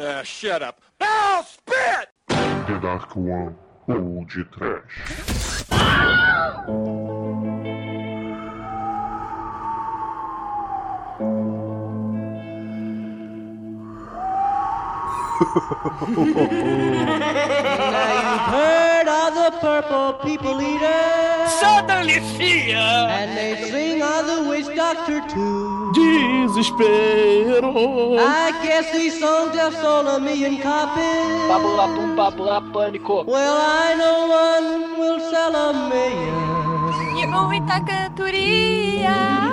Uh, 0.00 0.22
shut 0.22 0.62
up. 0.62 0.80
Now 0.98 1.42
spit! 1.42 2.08
The 2.28 2.78
Dark 2.80 3.14
One, 3.14 3.54
ou 3.86 4.24
de 4.24 4.44
trash. 4.44 5.66
now 17.60 18.89
the 19.34 19.50
purple 19.60 20.12
people 20.24 20.60
eater. 20.60 21.48
Suddenly 21.60 22.20
fear! 22.36 22.76
And 22.76 23.36
they 23.36 23.68
sing 23.70 24.02
of 24.02 24.26
the 24.26 24.48
witch 24.48 24.74
doctor 24.76 25.20
too. 25.28 25.92
Desespero. 25.94 27.70
I 28.18 28.52
guess 28.62 28.92
these 28.92 29.18
songs 29.18 29.56
have 29.56 29.74
sold 29.74 30.06
a 30.06 30.18
million 30.20 30.58
copies. 30.60 31.40
Babula 31.50 31.86
bum 31.96 32.16
babula 32.16 32.60
pânico. 32.72 33.24
Well, 33.26 33.56
I 33.56 33.94
know 34.00 34.28
one 34.28 34.98
will 34.98 35.20
sell 35.30 35.54
a 35.54 35.72
million. 35.88 36.50
E 37.20 37.26
muita 37.26 37.80
cantoria. 37.84 39.49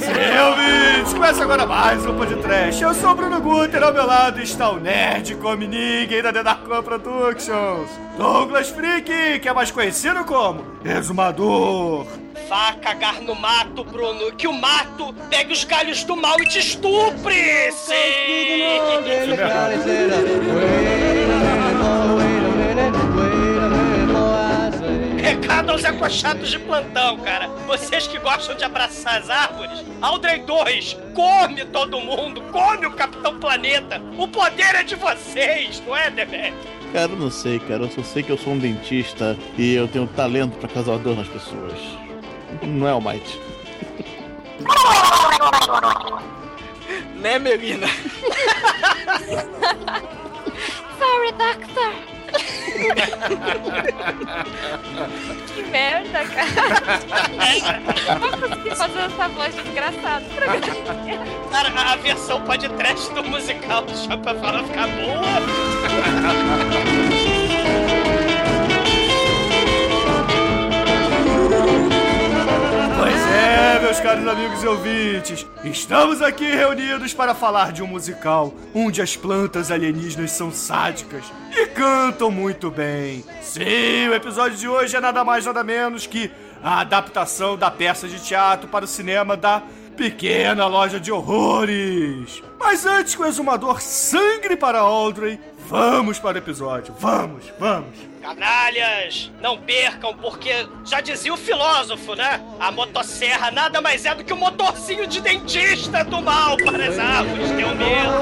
Selvis! 0.00 1.12
Começa 1.12 1.42
agora 1.42 1.66
mais 1.66 2.06
um 2.06 2.14
podcast. 2.16 2.82
Eu 2.82 2.94
sou 2.94 3.10
o 3.10 3.14
Bruno 3.14 3.40
Guter, 3.40 3.82
ao 3.82 3.92
meu 3.92 4.06
lado 4.06 4.40
está 4.40 4.70
o 4.70 4.78
nerd 4.78 5.34
come 5.36 5.66
ninguém 5.66 6.22
da 6.22 6.32
The 6.32 6.42
Dark 6.42 6.70
One 6.70 6.82
Productions. 6.82 7.90
Douglas 8.16 8.68
Freak, 8.70 9.40
que 9.40 9.48
é 9.48 9.52
mais 9.52 9.70
conhecido 9.70 10.24
como 10.24 10.64
Exumador. 10.84 12.06
Vá 12.48 12.72
cagar 12.74 13.20
no 13.20 13.34
mato, 13.34 13.84
Bruno. 13.84 14.32
Que 14.36 14.46
o 14.46 14.52
mato 14.52 15.12
pegue 15.28 15.52
os 15.52 15.64
galhos 15.64 16.04
do 16.04 16.16
mal 16.16 16.40
e 16.40 16.48
te 16.48 16.60
estupre! 16.60 17.72
Sim! 17.72 17.94
Recado 25.28 25.72
aos 25.72 25.84
acochados 25.84 26.48
de 26.48 26.58
plantão, 26.58 27.18
cara. 27.18 27.48
Vocês 27.66 28.06
que 28.06 28.18
gostam 28.18 28.56
de 28.56 28.64
abraçar 28.64 29.18
as 29.18 29.28
árvores, 29.28 29.84
Aldrey 30.00 30.38
2, 30.38 30.96
come 31.14 31.66
todo 31.66 32.00
mundo, 32.00 32.40
come 32.50 32.86
o 32.86 32.92
Capitão 32.92 33.38
Planeta. 33.38 34.00
O 34.16 34.26
poder 34.26 34.74
é 34.74 34.82
de 34.82 34.94
vocês, 34.94 35.82
não 35.86 35.94
é, 35.94 36.10
Demet? 36.10 36.54
Cara, 36.94 37.12
eu 37.12 37.18
não 37.18 37.30
sei, 37.30 37.58
cara. 37.58 37.82
Eu 37.82 37.90
só 37.90 38.02
sei 38.02 38.22
que 38.22 38.30
eu 38.30 38.38
sou 38.38 38.54
um 38.54 38.58
dentista 38.58 39.36
e 39.58 39.74
eu 39.74 39.86
tenho 39.86 40.06
talento 40.06 40.56
pra 40.56 40.66
causar 40.66 40.96
dor 40.96 41.14
nas 41.14 41.28
pessoas. 41.28 41.78
Não 42.62 42.88
é 42.88 42.94
o 42.94 43.00
Might. 43.02 43.38
Né, 47.16 47.38
Melina? 47.38 47.88
Sorry, 50.98 51.32
Doctor. 51.32 52.17
Que 55.54 55.62
merda, 55.62 56.24
cara. 56.26 56.48
Não 58.20 58.30
conseguir 58.30 58.76
fazer 58.76 58.98
essa 59.00 59.28
voz 59.28 59.54
desgraçada. 59.54 60.24
Cara, 61.50 61.92
a 61.92 61.96
versão 61.96 62.40
podcast 62.42 63.12
do 63.14 63.24
musical 63.24 63.82
do 63.82 63.96
Chapa 63.96 64.34
Fala 64.34 64.62
ficar 64.64 64.88
boa. 64.88 65.38
É, 73.48 73.80
meus 73.80 73.98
caros 73.98 74.26
amigos 74.26 74.62
e 74.62 74.66
ouvintes, 74.66 75.46
estamos 75.64 76.20
aqui 76.20 76.44
reunidos 76.44 77.14
para 77.14 77.34
falar 77.34 77.72
de 77.72 77.82
um 77.82 77.86
musical 77.86 78.52
onde 78.74 79.00
as 79.00 79.16
plantas 79.16 79.70
alienígenas 79.70 80.32
são 80.32 80.52
sádicas 80.52 81.24
e 81.50 81.66
cantam 81.68 82.30
muito 82.30 82.70
bem. 82.70 83.24
Sim, 83.40 84.08
o 84.10 84.14
episódio 84.14 84.58
de 84.58 84.68
hoje 84.68 84.96
é 84.96 85.00
nada 85.00 85.24
mais 85.24 85.46
nada 85.46 85.64
menos 85.64 86.06
que 86.06 86.30
a 86.62 86.80
adaptação 86.80 87.56
da 87.56 87.70
peça 87.70 88.06
de 88.06 88.22
teatro 88.22 88.68
para 88.68 88.84
o 88.84 88.88
cinema 88.88 89.34
da 89.34 89.62
Pequena 89.96 90.66
Loja 90.66 91.00
de 91.00 91.10
Horrores. 91.10 92.42
Mas 92.60 92.84
antes 92.84 93.14
que 93.14 93.22
o 93.22 93.26
exumador 93.26 93.80
sangre 93.80 94.56
para 94.56 94.80
Audrey, 94.80 95.40
vamos 95.68 96.18
para 96.18 96.36
o 96.36 96.38
episódio. 96.38 96.94
Vamos, 96.98 97.44
vamos. 97.58 97.94
Canalhas, 98.22 99.30
não 99.40 99.58
percam, 99.58 100.16
porque 100.16 100.66
já 100.84 101.00
dizia 101.00 101.32
o 101.32 101.36
filósofo, 101.36 102.14
né? 102.14 102.40
A 102.58 102.72
motosserra 102.72 103.50
nada 103.50 103.80
mais 103.80 104.04
é 104.04 104.14
do 104.14 104.24
que 104.24 104.32
um 104.32 104.38
motorzinho 104.38 105.06
de 105.06 105.20
dentista 105.20 106.04
do 106.04 106.22
mal 106.22 106.56
para 106.56 106.88
as 106.88 106.98
árvores. 106.98 107.50
Tenham 107.50 107.74
medo. 107.74 108.18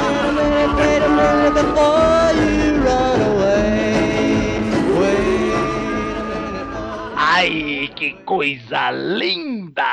Ai, 7.17 7.91
que 7.95 8.13
coisa 8.25 8.91
linda! 8.91 9.85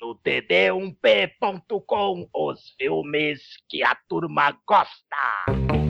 No 0.00 0.14
td1p.com, 0.16 2.28
os 2.34 2.74
filmes 2.76 3.40
que 3.68 3.84
a 3.84 3.94
turma 4.08 4.56
gosta. 4.66 5.81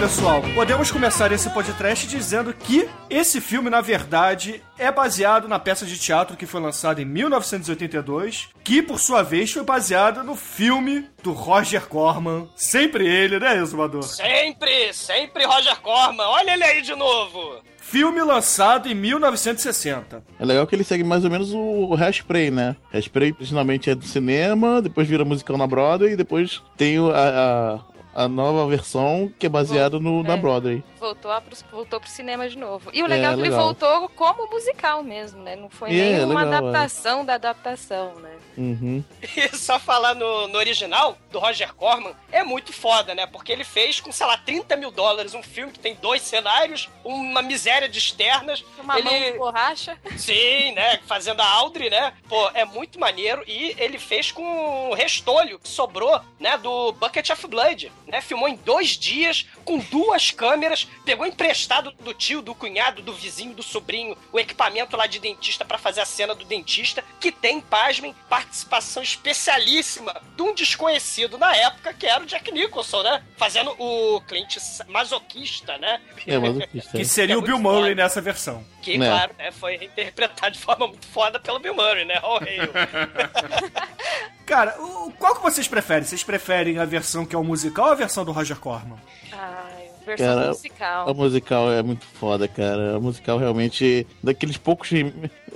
Pessoal, 0.00 0.40
podemos 0.54 0.90
começar 0.90 1.30
esse 1.30 1.50
podcast 1.50 2.06
dizendo 2.06 2.54
que 2.54 2.88
esse 3.10 3.38
filme, 3.38 3.68
na 3.68 3.82
verdade, 3.82 4.62
é 4.78 4.90
baseado 4.90 5.46
na 5.46 5.58
peça 5.58 5.84
de 5.84 5.98
teatro 5.98 6.38
que 6.38 6.46
foi 6.46 6.58
lançada 6.58 7.02
em 7.02 7.04
1982, 7.04 8.48
que, 8.64 8.80
por 8.80 8.98
sua 8.98 9.22
vez, 9.22 9.52
foi 9.52 9.62
baseada 9.62 10.22
no 10.22 10.34
filme 10.34 11.04
do 11.22 11.32
Roger 11.32 11.86
Corman. 11.86 12.48
Sempre 12.56 13.06
ele, 13.06 13.38
né, 13.38 13.58
Exumador? 13.58 14.02
Sempre, 14.02 14.90
sempre 14.94 15.44
Roger 15.44 15.78
Corman. 15.82 16.24
Olha 16.28 16.52
ele 16.54 16.64
aí 16.64 16.80
de 16.80 16.94
novo. 16.96 17.60
Filme 17.76 18.22
lançado 18.22 18.88
em 18.88 18.94
1960. 18.94 20.22
É 20.38 20.44
legal 20.46 20.66
que 20.66 20.74
ele 20.76 20.84
segue 20.84 21.02
mais 21.04 21.24
ou 21.24 21.30
menos 21.30 21.52
o 21.52 21.94
Hairspray, 21.94 22.50
né? 22.50 22.76
Hairspray 22.94 23.32
originalmente 23.36 23.90
é 23.90 23.94
do 23.96 24.04
cinema, 24.06 24.80
depois 24.80 25.08
vira 25.08 25.24
musical 25.24 25.58
na 25.58 25.66
Broadway 25.66 26.12
e 26.12 26.16
depois 26.16 26.62
tem 26.76 27.00
o- 27.00 27.10
a, 27.10 27.18
a, 27.18 27.80
a 28.14 28.28
nova 28.28 28.66
versão 28.68 29.30
que 29.38 29.46
é 29.46 29.48
baseada 29.48 29.98
no, 29.98 30.22
na 30.22 30.34
É. 30.34 30.36
Broadway. 30.36 30.82
Voltou, 31.00 31.32
a 31.32 31.40
pro, 31.40 31.56
voltou 31.72 31.98
pro 31.98 32.10
cinema 32.10 32.46
de 32.48 32.58
novo. 32.58 32.90
E 32.92 33.02
o 33.02 33.06
legal 33.06 33.32
é, 33.32 33.34
que 33.34 33.40
ele 33.40 33.48
legal. 33.48 33.64
voltou 33.64 34.08
como 34.10 34.50
musical 34.50 35.02
mesmo, 35.02 35.42
né? 35.42 35.56
Não 35.56 35.70
foi 35.70 35.90
É, 35.90 35.92
nem 35.92 36.24
uma 36.24 36.42
legal, 36.44 36.52
é. 36.52 36.56
adaptação 36.58 37.24
da 37.24 37.34
adaptação, 37.34 38.14
né? 38.16 38.36
Uhum. 38.56 39.02
E 39.22 39.48
só 39.56 39.78
falar 39.78 40.14
no, 40.14 40.48
no 40.48 40.58
original 40.58 41.16
do 41.30 41.38
Roger 41.38 41.72
Corman 41.74 42.14
é 42.30 42.42
muito 42.44 42.72
foda, 42.72 43.14
né? 43.14 43.26
Porque 43.26 43.50
ele 43.50 43.64
fez 43.64 43.98
com, 44.00 44.12
sei 44.12 44.26
lá, 44.26 44.36
30 44.36 44.76
mil 44.76 44.90
dólares 44.90 45.32
um 45.32 45.42
filme 45.42 45.72
que 45.72 45.78
tem 45.78 45.94
dois 45.94 46.20
cenários, 46.20 46.88
uma 47.02 47.40
miséria 47.40 47.88
de 47.88 47.98
externas. 47.98 48.62
Uma 48.78 48.98
ele... 48.98 49.10
mão 49.10 49.32
de 49.32 49.38
borracha. 49.38 49.98
Sim, 50.18 50.72
né? 50.72 51.00
Fazendo 51.06 51.40
a 51.40 51.50
Audrey, 51.50 51.88
né? 51.88 52.12
Pô, 52.28 52.50
é 52.52 52.66
muito 52.66 53.00
maneiro. 53.00 53.42
E 53.46 53.74
ele 53.78 53.98
fez 53.98 54.30
com 54.30 54.90
o 54.90 54.94
restolho 54.94 55.58
que 55.58 55.68
sobrou, 55.68 56.20
né? 56.38 56.58
Do 56.58 56.92
Bucket 56.92 57.30
of 57.30 57.46
Blood, 57.46 57.90
né? 58.06 58.20
Filmou 58.20 58.48
em 58.48 58.56
dois 58.56 58.90
dias, 58.90 59.46
com 59.64 59.78
duas 59.78 60.30
câmeras, 60.30 60.86
pegou 61.04 61.26
emprestado 61.26 61.92
do 62.00 62.12
tio, 62.14 62.40
do 62.42 62.54
cunhado, 62.54 63.02
do 63.02 63.12
vizinho, 63.12 63.54
do 63.54 63.62
sobrinho, 63.62 64.16
o 64.32 64.38
equipamento 64.38 64.96
lá 64.96 65.06
de 65.06 65.18
dentista 65.18 65.64
pra 65.64 65.78
fazer 65.78 66.00
a 66.00 66.04
cena 66.06 66.34
do 66.34 66.44
dentista, 66.44 67.02
que 67.18 67.32
tem, 67.32 67.60
pasmem, 67.60 68.14
participação 68.28 69.02
especialíssima 69.02 70.14
de 70.36 70.42
um 70.42 70.54
desconhecido 70.54 71.36
na 71.38 71.54
época, 71.56 71.92
que 71.94 72.06
era 72.06 72.22
o 72.22 72.26
Jack 72.26 72.50
Nicholson, 72.52 73.02
né? 73.02 73.22
Fazendo 73.36 73.74
o 73.78 74.20
Clint 74.22 74.56
masoquista, 74.88 75.76
né? 75.78 76.00
É, 76.26 76.38
mas 76.38 76.56
o 76.56 76.60
que 76.60 76.80
Que 76.80 77.04
seria 77.04 77.34
É 77.34 77.38
o 77.38 77.42
Bill 77.42 77.58
Murray 77.58 77.90
foda. 77.90 78.02
nessa 78.02 78.20
versão. 78.20 78.64
Que, 78.82 78.96
Né. 78.96 79.06
claro, 79.08 79.34
né, 79.38 79.50
foi 79.52 79.74
interpretado 79.76 80.52
de 80.52 80.58
forma 80.58 80.86
muito 80.86 81.06
foda 81.06 81.38
pelo 81.38 81.58
Bill 81.58 81.74
Murray, 81.74 82.04
né? 82.04 82.18
Oh, 82.22 82.36
hail. 82.38 82.70
Cara, 84.46 84.80
o- 84.80 85.12
qual 85.18 85.36
que 85.36 85.42
vocês 85.42 85.68
preferem? 85.68 86.04
Vocês 86.04 86.22
preferem 86.24 86.78
a 86.78 86.84
versão 86.84 87.24
que 87.24 87.34
é 87.34 87.38
o 87.38 87.44
musical 87.44 87.86
ou 87.86 87.92
a 87.92 87.94
versão 87.94 88.24
do 88.24 88.32
Roger 88.32 88.56
Corman? 88.58 88.98
Ai, 89.32 89.79
versão 90.10 90.34
Cara, 90.34 90.48
musical. 90.48 91.08
A 91.08 91.14
musical 91.14 91.72
é 91.72 91.82
muito 91.82 92.04
foda, 92.04 92.48
cara. 92.48 92.96
A 92.96 93.00
musical 93.00 93.38
realmente, 93.38 94.06
daqueles 94.22 94.56
poucos 94.56 94.90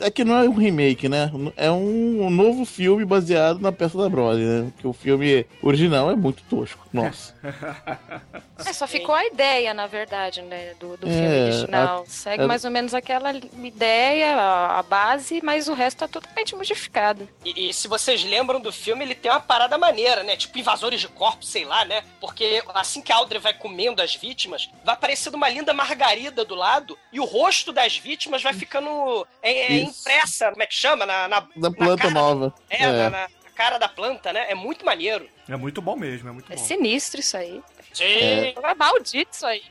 É 0.00 0.10
que 0.10 0.24
não 0.24 0.36
é 0.36 0.48
um 0.48 0.54
remake, 0.54 1.08
né? 1.08 1.30
É 1.56 1.70
um 1.70 2.28
novo 2.30 2.64
filme 2.64 3.04
baseado 3.04 3.60
na 3.60 3.70
peça 3.72 3.96
da 3.98 4.08
Broadway, 4.08 4.44
né? 4.44 4.70
Porque 4.74 4.86
o 4.86 4.92
filme 4.92 5.46
original 5.62 6.10
é 6.10 6.16
muito 6.16 6.42
tosco. 6.44 6.84
Nossa. 6.92 7.34
É, 8.64 8.72
só 8.72 8.86
ficou 8.86 9.14
a 9.14 9.24
ideia, 9.26 9.74
na 9.74 9.86
verdade, 9.86 10.40
né, 10.42 10.74
do, 10.78 10.96
do 10.96 11.08
É, 11.08 11.10
filme 11.10 11.40
original. 11.42 12.02
a- 12.02 12.06
Segue 12.10 12.44
a- 12.44 12.46
mais 12.46 12.64
ou 12.64 12.70
menos 12.70 12.94
aquela 12.94 13.32
ideia, 13.62 14.36
a, 14.36 14.78
a 14.78 14.82
base, 14.82 15.40
mas 15.42 15.68
o 15.68 15.74
resto 15.74 15.98
tá 15.98 16.08
totalmente 16.08 16.54
modificado. 16.54 17.28
E, 17.44 17.68
e 17.68 17.74
se 17.74 17.88
vocês 17.88 18.24
lembram 18.24 18.60
do 18.60 18.72
filme, 18.72 19.04
ele 19.04 19.14
tem 19.14 19.30
uma 19.30 19.40
parada 19.40 19.76
maneira, 19.76 20.22
né? 20.22 20.36
Tipo 20.36 20.58
invasores 20.58 21.00
de 21.00 21.08
corpos, 21.08 21.48
sei 21.48 21.64
lá, 21.64 21.84
né? 21.84 22.02
Porque 22.20 22.62
assim 22.74 23.02
que 23.02 23.12
a 23.12 23.16
Audrey 23.16 23.40
vai 23.40 23.54
comendo 23.54 24.00
as 24.00 24.14
vítimas, 24.14 24.70
vai 24.84 24.94
aparecendo 24.94 25.34
uma 25.34 25.48
linda 25.48 25.72
margarida 25.74 26.44
do 26.44 26.54
lado 26.54 26.96
e 27.12 27.18
o 27.20 27.24
rosto 27.24 27.72
das 27.72 27.96
vítimas 27.96 28.42
vai 28.42 28.52
ficando 28.54 29.26
é, 29.42 29.74
é. 29.74 29.83
Impressa, 29.84 30.50
como 30.50 30.62
é 30.62 30.66
que 30.66 30.74
chama? 30.74 31.06
Na, 31.06 31.28
na, 31.28 31.46
na 31.56 31.70
planta 31.70 32.02
cara- 32.02 32.14
nova. 32.14 32.54
É, 32.70 32.82
É. 32.84 32.92
Na, 32.92 33.10
na 33.10 33.28
cara 33.54 33.78
da 33.78 33.88
planta, 33.88 34.32
né? 34.32 34.46
É 34.50 34.54
muito 34.54 34.84
maneiro. 34.84 35.28
É 35.48 35.56
muito 35.56 35.80
bom 35.80 35.96
mesmo, 35.96 36.28
é 36.28 36.32
muito 36.32 36.52
É 36.52 36.56
bom. 36.56 36.62
sinistro 36.64 37.20
isso 37.20 37.36
aí. 37.36 37.62
Sim, 37.92 38.04
É 38.62 38.74
maldito 38.76 39.30
isso 39.32 39.46
aí. 39.46 39.62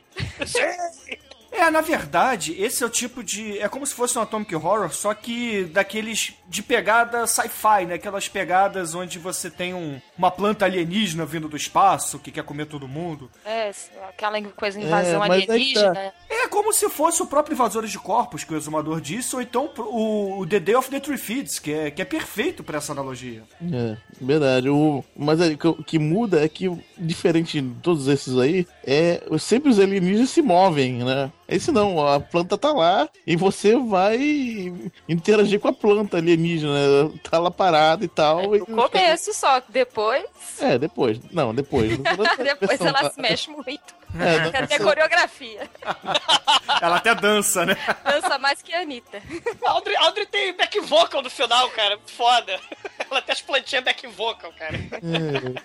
sim. 0.46 1.18
É, 1.54 1.70
na 1.70 1.80
verdade, 1.80 2.54
esse 2.58 2.82
é 2.82 2.86
o 2.86 2.90
tipo 2.90 3.22
de. 3.22 3.58
É 3.58 3.68
como 3.68 3.86
se 3.86 3.94
fosse 3.94 4.18
um 4.18 4.22
Atomic 4.22 4.54
Horror, 4.54 4.92
só 4.92 5.14
que 5.14 5.64
daqueles 5.64 6.34
de 6.48 6.62
pegada 6.62 7.26
sci-fi, 7.26 7.86
né? 7.86 7.94
Aquelas 7.94 8.28
pegadas 8.28 8.94
onde 8.94 9.18
você 9.18 9.48
tem 9.48 9.72
um, 9.72 10.00
uma 10.18 10.30
planta 10.30 10.64
alienígena 10.64 11.24
vindo 11.24 11.48
do 11.48 11.56
espaço 11.56 12.18
que 12.18 12.30
quer 12.30 12.42
comer 12.44 12.66
todo 12.66 12.88
mundo. 12.88 13.30
É, 13.44 13.70
aquela 14.08 14.40
coisa 14.52 14.80
invasão 14.80 15.14
É, 15.24 15.28
mas 15.28 15.30
aí 15.30 15.46
que 15.46 15.50
alienígena. 15.52 16.12
É 16.28 16.48
como 16.48 16.72
se 16.72 16.88
fosse 16.90 17.22
o 17.22 17.26
próprio 17.26 17.54
Invasores 17.54 17.90
de 17.90 17.98
Corpos 17.98 18.44
que 18.44 18.52
o 18.52 18.56
exumador 18.56 19.00
disse, 19.00 19.34
ou 19.34 19.40
então 19.40 19.70
o, 19.78 20.40
o 20.40 20.46
The 20.46 20.60
Day 20.60 20.74
of 20.74 20.90
the 20.90 21.00
Triffids, 21.00 21.58
que 21.58 21.72
é, 21.72 21.90
que 21.90 22.02
é 22.02 22.04
perfeito 22.04 22.62
pra 22.62 22.78
essa 22.78 22.92
analogia. 22.92 23.42
É, 23.72 23.96
verdade. 24.20 24.68
O, 24.68 25.02
mas 25.16 25.40
é, 25.40 25.54
que- 25.56 25.66
o 25.68 25.82
que 25.82 25.98
muda 25.98 26.44
é 26.44 26.48
que, 26.48 26.70
diferente 26.98 27.60
de 27.60 27.74
todos 27.80 28.08
esses 28.08 28.36
aí, 28.38 28.66
é 28.84 29.22
sempre 29.38 29.70
os 29.70 29.78
alienígenas 29.78 30.30
se 30.30 30.42
movem, 30.42 31.04
né? 31.04 31.30
Esse 31.48 31.70
não, 31.70 32.06
a 32.06 32.18
planta 32.20 32.56
tá 32.56 32.72
lá 32.72 33.08
e 33.26 33.36
você 33.36 33.76
vai 33.76 34.16
interagir 35.08 35.60
com 35.60 35.68
a 35.68 35.72
planta 35.72 36.16
alienígena, 36.16 37.04
né? 37.04 37.12
tá 37.22 37.38
lá 37.38 37.50
parada 37.50 38.04
e 38.04 38.08
tal. 38.08 38.40
É, 38.40 38.58
e- 38.58 38.64
no 38.66 38.88
começo 38.90 39.32
só, 39.34 39.60
depois, 39.68 40.24
É, 40.58 40.78
depois. 40.78 41.18
Não, 41.30 41.54
depois. 41.54 41.90
depois 42.38 42.80
ela 42.80 43.10
se 43.10 43.20
mexe 43.20 43.50
muito. 43.50 43.94
É, 44.18 44.40
não- 44.44 44.52
Tem 44.52 44.60
até 44.62 44.78
coreografia. 44.78 45.68
Ela 46.80 46.96
até 46.96 47.14
dança, 47.14 47.66
né? 47.66 47.76
Dança 48.04 48.38
mais 48.38 48.62
que 48.62 48.72
a 48.72 48.80
Anitta. 48.80 49.20
A 49.64 49.70
Audrey, 49.70 49.96
a 49.96 50.04
Audrey 50.04 50.26
tem 50.26 50.56
back 50.56 50.78
vocal 50.80 51.20
no 51.20 51.28
final, 51.28 51.68
cara. 51.70 51.98
Foda. 52.06 52.58
Ela 53.10 53.20
tem 53.20 53.32
as 53.32 53.42
plantinhas 53.42 53.84
back 53.84 54.06
vocal, 54.06 54.52
cara. 54.58 54.78
Ma- 54.78 55.60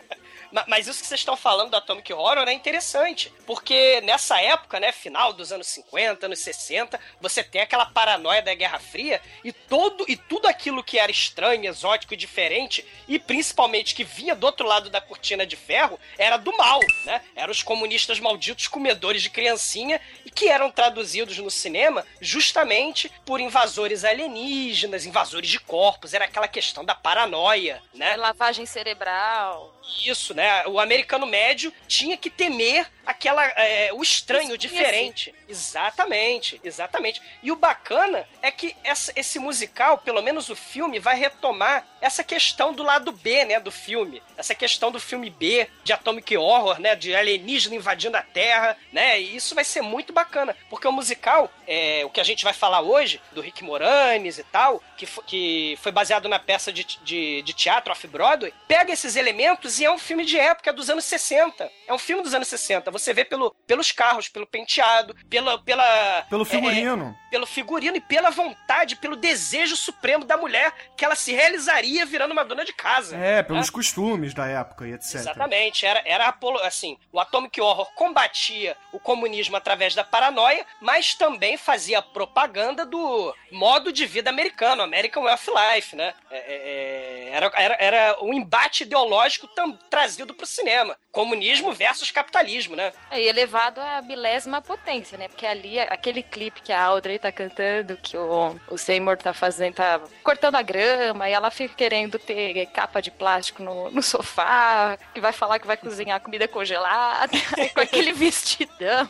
Mas 0.68 0.88
isso 0.88 1.01
que 1.01 1.07
vocês 1.07 1.19
estão 1.19 1.38
falando 1.38 1.72
do 1.72 1.78
Atomic 1.78 2.12
Horror 2.12 2.48
é 2.48 2.54
interessante, 2.54 3.31
porque 3.46 4.01
nessa 4.01 4.42
época, 4.42 4.80
né, 4.80 4.92
final 4.92 5.31
dos 5.34 5.51
anos 5.51 5.68
50, 5.68 6.25
anos 6.25 6.40
60, 6.40 7.00
você 7.22 7.44
tem 7.44 7.62
aquela 7.62 7.86
paranoia 7.86 8.42
da 8.42 8.54
Guerra 8.54 8.80
Fria 8.80 9.22
e 9.44 9.51
todo 9.51 10.06
e 10.07 10.16
tudo 10.16 10.48
aquilo 10.48 10.84
que 10.84 10.98
era 10.98 11.12
estranho, 11.12 11.66
exótico 11.66 12.13
e 12.13 12.18
diferente, 12.18 12.86
e 13.07 13.19
principalmente 13.19 13.94
que 13.94 14.04
vinha 14.04 14.36
do 14.36 14.46
outro 14.46 14.66
lado 14.66 14.90
da 14.90 15.00
cortina 15.00 15.46
de 15.46 15.56
ferro, 15.56 16.00
era 16.18 16.38
do 16.38 16.56
mal, 16.57 16.80
né? 17.06 17.22
Eram 17.36 17.51
os 17.51 17.63
comunistas 17.63 18.19
malditos 18.19 18.68
comedores 18.68 19.22
de 19.22 19.30
criancinha 19.30 20.01
e 20.25 20.31
que 20.31 20.50
eram 20.50 20.72
traduzidos 20.72 21.38
no 21.38 21.51
cinema 21.51 22.06
justamente 22.19 23.12
por 23.25 23.40
invasores 23.40 24.04
alienígenas, 24.04 25.06
invasores 25.06 25.50
de 25.50 25.60
corpos, 25.60 26.13
era 26.13 26.25
aquela 26.25 26.48
questão 26.48 26.84
da 26.84 26.96
paranoia, 26.96 27.81
né? 27.94 28.13
É 28.13 28.18
lavagem 28.18 28.66
cerebral. 28.66 29.79
Isso, 30.06 30.33
né? 30.33 30.65
O 30.68 30.80
americano 30.80 31.25
médio 31.25 31.74
tinha 31.88 32.15
que 32.18 32.30
temer 32.30 32.88
aquela 33.06 33.44
é, 33.45 33.91
o 33.94 34.01
estranho, 34.01 34.53
o 34.53 34.57
diferente. 34.57 35.33
Exatamente, 35.47 36.59
exatamente. 36.63 37.21
E 37.41 37.51
o 37.51 37.56
bacana 37.56 38.27
é 38.41 38.51
que 38.51 38.75
essa- 38.83 39.12
esse 39.15 39.39
musical, 39.39 39.97
pelo 39.97 40.21
menos 40.21 40.50
o 40.50 40.56
filme, 40.56 41.00
vai 41.00 41.15
retomar 41.18 41.88
essa 42.01 42.24
questão 42.24 42.71
do 42.71 42.83
lado 42.83 43.12
B, 43.12 43.45
né, 43.45 43.59
do 43.59 43.71
filme. 43.71 44.21
Essa 44.38 44.53
questão 44.53 44.91
do 44.91 45.00
filme 45.00 45.30
B, 45.30 45.68
de 45.83 45.91
Atomic 45.91 46.38
Horror, 46.38 46.80
né, 46.80 46.95
de 46.95 47.15
alienígena 47.15 47.75
invadindo 47.75 48.15
a 48.18 48.21
Terra, 48.21 48.77
né? 48.91 49.19
E 49.19 49.36
isso 49.36 49.56
vai 49.56 49.63
ser 49.63 49.81
muito 49.81 50.13
bacana, 50.13 50.56
porque 50.69 50.88
o 50.88 50.91
musical, 50.91 51.51
é, 51.68 52.03
o 52.06 52.09
que 52.09 52.21
a 52.21 52.24
gente 52.24 52.44
vai 52.44 52.53
falar 52.53 52.81
hoje, 52.81 53.19
do 53.31 53.41
Rick 53.41 53.63
Moranis 53.63 54.38
e 54.38 54.44
tal, 54.44 54.81
que, 55.00 55.06
fo- 55.06 55.24
que 55.24 55.78
foi 55.81 55.94
baseado 55.94 56.28
na 56.28 56.38
peça 56.38 56.74
de, 56.74 56.84
de, 57.01 57.42
de 57.42 57.54
teatro 57.54 57.92
off-Broadway, 57.94 58.54
pega 58.68 58.92
esses 58.92 59.16
elementos 59.16 59.80
e 59.80 59.86
é 59.86 59.92
um 59.92 59.98
filme 59.98 60.25
de 60.25 60.38
época 60.38 60.74
dos 60.74 60.90
anos 60.90 61.06
60. 61.06 61.72
É 61.88 61.94
um 61.94 61.98
filme 61.98 62.22
dos 62.22 62.34
anos 62.34 62.50
60. 62.50 62.92
Você 62.92 63.13
vê 63.13 63.24
pelo, 63.24 63.56
pelos 63.66 63.94
carros, 63.94 64.28
pelo 64.28 64.46
penteado, 64.46 65.16
pela. 65.30 65.57
pela 65.60 66.25
Pelo 66.30 66.44
é, 66.44 66.46
figurino. 66.46 67.18
pelo 67.31 67.46
figurino 67.46 67.96
e 67.96 68.01
pela 68.01 68.30
vontade, 68.30 68.98
pelo 68.98 69.16
desejo 69.16 69.78
supremo 69.78 70.25
da 70.25 70.36
mulher 70.36 70.74
que 70.98 71.06
ela 71.06 71.16
se 71.16 71.31
realizaria 71.34 72.06
virando 72.06 72.31
uma 72.34 72.44
dona 72.44 72.66
de 72.66 72.74
casa. 72.74 73.16
É, 73.16 73.42
pelos 73.42 73.69
costumes 73.69 74.34
da 74.34 74.48
época 74.48 74.86
e 74.86 74.92
etc. 74.92 75.16
Exatamente, 75.16 75.86
era, 75.86 76.01
era 76.06 76.28
apolo- 76.28 76.60
assim, 76.63 76.98
o 77.12 77.19
Atomic 77.22 77.60
Horror 77.62 77.90
combatia 77.96 78.75
o 78.92 79.00
comunismo 79.00 79.56
através 79.56 79.96
da 79.96 80.04
paranoia, 80.04 80.66
mas 80.81 81.13
também 81.13 81.56
fazia 81.56 82.01
propaganda 82.01 82.86
do 82.86 83.34
modo 83.51 83.94
de 83.94 84.06
vida 84.06 84.30
americano, 84.30 84.81
American 84.89 85.24
Way 85.24 85.33
of 85.33 85.50
Life, 85.50 85.95
né? 85.95 86.13
É, 86.30 86.38
é, 86.38 87.30
é, 87.30 87.30
era, 87.31 87.51
era, 87.56 87.77
era 87.80 88.18
um 88.21 88.33
embate 88.33 88.83
ideológico 88.83 89.47
tam, 89.47 89.77
trazido 89.89 90.33
pro 90.33 90.45
cinema. 90.45 90.95
Comunismo 91.12 91.71
versus 91.74 92.12
capitalismo, 92.12 92.75
né? 92.75 92.91
Aí 93.09 93.27
elevado 93.27 93.80
à 93.80 94.01
milésima 94.01 94.62
potência, 94.62 95.18
né? 95.18 95.27
Porque 95.27 95.45
ali, 95.45 95.80
aquele 95.80 96.21
clipe 96.21 96.62
que 96.62 96.71
a 96.71 96.83
Audrey 96.83 97.18
tá 97.18 97.31
cantando, 97.31 97.97
que 97.97 98.18
o, 98.18 98.59
o 98.69 98.77
Seymour 98.77 99.18
tá 99.18 99.33
fazendo, 99.33 99.75
tá 99.75 100.01
cortando 100.24 100.56
a 100.56 100.62
grama, 100.62 101.30
e 101.30 101.33
ela 101.33 101.50
fica 101.50 101.74
querendo 101.75 102.19
ter 102.19 102.65
capa 102.68 103.01
de 103.01 103.12
plástico 103.12 103.63
no, 103.63 103.89
no 103.91 104.03
sofá, 104.03 104.97
que 105.13 105.21
vai 105.21 105.31
falar 105.31 105.59
que 105.59 105.68
vai 105.68 105.77
cozinhar 105.77 106.19
comida 106.19 106.47
congelada, 106.47 107.31
com 107.74 107.81
aquele 107.81 108.13
vestidão. 108.13 109.07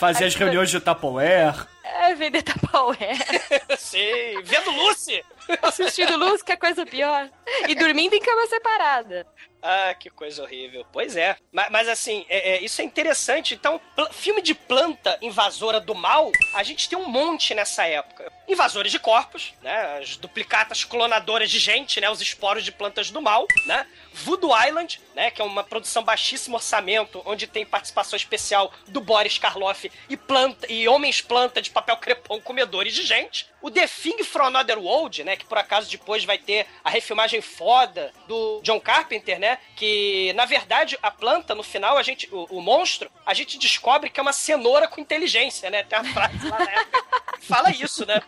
Fazer 0.00 0.24
as 0.24 0.34
reuniões 0.34 0.70
de 0.70 0.80
Tupperware. 0.80 1.73
É, 1.84 2.14
vender 2.14 2.42
tapaué, 2.42 2.96
Sim, 3.78 4.42
vendo 4.42 4.70
Lucy! 4.70 5.22
Assistindo 5.62 6.16
luz, 6.16 6.42
que 6.42 6.52
é 6.52 6.56
coisa 6.56 6.84
pior. 6.86 7.28
E 7.68 7.74
dormindo 7.74 8.14
em 8.14 8.20
cama 8.20 8.46
separada. 8.46 9.26
Ah, 9.66 9.94
que 9.94 10.10
coisa 10.10 10.42
horrível. 10.42 10.84
Pois 10.92 11.16
é. 11.16 11.36
Mas, 11.50 11.70
mas, 11.70 11.88
assim, 11.88 12.26
é- 12.28 12.56
é, 12.56 12.62
isso 12.62 12.82
é 12.82 12.84
interessante. 12.84 13.54
Então, 13.54 13.80
filme 14.12 14.42
de 14.42 14.54
planta 14.54 15.16
invasora 15.22 15.80
do 15.80 15.94
mal, 15.94 16.30
a 16.54 16.62
gente 16.62 16.86
tem 16.86 16.98
um 16.98 17.08
monte 17.08 17.54
nessa 17.54 17.86
época. 17.86 18.30
Invasores 18.46 18.92
de 18.92 18.98
corpos, 18.98 19.54
né? 19.62 19.98
As 19.98 20.16
duplicatas 20.18 20.84
clonadoras 20.84 21.50
de 21.50 21.58
gente, 21.58 21.98
né? 21.98 22.10
Os 22.10 22.20
esporos 22.20 22.62
de 22.62 22.70
plantas 22.72 23.10
do 23.10 23.22
mal, 23.22 23.46
né? 23.64 23.86
Voodoo 24.12 24.52
Island, 24.66 25.00
né? 25.14 25.30
Que 25.30 25.40
é 25.40 25.44
uma 25.44 25.64
produção 25.64 26.02
baixíssimo 26.04 26.56
orçamento, 26.56 27.22
onde 27.24 27.46
tem 27.46 27.64
participação 27.64 28.18
especial 28.18 28.70
do 28.88 29.00
Boris 29.00 29.38
Karloff 29.38 29.90
e 30.10 30.16
planta 30.16 30.70
e 30.70 30.86
homens 30.86 31.22
planta 31.22 31.62
de 31.62 31.70
papel 31.70 31.96
crepom 31.96 32.38
comedores 32.38 32.92
de 32.94 33.02
gente. 33.02 33.46
O 33.64 33.70
The 33.70 33.86
Thing 33.86 34.22
from 34.22 34.44
Another 34.46 34.78
World, 34.78 35.24
né? 35.24 35.36
Que 35.36 35.44
por 35.46 35.56
acaso 35.56 35.90
depois 35.90 36.22
vai 36.24 36.36
ter 36.36 36.66
a 36.84 36.90
refilmagem 36.90 37.40
foda 37.40 38.12
do 38.28 38.60
John 38.62 38.78
Carpenter, 38.78 39.38
né? 39.38 39.58
Que 39.74 40.32
na 40.34 40.44
verdade 40.44 40.98
a 41.02 41.10
planta 41.10 41.54
no 41.54 41.62
final 41.62 41.96
a 41.96 42.02
gente 42.02 42.28
o, 42.30 42.58
o 42.58 42.60
monstro 42.60 43.10
a 43.24 43.32
gente 43.32 43.58
descobre 43.58 44.10
que 44.10 44.20
é 44.20 44.22
uma 44.22 44.32
cenoura 44.34 44.86
com 44.86 45.00
inteligência, 45.00 45.70
né? 45.70 45.82
Tem 45.82 45.98
uma 45.98 46.12
frase 46.12 46.46
lá 46.48 46.58
na 46.58 46.70
época 46.70 47.04
que 47.40 47.46
fala 47.46 47.70
isso, 47.70 48.04
né? 48.06 48.20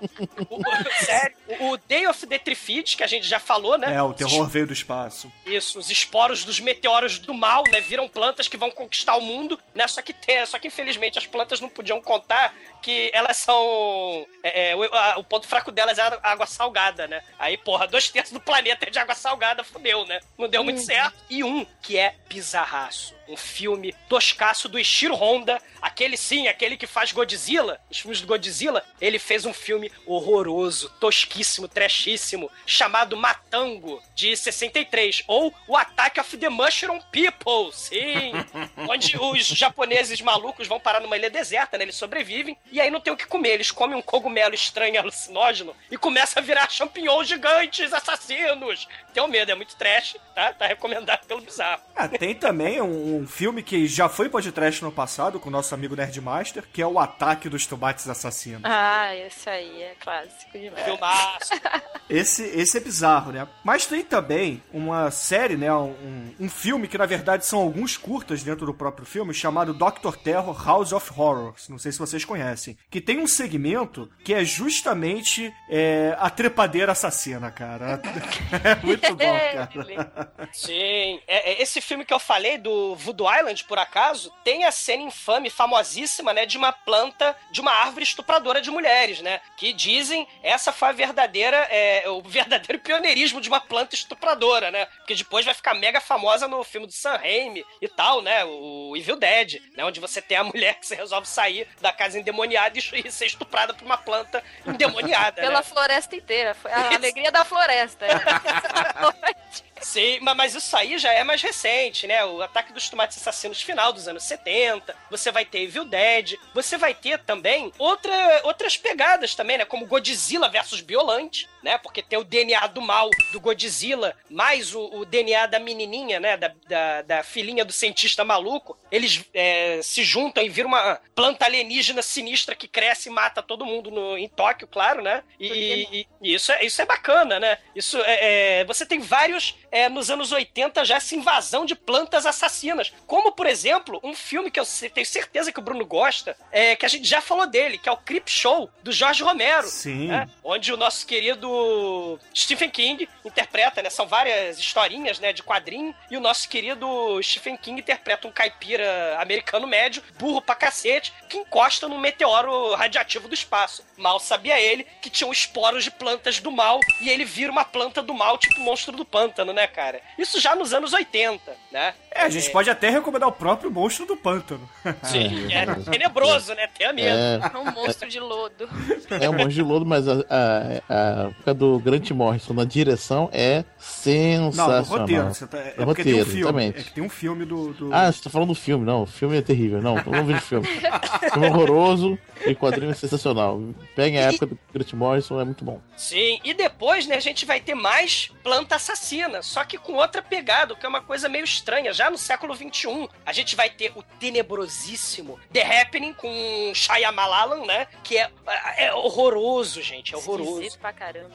O, 0.48 0.56
o- 0.56 1.04
sério. 1.04 1.36
O, 1.60 1.76
Day 1.76 2.06
of 2.06 2.26
the 2.26 2.38
Triffids, 2.38 2.94
que 2.94 3.04
a 3.04 3.06
gente 3.06 3.26
já 3.28 3.38
falou, 3.38 3.76
né? 3.78 3.94
É, 3.94 4.02
o 4.02 4.12
terror 4.14 4.46
veio 4.48 4.66
do 4.66 4.72
espaço. 4.72 5.30
Isso, 5.44 5.78
os 5.78 5.90
esporos 5.90 6.44
dos 6.44 6.58
meteoros 6.60 7.18
do 7.18 7.34
mal, 7.34 7.62
né? 7.70 7.80
Viram 7.80 8.08
plantas 8.08 8.48
que 8.48 8.56
vão 8.56 8.70
conquistar 8.70 9.16
o 9.16 9.20
mundo, 9.20 9.60
né? 9.74 9.86
Só 9.86 10.00
que 10.02 10.12
tem, 10.12 10.44
só 10.46 10.58
que 10.58 10.68
infelizmente 10.68 11.18
as 11.18 11.26
plantas 11.26 11.60
não 11.60 11.68
podiam 11.68 12.00
contar 12.00 12.54
que 12.86 13.10
elas 13.12 13.36
são. 13.38 14.24
é, 14.44 14.70
é, 14.70 14.76
o, 14.76 14.84
a- 14.94 15.18
o 15.18 15.24
ponto 15.24 15.48
fraco 15.48 15.72
delas 15.72 15.98
é 15.98 16.02
a 16.02 16.20
água 16.22 16.46
salgada, 16.46 17.08
né? 17.08 17.20
Aí, 17.36 17.56
porra, 17.56 17.88
dois 17.88 18.08
terços 18.08 18.32
do 18.32 18.38
planeta 18.40 18.86
é 18.86 18.90
de 18.90 18.98
água 19.00 19.14
salgada, 19.16 19.64
fudeu, 19.64 20.06
né? 20.06 20.20
Não 20.38 20.48
deu 20.48 20.62
muito 20.62 20.80
certo. 20.80 21.16
E 21.28 21.42
um 21.42 21.66
que 21.82 21.98
é 21.98 22.14
bizarraço. 22.28 23.16
Um 23.28 23.36
filme 23.36 23.92
toscaço 24.08 24.68
do 24.68 24.78
Ishiro 24.78 25.16
Honda, 25.16 25.60
aquele 25.82 26.16
sim, 26.16 26.46
aquele 26.46 26.76
que 26.76 26.86
faz 26.86 27.10
Godzilla, 27.10 27.80
os 27.90 27.98
filmes 27.98 28.20
do 28.20 28.26
Godzilla, 28.28 28.84
ele 29.00 29.18
fez 29.18 29.44
um 29.44 29.52
filme 29.52 29.90
horroroso, 30.06 30.88
tosquíssimo, 31.00 31.66
trashíssimo, 31.66 32.48
chamado 32.64 33.16
Matango, 33.16 34.00
de 34.14 34.36
63, 34.36 35.24
ou 35.26 35.52
O 35.66 35.76
Attack 35.76 36.20
of 36.20 36.36
the 36.36 36.48
Mushroom 36.48 37.00
People, 37.10 37.72
sim. 37.72 38.30
onde 38.88 39.16
os 39.18 39.44
japoneses 39.48 40.20
malucos 40.20 40.68
vão 40.68 40.78
parar 40.78 41.00
numa 41.00 41.16
ilha 41.16 41.28
deserta, 41.28 41.76
né? 41.76 41.82
Eles 41.82 41.96
sobrevivem 41.96 42.56
e 42.76 42.80
aí 42.80 42.90
não 42.90 43.00
tem 43.00 43.10
o 43.10 43.16
que 43.16 43.26
comer. 43.26 43.52
Eles 43.52 43.70
comem 43.70 43.96
um 43.96 44.02
cogumelo 44.02 44.54
estranho 44.54 45.00
alucinógeno 45.00 45.74
e 45.90 45.96
começa 45.96 46.40
a 46.40 46.42
virar 46.42 46.68
champignons 46.68 47.26
gigantes, 47.26 47.90
assassinos. 47.90 48.86
Tenho 49.14 49.26
medo, 49.28 49.50
é 49.50 49.54
muito 49.54 49.74
trash, 49.76 50.16
tá? 50.34 50.52
Tá 50.52 50.66
recomendado 50.66 51.26
pelo 51.26 51.40
bizarro. 51.40 51.80
Ah, 51.94 52.06
tem 52.06 52.34
também 52.34 52.82
um, 52.82 53.16
um 53.16 53.26
filme 53.26 53.62
que 53.62 53.86
já 53.86 54.10
foi 54.10 54.28
podcast 54.28 54.84
no 54.84 54.92
passado 54.92 55.40
com 55.40 55.48
o 55.48 55.52
nosso 55.52 55.74
amigo 55.74 55.96
Nerdmaster, 55.96 56.64
que 56.70 56.82
é 56.82 56.86
o 56.86 56.98
Ataque 56.98 57.48
dos 57.48 57.66
Tomates 57.66 58.06
Assassinos. 58.10 58.60
Ah, 58.64 59.16
esse 59.16 59.48
aí 59.48 59.82
é 59.82 59.94
clássico 59.98 60.58
demais. 60.58 60.84
Filmaço. 60.84 61.54
Esse, 62.08 62.44
esse 62.44 62.76
é 62.76 62.80
bizarro, 62.80 63.32
né? 63.32 63.48
Mas 63.64 63.84
tem 63.84 64.00
também 64.04 64.62
uma 64.72 65.10
série, 65.10 65.56
né? 65.56 65.74
Um, 65.74 66.32
um 66.38 66.48
filme 66.48 66.86
que 66.86 66.96
na 66.96 67.04
verdade 67.04 67.44
são 67.44 67.58
alguns 67.58 67.96
curtas 67.96 68.44
dentro 68.44 68.64
do 68.64 68.72
próprio 68.72 69.04
filme, 69.04 69.34
chamado 69.34 69.74
Doctor 69.74 70.16
Terror 70.16 70.56
House 70.64 70.92
of 70.92 71.10
Horrors. 71.16 71.68
Não 71.68 71.78
sei 71.78 71.90
se 71.90 71.98
vocês 71.98 72.24
conhecem. 72.24 72.65
Que 72.90 73.00
tem 73.00 73.18
um 73.18 73.26
segmento 73.26 74.10
que 74.24 74.32
é 74.32 74.44
justamente 74.44 75.52
é, 75.68 76.16
a 76.18 76.30
trepadeira 76.30 76.92
assassina, 76.92 77.50
cara. 77.50 78.00
É 78.64 78.74
muito 78.84 79.14
bom, 79.14 79.38
cara. 79.52 80.32
Sim. 80.52 81.20
É, 81.26 81.52
é, 81.52 81.62
esse 81.62 81.80
filme 81.80 82.04
que 82.04 82.12
eu 82.12 82.18
falei, 82.18 82.58
do 82.58 82.94
Voodoo 82.96 83.32
Island, 83.32 83.64
por 83.64 83.78
acaso, 83.78 84.32
tem 84.42 84.64
a 84.64 84.72
cena 84.72 85.02
infame, 85.02 85.50
famosíssima, 85.50 86.32
né? 86.32 86.46
De 86.46 86.56
uma 86.56 86.72
planta, 86.72 87.36
de 87.50 87.60
uma 87.60 87.72
árvore 87.72 88.04
estupradora 88.04 88.60
de 88.60 88.70
mulheres, 88.70 89.20
né? 89.20 89.40
Que 89.56 89.72
dizem 89.72 90.26
essa 90.42 90.72
foi 90.72 90.88
a 90.88 90.92
verdadeira, 90.92 91.56
é, 91.70 92.08
o 92.08 92.22
verdadeiro 92.22 92.80
pioneirismo 92.80 93.40
de 93.40 93.48
uma 93.48 93.60
planta 93.60 93.94
estupradora, 93.94 94.70
né? 94.70 94.86
Porque 94.86 95.14
depois 95.14 95.44
vai 95.44 95.54
ficar 95.54 95.74
mega 95.74 96.00
famosa 96.00 96.48
no 96.48 96.64
filme 96.64 96.86
do 96.86 96.92
Sam 96.92 97.16
Raimi 97.16 97.64
e 97.80 97.88
tal, 97.88 98.22
né? 98.22 98.44
O 98.44 98.96
Evil 98.96 99.16
Dead, 99.16 99.60
né? 99.76 99.84
Onde 99.84 100.00
você 100.00 100.22
tem 100.22 100.38
a 100.38 100.44
mulher 100.44 100.78
que 100.78 100.86
você 100.86 100.94
resolve 100.94 101.28
sair 101.28 101.68
da 101.80 101.92
casa 101.92 102.18
endemoniada 102.18 102.45
e 103.04 103.10
ser 103.10 103.26
estuprada 103.26 103.74
por 103.74 103.84
uma 103.84 103.98
planta 103.98 104.42
endemoniada, 104.66 105.40
Pela 105.40 105.58
né? 105.58 105.62
floresta 105.62 106.16
inteira. 106.16 106.54
Foi 106.54 106.70
a 106.70 106.94
alegria 106.94 107.30
da 107.32 107.44
floresta. 107.44 108.06
Sim, 109.86 110.18
ma- 110.20 110.34
mas 110.34 110.54
isso 110.56 110.76
aí 110.76 110.98
já 110.98 111.12
é 111.12 111.22
mais 111.22 111.40
recente, 111.40 112.08
né? 112.08 112.24
O 112.24 112.42
Ataque 112.42 112.72
dos 112.72 112.88
Tomates 112.88 113.16
Assassinos 113.18 113.62
final 113.62 113.92
dos 113.92 114.08
anos 114.08 114.24
70. 114.24 114.94
Você 115.10 115.30
vai 115.30 115.44
ter 115.44 115.60
Evil 115.60 115.84
Dead. 115.84 116.34
Você 116.52 116.76
vai 116.76 116.92
ter 116.92 117.20
também 117.20 117.72
outra, 117.78 118.40
outras 118.42 118.76
pegadas 118.76 119.34
também, 119.36 119.58
né? 119.58 119.64
Como 119.64 119.86
Godzilla 119.86 120.48
versus 120.48 120.80
Biolante, 120.80 121.48
né? 121.62 121.78
Porque 121.78 122.02
tem 122.02 122.18
o 122.18 122.24
DNA 122.24 122.66
do 122.66 122.82
mal 122.82 123.08
do 123.32 123.40
Godzilla, 123.40 124.16
mais 124.28 124.74
o, 124.74 124.80
o 124.86 125.04
DNA 125.04 125.46
da 125.46 125.60
menininha, 125.60 126.18
né? 126.18 126.36
Da, 126.36 126.52
da, 126.68 127.02
da 127.02 127.22
filhinha 127.22 127.64
do 127.64 127.72
cientista 127.72 128.24
maluco. 128.24 128.76
Eles 128.90 129.24
é, 129.32 129.78
se 129.84 130.02
juntam 130.02 130.42
e 130.42 130.48
viram 130.48 130.68
uma 130.68 131.00
planta 131.14 131.44
alienígena 131.44 132.02
sinistra 132.02 132.56
que 132.56 132.66
cresce 132.66 133.08
e 133.08 133.12
mata 133.12 133.40
todo 133.40 133.64
mundo 133.64 133.90
no, 133.92 134.18
em 134.18 134.28
Tóquio, 134.28 134.66
claro, 134.66 135.00
né? 135.00 135.22
E, 135.38 135.46
e- 135.46 136.06
e 136.22 136.34
isso, 136.34 136.50
é, 136.50 136.64
isso 136.64 136.82
é 136.82 136.84
bacana, 136.86 137.38
né? 137.38 137.58
Isso 137.74 137.98
é, 138.02 138.60
é- 138.60 138.64
você 138.64 138.84
tem 138.84 138.98
vários 138.98 139.54
é, 139.76 139.90
nos 139.90 140.08
anos 140.08 140.32
80 140.32 140.86
já 140.86 140.96
essa 140.96 141.14
invasão 141.14 141.66
de 141.66 141.74
plantas 141.74 142.24
assassinas. 142.24 142.90
Como, 143.06 143.32
por 143.32 143.46
exemplo, 143.46 144.00
um 144.02 144.14
filme 144.14 144.50
que 144.50 144.58
eu 144.58 144.64
tenho 144.94 145.06
certeza 145.06 145.52
que 145.52 145.58
o 145.58 145.62
Bruno 145.62 145.84
gosta, 145.84 146.34
é, 146.50 146.74
que 146.74 146.86
a 146.86 146.88
gente 146.88 147.06
já 147.06 147.20
falou 147.20 147.46
dele, 147.46 147.76
que 147.76 147.86
é 147.86 147.92
o 147.92 147.96
Creep 147.98 148.26
Show, 148.26 148.70
do 148.82 148.90
Jorge 148.90 149.22
Romero. 149.22 149.66
Sim. 149.68 150.06
né? 150.06 150.30
Onde 150.42 150.72
o 150.72 150.78
nosso 150.78 151.06
querido 151.06 152.18
Stephen 152.34 152.70
King 152.70 153.06
interpreta, 153.22 153.82
né? 153.82 153.90
São 153.90 154.06
várias 154.06 154.58
historinhas, 154.58 155.20
né, 155.20 155.30
de 155.34 155.42
quadrinho, 155.42 155.94
e 156.10 156.16
o 156.16 156.20
nosso 156.20 156.48
querido 156.48 157.20
Stephen 157.22 157.58
King 157.58 157.78
interpreta 157.78 158.26
um 158.26 158.32
caipira 158.32 159.18
americano 159.20 159.66
médio, 159.66 160.02
burro 160.18 160.40
pra 160.40 160.54
cacete, 160.54 161.12
que 161.28 161.36
encosta 161.36 161.86
num 161.86 161.98
meteoro 161.98 162.74
radioativo 162.74 163.28
do 163.28 163.34
espaço. 163.34 163.84
Mal 163.98 164.18
sabia 164.18 164.58
ele 164.58 164.86
que 165.02 165.10
tinham 165.10 165.30
esporos 165.30 165.84
de 165.84 165.90
plantas 165.90 166.40
do 166.40 166.50
mal, 166.50 166.80
e 167.02 167.10
ele 167.10 167.26
vira 167.26 167.52
uma 167.52 167.64
planta 167.64 168.02
do 168.02 168.14
mal, 168.14 168.38
tipo 168.38 168.58
monstro 168.60 168.96
do 168.96 169.04
pântano, 169.04 169.52
né, 169.56 169.66
cara? 169.66 170.00
Isso 170.18 170.38
já 170.38 170.54
nos 170.54 170.72
anos 170.74 170.92
80, 170.92 171.40
né? 171.72 171.94
É, 172.14 172.22
a 172.22 172.28
gente 172.28 172.50
pode 172.50 172.68
até 172.70 172.90
recomendar 172.90 173.28
o 173.28 173.32
próprio 173.32 173.70
Monstro 173.70 174.06
do 174.06 174.16
Pântano. 174.16 174.68
Sim, 175.02 175.48
é 175.52 175.66
tenebroso, 175.90 176.54
né? 176.54 176.68
Tenha 176.68 176.92
medo. 176.92 177.16
É, 177.16 177.58
um 177.58 177.72
monstro 177.72 178.08
de 178.08 178.20
lodo. 178.20 178.68
é 179.20 179.28
um 179.28 179.32
monte 179.32 179.54
de 179.54 179.62
lodo, 179.62 179.84
mas 179.86 180.06
a, 180.06 180.12
a, 180.30 180.82
a 180.88 181.28
época 181.28 181.54
do 181.54 181.78
Grant 181.80 182.10
Morrison 182.10 182.52
na 182.54 182.64
direção 182.64 183.28
é 183.32 183.56
Não, 183.58 183.64
sensacional. 183.80 184.82
no 184.82 184.84
roteiro. 184.84 185.24
Você 185.28 185.46
tá, 185.46 185.58
é 185.58 185.70
porque 185.84 186.04
tem 186.04 186.14
um 186.14 186.18
roteiro, 186.18 186.26
filme. 186.26 186.40
exatamente. 186.40 186.78
É 186.78 186.82
que 186.82 186.92
tem 186.92 187.04
um 187.04 187.08
filme 187.08 187.44
do. 187.44 187.72
do- 187.72 187.94
Ah, 187.94 188.12
você 188.12 188.22
tá 188.22 188.30
falando 188.30 188.48
do 188.48 188.54
filme, 188.54 188.84
não. 188.84 189.02
O 189.02 189.06
filme 189.06 189.36
é 189.38 189.42
terrível. 189.42 189.80
Não, 189.80 189.96
vamos 189.96 190.26
ver 190.26 190.36
o 190.36 190.40
filme. 190.40 190.66
filme 190.66 191.46
horroroso 191.48 192.18
e 192.46 192.54
quadrinho 192.54 192.90
é 192.90 192.94
sensacional. 192.94 193.60
Peguem 193.94 194.18
a 194.18 194.28
época 194.30 194.46
do 194.46 194.58
Grant 194.72 194.92
Morrison, 194.92 195.40
é 195.40 195.44
muito 195.44 195.64
bom. 195.64 195.80
Sim, 195.96 196.38
e 196.44 196.52
depois, 196.52 197.06
né, 197.06 197.16
a 197.16 197.20
gente 197.20 197.46
vai 197.46 197.60
ter 197.60 197.74
mais 197.74 198.30
planta 198.42 198.76
assassina, 198.76 199.42
só 199.46 199.64
que 199.64 199.78
com 199.78 199.94
outra 199.94 200.20
pegada, 200.20 200.74
o 200.74 200.76
que 200.76 200.84
é 200.84 200.88
uma 200.88 201.00
coisa 201.00 201.28
meio 201.28 201.44
estranha. 201.44 201.92
Já 201.92 202.10
no 202.10 202.18
século 202.18 202.54
XXI, 202.54 203.08
a 203.24 203.32
gente 203.32 203.54
vai 203.54 203.70
ter 203.70 203.92
o 203.94 204.02
tenebrosíssimo 204.02 205.38
The 205.52 205.80
Happening 205.82 206.12
com 206.14 206.72
Shyamalan, 206.74 207.64
né, 207.64 207.86
que 208.02 208.18
é, 208.18 208.30
é 208.76 208.92
horroroso, 208.92 209.80
gente, 209.82 210.14
é 210.14 210.16
horroroso. 210.16 210.52
Esquisito 210.60 210.80
pra 210.80 210.92
caramba. 210.92 211.34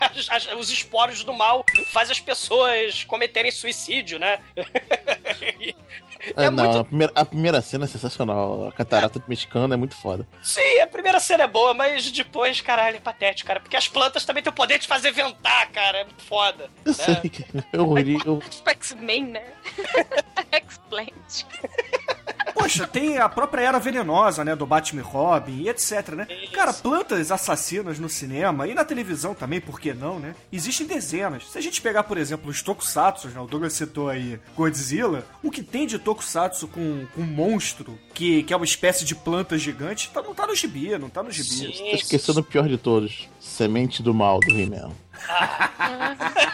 As- 0.00 0.28
as- 0.48 0.52
os 0.54 0.70
esporos 0.70 1.22
do 1.24 1.32
mal 1.32 1.64
fazem 1.92 2.12
as 2.12 2.20
pessoas 2.20 3.04
cometerem 3.04 3.50
suicídio, 3.50 4.18
né? 4.18 4.40
É, 6.36 6.46
É 6.46 6.50
não, 6.50 6.64
muito- 6.64 6.78
a, 6.78 6.84
primeira, 6.84 7.12
a 7.14 7.24
primeira 7.26 7.60
cena 7.60 7.84
é 7.84 7.88
sensacional. 7.88 8.68
A 8.68 8.72
catarata 8.72 9.22
mexicana 9.28 9.74
é 9.74 9.76
muito 9.76 9.94
foda. 9.94 10.26
Sim, 10.42 10.80
a 10.80 10.86
primeira 10.86 11.20
cena 11.20 11.44
é 11.44 11.46
boa, 11.46 11.74
mas 11.74 12.10
depois, 12.10 12.62
caralho, 12.62 12.96
é 12.96 13.00
patético, 13.00 13.46
cara. 13.46 13.60
Porque 13.60 13.76
as 13.76 13.88
plantas 13.88 14.24
também 14.24 14.42
têm 14.42 14.50
o 14.50 14.54
poder 14.56 14.78
de 14.78 14.86
fazer 14.86 15.10
ventar, 15.12 15.68
cara. 15.70 15.98
É 15.98 16.04
muito 16.04 16.22
foda. 16.22 16.70
Eu 16.82 16.92
né? 16.92 16.98
sei 17.20 17.28
que 17.28 17.43
eu 17.72 17.92
ri. 17.94 18.18
Eu, 18.24 18.40
Tipo 18.48 18.70
X-Men, 18.84 19.26
né? 19.26 19.44
X-Plant. 20.52 21.44
Poxa, 22.54 22.86
tem 22.86 23.18
a 23.18 23.28
própria 23.28 23.62
Era 23.62 23.78
Venenosa, 23.78 24.44
né? 24.44 24.54
Do 24.54 24.64
Batman 24.64 25.00
e 25.00 25.04
Robin 25.04 25.62
e 25.62 25.68
etc, 25.68 26.10
né? 26.10 26.26
Isso. 26.42 26.52
Cara, 26.52 26.72
plantas 26.72 27.30
assassinas 27.32 27.98
no 27.98 28.08
cinema 28.08 28.66
e 28.68 28.74
na 28.74 28.84
televisão 28.84 29.34
também, 29.34 29.60
por 29.60 29.80
que 29.80 29.92
não, 29.92 30.18
né? 30.18 30.34
Existem 30.52 30.86
dezenas. 30.86 31.50
Se 31.50 31.58
a 31.58 31.60
gente 31.60 31.82
pegar, 31.82 32.04
por 32.04 32.16
exemplo, 32.16 32.48
os 32.48 32.62
tokusatsu, 32.62 33.28
né? 33.28 33.40
O 33.40 33.46
Douglas 33.46 33.72
citou 33.72 34.08
aí 34.08 34.38
Godzilla, 34.56 35.26
o 35.42 35.50
que 35.50 35.62
tem 35.62 35.86
de 35.86 35.98
tokusatsu 35.98 36.68
com, 36.68 37.06
com 37.14 37.20
um 37.22 37.26
monstro 37.26 37.98
que, 38.14 38.44
que 38.44 38.52
é 38.52 38.56
uma 38.56 38.64
espécie 38.64 39.04
de 39.04 39.14
planta 39.14 39.58
gigante, 39.58 40.10
tá, 40.10 40.22
não 40.22 40.34
tá 40.34 40.46
no 40.46 40.54
gibi, 40.54 40.96
não 40.96 41.10
tá 41.10 41.22
no 41.22 41.30
gibi. 41.30 41.48
Sim, 41.48 41.90
tô 41.90 41.96
esquecendo 41.96 42.40
o 42.40 42.44
pior 42.44 42.68
de 42.68 42.78
todos: 42.78 43.28
Semente 43.40 44.02
do 44.02 44.14
Mal 44.14 44.38
do 44.40 44.54
He-Man. 44.54 44.92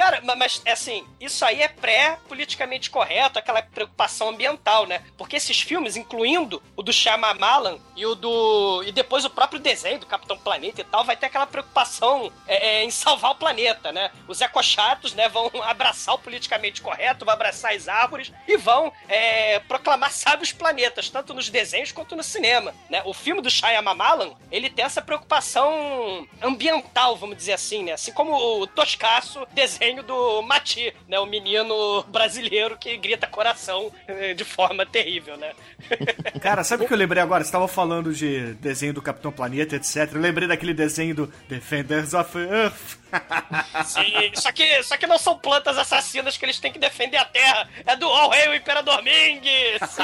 Cara, 0.00 0.22
ma- 0.22 0.34
mas 0.34 0.62
assim, 0.66 1.06
isso 1.20 1.44
aí 1.44 1.60
é 1.60 1.68
pré-politicamente 1.68 2.88
correto, 2.88 3.38
aquela 3.38 3.60
preocupação 3.60 4.30
ambiental, 4.30 4.86
né? 4.86 5.02
Porque 5.18 5.36
esses 5.36 5.60
filmes, 5.60 5.94
incluindo 5.94 6.62
o 6.74 6.82
do 6.82 6.90
Shyamalan 6.90 7.78
e 7.94 8.06
o 8.06 8.14
do. 8.14 8.82
e 8.86 8.92
depois 8.92 9.26
o 9.26 9.30
próprio 9.30 9.60
desenho 9.60 9.98
do 9.98 10.06
Capitão 10.06 10.38
Planeta 10.38 10.80
e 10.80 10.84
tal, 10.84 11.04
vai 11.04 11.18
ter 11.18 11.26
aquela 11.26 11.46
preocupação 11.46 12.32
é, 12.48 12.78
é, 12.78 12.84
em 12.84 12.90
salvar 12.90 13.32
o 13.32 13.34
planeta, 13.34 13.92
né? 13.92 14.10
Os 14.26 14.40
ecochatos, 14.40 15.12
né, 15.12 15.28
vão 15.28 15.50
abraçar 15.64 16.14
o 16.14 16.18
politicamente 16.18 16.80
correto, 16.80 17.26
vão 17.26 17.34
abraçar 17.34 17.74
as 17.74 17.86
árvores 17.86 18.32
e 18.48 18.56
vão 18.56 18.90
é, 19.06 19.58
proclamar 19.58 20.12
sábios 20.12 20.50
planetas, 20.50 21.10
tanto 21.10 21.34
nos 21.34 21.50
desenhos 21.50 21.92
quanto 21.92 22.16
no 22.16 22.22
cinema, 22.22 22.74
né? 22.88 23.02
O 23.04 23.12
filme 23.12 23.42
do 23.42 23.50
Shyamalan, 23.50 24.32
ele 24.50 24.70
tem 24.70 24.86
essa 24.86 25.02
preocupação 25.02 26.26
ambiental, 26.40 27.16
vamos 27.16 27.36
dizer 27.36 27.52
assim, 27.52 27.84
né? 27.84 27.92
Assim 27.92 28.12
como 28.12 28.34
o 28.62 28.66
toscaço 28.66 29.46
desenho 29.52 29.89
do 29.96 30.42
Mati, 30.42 30.94
né? 31.08 31.18
O 31.18 31.26
menino 31.26 32.02
brasileiro 32.08 32.76
que 32.78 32.96
grita 32.96 33.26
coração 33.26 33.92
eh, 34.06 34.34
de 34.34 34.44
forma 34.44 34.86
terrível, 34.86 35.36
né? 35.36 35.52
Cara, 36.40 36.64
sabe 36.64 36.84
o 36.84 36.86
que 36.86 36.92
eu 36.92 36.98
lembrei 36.98 37.22
agora? 37.22 37.44
Você 37.44 37.52
tava 37.52 37.68
falando 37.68 38.12
de 38.12 38.54
desenho 38.54 38.94
do 38.94 39.02
Capitão 39.02 39.32
Planeta, 39.32 39.76
etc. 39.76 40.10
Eu 40.12 40.20
lembrei 40.20 40.46
daquele 40.48 40.72
desenho 40.74 41.14
do 41.14 41.26
Defenders 41.48 42.14
of 42.14 42.38
Earth. 42.38 42.98
Sim, 43.84 44.32
só 44.34 44.52
que, 44.52 44.82
só 44.82 44.96
que 44.96 45.06
não 45.06 45.18
são 45.18 45.38
plantas 45.38 45.76
assassinas 45.76 46.36
que 46.36 46.44
eles 46.44 46.58
têm 46.58 46.72
que 46.72 46.78
defender 46.78 47.16
a 47.16 47.24
Terra. 47.24 47.68
É 47.84 47.96
do 47.96 48.06
All 48.06 48.32
Hail 48.32 48.54
Imperador 48.54 49.02
Ming! 49.02 49.42
Sim! 49.88 50.00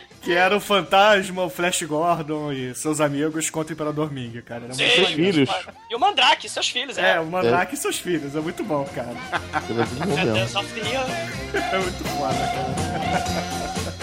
Que 0.22 0.32
era 0.32 0.54
o 0.54 0.60
Fantasma, 0.60 1.44
o 1.44 1.50
Flash 1.50 1.82
Gordon 1.82 2.52
e 2.52 2.74
seus 2.74 3.00
amigos 3.00 3.48
contra 3.48 3.72
o 3.72 3.74
Imperador 3.74 4.12
Ming, 4.12 4.42
cara. 4.42 4.64
Era 4.66 4.74
Sim. 4.74 4.82
muito 4.84 4.94
Seus 4.96 5.08
filhos. 5.12 5.50
E 5.90 5.94
o 5.94 5.98
Mandrake, 5.98 6.48
seus 6.48 6.68
filhos, 6.68 6.98
É, 6.98 7.12
é. 7.12 7.20
o 7.20 7.26
Mandrake 7.26 7.74
e 7.74 7.78
seus 7.78 7.98
filhos, 7.98 8.36
é 8.36 8.40
muito 8.40 8.62
bom, 8.62 8.84
cara. 8.94 9.14
É 9.54 9.60
tudo 9.60 9.84
bom. 9.84 10.16
É 11.54 11.78
muito 11.78 12.04
foda, 12.04 12.34
cara. 12.34 14.00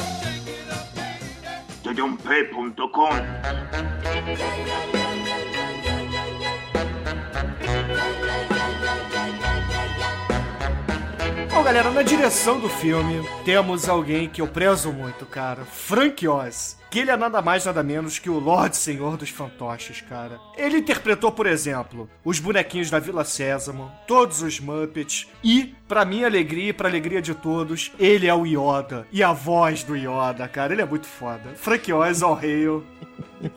Bom, 11.57 11.63
galera, 11.63 11.89
na 11.89 12.03
direção 12.03 12.59
do 12.59 12.69
filme, 12.69 13.27
temos 13.43 13.89
alguém 13.89 14.29
que 14.29 14.43
eu 14.43 14.47
prezo 14.47 14.93
muito, 14.93 15.25
cara. 15.25 15.65
Frank 15.65 16.27
Oz. 16.27 16.77
Que 16.89 16.99
ele 16.99 17.11
é 17.11 17.17
nada 17.17 17.41
mais, 17.41 17.65
nada 17.65 17.83
menos 17.83 18.17
que 18.17 18.29
o 18.29 18.39
Lorde 18.39 18.77
Senhor 18.77 19.17
dos 19.17 19.29
Fantoches, 19.29 20.01
cara. 20.01 20.39
Ele 20.55 20.77
interpretou, 20.77 21.31
por 21.31 21.45
exemplo, 21.45 22.09
os 22.23 22.39
bonequinhos 22.39 22.89
da 22.89 22.99
Vila 22.99 23.25
Sésamo, 23.25 23.91
todos 24.07 24.41
os 24.41 24.59
Muppets 24.59 25.27
e, 25.43 25.75
pra 25.87 26.05
minha 26.05 26.27
alegria 26.27 26.69
e 26.69 26.73
pra 26.73 26.87
alegria 26.87 27.21
de 27.21 27.35
todos, 27.35 27.91
ele 27.99 28.27
é 28.27 28.33
o 28.33 28.45
Yoda. 28.45 29.05
E 29.11 29.21
a 29.21 29.33
voz 29.33 29.83
do 29.83 29.95
Yoda, 29.95 30.47
cara, 30.47 30.73
ele 30.73 30.81
é 30.81 30.85
muito 30.85 31.07
foda. 31.07 31.53
Frank 31.55 31.91
Oz, 31.91 32.23
all 32.23 32.35
hail. 32.41 32.85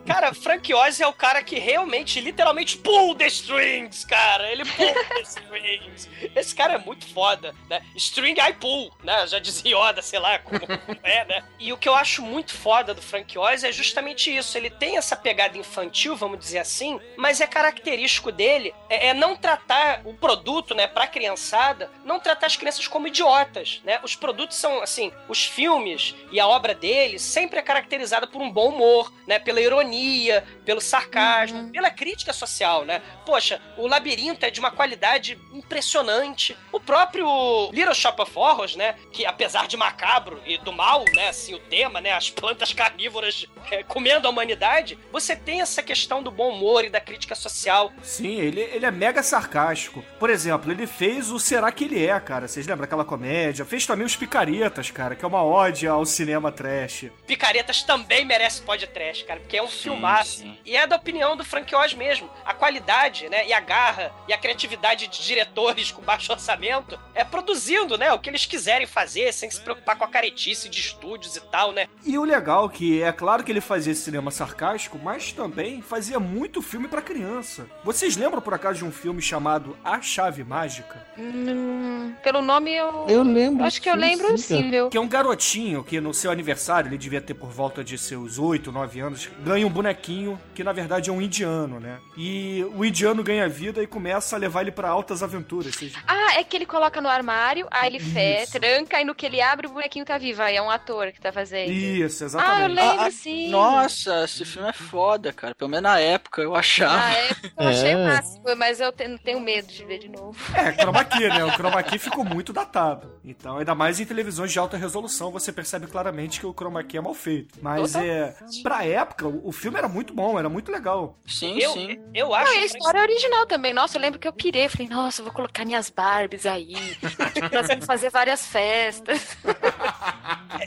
Cara, 0.05 0.33
Frank 0.33 0.71
Oz 0.73 0.99
é 0.99 1.07
o 1.07 1.13
cara 1.13 1.43
que 1.43 1.57
realmente, 1.57 2.19
literalmente, 2.19 2.77
pull 2.77 3.15
the 3.15 3.25
strings, 3.27 4.05
cara. 4.05 4.51
Ele 4.51 4.63
pull 4.63 4.93
the 4.93 5.21
strings. 5.23 6.09
Esse 6.35 6.53
cara 6.53 6.75
é 6.75 6.77
muito 6.77 7.11
foda, 7.11 7.55
né? 7.69 7.81
String 7.95 8.35
I 8.39 8.53
pull, 8.53 8.91
né? 9.03 9.25
Já 9.25 9.39
dizia 9.39 9.75
Yoda, 9.75 10.01
sei 10.01 10.19
lá 10.19 10.37
como 10.39 10.59
é, 11.01 11.25
né? 11.25 11.43
E 11.59 11.73
o 11.73 11.77
que 11.77 11.89
eu 11.89 11.95
acho 11.95 12.21
muito 12.21 12.53
foda 12.53 12.93
do 12.93 13.01
Frank 13.01 13.20
Oz 13.37 13.63
é 13.63 13.71
justamente 13.71 14.35
isso. 14.35 14.57
Ele 14.57 14.69
tem 14.69 14.97
essa 14.97 15.15
pegada 15.15 15.57
infantil, 15.57 16.15
vamos 16.15 16.39
dizer 16.39 16.59
assim, 16.59 16.99
mas 17.17 17.41
é 17.41 17.47
característico 17.47 18.31
dele 18.31 18.73
é, 18.89 19.07
é 19.07 19.13
não 19.13 19.35
tratar 19.35 20.01
o 20.05 20.13
produto, 20.13 20.73
né, 20.73 20.87
pra 20.87 21.07
criançada, 21.07 21.89
não 22.03 22.19
tratar 22.19 22.47
as 22.47 22.55
crianças 22.55 22.87
como 22.87 23.07
idiotas, 23.07 23.81
né? 23.83 23.99
Os 24.03 24.15
produtos 24.15 24.57
são, 24.57 24.81
assim, 24.81 25.11
os 25.27 25.45
filmes 25.45 26.15
e 26.31 26.39
a 26.39 26.47
obra 26.47 26.73
dele 26.73 27.19
sempre 27.19 27.59
é 27.59 27.61
caracterizada 27.61 28.27
por 28.27 28.41
um 28.41 28.51
bom 28.51 28.69
humor, 28.69 29.11
né? 29.27 29.39
Pela 29.39 29.61
ironia, 29.61 30.43
pelo 30.65 30.81
sarcasmo, 30.81 31.71
pela 31.71 31.89
crítica 31.89 32.33
social, 32.33 32.85
né? 32.85 33.01
Poxa, 33.25 33.61
o 33.77 33.87
labirinto 33.87 34.45
é 34.45 34.49
de 34.49 34.59
uma 34.59 34.71
qualidade 34.71 35.39
impressionante. 35.53 36.57
O 36.71 36.79
próprio 36.79 37.69
Little 37.71 37.93
Shop 37.93 38.21
of 38.21 38.31
Horrors, 38.35 38.75
né? 38.75 38.95
Que 39.11 39.25
apesar 39.25 39.67
de 39.67 39.77
macabro 39.77 40.41
e 40.45 40.57
do 40.57 40.71
mal, 40.71 41.05
né? 41.13 41.29
Assim, 41.29 41.53
o 41.53 41.59
tema, 41.59 42.01
né? 42.01 42.13
As 42.13 42.29
plantas 42.29 42.73
carnívoras 42.73 43.10
carnívoras 43.11 43.47
é, 43.69 43.83
comendo 43.83 44.27
a 44.27 44.31
humanidade, 44.31 44.97
você 45.11 45.35
tem 45.35 45.61
essa 45.61 45.83
questão 45.83 46.23
do 46.23 46.31
bom 46.31 46.49
humor 46.49 46.85
e 46.85 46.89
da 46.89 46.99
crítica 46.99 47.35
social. 47.35 47.91
Sim, 48.03 48.39
ele, 48.39 48.61
ele 48.61 48.85
é 48.85 48.91
mega 48.91 49.21
sarcástico. 49.21 50.03
Por 50.19 50.29
exemplo, 50.29 50.71
ele 50.71 50.87
fez 50.87 51.31
o 51.31 51.39
Será 51.39 51.71
Que 51.71 51.85
Ele 51.85 52.05
É, 52.05 52.19
cara. 52.19 52.47
Vocês 52.47 52.65
lembram 52.65 52.85
aquela 52.85 53.05
comédia? 53.05 53.65
Fez 53.65 53.85
também 53.85 54.05
os 54.05 54.15
Picaretas, 54.15 54.91
cara, 54.91 55.15
que 55.15 55.23
é 55.23 55.27
uma 55.27 55.43
ode 55.43 55.87
ao 55.87 56.05
cinema 56.05 56.51
trash. 56.51 57.05
Picaretas 57.25 57.83
também 57.83 58.25
merece 58.25 58.61
podcast, 58.61 59.23
cara, 59.25 59.39
porque 59.39 59.57
é 59.57 59.63
um 59.63 59.67
filmaço. 59.67 60.45
E 60.65 60.75
é 60.75 60.85
da 60.87 60.95
opinião 60.95 61.35
do 61.35 61.43
Frank 61.43 61.73
Oz 61.75 61.93
mesmo. 61.93 62.29
A 62.45 62.53
qualidade, 62.53 63.29
né, 63.29 63.47
e 63.47 63.53
a 63.53 63.59
garra 63.59 64.11
e 64.27 64.33
a 64.33 64.37
criatividade 64.37 65.07
de 65.07 65.23
diretores 65.23 65.91
com 65.91 66.01
baixo 66.01 66.31
orçamento 66.31 66.99
é 67.13 67.23
produzindo, 67.23 67.97
né, 67.97 68.11
o 68.13 68.19
que 68.19 68.29
eles 68.29 68.45
quiserem 68.45 68.87
fazer, 68.87 69.33
sem 69.33 69.49
se 69.49 69.59
preocupar 69.61 69.97
com 69.97 70.05
a 70.05 70.07
caretice 70.07 70.69
de 70.69 70.79
estúdios 70.79 71.35
e 71.35 71.41
tal, 71.41 71.71
né? 71.71 71.87
E 72.05 72.17
o 72.17 72.23
legal 72.23 72.69
que 72.69 73.01
é 73.01 73.11
claro 73.11 73.43
que 73.43 73.50
ele 73.51 73.61
fazia 73.61 73.91
esse 73.91 74.01
cinema 74.01 74.31
sarcástico, 74.31 74.99
mas 75.03 75.31
também 75.31 75.81
fazia 75.81 76.19
muito 76.19 76.61
filme 76.61 76.87
pra 76.87 77.01
criança. 77.01 77.65
Vocês 77.83 78.15
lembram 78.17 78.41
por 78.41 78.53
acaso 78.53 78.79
de 78.79 78.85
um 78.85 78.91
filme 78.91 79.21
chamado 79.21 79.77
A 79.83 80.01
Chave 80.01 80.43
Mágica? 80.43 81.05
Hum, 81.17 82.13
pelo 82.23 82.41
nome 82.41 82.71
eu. 82.75 83.05
Eu 83.07 83.23
lembro. 83.23 83.63
Acho 83.65 83.81
que 83.81 83.89
eu 83.89 83.95
lembro 83.95 84.37
sim, 84.37 84.69
viu? 84.69 84.89
Que 84.89 84.97
é 84.97 85.01
um 85.01 85.07
garotinho 85.07 85.83
que 85.83 85.99
no 86.01 86.13
seu 86.13 86.31
aniversário, 86.31 86.89
ele 86.89 86.97
devia 86.97 87.21
ter 87.21 87.33
por 87.33 87.49
volta 87.49 87.83
de 87.83 87.97
seus 87.97 88.37
8, 88.39 88.71
9 88.71 88.99
anos, 88.99 89.29
ganha 89.43 89.65
um 89.65 89.69
bonequinho 89.69 90.39
que 90.55 90.63
na 90.63 90.71
verdade 90.71 91.09
é 91.09 91.13
um 91.13 91.21
indiano, 91.21 91.79
né? 91.79 91.99
E 92.17 92.65
o 92.75 92.83
indiano 92.85 93.23
ganha 93.23 93.47
vida 93.47 93.81
e 93.83 93.87
começa 93.87 94.35
a 94.35 94.39
levar 94.39 94.61
ele 94.61 94.71
pra 94.71 94.89
altas 94.89 95.21
aventuras. 95.23 95.75
Vocês- 95.75 95.93
Ah, 96.07 96.39
é 96.39 96.43
que 96.43 96.55
ele 96.55 96.65
coloca 96.65 97.01
no 97.01 97.09
armário, 97.09 97.67
aí 97.71 97.87
ele 97.87 97.99
fé, 97.99 98.45
tranca, 98.51 98.99
e 99.01 99.05
no 99.05 99.13
que 99.15 99.25
ele 99.25 99.41
abre, 99.41 99.67
o 99.67 99.71
bonequinho 99.71 100.05
tá 100.05 100.17
vivo. 100.17 100.41
Aí 100.41 100.55
é 100.55 100.61
um 100.61 100.69
ator 100.69 101.11
que 101.11 101.19
tá 101.21 101.31
fazendo. 101.31 101.71
Isso, 101.71 102.23
Ah, 102.23 102.25
eu 102.25 102.27
exatamente. 102.27 102.75
lembro 102.75 103.01
Ah, 103.01 103.05
ah, 103.05 103.11
sim. 103.11 103.40
Nossa, 103.49 104.23
esse 104.25 104.45
filme 104.45 104.69
é 104.69 104.73
foda, 104.73 105.31
cara. 105.33 105.55
Pelo 105.55 105.69
menos 105.69 105.83
na 105.83 105.99
época 105.99 106.41
eu 106.41 106.55
achava. 106.55 106.95
Na 106.97 107.09
época 107.11 107.51
eu 107.57 107.67
achei 107.67 107.89
É. 107.91 107.95
massa, 108.07 108.55
mas 108.55 108.79
eu 108.79 108.91
te- 108.91 109.17
tenho 109.19 109.39
medo 109.39 109.67
de 109.67 109.83
ver 109.85 109.99
de 109.99 110.09
novo. 110.09 110.37
É, 110.55 110.71
chroma 110.73 111.03
key, 111.05 111.27
né? 111.27 111.43
O 111.45 111.51
chroma 111.51 111.81
key 111.83 111.97
ficou 111.97 112.23
muito 112.23 112.53
datado. 112.53 113.19
Então, 113.23 113.57
ainda 113.57 113.73
mais 113.75 113.99
em 113.99 114.05
televisões 114.05 114.51
de 114.51 114.59
alta 114.59 114.77
resolução, 114.77 115.31
você 115.31 115.51
percebe 115.51 115.87
claramente 115.87 116.39
que 116.39 116.45
o 116.45 116.53
chroma 116.53 116.83
key 116.83 116.97
é 116.97 117.01
mal 117.01 117.13
feito. 117.13 117.59
Mas 117.61 117.95
é. 117.95 118.35
Pra 118.63 118.85
época, 118.85 119.27
o 119.27 119.51
filme 119.51 119.77
era 119.77 119.87
muito 119.87 120.13
bom, 120.13 120.37
era 120.37 120.49
muito 120.49 120.71
legal. 120.71 121.17
Sim, 121.27 121.57
Eu, 121.59 121.73
sim. 121.73 122.01
eu 122.13 122.33
acho 122.33 122.53
e 122.53 122.57
a 122.57 122.65
história 122.65 122.99
é 122.99 123.01
original 123.01 123.45
também. 123.45 123.73
Nossa, 123.73 123.97
eu 123.97 124.01
lembro 124.01 124.19
que 124.19 124.27
eu 124.27 124.33
pirei. 124.33 124.67
Falei, 124.69 124.87
nossa, 124.87 125.21
eu 125.21 125.25
vou 125.25 125.33
colocar 125.33 125.65
minhas 125.65 125.89
Barbies 125.89 126.45
aí. 126.45 126.73
Nós 127.53 127.67
vamos 127.67 127.85
fazer 127.85 128.09
várias 128.09 128.45
festas. 128.45 129.37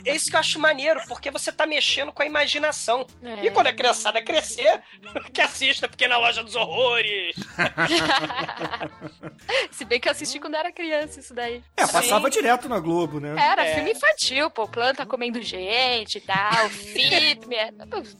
é 0.05 0.15
isso 0.15 0.29
que 0.29 0.35
eu 0.35 0.39
acho 0.39 0.59
maneiro, 0.59 0.99
porque 1.07 1.31
você 1.31 1.51
tá 1.51 1.65
mexendo 1.65 2.11
com 2.11 2.21
a 2.21 2.25
imaginação. 2.25 2.64
É. 3.23 3.45
E 3.45 3.51
quando 3.51 3.67
a 3.67 3.73
criançada 3.73 4.21
crescer, 4.21 4.81
que 5.33 5.41
assista 5.41 5.87
Pequena 5.87 6.17
Loja 6.17 6.43
dos 6.43 6.55
Horrores. 6.55 7.35
Se 9.71 9.85
bem 9.85 9.99
que 9.99 10.07
eu 10.07 10.11
assisti 10.11 10.39
quando 10.39 10.55
era 10.55 10.71
criança 10.71 11.19
isso 11.19 11.33
daí. 11.33 11.61
É, 11.77 11.85
passava 11.87 12.29
direto 12.29 12.67
na 12.69 12.79
Globo, 12.79 13.19
né? 13.19 13.35
Era 13.37 13.65
É. 13.65 13.75
filme 13.75 13.91
infantil, 13.91 14.49
pô. 14.49 14.67
Planta 14.67 15.05
comendo 15.05 15.41
gente 15.41 16.17
e 16.17 16.21
tal. 16.21 16.69
Filme. 16.69 17.55
é, 17.55 17.69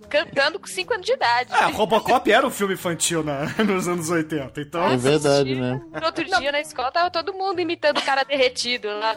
Cantando 0.09 0.59
com 0.59 0.67
5 0.67 0.93
anos 0.93 1.05
de 1.05 1.13
idade. 1.13 1.53
É, 1.53 1.65
Robocop 1.65 2.31
era 2.31 2.45
um 2.45 2.51
filme 2.51 2.73
infantil 2.73 3.23
na- 3.23 3.45
nos 3.63 3.87
anos 3.87 4.09
80, 4.09 4.61
então. 4.61 4.91
É 4.91 4.97
verdade, 4.97 5.55
né? 5.55 5.81
No 5.99 6.05
outro 6.05 6.23
dia 6.25 6.51
na 6.51 6.59
escola 6.59 6.91
tava 6.91 7.09
todo 7.09 7.33
mundo 7.33 7.59
imitando 7.59 7.97
o 7.97 8.01
cara 8.01 8.23
derretido 8.23 8.87
lá. 8.99 9.15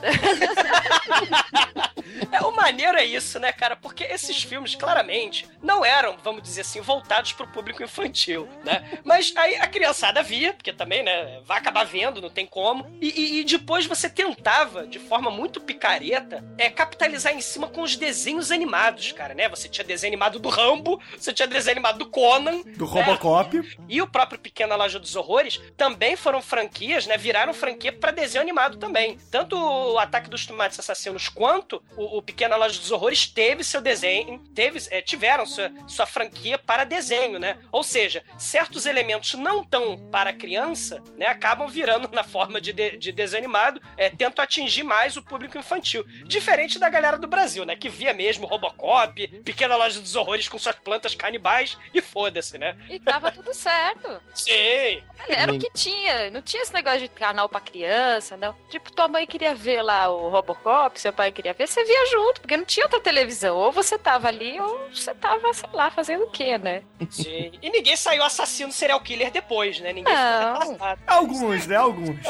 É, 2.33 2.40
o 2.42 2.55
maneiro 2.55 2.97
é 2.99 3.05
isso, 3.05 3.38
né, 3.38 3.53
cara? 3.53 3.77
Porque 3.77 4.05
esses 4.05 4.42
filmes, 4.42 4.75
claramente, 4.75 5.47
não 5.62 5.85
eram, 5.85 6.16
vamos 6.23 6.42
dizer 6.42 6.62
assim, 6.62 6.81
voltados 6.81 7.33
pro 7.33 7.47
público 7.49 7.83
infantil, 7.83 8.49
né? 8.64 8.99
Mas 9.05 9.33
aí 9.37 9.57
a 9.57 9.66
criançada 9.66 10.23
via, 10.23 10.53
porque 10.55 10.73
também, 10.73 11.03
né, 11.03 11.40
vai 11.44 11.59
acabar 11.59 11.85
vendo, 11.85 12.21
não 12.21 12.31
tem 12.31 12.47
como. 12.47 12.87
E, 13.01 13.09
e- 13.09 13.40
e 13.40 13.44
depois 13.44 13.87
você 13.87 14.09
tentava, 14.09 14.87
de 14.87 14.99
forma 14.99 15.31
muito 15.31 15.61
picareta, 15.61 16.44
é, 16.57 16.68
capitalizar 16.71 17.33
em 17.35 17.40
cima 17.40 17.68
com 17.68 17.83
os 17.83 17.97
desenhos 17.97 18.51
animados, 18.51 19.12
cara, 19.12 19.35
né? 19.35 19.49
Você 19.49 19.68
tinha 19.68 19.85
desenho 19.85 20.11
animado 20.11 20.38
do 20.38 20.49
Rambo, 20.49 21.01
você 21.16 21.33
tinha 21.33 21.47
desenho 21.47 21.75
animado 21.77 21.99
do 21.99 22.07
Conan, 22.07 22.62
Do 22.77 22.85
Robocop. 22.85 23.77
e 23.88 24.01
o 24.03 24.07
próprio 24.07 24.38
Pequena 24.38 24.77
Loja 24.77 24.99
dos 24.99 25.14
Horrores 25.16 25.61
também 25.77 26.16
foram 26.16 26.40
franquias, 26.42 27.07
né? 27.07 27.16
Viraram 27.16 27.53
franquia 27.55 27.92
pra 27.92 28.11
desenho 28.11 28.42
animado 28.42 28.77
também. 28.79 29.18
Tanto 29.31 29.57
o 29.57 29.99
Ataque 29.99 30.29
dos 30.31 30.47
Tomates 30.47 30.79
Assassinos 30.79 31.29
quanto 31.29 31.83
o, 31.98 32.18
o 32.18 32.22
Pequena 32.22 32.56
Loja 32.56 32.78
dos 32.78 32.90
Horrores 32.92 33.26
teve 33.26 33.64
seu 33.64 33.80
desenho, 33.80 34.38
teve, 34.54 34.80
é, 34.90 35.02
tiveram 35.02 35.44
sua, 35.44 35.70
sua 35.87 36.06
franquia 36.06 36.56
para 36.56 36.84
desenho, 36.84 37.38
né? 37.38 37.58
Ou 37.72 37.82
seja, 37.82 38.22
certos 38.38 38.87
elementos 38.87 39.34
não 39.34 39.64
tão 39.64 39.98
para 40.11 40.32
criança, 40.32 41.02
né? 41.16 41.26
Acabam 41.26 41.68
virando 41.68 42.08
na 42.12 42.22
forma 42.22 42.61
de, 42.61 42.72
de, 42.72 42.96
de 42.96 43.12
desenho 43.12 43.44
animado, 43.44 43.82
é, 43.96 44.08
tentam 44.08 44.42
atingir 44.42 44.84
mais 44.84 45.16
o 45.16 45.22
público 45.22 45.58
infantil. 45.58 46.04
Diferente 46.24 46.78
da 46.78 46.88
galera 46.88 47.18
do 47.18 47.26
Brasil, 47.26 47.64
né? 47.64 47.74
Que 47.74 47.88
via 47.88 48.14
mesmo 48.14 48.46
Robocop, 48.46 49.26
Pequena 49.42 49.74
Loja 49.74 50.00
dos 50.00 50.14
Horrores 50.14 50.48
com 50.48 50.58
suas 50.58 50.76
plantas 50.76 51.14
canibais 51.14 51.76
e 51.92 52.00
foda-se, 52.00 52.58
né? 52.58 52.76
E 52.88 53.00
tava 53.00 53.32
tudo 53.32 53.52
certo. 53.52 54.22
Sim. 54.34 55.02
Era 55.28 55.52
o 55.52 55.58
que 55.58 55.70
tinha. 55.72 56.30
Não 56.30 56.40
tinha 56.40 56.62
esse 56.62 56.72
negócio 56.72 57.00
de 57.00 57.08
canal 57.08 57.48
pra 57.48 57.61
criança, 57.61 58.37
não. 58.37 58.54
Tipo, 58.70 58.92
tua 58.92 59.08
mãe 59.08 59.26
queria 59.26 59.54
ver 59.54 59.82
lá 59.82 60.08
o 60.08 60.28
Robocop, 60.28 61.00
seu 61.00 61.12
pai 61.12 61.32
queria 61.32 61.52
ver, 61.52 61.66
você 61.66 61.84
via 61.88 62.07
junto, 62.11 62.40
porque 62.42 62.57
não 62.57 62.64
tinha 62.64 62.85
outra 62.85 63.01
televisão. 63.01 63.57
Ou 63.57 63.72
você 63.72 63.98
tava 63.98 64.29
ali, 64.29 64.61
ou 64.61 64.88
você 64.92 65.14
tava, 65.14 65.53
sei 65.55 65.68
lá, 65.72 65.90
fazendo 65.90 66.24
o 66.24 66.31
quê, 66.31 66.59
né? 66.59 66.83
Sim. 67.11 67.51
E 67.62 67.70
ninguém 67.70 67.96
saiu 67.96 68.22
assassino 68.22 68.70
serial 68.70 69.01
killer 69.01 69.33
depois, 69.33 69.81
né? 69.81 69.92
Ninguém 69.92 70.12
Não. 70.12 70.77
Alguns, 71.07 71.66
né? 71.66 71.77
Alguns. 71.77 72.18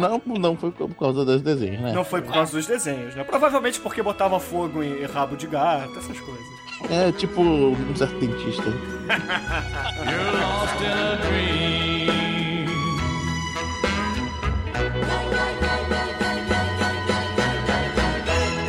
Não, 0.00 0.20
não 0.26 0.56
foi 0.56 0.70
por 0.72 0.94
causa 0.94 1.24
dos 1.24 1.42
desenhos, 1.42 1.80
né? 1.80 1.92
Não 1.92 2.04
foi 2.04 2.20
por 2.20 2.32
causa 2.32 2.52
dos 2.52 2.66
desenhos, 2.66 3.14
né? 3.14 3.24
Provavelmente 3.24 3.80
porque 3.80 4.02
botava 4.02 4.38
fogo 4.38 4.82
em 4.82 5.04
rabo 5.04 5.36
de 5.36 5.46
gato, 5.46 5.98
essas 5.98 6.18
coisas. 6.18 6.44
É 6.90 7.12
tipo 7.12 7.40
um 7.40 7.96
certo 7.96 8.18
dentista. 8.18 8.64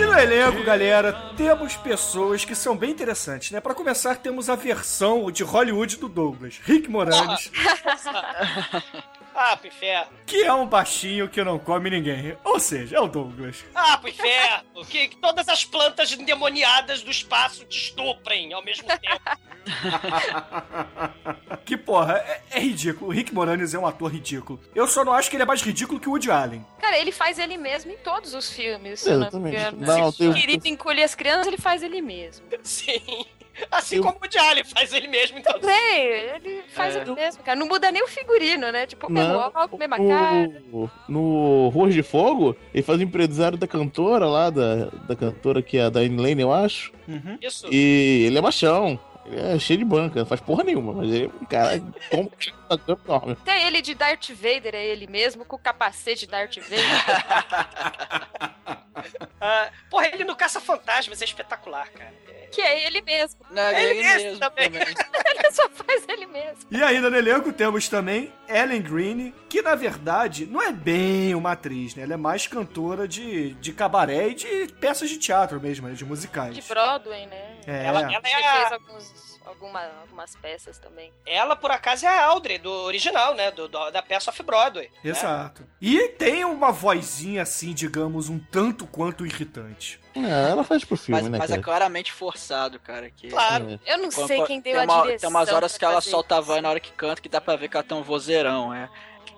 E 0.01 0.05
no 0.05 0.17
elenco, 0.17 0.63
galera, 0.63 1.13
temos 1.37 1.75
pessoas 1.75 2.43
que 2.43 2.55
são 2.55 2.75
bem 2.75 2.89
interessantes, 2.89 3.51
né? 3.51 3.61
Pra 3.61 3.75
começar, 3.75 4.15
temos 4.15 4.49
a 4.49 4.55
versão 4.55 5.29
de 5.29 5.43
Hollywood 5.43 5.97
do 5.97 6.09
Douglas, 6.09 6.59
Rick 6.63 6.89
Moranis, 6.89 7.51
Ah, 9.43 9.58
pro 9.58 9.67
inferno. 9.67 10.12
que 10.25 10.43
é 10.43 10.54
um 10.54 10.67
baixinho 10.67 11.27
que 11.27 11.43
não 11.43 11.58
come 11.58 11.89
ninguém. 11.89 12.38
Ou 12.43 12.60
seja, 12.60 12.97
é 12.97 12.99
o 12.99 13.08
Douglas. 13.08 13.65
Ah, 13.73 13.97
pro 13.97 14.10
inferno. 14.10 14.86
Que, 14.88 15.08
que 15.10 15.17
todas 15.17 15.47
as 15.49 15.65
plantas 15.65 16.12
endemoniadas 16.12 17.01
do 17.01 17.10
espaço 17.12 17.65
te 17.65 17.77
estuprem 17.77 18.54
ao 18.54 18.63
mesmo 18.63 18.88
tempo. 18.88 19.21
Que 21.65 21.77
porra, 21.77 22.17
é, 22.17 22.41
é 22.51 22.60
ridículo. 22.60 23.12
O 23.12 23.13
Rick 23.13 23.34
Moranis 23.34 23.73
é 23.73 23.80
um 23.80 23.86
ator 23.86 24.12
ridículo. 24.12 24.60
Eu 24.75 24.88
só 24.88 25.06
não 25.06 25.13
acho 25.13 25.30
que 25.30 25.36
ele 25.36 25.43
é 25.43 25.45
mais 25.45 25.62
ridículo 25.62 25.99
que 25.99 26.08
o 26.10 26.12
Woody 26.12 26.32
Allen. 26.32 26.65
Cara, 26.80 26.97
ele 26.97 27.12
faz 27.12 27.38
ele 27.39 27.58
mesmo 27.58 27.91
em 27.91 27.97
todos 27.97 28.34
os 28.34 28.51
filmes. 28.51 29.06
não 29.06 29.13
Exatamente. 29.13 29.75
Não, 29.75 30.12
Se 30.12 30.17
tem- 30.17 30.30
o 30.30 30.34
querido 30.34 30.67
encolhe 30.67 31.04
as 31.04 31.15
crianças, 31.15 31.47
ele 31.47 31.58
faz 31.58 31.84
ele 31.84 32.01
mesmo. 32.01 32.45
Sim. 32.63 33.25
Assim 33.71 33.97
Eu- 33.97 34.03
como 34.03 34.17
o 34.17 34.31
Jolly 34.31 34.63
faz 34.63 34.93
ele 34.93 35.07
mesmo, 35.07 35.37
então. 35.37 35.59
Bem, 35.59 36.07
ele 36.35 36.63
faz 36.69 36.95
É. 36.95 37.01
ele 37.01 37.11
mesmo, 37.13 37.43
cara. 37.43 37.57
Não 37.59 37.67
muda 37.67 37.91
nem 37.91 38.01
o 38.03 38.07
figurino, 38.07 38.71
né? 38.71 38.85
Tipo, 38.85 39.07
o 39.07 39.11
mesmo 39.11 39.33
óculos, 39.35 39.79
mesma 39.79 39.97
cara. 39.97 40.61
no, 41.07 41.69
Ruas 41.69 41.93
de 41.93 42.03
Fogo, 42.03 42.55
ele 42.73 42.83
faz 42.83 42.99
o 42.99 43.03
empresário 43.03 43.57
da 43.57 43.67
cantora 43.67 44.25
lá, 44.25 44.49
da, 44.49 44.85
da 45.07 45.15
cantora 45.15 45.61
que 45.61 45.77
é 45.77 45.85
a 45.85 45.89
Diane 45.89 46.17
Lane, 46.21 46.41
eu 46.41 46.51
acho. 46.53 46.91
Uhum. 47.07 47.37
Isso. 47.41 47.67
E 47.71 48.23
ele 48.27 48.37
é 48.37 48.41
machão. 48.41 48.99
Ele 49.25 49.39
é 49.39 49.59
cheio 49.59 49.79
de 49.79 49.85
banca, 49.85 50.19
não 50.19 50.25
faz 50.25 50.41
porra 50.41 50.63
nenhuma, 50.63 50.93
mas 50.93 51.11
ele 51.13 51.25
é 51.25 51.27
um 51.27 51.45
cara 51.45 51.79
completamente 52.09 52.53
enorme. 53.07 53.35
Tem 53.45 53.63
ele 53.67 53.81
de 53.81 53.93
Darth 53.93 54.29
Vader, 54.31 54.73
é 54.73 54.85
ele 54.87 55.05
mesmo, 55.07 55.45
com 55.45 55.55
o 55.55 55.59
capacete 55.59 56.25
de 56.25 56.31
Darth 56.31 56.57
Vader. 56.57 56.79
Ah, 59.43 59.69
porra, 59.89 60.08
ele 60.08 60.23
no 60.23 60.36
Caça-Fantasmas 60.36 61.21
é 61.21 61.25
espetacular, 61.25 61.89
cara. 61.89 62.13
que 62.51 62.62
é 62.62 62.86
ele 62.86 63.01
mesmo. 63.01 63.39
Não, 63.49 63.62
é 63.63 63.82
Ele 63.84 63.91
ele 63.99 64.04
mesmo 64.04 64.23
mesmo 64.25 64.39
também. 64.39 64.71
também. 64.71 64.88
Ele 65.41 65.51
só 65.51 65.67
faz 65.69 66.06
ele 66.08 66.25
mesmo. 66.27 66.58
E 66.69 66.84
ainda 66.84 67.10
no 67.10 67.15
elenco 67.17 67.51
temos 67.51 67.88
também 67.89 68.32
Ellen 68.47 68.82
Greene, 68.82 69.34
que 69.49 69.62
na 69.62 69.73
verdade 69.75 70.45
não 70.45 70.62
é 70.62 70.71
bem 70.71 71.34
uma 71.34 71.54
atriz, 71.54 71.95
né? 71.95 72.04
Ela 72.04 72.13
é 72.13 72.17
mais 72.17 72.45
cantora 72.47 73.08
de, 73.08 73.54
de 73.56 73.73
cabaré 73.73 74.27
e 74.30 74.34
de 74.36 74.67
peças 74.80 75.10
de 75.10 75.17
teatro 75.17 75.60
mesmo, 75.60 75.88
né? 75.88 75.93
de 75.95 76.06
musicais. 76.06 76.54
De 76.54 76.62
Broadway, 76.62 77.25
né? 77.25 77.58
É. 77.65 77.86
Ela, 77.86 78.01
ela 78.01 78.12
é 78.12 78.15
a- 78.15 78.21
fez 78.21 78.71
alguns, 78.73 79.31
alguma- 79.45 79.84
algumas 80.01 80.36
peças 80.36 80.77
também. 80.77 81.12
ela, 81.25 81.56
por 81.56 81.71
acaso, 81.71 82.06
é 82.06 82.10
a 82.10 82.25
Audrey, 82.25 82.58
do 82.58 82.71
original, 82.71 83.34
né? 83.36 83.51
Do, 83.51 83.67
do- 83.67 83.91
da 83.91 84.01
peça 84.01 84.30
Off-Broadway. 84.32 84.89
né? 85.04 85.10
Exato. 85.12 85.65
E 85.82 86.10
tem 86.10 86.43
uma 86.45 86.71
vozinha 86.71 87.41
assim, 87.41 87.73
digamos, 87.73 88.30
um 88.30 88.39
tanto 88.39 88.86
quanto 88.88 89.25
irritante. 89.25 89.99
É, 90.13 90.49
ela 90.51 90.63
faz 90.63 90.84
pro 90.84 90.97
filme, 90.97 91.21
Mas, 91.21 91.32
né, 91.32 91.38
mas 91.38 91.49
é 91.51 91.54
cara? 91.54 91.63
claramente 91.63 92.12
forçado, 92.12 92.80
cara. 92.80 93.10
Que... 93.10 93.30
Claro. 93.30 93.80
É. 93.86 93.93
Eu 93.93 93.97
não 93.99 94.10
Quando- 94.10 94.27
sei 94.27 94.43
quem 94.43 94.60
deu 94.60 94.73
tem 94.73 94.82
a 94.82 94.84
uma- 94.84 95.01
direção. 95.04 95.19
Tem 95.19 95.30
umas 95.30 95.49
horas 95.49 95.77
que 95.77 95.86
ela 95.86 96.01
solta 96.01 96.38
a 96.38 96.41
voz 96.41 96.62
na 96.62 96.69
hora 96.69 96.80
que 96.80 96.91
canta 96.91 97.21
que 97.21 97.30
dá 97.30 97.39
pra 97.39 97.56
ver 97.56 97.69
que 97.69 97.77
ela 97.77 97.84
tem 97.84 97.97
um 97.97 98.04
vozeirão, 98.04 98.73
é. 98.73 98.89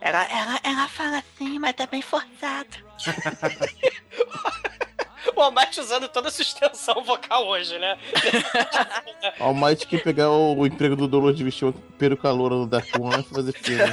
Ela, 0.01 0.23
ela, 0.25 0.59
ela 0.63 0.87
fala 0.89 1.19
assim, 1.19 1.59
mas 1.59 1.73
tá 1.75 1.85
bem 1.85 2.01
forçado. 2.01 2.67
O 5.35 5.41
Almighty 5.41 5.79
usando 5.79 6.07
toda 6.07 6.27
a 6.27 6.31
sustentação 6.31 7.03
vocal 7.03 7.47
hoje, 7.47 7.77
né? 7.79 7.97
All 9.39 9.53
Might 9.53 9.87
que 9.87 9.97
pegar 9.97 10.29
o, 10.29 10.57
o 10.57 10.67
emprego 10.67 10.95
do 10.95 11.07
Dolor 11.07 11.33
de 11.33 11.43
vestir 11.43 11.65
uma 11.65 11.73
peruca 11.97 12.29
loura 12.31 12.55
no 12.55 12.67
Dark 12.67 12.87
One 12.99 13.21
e 13.21 13.33
fazer 13.33 13.53
filme. 13.53 13.83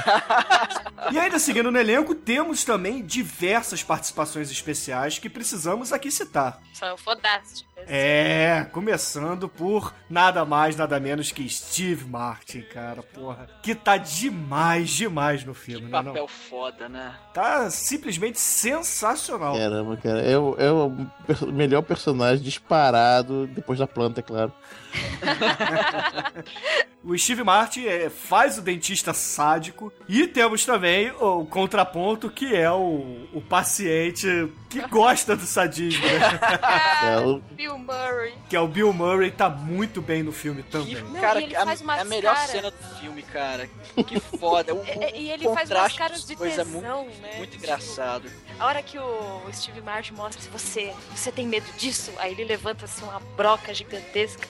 E 1.11 1.19
ainda 1.19 1.39
seguindo 1.39 1.71
no 1.71 1.79
elenco, 1.79 2.13
temos 2.13 2.63
também 2.63 3.03
diversas 3.03 3.83
participações 3.83 4.51
especiais 4.51 5.17
que 5.17 5.29
precisamos 5.29 5.91
aqui 5.91 6.11
citar. 6.11 6.61
São 6.73 6.95
fodásticas. 6.97 7.70
É, 7.87 8.65
começando 8.71 9.47
por 9.49 9.93
nada 10.09 10.43
mais, 10.45 10.75
nada 10.75 10.99
menos 10.99 11.31
que 11.31 11.47
Steve 11.49 12.05
Martin, 12.05 12.61
cara, 12.61 13.01
porra. 13.03 13.47
Que 13.61 13.73
tá 13.75 13.97
demais, 13.97 14.89
demais 14.89 15.43
no 15.43 15.53
filme, 15.53 15.85
né? 15.85 15.91
Papel 15.91 16.13
Não? 16.13 16.27
foda, 16.27 16.87
né? 16.89 17.13
Tá 17.33 17.69
simplesmente 17.69 18.39
sensacional. 18.39 19.55
Caramba, 19.57 19.97
cara. 19.97 20.21
É, 20.21 20.37
o- 20.37 20.55
é 20.57 20.71
o 20.71 20.91
melhor 21.51 21.81
personagem 21.81 22.43
disparado 22.43 23.47
depois 23.47 23.79
da 23.79 23.87
planta, 23.87 24.19
é 24.19 24.23
claro. 24.23 24.51
O 27.03 27.17
Steve 27.17 27.43
Martin 27.43 27.87
é, 27.87 28.11
faz 28.11 28.59
o 28.59 28.61
dentista 28.61 29.11
sádico 29.11 29.91
e 30.07 30.27
temos 30.27 30.63
também 30.65 31.09
o 31.19 31.43
contraponto 31.47 32.29
que 32.29 32.55
é 32.55 32.69
o, 32.71 33.27
o 33.33 33.41
paciente 33.41 34.27
que 34.69 34.79
gosta 34.81 35.35
do 35.35 35.43
sadismo, 35.47 36.05
né? 36.05 36.13
É, 37.03 37.17
o- 37.25 37.39
Bill 37.53 37.75
Murray. 37.79 38.33
que 38.47 38.55
é 38.55 38.59
o 38.59 38.67
Bill 38.67 38.93
Murray, 38.93 39.31
tá 39.31 39.49
muito 39.49 39.99
bem 39.99 40.21
no 40.21 40.31
filme 40.31 40.61
também. 40.61 40.95
Que, 40.95 41.01
Não, 41.01 41.19
cara, 41.19 41.41
e 41.41 41.45
ele 41.45 41.55
a, 41.55 41.65
faz 41.65 41.81
umas 41.81 41.97
é 41.97 42.01
a 42.01 42.05
melhor 42.05 42.35
cara- 42.35 42.47
cena 42.47 42.69
do 42.71 42.77
filme, 42.99 43.23
cara. 43.23 43.67
Que 44.05 44.19
foda. 44.19 44.75
O, 44.75 44.83
É, 44.85 45.09
é, 45.09 45.19
E 45.19 45.31
ele 45.31 45.47
o 45.47 45.55
faz 45.55 45.71
umas 45.71 45.93
caras 45.93 46.23
de 46.23 46.33
é 46.33 46.35
tesão, 46.35 46.65
muito, 47.05 47.21
né? 47.21 47.33
muito 47.37 47.51
Tipo, 47.53 47.63
engraçado. 47.65 48.29
A 48.59 48.65
hora 48.67 48.83
que 48.83 48.99
o 48.99 49.41
Steve 49.51 49.81
Martin 49.81 50.13
mostra 50.13 50.39
se 50.39 50.49
você, 50.49 50.93
você 51.15 51.31
tem 51.31 51.47
medo 51.47 51.65
disso, 51.77 52.11
aí 52.19 52.31
ele 52.33 52.43
levanta 52.45 52.85
assim 52.85 53.03
uma 53.03 53.19
broca 53.35 53.73
gigantesca. 53.73 54.47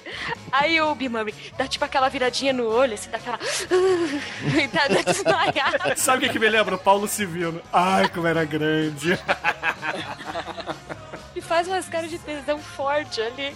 Aí 0.51 0.81
o 0.81 0.95
Murray 0.95 1.33
dá 1.57 1.67
tipo 1.67 1.85
aquela 1.85 2.09
viradinha 2.09 2.53
no 2.53 2.67
olho, 2.67 2.93
assim, 2.93 3.09
dá 3.09 3.17
aquela. 3.17 3.39
e 4.61 4.67
dá, 4.67 4.87
dá 4.87 5.01
desmaiada. 5.01 5.95
Sabe 5.95 6.17
o 6.17 6.21
que, 6.21 6.33
que 6.33 6.39
me 6.39 6.49
lembra? 6.49 6.75
O 6.75 6.79
Paulo 6.79 7.07
Civino. 7.07 7.61
Ai, 7.71 8.09
como 8.09 8.27
era 8.27 8.43
grande. 8.43 9.17
E 11.35 11.41
faz 11.41 11.67
umas 11.67 11.87
caras 11.87 12.09
de 12.09 12.19
tesão 12.19 12.59
forte 12.59 13.21
ali. 13.21 13.55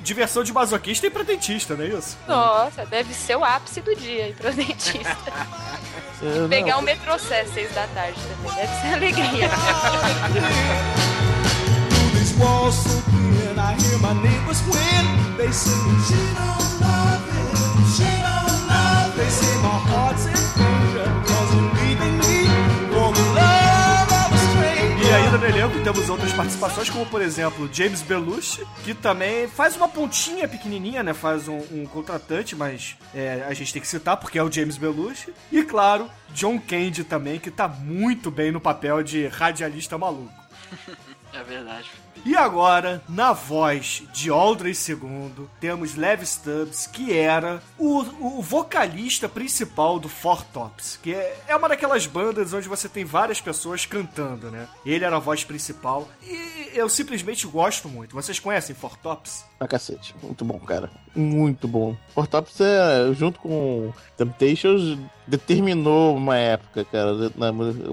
Diversão 0.00 0.42
de 0.42 0.52
masoquista 0.52 1.06
e 1.06 1.10
pra 1.10 1.22
dentista, 1.22 1.74
não 1.74 1.84
é 1.84 1.88
isso? 1.88 2.18
Nossa, 2.26 2.84
deve 2.86 3.14
ser 3.14 3.36
o 3.36 3.44
ápice 3.44 3.80
do 3.80 3.94
dia 3.94 4.24
aí 4.24 4.32
pro 4.32 4.52
dentista. 4.52 5.16
não, 6.20 6.48
Pegar 6.48 6.78
um 6.78 6.82
metrô 6.82 7.18
Sé, 7.18 7.44
seis 7.46 7.72
da 7.74 7.86
tarde 7.88 8.20
também. 8.20 8.56
Deve 8.56 8.80
ser 8.80 8.94
alegria. 8.94 9.50
walls 12.38 12.76
so 12.84 12.90
thin. 13.10 13.58
I 13.58 13.74
hear 13.74 13.98
my 13.98 14.14
neighbors 14.22 14.62
win. 14.70 15.04
They 15.36 15.50
say 15.52 15.78
she 16.06 16.20
don't 16.38 16.72
love 16.80 17.24
it. 17.38 17.48
She 17.96 18.08
don't 18.26 18.60
love 18.68 19.12
it. 19.12 19.16
They 19.18 19.30
say 19.30 19.54
my 19.62 19.78
heart's 19.90 20.24
in 20.26 20.38
danger. 20.58 21.08
Cause 21.28 21.48
you're 21.54 21.72
leaving 21.80 22.16
me 22.22 22.38
for 22.92 23.08
the 23.12 23.26
love 23.40 24.10
of 24.22 24.28
a 24.32 24.40
stranger. 24.48 25.04
E 25.04 25.14
ainda 25.14 25.38
no 25.38 25.46
elenco 25.46 25.82
temos 25.82 26.08
outras 26.08 26.32
participações, 26.32 26.90
como 26.90 27.06
por 27.06 27.22
exemplo 27.22 27.68
James 27.72 28.02
Belushi, 28.02 28.66
que 28.84 28.94
também 28.94 29.48
faz 29.48 29.76
uma 29.76 29.88
pontinha 29.88 30.46
pequenininha, 30.48 31.02
né? 31.02 31.14
Faz 31.14 31.48
um, 31.48 31.58
um 31.72 31.86
contratante, 31.86 32.54
mas 32.54 32.96
é, 33.14 33.44
a 33.48 33.54
gente 33.54 33.72
tem 33.72 33.82
que 33.82 33.88
citar 33.88 34.16
porque 34.16 34.38
é 34.38 34.42
o 34.42 34.50
James 34.50 34.76
Belushi. 34.76 35.32
E 35.50 35.62
claro, 35.62 36.10
John 36.30 36.58
Candy 36.58 37.04
também, 37.04 37.38
que 37.38 37.50
tá 37.50 37.66
muito 37.68 38.30
bem 38.30 38.52
no 38.52 38.60
papel 38.60 39.02
de 39.02 39.26
radialista 39.26 39.98
maluco. 39.98 40.32
É 41.30 41.42
verdade. 41.44 41.88
E 42.24 42.36
agora, 42.36 43.02
na 43.08 43.32
voz 43.32 44.02
de 44.12 44.30
Audrey 44.30 44.72
II, 44.72 45.46
temos 45.60 45.94
Lev 45.94 46.22
Stubbs, 46.22 46.86
que 46.86 47.16
era 47.16 47.62
o, 47.78 48.00
o 48.38 48.42
vocalista 48.42 49.28
principal 49.28 49.98
do 49.98 50.08
Four 50.08 50.44
Tops, 50.44 50.98
que 51.02 51.14
é, 51.14 51.38
é 51.48 51.56
uma 51.56 51.68
daquelas 51.68 52.06
bandas 52.06 52.52
onde 52.52 52.68
você 52.68 52.88
tem 52.88 53.04
várias 53.04 53.40
pessoas 53.40 53.86
cantando, 53.86 54.50
né? 54.50 54.68
Ele 54.84 55.04
era 55.04 55.16
a 55.16 55.20
voz 55.20 55.44
principal 55.44 56.08
e 56.22 56.70
eu 56.74 56.88
simplesmente 56.88 57.46
gosto 57.46 57.88
muito. 57.88 58.14
Vocês 58.14 58.38
conhecem 58.38 58.74
Four 58.74 58.96
Tops? 58.98 59.44
Pra 59.58 59.66
cacete. 59.66 60.14
Muito 60.22 60.44
bom, 60.44 60.58
cara. 60.60 60.88
Muito 61.18 61.66
bom. 61.66 61.96
Fortops 62.14 62.60
é, 62.60 63.12
junto 63.12 63.40
com 63.40 63.92
Temptations, 64.16 64.96
determinou 65.26 66.16
uma 66.16 66.36
época, 66.36 66.84
cara. 66.84 67.10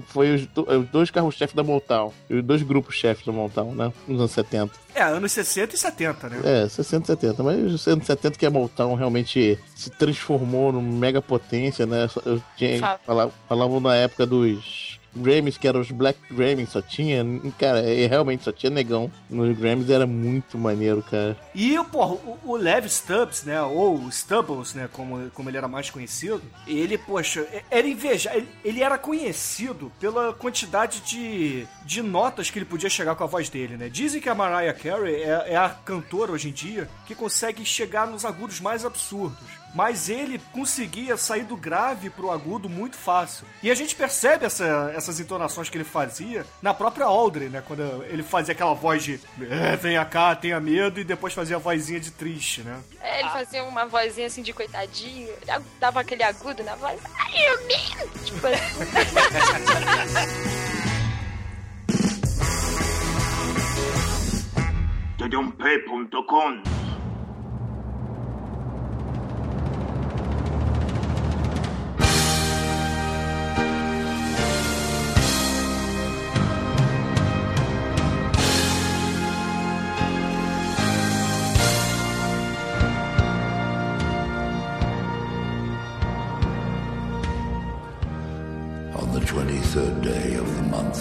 Foi 0.07 0.35
os, 0.35 0.47
os 0.55 0.89
dois 0.89 1.09
carros-chefes 1.09 1.55
da 1.55 1.63
Motown. 1.63 2.13
Os 2.29 2.43
dois 2.43 2.61
grupos-chefes 2.61 3.25
da 3.25 3.31
Motown, 3.31 3.73
né? 3.73 3.91
Nos 4.15 4.21
anos 4.21 4.32
70. 4.32 4.71
É, 4.95 5.04
anos 5.04 5.32
60 5.32 5.75
e 5.75 5.78
70, 5.78 6.30
né? 6.30 6.41
É, 6.63 6.69
60 6.69 7.04
e 7.04 7.08
70. 7.15 7.43
Mas 7.43 7.73
os 7.73 7.88
anos 7.88 8.06
70 8.06 8.38
que 8.38 8.45
a 8.45 8.49
Motown 8.49 8.95
realmente 8.95 9.60
se 9.75 9.89
transformou 9.89 10.71
numa 10.71 10.97
mega 10.97 11.21
potência, 11.21 11.86
né? 11.86 12.08
Eu 12.25 12.41
tinha, 12.58 12.80
Fa- 12.80 12.99
falava, 13.06 13.32
falavam 13.47 13.80
na 13.80 13.95
época 13.95 14.25
dos 14.25 14.94
Grammys, 15.15 15.58
que 15.58 15.67
eram 15.67 15.82
os 15.82 15.91
Black 15.91 16.19
Grammys, 16.32 16.69
só 16.69 16.82
tinha. 16.82 17.23
Cara, 17.58 17.82
realmente 18.08 18.43
só 18.43 18.51
tinha 18.51 18.69
negão. 18.69 19.12
Nos 19.30 19.58
Grammys 19.58 19.89
era 19.89 20.06
muito 20.06 20.58
maneiro, 20.58 21.04
cara. 21.04 21.38
E, 21.54 21.78
porra, 21.91 22.13
o, 22.13 22.39
o 22.43 22.56
Lev 22.56 22.86
Stubbs, 22.88 23.43
né, 23.43 23.62
ou 23.62 24.08
Stubbles, 24.10 24.73
né, 24.73 24.89
como, 24.91 25.30
como 25.32 25.49
ele 25.49 25.58
era 25.58 25.67
mais 25.67 25.89
conhecido, 25.89 26.41
ele, 26.67 26.97
poxa, 26.97 27.47
era 27.69 27.88
inveja, 27.88 28.36
ele, 28.36 28.47
ele 28.63 28.84
era 28.84 28.97
conhecido 28.97 29.91
pela 29.99 30.34
quantidade 30.34 31.01
de, 31.01 31.67
de 31.86 32.01
notas 32.01 32.49
que 32.49 32.60
ele 32.60 32.65
podia 32.65 32.89
chegar 32.89 33.15
com 33.15 33.23
a 33.23 33.28
voz 33.28 33.49
dele, 33.49 33.78
né. 33.78 33.89
Dizem 33.89 34.21
que 34.21 34.30
a 34.30 34.36
Mariah 34.36 34.73
Carey 34.73 35.23
é, 35.23 35.54
é 35.54 35.58
a 35.58 35.69
cantora 35.69 36.32
hoje 36.32 36.49
em 36.49 36.54
dia 36.54 36.89
que 37.06 37.15
consegue 37.15 37.63
chegar 37.65 38.08
nos 38.08 38.25
agudos 38.25 38.60
mais 38.60 38.86
absurdos. 38.86 39.64
Mas 39.75 40.07
ele 40.07 40.39
conseguia 40.53 41.17
sair 41.17 41.43
do 41.43 41.57
grave 41.57 42.09
pro 42.09 42.31
agudo 42.31 42.69
muito 42.69 42.95
fácil. 42.95 43.45
E 43.61 43.69
a 43.69 43.75
gente 43.75 43.93
percebe 43.93 44.45
essa- 44.45 44.91
essas 44.95 45.19
entonações 45.19 45.69
que 45.69 45.77
ele 45.77 45.83
fazia 45.83 46.45
na 46.61 46.73
própria 46.73 47.05
Audrey, 47.05 47.49
né? 47.49 47.61
Quando 47.67 47.81
ele 48.05 48.23
fazia 48.23 48.53
aquela 48.53 48.73
voz 48.73 49.03
de 49.03 49.19
é, 49.51 49.75
venha 49.75 50.05
cá, 50.05 50.33
tenha 50.33 50.59
medo, 50.61 50.99
e 51.01 51.03
depois 51.03 51.33
fazia 51.33 51.57
a 51.57 51.59
vozinha 51.59 51.99
de 51.99 52.09
triste, 52.11 52.61
né? 52.61 52.79
É, 53.01 53.19
ele 53.19 53.29
fazia 53.29 53.63
uma 53.65 53.85
vozinha 53.85 54.27
assim 54.27 54.41
de 54.41 54.53
coitadinho, 54.53 55.27
ele 55.27 55.65
dava 55.77 55.99
aquele 55.99 56.23
agudo 56.23 56.63
na 56.63 56.75
voz. 56.75 56.97
Ai, 57.19 57.33
eu 57.45 57.67
me... 57.67 57.75
Tipo 58.23 58.47
assim. 58.47 59.85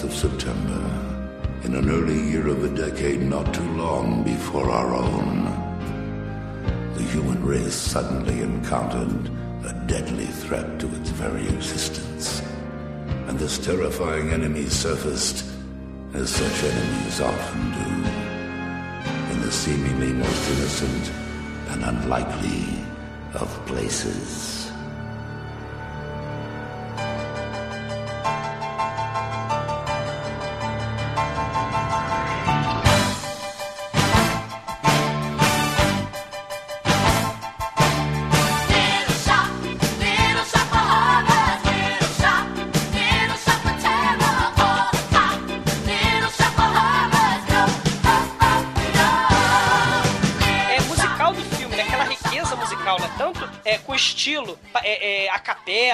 Of 0.05 0.13
September, 0.13 0.83
in 1.63 1.75
an 1.75 1.89
early 1.89 2.21
year 2.31 2.49
of 2.49 2.63
a 2.63 2.77
decade 2.77 3.21
not 3.23 3.55
too 3.55 3.69
long 3.73 4.23
before 4.23 4.71
our 4.71 4.95
own, 4.95 5.45
the 6.95 7.03
human 7.05 7.43
race 7.43 7.75
suddenly 7.75 8.41
encountered 8.41 9.31
a 9.65 9.73
deadly 9.87 10.27
threat 10.27 10.79
to 10.79 10.87
its 10.97 11.09
very 11.09 11.49
existence. 11.49 12.43
And 13.29 13.39
this 13.39 13.57
terrifying 13.59 14.31
enemy 14.31 14.67
surfaced, 14.67 15.45
as 16.13 16.29
such 16.29 16.71
enemies 16.71 17.21
often 17.23 17.73
do, 17.73 17.91
in 19.33 19.41
the 19.41 19.51
seemingly 19.51 20.13
most 20.13 20.51
innocent 20.51 21.11
and 21.71 21.83
unlikely 21.83 22.67
of 23.33 23.49
places. 23.67 24.64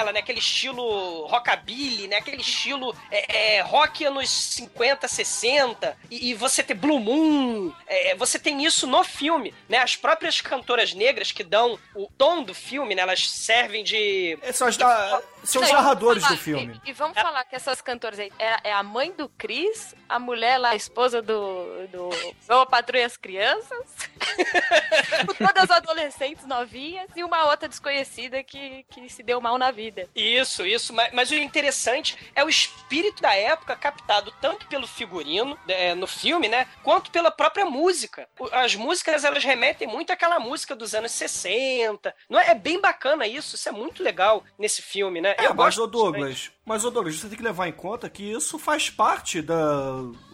A 0.01 0.03
capela, 0.03 0.11
né? 0.11 0.19
Aquele 0.19 0.39
estilo 0.39 1.25
rockabilly, 1.27 2.07
né? 2.07 2.17
Aquele 2.17 2.41
estilo 2.41 2.95
é, 3.11 3.57
é, 3.57 3.61
rock 3.61 4.03
anos 4.05 4.29
50, 4.29 5.07
60. 5.07 5.97
E, 6.09 6.29
e 6.29 6.33
você 6.33 6.63
ter 6.63 6.73
Blue 6.73 6.99
Moon, 6.99 7.71
é, 7.87 8.15
você 8.15 8.39
tem 8.39 8.63
isso 8.65 8.87
no 8.87 9.03
filme, 9.03 9.53
né? 9.69 9.77
As 9.77 9.95
próprias 9.95 10.41
cantoras 10.41 10.93
negras 10.93 11.31
que 11.31 11.43
dão 11.43 11.77
o 11.95 12.07
tom 12.17 12.43
do 12.43 12.53
filme, 12.53 12.95
né? 12.95 13.01
Elas 13.01 13.29
servem 13.29 13.83
de... 13.83 14.37
São, 14.53 14.67
as 14.67 14.77
da- 14.77 15.21
são 15.43 15.61
os 15.61 15.67
Não, 15.69 15.75
narradores 15.77 16.23
vamos 16.23 16.37
do 16.39 16.43
falar- 16.43 16.59
filme. 16.59 16.81
E, 16.85 16.89
e 16.89 16.93
vamos 16.93 17.19
falar 17.19 17.43
que 17.45 17.55
essas 17.55 17.81
cantoras 17.81 18.19
aí 18.19 18.31
é, 18.39 18.69
é 18.69 18.73
a 18.73 18.83
mãe 18.83 19.11
do 19.11 19.27
Chris, 19.29 19.95
a 20.07 20.19
mulher 20.19 20.57
lá, 20.57 20.69
a 20.69 20.75
esposa 20.75 21.21
do. 21.21 21.87
do 21.87 22.09
Boa 22.47 22.65
Patrulha 22.65 23.01
e 23.01 23.05
as 23.05 23.17
Crianças. 23.17 23.85
Todas 25.37 25.71
adolescentes 25.71 26.45
novinhas 26.45 27.07
e 27.15 27.23
uma 27.23 27.45
outra 27.49 27.67
desconhecida 27.67 28.43
que, 28.43 28.85
que 28.89 29.09
se 29.09 29.23
deu 29.23 29.41
mal 29.41 29.57
na 29.57 29.71
vida. 29.71 29.90
Isso, 30.15 30.65
isso. 30.65 30.93
Mas, 30.93 31.11
mas 31.13 31.31
o 31.31 31.35
interessante 31.35 32.17
é 32.35 32.43
o 32.43 32.49
espírito 32.49 33.21
da 33.21 33.33
época 33.35 33.75
captado 33.75 34.33
tanto 34.41 34.65
pelo 34.67 34.87
figurino 34.87 35.57
é, 35.67 35.93
no 35.95 36.07
filme, 36.07 36.47
né? 36.47 36.67
Quanto 36.83 37.11
pela 37.11 37.31
própria 37.31 37.65
música. 37.65 38.27
As 38.51 38.75
músicas, 38.75 39.23
elas 39.23 39.43
remetem 39.43 39.87
muito 39.87 40.11
àquela 40.11 40.39
música 40.39 40.75
dos 40.75 40.93
anos 40.93 41.11
60. 41.11 42.13
Não 42.29 42.39
é? 42.39 42.51
É 42.51 42.55
bem 42.55 42.79
bacana 42.79 43.27
isso. 43.27 43.55
Isso 43.55 43.69
é 43.69 43.71
muito 43.71 44.03
legal 44.03 44.43
nesse 44.57 44.81
filme, 44.81 45.21
né? 45.21 45.35
É, 45.37 45.53
mas, 45.53 45.77
ô 45.77 45.87
Douglas, 45.87 46.51
mas, 46.65 46.85
ô 46.85 46.91
Douglas, 46.91 47.15
você 47.19 47.27
tem 47.27 47.37
que 47.37 47.43
levar 47.43 47.67
em 47.67 47.71
conta 47.71 48.09
que 48.09 48.23
isso 48.23 48.57
faz 48.59 48.89
parte 48.89 49.41
da, 49.41 49.55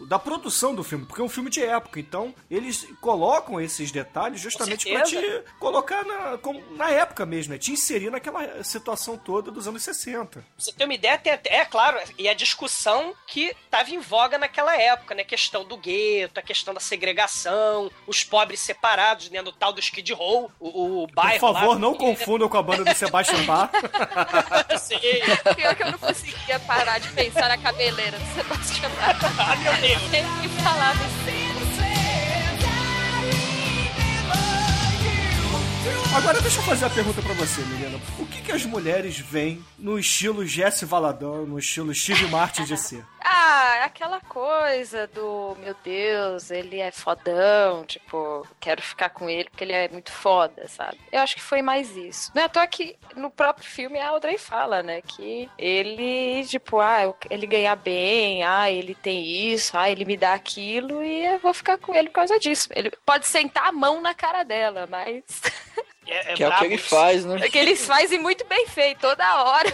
da 0.08 0.18
produção 0.18 0.74
do 0.74 0.84
filme, 0.84 1.06
porque 1.06 1.20
é 1.22 1.24
um 1.24 1.28
filme 1.28 1.50
de 1.50 1.62
época, 1.62 1.98
então 1.98 2.34
eles 2.50 2.86
colocam 3.00 3.60
esses 3.60 3.90
detalhes 3.90 4.40
justamente 4.40 4.88
pra 4.92 5.02
te 5.02 5.42
colocar 5.58 6.04
na, 6.04 6.38
na 6.76 6.90
época 6.90 7.24
mesmo, 7.26 7.52
né? 7.52 7.58
Te 7.58 7.72
inserir 7.72 8.10
naquela 8.10 8.62
situação 8.62 9.16
toda 9.16 9.50
dos 9.50 9.66
anos 9.66 9.82
60. 9.82 10.26
Pra 10.28 10.42
você 10.56 10.72
ter 10.72 10.84
uma 10.84 10.94
ideia, 10.94 11.16
tem 11.18 11.32
até- 11.32 11.54
é 11.56 11.64
claro, 11.64 11.98
e 12.18 12.28
a 12.28 12.34
discussão 12.34 13.14
que 13.26 13.54
estava 13.64 13.90
em 13.90 13.98
voga 13.98 14.38
naquela 14.38 14.76
época, 14.80 15.14
né? 15.14 15.22
A 15.22 15.26
questão 15.26 15.64
do 15.64 15.76
gueto, 15.76 16.38
a 16.38 16.42
questão 16.42 16.72
da 16.74 16.80
segregação, 16.80 17.90
os 18.06 18.22
pobres 18.22 18.60
separados, 18.60 19.30
né? 19.30 19.40
No 19.42 19.52
tal 19.52 19.72
do 19.72 19.80
Skid 19.80 20.12
Row, 20.12 20.50
o, 20.60 21.02
o 21.02 21.06
Por 21.08 21.14
bairro 21.14 21.46
lá- 21.52 21.60
favor, 21.60 21.78
não 21.78 21.94
confundam 21.94 22.48
com 22.48 22.56
a 22.56 22.62
banda 22.62 22.84
do 22.84 22.94
Sebastian 22.94 23.44
Bach. 23.44 23.70
Sim. 24.78 24.98
Pior 25.56 25.74
que 25.74 25.82
eu 25.82 25.90
não 25.92 25.98
conseguia 26.18 26.58
parar 26.60 26.98
de 26.98 27.08
pensar 27.08 27.48
na 27.48 27.58
cabeleira 27.58 28.18
do 28.18 28.34
Sebastião 28.34 28.90
Bach. 28.90 29.18
Ai, 29.38 29.56
meu 29.58 29.74
Deus. 29.80 30.10
Tem 30.10 30.24
que 30.40 30.48
falar 30.62 30.94
desse. 30.94 31.38
Agora 36.14 36.40
deixa 36.40 36.58
eu 36.58 36.62
fazer 36.64 36.86
a 36.86 36.90
pergunta 36.90 37.20
pra 37.20 37.34
você, 37.34 37.60
menina. 37.60 38.00
O 38.18 38.26
que, 38.26 38.40
que 38.40 38.50
as 38.50 38.64
mulheres 38.64 39.18
veem 39.18 39.62
no 39.78 39.98
estilo 39.98 40.44
Jesse 40.44 40.84
Valadão, 40.84 41.44
no 41.46 41.58
estilo 41.58 41.94
Steve 41.94 42.26
Martin 42.28 42.64
de 42.64 42.76
ser? 42.76 43.04
Ah, 43.20 43.84
aquela 43.84 44.20
coisa 44.20 45.06
do 45.08 45.56
meu 45.60 45.74
Deus, 45.82 46.50
ele 46.50 46.78
é 46.78 46.90
fodão, 46.90 47.84
tipo, 47.84 48.46
quero 48.60 48.80
ficar 48.82 49.10
com 49.10 49.28
ele 49.28 49.48
porque 49.50 49.64
ele 49.64 49.72
é 49.72 49.88
muito 49.88 50.12
foda, 50.12 50.66
sabe? 50.68 50.98
Eu 51.10 51.20
acho 51.20 51.34
que 51.34 51.42
foi 51.42 51.62
mais 51.62 51.96
isso. 51.96 52.30
Não 52.34 52.42
é 52.42 52.44
à 52.46 52.48
toa 52.48 52.66
que 52.66 52.96
no 53.16 53.30
próprio 53.30 53.66
filme 53.66 53.98
a 53.98 54.08
Audrey 54.08 54.38
fala, 54.38 54.82
né? 54.82 55.02
Que 55.02 55.50
ele, 55.58 56.44
tipo, 56.46 56.78
ah, 56.80 57.14
ele 57.30 57.46
ganha 57.46 57.74
bem, 57.74 58.42
ah, 58.44 58.70
ele 58.70 58.94
tem 58.94 59.24
isso, 59.52 59.76
ah, 59.76 59.90
ele 59.90 60.04
me 60.04 60.16
dá 60.16 60.34
aquilo 60.34 61.02
e 61.02 61.26
eu 61.26 61.38
vou 61.38 61.54
ficar 61.54 61.78
com 61.78 61.94
ele 61.94 62.08
por 62.08 62.14
causa 62.14 62.38
disso. 62.38 62.68
Ele 62.74 62.90
pode 63.04 63.26
sentar 63.26 63.66
a 63.68 63.72
mão 63.72 64.00
na 64.00 64.14
cara 64.14 64.42
dela, 64.44 64.86
mas. 64.88 65.24
É, 66.08 66.34
Que 66.34 66.42
é 66.44 66.48
o 66.48 66.56
que 66.58 66.64
ele 66.64 66.78
faz, 66.78 67.24
né? 67.24 67.40
É 67.46 67.48
que 67.50 67.58
eles 67.58 67.84
fazem 67.86 68.18
muito 68.18 68.44
bem 68.46 68.66
feito, 68.66 69.00
toda 69.00 69.44
hora. 69.44 69.72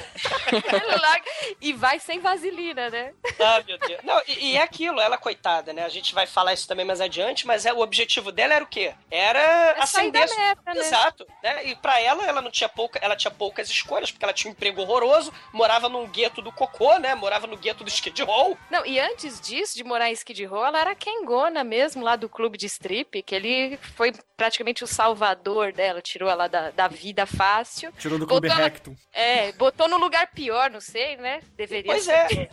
E 1.61 1.73
vai 1.73 1.99
sem 1.99 2.20
vaselina, 2.20 2.90
né? 2.90 3.12
Ah, 3.40 3.62
meu 3.66 3.79
Deus. 3.79 4.01
Não, 4.03 4.20
e, 4.27 4.53
e 4.53 4.57
é 4.57 4.62
aquilo, 4.62 5.01
ela, 5.01 5.16
coitada, 5.16 5.73
né? 5.73 5.85
A 5.85 5.88
gente 5.88 6.14
vai 6.14 6.27
falar 6.27 6.53
isso 6.53 6.66
também 6.68 6.85
mais 6.85 7.01
adiante, 7.01 7.47
mas 7.47 7.64
é, 7.66 7.73
o 7.73 7.81
objetivo 7.81 8.31
dela 8.33 8.55
era 8.55 8.64
o 8.64 8.68
quê? 8.68 8.92
Era 9.11 9.40
É 9.79 9.87
sair 9.87 10.09
acender. 10.09 10.29
da 10.29 10.37
merda, 10.37 10.75
né? 10.75 10.81
Exato. 10.81 11.27
Né? 11.42 11.66
E 11.66 11.77
pra 11.77 12.01
ela, 12.01 12.25
ela 12.27 12.42
não 12.42 12.51
tinha 12.51 12.68
pouca, 12.68 12.99
ela 13.03 13.16
tinha 13.16 13.31
poucas 13.31 13.68
escolhas, 13.70 14.11
porque 14.11 14.25
ela 14.25 14.33
tinha 14.33 14.51
um 14.51 14.53
emprego 14.53 14.83
horroroso, 14.83 15.33
morava 15.53 15.88
num 15.88 16.07
gueto 16.07 16.42
do 16.42 16.53
cocô, 16.53 16.99
né? 16.99 17.14
Morava 17.14 17.47
no 17.47 17.57
gueto 17.57 17.85
do 17.85 17.88
Skid 17.90 18.23
Row. 18.23 18.57
Não, 18.70 18.85
e 18.85 18.99
antes 19.01 19.40
disso, 19.40 19.77
de 19.77 19.85
morar 19.85 20.09
em 20.11 20.12
Skid 20.12 20.44
Row, 20.47 20.64
ela 20.64 20.81
era 20.81 20.94
Kengona 20.94 21.62
mesmo, 21.64 22.03
lá 22.03 22.16
do 22.16 22.29
clube 22.29 22.59
de 22.59 22.66
strip, 22.66 23.23
que 23.23 23.35
ele 23.35 23.79
foi 23.97 24.12
praticamente 24.37 24.83
o 24.83 24.87
salvador 24.87 25.73
dela, 25.73 26.03
tirou 26.03 26.23
ela 26.28 26.48
da, 26.48 26.70
da 26.70 26.88
vida 26.88 27.26
fácil. 27.26 27.92
Tirou 27.98 28.18
do 28.18 28.26
Clube 28.26 28.48
Rectum. 28.48 28.94
É, 29.12 29.52
botou 29.52 29.88
no 29.88 29.96
lugar 29.98 30.26
pior, 30.28 30.70
não 30.70 30.80
sei, 30.80 31.16
né? 31.16 31.40
Deveria 31.56 31.92
Pois 31.92 32.04
ser. 32.04 32.12
é. 32.12 32.50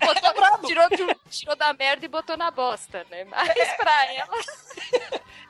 Botou- 0.06 0.36
tirou, 0.66 0.88
de- 0.90 1.16
tirou 1.30 1.56
da 1.56 1.72
merda 1.72 2.04
e 2.04 2.08
botou 2.08 2.36
na 2.36 2.50
bosta, 2.50 3.04
né? 3.10 3.24
Mas 3.24 3.48
pra 3.76 4.12
ela. 4.14 4.36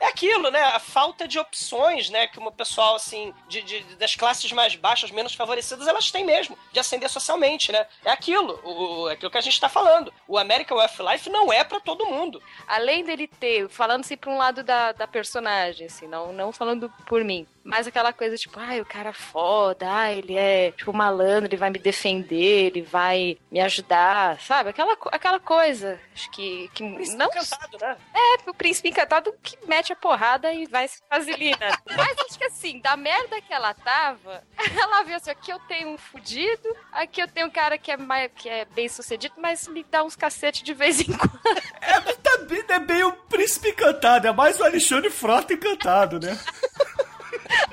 É 0.01 0.07
aquilo, 0.07 0.51
né? 0.51 0.63
A 0.63 0.79
falta 0.79 1.27
de 1.27 1.39
opções, 1.39 2.11
né? 2.11 2.27
Que 2.27 2.39
uma 2.39 2.53
pessoal, 2.53 2.97
assim, 2.97 3.33
de, 3.49 3.63
de- 3.63 3.97
das 3.97 4.15
classes 4.15 4.51
mais 4.53 4.75
baixas, 4.77 5.11
menos 5.11 5.35
favorecidas, 5.35 5.87
elas 5.89 6.11
têm 6.11 6.25
mesmo, 6.25 6.57
de 6.73 6.79
ascender 6.79 7.09
socialmente, 7.09 7.73
né? 7.73 7.87
É 8.05 8.11
aquilo, 8.11 8.61
o, 8.63 9.09
é 9.09 9.15
aquilo 9.15 9.31
que 9.31 9.39
a 9.39 9.43
gente 9.43 9.61
tá 9.61 9.69
falando. 9.69 10.13
O 10.29 10.37
American 10.39 10.77
Way 10.77 10.87
of 10.87 11.03
Life 11.03 11.31
não 11.31 11.53
é 11.53 11.65
pra 11.65 11.81
todo 11.81 12.07
mundo. 12.07 12.43
Além 12.67 13.05
dele 13.05 13.27
ter, 13.27 13.69
falando-se 13.69 14.17
pra 14.17 14.31
um 14.31 14.37
lado 14.39 14.63
da, 14.63 14.93
da 14.93 15.07
personagem, 15.07 15.87
assim, 15.87 16.07
não, 16.07 16.33
não 16.33 16.53
falando 16.53 16.93
por 17.07 17.25
mim, 17.25 17.47
mas 17.67 17.87
aquela 17.87 18.13
coisa 18.13 18.37
tipo, 18.37 18.59
ai, 18.61 18.81
o 18.81 18.87
cara 18.87 19.11
é 19.11 19.13
foda, 19.13 19.91
ai, 19.91 20.19
ele 20.19 20.37
é 20.37 20.71
tipo 20.71 20.93
malandro, 20.93 21.49
ele 21.49 21.57
vai 21.57 21.69
me 21.69 21.81
defender, 21.81 22.67
ele 22.67 22.83
vai 22.83 23.37
me 23.51 23.61
ajudar, 23.61 24.41
sabe? 24.41 24.71
Aquela, 24.71 24.97
aquela 25.11 25.41
coisa, 25.41 26.01
acho 26.15 26.31
que, 26.31 26.71
que 26.73 26.85
não 27.17 27.29
Cansado, 27.29 27.77
né? 27.81 27.97
é 28.15 28.51
o 28.51 28.55
príncipe 28.55 28.89
encantado 28.89 29.35
que 29.43 29.59
mete 29.67 29.93
a 29.93 29.97
porrada 29.97 30.53
e 30.53 30.67
vai 30.67 30.87
se 30.87 31.03
vaselina. 31.11 31.77
Mas 31.97 32.17
acho 32.21 32.39
que 32.39 32.45
assim, 32.45 32.81
da 32.81 32.97
merda 32.97 33.41
que 33.41 33.53
ela 33.53 33.75
tava, 33.75 34.45
ela 34.81 35.03
viu 35.03 35.17
assim, 35.17 35.31
aqui 35.31 35.51
eu 35.51 35.59
tenho 35.61 35.89
um 35.89 35.99
fudido, 35.99 36.77
aqui 36.93 37.21
eu 37.21 37.29
tenho 37.29 37.49
um 37.49 37.51
cara 37.51 37.77
que 37.77 37.91
é, 37.91 37.97
mais, 37.97 38.31
que 38.37 38.49
é 38.49 38.65
bem 38.65 38.89
sucedido, 38.89 39.35
mas 39.39 39.67
me 39.67 39.83
dá 39.83 40.05
uns 40.05 40.15
cacete 40.15 40.63
de 40.63 40.73
vez 40.73 41.01
em 41.01 41.11
quando. 41.19 41.41
É, 41.81 42.01
tá 42.01 42.39
bem, 42.49 42.65
é 42.69 42.79
bem 42.79 43.03
o 43.03 43.13
príncipe 43.13 43.71
encantado, 43.71 44.29
é 44.29 44.33
mais 44.33 44.61
o 44.61 44.65
Alexandre 44.65 45.11
Frota 45.11 45.53
encantado, 45.53 46.21
né? 46.21 46.39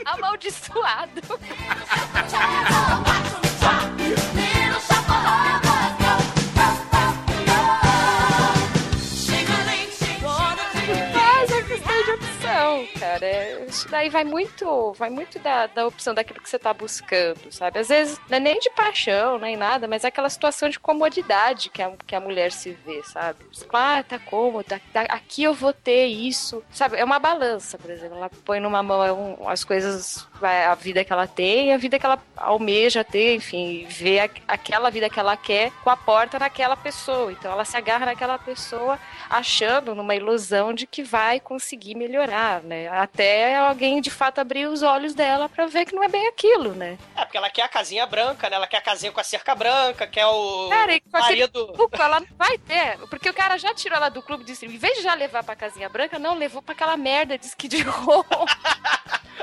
Amaldiçoado. 0.06 1.22
Cara. 13.13 13.26
É, 13.26 13.65
isso 13.67 13.88
daí 13.89 14.10
vai 14.10 14.23
muito, 14.23 14.93
vai 14.93 15.10
muito 15.10 15.39
da, 15.39 15.67
da 15.67 15.88
opção 15.88 16.13
daquilo 16.13 16.41
que 16.41 16.49
você 16.49 16.60
tá 16.60 16.73
buscando, 16.73 17.52
sabe? 17.52 17.80
Às 17.80 17.89
vezes 17.89 18.19
não 18.30 18.38
é 18.38 18.39
nem 18.39 18.60
de 18.60 18.69
paixão, 18.71 19.38
nem 19.38 19.56
nada, 19.56 19.88
mas 19.88 20.04
é 20.04 20.08
aquela 20.08 20.30
situação 20.30 20.69
de 20.69 20.80
comodidade 20.80 21.69
que 21.69 21.82
a, 21.82 21.91
que 22.06 22.15
a 22.15 22.19
mulher 22.19 22.52
se 22.52 22.71
vê, 22.86 23.02
sabe? 23.04 23.39
Ah, 23.71 24.04
tá 24.08 24.19
cômoda, 24.19 24.82
tá- 24.91 25.02
aqui 25.10 25.43
eu 25.43 25.54
vou 25.54 25.73
ter 25.73 26.06
isso, 26.06 26.63
sabe? 26.71 26.97
É 26.97 27.04
uma 27.04 27.19
balança, 27.19 27.78
por 27.78 27.89
exemplo. 27.89 28.17
Ela 28.17 28.30
põe 28.45 28.60
numa 28.60 28.84
mão 28.84 29.04
é 29.04 29.52
as 29.52 29.63
coisas, 29.63 30.28
a 30.41 30.76
vida 30.76 31.04
que 31.04 31.12
ela 31.12 31.28
tem 31.28 31.73
a 31.73 31.78
vida 31.78 31.97
que 31.99 32.06
ela 32.06 32.19
almeja 32.36 33.04
ter, 33.04 33.36
enfim, 33.36 33.86
vê 33.89 34.19
aquela 34.47 34.89
vida 34.89 35.10
que 35.10 35.19
ela 35.19 35.36
quer 35.38 35.71
com 35.84 35.89
a 35.89 35.97
porta 35.97 36.39
naquela 36.39 36.76
pessoa. 36.76 37.32
Então 37.32 37.52
ela 37.52 37.65
se 37.65 37.76
agarra 37.76 38.06
naquela 38.06 38.38
pessoa 38.38 38.99
achando 39.30 39.95
numa 39.95 40.15
ilusão 40.15 40.73
de 40.73 40.86
que 40.86 41.04
vai 41.04 41.39
conseguir 41.39 41.95
melhorar, 41.95 42.62
né? 42.62 42.88
Até 43.04 43.58
alguém 43.58 44.00
de 44.00 44.10
fato 44.10 44.39
abrir 44.39 44.66
os 44.66 44.82
olhos 44.82 45.13
dela 45.13 45.50
pra 45.50 45.66
ver 45.66 45.86
que 45.86 45.94
não 45.94 46.02
é 46.02 46.08
bem 46.08 46.26
aquilo, 46.28 46.74
né? 46.74 46.98
É, 47.18 47.26
porque 47.26 47.36
ela 47.36 47.50
quer 47.50 47.63
a 47.63 47.68
casinha 47.68 48.06
branca, 48.06 48.50
né? 48.50 48.56
Ela 48.56 48.66
quer 48.66 48.78
a 48.78 48.82
casinha 48.82 49.12
com 49.12 49.20
a 49.20 49.24
cerca 49.26 49.54
branca, 49.54 50.08
quer 50.08 50.26
o 50.26 50.70
Cara, 50.70 50.96
e 50.96 51.02
com 51.02 51.10
marido. 51.12 51.68
cuco, 51.76 52.02
ela 52.02 52.22
não 52.22 52.28
vai 52.38 52.58
ter. 52.58 52.98
Porque 53.10 53.30
o 53.30 53.34
cara 53.34 53.58
já 53.58 53.74
tirou 53.74 53.98
ela 53.98 54.08
do 54.08 54.22
clube 54.22 54.46
de 54.46 54.54
streaming. 54.54 54.76
Em 54.76 54.80
vez 54.80 54.98
de 54.98 55.04
já 55.04 55.13
levar 55.16 55.44
pra 55.44 55.54
casinha 55.54 55.89
branca, 55.89 56.18
não, 56.18 56.36
levou 56.36 56.62
pra 56.62 56.74
aquela 56.74 56.96
merda 56.96 57.38
de 57.38 57.46
Skid 57.46 57.82
Row. 57.84 58.26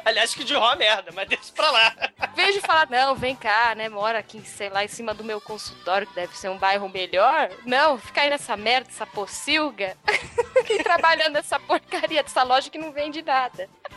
Aliás, 0.05 0.35
que 0.35 0.45
de 0.45 0.55
ró 0.55 0.73
é 0.73 0.77
merda, 0.77 1.11
mas 1.15 1.29
deixa 1.29 1.53
pra 1.55 1.71
lá. 1.71 1.95
Em 2.33 2.35
vez 2.35 2.55
de 2.55 2.61
falar, 2.61 2.89
não, 2.89 3.15
vem 3.15 3.37
cá, 3.37 3.75
né, 3.75 3.89
mora 3.89 4.19
aqui, 4.19 4.41
sei 4.43 4.71
lá, 4.71 4.85
em 4.85 4.89
cima 4.89 5.13
do 5.13 5.23
meu 5.23 5.41
consultório, 5.41 6.07
que 6.07 6.15
deve 6.15 6.37
ser 6.37 6.49
um 6.49 6.57
bairro 6.57 6.89
melhor. 6.89 7.51
Não, 7.67 7.99
fica 7.99 8.23
aí 8.23 8.31
nessa 8.31 8.57
merda, 8.57 8.89
essa 8.89 9.05
pocilga. 9.05 9.97
e 10.69 10.83
trabalhando 10.83 11.35
nessa 11.35 11.59
porcaria 11.59 12.23
dessa 12.23 12.43
loja 12.43 12.71
que 12.71 12.79
não 12.79 12.93
vende 12.93 13.23
nada. 13.23 13.50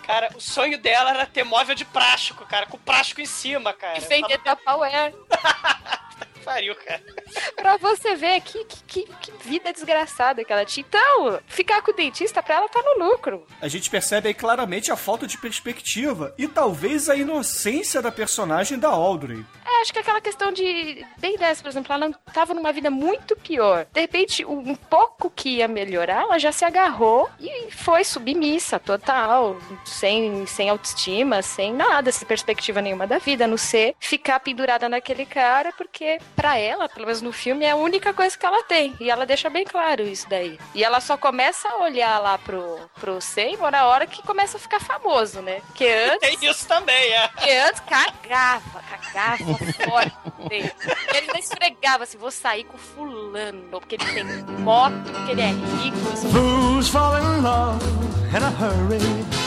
Cara, 0.06 0.30
o 0.36 0.42
sonho 0.42 0.78
dela 0.78 1.12
era 1.12 1.26
ter 1.26 1.44
móvel 1.44 1.76
de 1.76 1.86
plástico, 1.86 2.46
cara, 2.46 2.66
com 2.66 2.78
plástico 2.78 3.22
em 3.22 3.26
cima, 3.26 3.74
cara. 3.74 3.98
E 3.98 4.02
vender 4.02 4.38
Tupperware. 4.40 5.14
Pariu, 6.44 6.76
cara. 6.76 7.02
Pra 7.56 7.78
você 7.78 8.16
ver 8.16 8.42
que, 8.42 8.64
que, 8.66 8.84
que, 8.86 9.04
que 9.04 9.48
vida 9.48 9.72
desgraçada 9.72 10.44
que 10.44 10.52
ela 10.52 10.66
tinha. 10.66 10.86
Então, 10.88 11.40
ficar 11.48 11.82
com 11.82 11.92
o 11.92 11.96
dentista 11.96 12.44
pra 12.44 12.56
ela 12.56 12.70
tá 12.70 12.82
no 12.82 13.06
lucro. 13.06 13.46
A 13.62 13.68
gente 13.68 13.90
percebe 13.90 14.28
aí 14.28 14.34
claramente 14.34 14.92
a 14.92 14.96
falta 14.96 15.26
de 15.26 15.38
perspectiva 15.38 16.34
e 16.38 16.48
talvez 16.48 17.10
a 17.10 17.16
inocência 17.16 18.02
da 18.02 18.12
personagem 18.12 18.78
da 18.78 18.90
Audrey. 18.90 19.44
É, 19.66 19.82
acho 19.82 19.94
que 19.94 20.00
aquela 20.00 20.22
questão 20.22 20.52
de. 20.52 21.06
Bem 21.18 21.38
dessa, 21.38 21.62
por 21.62 21.70
exemplo, 21.70 21.94
ela 21.94 22.12
tava 22.34 22.54
numa 22.54 22.72
vida 22.72 22.90
muito 22.90 23.36
pior. 23.36 23.88
De 23.92 24.02
repente, 24.02 24.46
um 24.46 24.76
pouco 24.76 25.30
que 25.30 25.58
ia 25.58 25.68
melhorar, 25.68 26.22
ela 26.24 26.38
já 26.38 26.52
se 26.52 26.66
agarrou 26.66 27.30
e 27.40 27.72
foi 27.72 28.04
submissa 28.04 28.80
total. 28.80 29.58
Sem, 29.86 30.46
sem 30.46 30.70
autoestima, 30.70 31.42
sem 31.42 31.74
nada, 31.74 32.12
sem 32.12 32.28
perspectiva 32.28 32.82
nenhuma 32.82 33.08
da 33.08 33.18
vida, 33.18 33.46
a 33.46 33.48
não 33.48 33.58
ser 33.58 33.96
ficar 34.00 34.40
pendurada 34.40 34.90
naquele 34.90 35.26
cara, 35.26 35.72
porque 35.78 36.20
pra 36.36 36.58
ela, 36.58 36.90
pelo 36.90 37.06
menos 37.06 37.22
no 37.22 37.32
filme, 37.32 37.66
é 37.66 37.72
a 37.72 37.76
única 37.76 38.14
coisa 38.14 38.38
que 38.38 38.46
ela 38.46 38.64
tem. 38.64 38.96
E 39.00 39.10
ela 39.10 39.26
deixa 39.26 39.50
bem 39.50 39.64
claro 39.64 40.04
isso 40.04 40.28
daí. 40.30 40.60
E 40.74 40.84
ela 40.84 41.00
só 41.00 41.18
começa 41.18 41.68
a 41.70 41.78
olhar 41.78 42.20
lá 42.20 42.38
pro, 42.38 42.80
pro 43.00 43.22
Seymour 43.22 43.72
na 43.72 43.86
hora 43.86 44.08
que 44.08 44.22
começa 44.24 44.58
a 44.58 44.60
ficar 44.60 44.80
famoso, 44.80 45.42
né? 45.42 45.62
Porque 45.68 45.88
antes. 45.88 46.40
Tem 46.40 46.50
isso 46.50 46.68
também, 46.68 47.14
é. 47.14 47.28
Porque 47.28 47.52
antes 47.52 47.82
cagava, 47.82 48.82
cagava 48.90 49.58
forte 49.86 50.16
dele. 50.50 50.72
E 51.14 51.18
ele 51.18 51.28
ainda 51.28 51.40
esfregava 51.40 52.04
assim, 52.04 52.18
vou 52.18 52.32
sair 52.32 52.64
com 52.66 52.78
fulano, 52.78 53.64
porque 53.72 53.96
ele 53.96 54.06
tem 54.14 54.24
moto, 54.60 54.94
porque 55.12 55.32
ele 55.32 55.42
é 55.42 55.48
rico. 55.48 55.98
Fools 56.32 56.90
fall 56.90 57.18
in 57.18 57.42
love 57.42 57.86
in 58.34 58.44
a 58.44 58.50
hurry. 58.50 59.43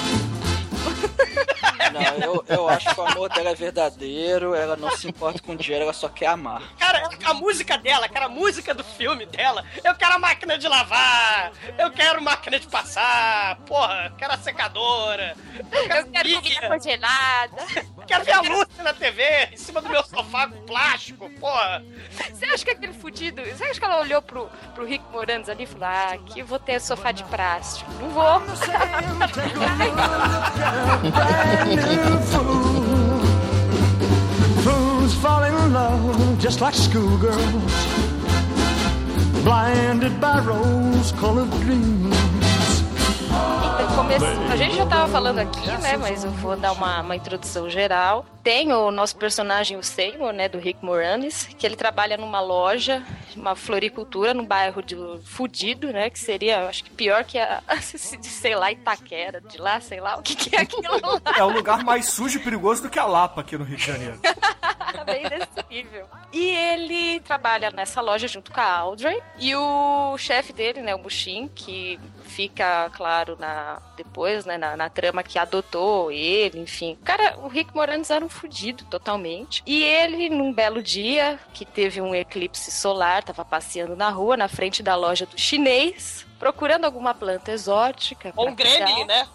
Não, 2.01 2.35
eu, 2.35 2.45
eu 2.49 2.69
acho 2.69 2.95
que 2.95 3.01
o 3.01 3.07
amor 3.07 3.29
dela 3.31 3.51
é 3.51 3.55
verdadeiro, 3.55 4.55
ela 4.55 4.77
não 4.77 4.91
se 4.91 5.09
importa 5.09 5.41
com 5.43 5.57
dinheiro, 5.57 5.85
ela 5.85 5.93
só 5.93 6.09
quer 6.09 6.27
amar. 6.27 6.63
Cara, 6.79 7.09
a 7.25 7.35
música 7.35 7.77
dela, 7.79 8.09
cara, 8.09 8.27
a 8.27 8.29
música 8.29 8.75
do 8.75 8.85
filme 8.85 9.27
dela, 9.27 9.65
eu 9.85 9.95
quero 9.95 10.15
a 10.15 10.19
máquina 10.19 10.59
de 10.59 10.69
lavar, 10.69 11.53
eu 11.79 11.91
quero 11.91 12.23
máquina 12.23 12.59
de 12.59 12.67
passar, 12.67 13.57
porra, 13.67 14.07
eu 14.11 14.17
quero 14.17 14.33
a 14.33 14.39
secadora, 14.39 15.37
eu 15.59 15.65
quero, 15.87 15.99
Eu 15.99 16.13
quero 16.13 16.35
comida 16.35 16.69
congelada. 16.69 17.57
Quero 18.07 18.25
ver 18.25 18.33
a 18.33 18.41
Lúcia 18.41 18.83
na 18.83 18.95
TV, 18.95 19.23
em 19.53 19.57
cima 19.57 19.83
do 19.83 19.89
meu 19.89 20.03
sofá 20.05 20.49
com 20.49 20.61
plástico, 20.65 21.29
porra. 21.41 21.85
Você 22.33 22.45
acha 22.45 22.65
que 22.65 22.71
aquele 22.71 22.93
fudido. 22.93 23.43
Você 23.43 23.65
acha 23.65 23.79
que 23.79 23.85
ela 23.85 24.01
olhou 24.01 24.23
pro, 24.23 24.49
pro 24.75 24.87
Rick 24.87 25.05
Moranis 25.11 25.49
ali 25.49 25.65
e 25.65 25.67
falou: 25.67 25.89
Ah, 25.89 26.13
aqui 26.15 26.41
eu 26.41 26.47
vou 26.47 26.59
ter 26.59 26.81
sofá 26.81 27.13
de 27.13 27.25
plástico. 27.25 27.91
Não 28.01 28.11
vou. 28.11 28.41
Fools 34.63 35.15
fall 35.15 35.45
in 35.45 35.73
love 35.73 36.41
just 36.41 36.61
like 36.61 36.75
schoolgirls. 36.75 37.73
Blinded 39.45 40.21
by 40.21 40.41
rose 40.41 41.13
colored 41.13 41.51
dreams. 41.61 42.26
Então, 44.17 44.51
A 44.51 44.57
gente 44.57 44.77
já 44.77 44.87
tava 44.87 45.11
falando 45.11 45.39
aqui, 45.41 45.67
né? 45.83 45.97
Mas 45.97 46.25
eu 46.25 46.31
vou 46.31 46.57
dar 46.57 46.73
uma, 46.73 47.01
uma 47.01 47.17
introdução 47.17 47.69
geral. 47.69 48.25
Tem 48.43 48.73
o 48.73 48.91
nosso 48.91 49.17
personagem, 49.17 49.77
o 49.77 49.83
Seymour, 49.83 50.33
né? 50.33 50.49
Do 50.49 50.59
Rick 50.59 50.85
Moranis, 50.85 51.49
que 51.59 51.67
ele 51.67 51.77
trabalha 51.77 52.17
numa 52.17 52.41
loja, 52.41 53.03
uma 53.35 53.57
floricultura, 53.57 54.33
num 54.33 54.45
bairro 54.45 54.83
de 54.83 54.97
fudido, 55.25 55.93
né? 55.93 56.09
Que 56.09 56.19
seria, 56.19 56.69
acho 56.69 56.85
que 56.85 56.91
pior 56.91 57.25
que 57.25 57.39
a, 57.39 57.63
sei 58.23 58.55
lá, 58.55 58.71
Itaquera, 58.71 59.41
de 59.41 59.59
lá, 59.59 59.81
sei 59.81 60.01
lá, 60.01 60.17
o 60.17 60.23
que, 60.23 60.35
que 60.35 60.55
é 60.55 60.61
aquilo 60.61 61.01
lá. 61.03 61.21
É 61.37 61.43
o 61.43 61.51
lugar 61.51 61.83
mais 61.83 62.07
sujo 62.07 62.39
e 62.39 62.43
perigoso 62.43 62.83
do 62.83 62.91
que 62.91 62.99
a 62.99 63.07
Lapa 63.07 63.41
aqui 63.41 63.59
no 63.59 63.65
Rio 63.65 63.77
de 63.77 63.85
Janeiro. 63.85 64.19
Bem 65.05 65.29
desse 65.29 65.69
nível. 65.69 66.07
E 66.33 66.51
ele 66.51 67.21
trabalha 67.21 67.71
nessa 67.71 68.01
loja 68.01 68.27
junto 68.27 68.53
com 68.53 68.61
a 68.61 68.79
Audrey. 68.79 69.21
E 69.39 69.55
o 69.55 70.17
chefe 70.19 70.53
dele, 70.53 70.81
né, 70.81 70.95
o 70.95 70.99
Bushin, 70.99 71.49
que 71.55 71.99
fica, 72.37 72.91
claro, 72.91 73.35
na 73.41 73.81
depois, 73.97 74.45
né, 74.45 74.59
na, 74.59 74.77
na 74.77 74.91
trama 74.91 75.23
que 75.23 75.39
adotou 75.39 76.13
ele, 76.13 76.61
enfim. 76.61 76.99
Cara, 77.03 77.39
o 77.39 77.49
Rick 77.49 77.75
Moranis 77.75 78.11
era 78.11 78.23
um 78.23 78.29
fudido 78.29 78.85
totalmente. 78.85 79.63
E 79.65 79.83
ele, 79.83 80.29
num 80.29 80.53
belo 80.53 80.83
dia, 80.83 81.41
que 81.55 81.65
teve 81.65 81.99
um 81.99 82.15
eclipse 82.15 82.71
solar, 82.71 83.25
tava 83.25 83.43
passeando 83.43 83.97
na 83.97 84.11
rua, 84.11 84.37
na 84.37 84.49
frente 84.49 84.83
da 84.83 84.95
loja 84.95 85.25
do 85.25 85.41
chinês, 85.41 86.26
procurando 86.39 86.85
alguma 86.85 87.15
planta 87.15 87.51
exótica. 87.53 88.33
Ou 88.37 88.49
um 88.49 88.55
gremlin, 88.55 89.05
né? 89.05 89.27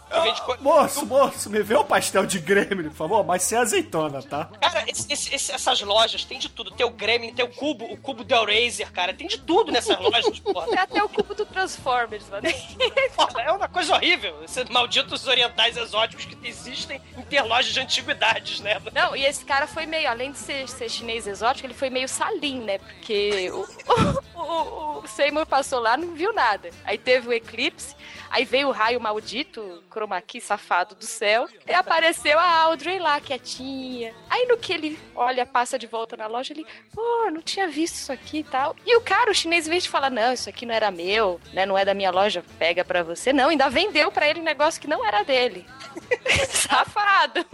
Co- 0.46 0.58
Moço, 0.60 1.06
moço, 1.06 1.50
me 1.50 1.62
vê 1.64 1.76
o 1.76 1.84
pastel 1.84 2.26
de 2.26 2.40
gremlin, 2.40 2.90
por 2.90 2.96
favor, 2.96 3.24
mas 3.26 3.44
sem 3.44 3.58
azeitona, 3.58 4.22
tá? 4.22 4.50
Cara, 4.60 4.84
esse- 4.88 5.12
esse- 5.12 5.34
esse- 5.36 5.52
essas 5.52 5.82
lojas 5.82 6.24
tem 6.26 6.38
de 6.40 6.50
tudo. 6.50 6.72
Tem 6.72 6.86
o 6.86 6.90
Gremlin, 6.90 7.34
tem 7.34 7.46
o 7.46 7.50
cubo, 7.50 7.86
o 7.86 7.98
cubo 7.98 8.24
do 8.24 8.34
Hellraiser, 8.34 8.92
cara. 8.92 9.14
Tem 9.14 9.28
de 9.28 9.38
tudo 9.40 9.72
nessas 9.72 9.98
lojas, 10.00 10.40
porra. 10.40 10.68
Tem 10.68 10.78
até 10.80 11.04
o 11.04 11.10
cubo 11.10 11.34
do 11.34 11.46
Transformers, 11.46 12.28
mano. 12.30 12.42
Porra, 13.16 13.42
é 13.44 13.52
uma 13.52 13.68
coisa 13.68 13.96
horrível. 13.96 14.44
Esses 14.44 14.66
malditos 14.70 15.28
orientais 15.28 15.78
exóticos 15.78 16.26
que 16.26 16.38
existem 16.48 17.02
em 17.18 17.22
ter 17.24 17.42
lojas 17.42 17.74
de 17.74 17.80
antiguidades, 17.80 18.60
né? 18.60 18.82
Não, 18.94 19.16
e 19.16 19.26
esse 19.26 19.44
cara 19.46 19.68
foi 19.68 19.86
meio, 19.86 20.10
além 20.10 20.32
de 20.32 20.38
ser, 20.38 20.68
ser 20.68 20.90
chinês 20.90 21.28
exótico, 21.28 21.66
ele 21.68 21.74
foi 21.74 21.90
meio 21.90 22.08
salim, 22.08 22.60
né? 22.62 22.78
Porque 22.80 23.50
o, 23.52 23.66
o, 24.36 24.42
o, 24.42 25.00
o 25.04 25.08
Seymour 25.08 25.46
passou 25.46 25.80
lá 25.80 25.96
não 25.98 26.14
viu 26.14 26.34
nada. 26.34 26.70
Aí 26.92 26.98
teve 26.98 27.30
o 27.30 27.32
eclipse, 27.34 27.96
aí 28.30 28.44
veio 28.44 28.68
o 28.68 28.72
raio 28.72 29.00
maldito, 29.00 29.82
chroma 29.90 30.20
key 30.22 30.42
safado 30.42 30.94
do 30.94 31.06
céu, 31.06 31.48
e 31.66 31.74
apareceu 31.74 32.38
a 32.38 32.52
Audrey 32.64 33.00
lá, 33.00 33.18
quietinha. 33.22 34.14
Aí 34.30 34.46
no 34.46 34.58
que 34.58 34.74
ele 34.74 35.00
olha, 35.16 35.46
passa 35.46 35.80
de 35.80 35.88
volta 35.88 36.18
na 36.18 36.28
loja, 36.28 36.52
ele, 36.52 36.66
pô, 36.94 37.32
não 37.32 37.42
tinha 37.42 37.66
visto 37.70 37.96
isso 37.96 38.12
aqui 38.12 38.40
e 38.40 38.44
tal. 38.44 38.76
E 38.86 38.94
o 38.98 39.02
cara, 39.02 39.32
o 39.32 39.34
chinês, 39.34 39.68
em 39.68 39.70
vez 39.70 39.84
de 39.84 39.90
falar, 39.90 40.10
não, 40.10 40.34
isso 40.34 40.50
aqui 40.50 40.66
não 40.66 40.76
era 40.76 40.92
meu, 40.92 41.40
né? 41.54 41.66
Não 41.66 41.78
é 41.78 41.86
da 41.86 41.94
minha 41.94 42.12
loja, 42.12 42.44
pega 42.60 42.84
pra 42.84 43.04
você. 43.04 43.32
Não, 43.32 43.48
ainda 43.48 43.70
vendeu 43.70 44.12
pra 44.12 44.28
ele 44.28 44.42
um 44.42 44.44
negócio 44.44 44.82
que 44.82 44.88
não 44.88 45.06
era 45.08 45.24
dele. 45.24 45.66
Safado. 46.50 47.46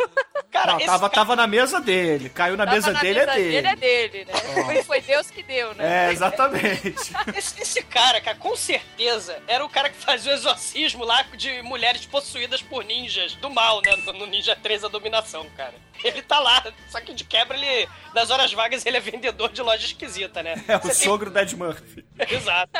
Cara, 0.51 0.73
Não, 0.73 0.79
tava, 0.79 1.09
cara- 1.09 1.13
tava 1.13 1.35
na 1.35 1.47
mesa 1.47 1.79
dele. 1.79 2.29
Caiu 2.29 2.57
na 2.57 2.65
Tava 2.65 2.75
mesa 2.75 2.91
na 2.93 2.99
dele, 2.99 3.19
mesa 3.19 3.31
é 3.31 3.35
dele. 3.35 3.51
dele 3.51 3.67
é 3.67 3.75
dele, 3.75 4.25
né? 4.25 4.33
Foi, 4.65 4.83
foi 4.83 5.01
Deus 5.01 5.29
que 5.29 5.43
deu, 5.43 5.73
né? 5.75 6.07
É, 6.07 6.11
exatamente. 6.11 6.95
Esse, 7.35 7.61
esse 7.61 7.83
cara, 7.83 8.19
cara, 8.21 8.37
com 8.37 8.55
certeza 8.55 9.26
era 9.47 9.63
o 9.65 9.69
cara 9.69 9.89
que 9.89 9.97
fazia 9.97 10.31
o 10.31 10.35
exorcismo 10.35 11.03
lá 11.03 11.21
de 11.35 11.61
mulheres 11.61 12.05
possuídas 12.05 12.61
por 12.61 12.83
ninjas 12.83 13.33
do 13.35 13.49
mal, 13.49 13.81
né? 13.81 13.95
No, 14.13 14.25
Ninja 14.25 14.55
3 14.55 14.83
a 14.83 14.87
dominação, 14.87 15.45
cara. 15.55 15.73
Ele 16.03 16.21
tá 16.21 16.39
lá, 16.39 16.63
só 16.89 17.01
que 17.01 17.13
de 17.13 17.23
quebra 17.23 17.57
ele, 17.57 17.89
nas 18.13 18.29
horas 18.29 18.53
vagas, 18.53 18.85
ele 18.85 18.97
é 18.97 18.99
vendedor 18.99 19.51
de 19.51 19.61
loja 19.61 19.85
esquisita, 19.85 20.43
né? 20.43 20.63
É 20.67 20.77
o 20.77 20.81
Você 20.81 20.87
tem- 20.89 21.07
sogro 21.07 21.31
do 21.31 21.39
Ed 21.39 21.55
Murphy. 21.55 22.05
Exato. 22.29 22.71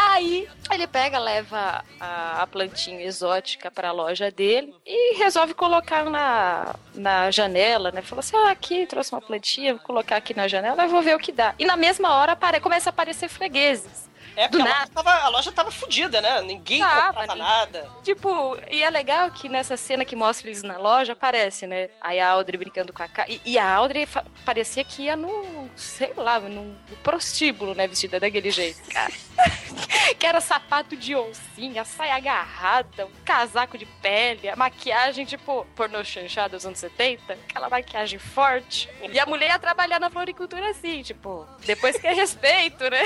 Aí 0.00 0.48
ele 0.70 0.86
pega, 0.86 1.18
leva 1.18 1.84
a, 1.98 2.42
a 2.42 2.46
plantinha 2.46 3.02
exótica 3.04 3.70
pra 3.70 3.90
loja 3.90 4.30
dele 4.30 4.72
e 4.86 5.16
resolve 5.18 5.54
colocar 5.54 6.04
na, 6.04 6.74
na 6.94 7.30
janela, 7.32 7.90
né? 7.90 8.00
Falou 8.00 8.20
assim: 8.20 8.36
ah, 8.36 8.50
aqui, 8.50 8.86
trouxe 8.86 9.12
uma 9.12 9.20
plantinha, 9.20 9.74
vou 9.74 9.82
colocar 9.82 10.16
aqui 10.16 10.32
na 10.34 10.46
janela 10.46 10.84
e 10.84 10.88
vou 10.88 11.02
ver 11.02 11.16
o 11.16 11.18
que 11.18 11.32
dá. 11.32 11.54
E 11.58 11.64
na 11.64 11.76
mesma 11.76 12.14
hora 12.14 12.32
apare, 12.32 12.60
começa 12.60 12.88
a 12.88 12.92
aparecer 12.92 13.28
fregueses. 13.28 14.07
É, 14.38 14.46
porque 14.46 14.62
a 14.62 14.78
loja, 14.78 14.90
tava, 14.94 15.10
a 15.10 15.28
loja 15.28 15.52
tava 15.52 15.70
fudida, 15.72 16.20
né? 16.20 16.40
Ninguém 16.42 16.78
Tava, 16.78 17.06
comprava 17.08 17.34
né? 17.34 17.42
nada. 17.42 17.90
Tipo, 18.04 18.56
e 18.70 18.84
é 18.84 18.88
legal 18.88 19.32
que 19.32 19.48
nessa 19.48 19.76
cena 19.76 20.04
que 20.04 20.14
mostra 20.14 20.46
eles 20.46 20.62
na 20.62 20.78
loja, 20.78 21.14
aparece, 21.14 21.66
né? 21.66 21.90
Aí 22.00 22.20
a 22.20 22.30
Audrey 22.30 22.56
brincando 22.56 22.92
com 22.92 23.02
a 23.02 23.08
cara. 23.08 23.28
E, 23.28 23.40
e 23.44 23.58
a 23.58 23.68
Audrey 23.74 24.06
parecia 24.44 24.84
que 24.84 25.02
ia 25.02 25.16
no, 25.16 25.68
sei 25.74 26.12
lá, 26.16 26.38
no, 26.38 26.66
no 26.66 26.96
prostíbulo, 27.02 27.74
né? 27.74 27.88
Vestida 27.88 28.20
daquele 28.20 28.52
jeito, 28.52 28.80
cara. 28.88 29.12
que 30.16 30.24
era 30.24 30.40
sapato 30.40 30.96
de 30.96 31.16
oncinha, 31.16 31.84
saia 31.84 32.14
agarrada, 32.14 33.06
um 33.06 33.24
casaco 33.24 33.76
de 33.76 33.86
pele, 33.86 34.48
a 34.48 34.54
maquiagem, 34.54 35.24
tipo, 35.24 35.66
pornô 35.74 36.04
chanchada 36.04 36.56
dos 36.56 36.64
anos 36.64 36.78
70, 36.78 37.32
aquela 37.32 37.68
maquiagem 37.68 38.20
forte. 38.20 38.88
E 39.02 39.18
a 39.18 39.26
mulher 39.26 39.48
ia 39.48 39.58
trabalhar 39.58 39.98
na 39.98 40.10
floricultura 40.10 40.70
assim, 40.70 41.02
tipo, 41.02 41.44
depois 41.66 41.98
que 41.98 42.06
é 42.06 42.12
respeito, 42.12 42.88
né? 42.88 43.02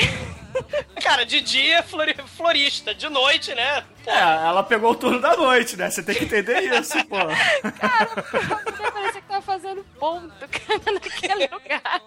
Cara, 1.03 1.22
de 1.25 1.41
dia 1.41 1.79
é 1.79 1.83
flori- 1.83 2.17
florista, 2.37 2.95
de 2.95 3.09
noite, 3.09 3.55
né? 3.55 3.83
Pô, 4.05 4.11
É, 4.11 4.47
ela 4.47 4.63
pegou 4.63 4.91
o 4.93 4.95
turno 4.95 5.21
da 5.21 5.37
noite, 5.37 5.77
né? 5.77 5.91
Você 5.91 6.03
tem 6.03 6.15
que 6.15 6.25
entender 6.25 6.61
isso, 6.79 6.95
pô. 7.07 7.17
A 7.17 7.27
mulher 8.73 8.93
parecia 8.93 9.21
que 9.21 9.29
tava 9.29 9.43
fazendo 9.43 9.85
ponto, 9.99 10.33
cara, 10.49 10.93
naquele 10.93 11.47
lugar. 11.49 12.03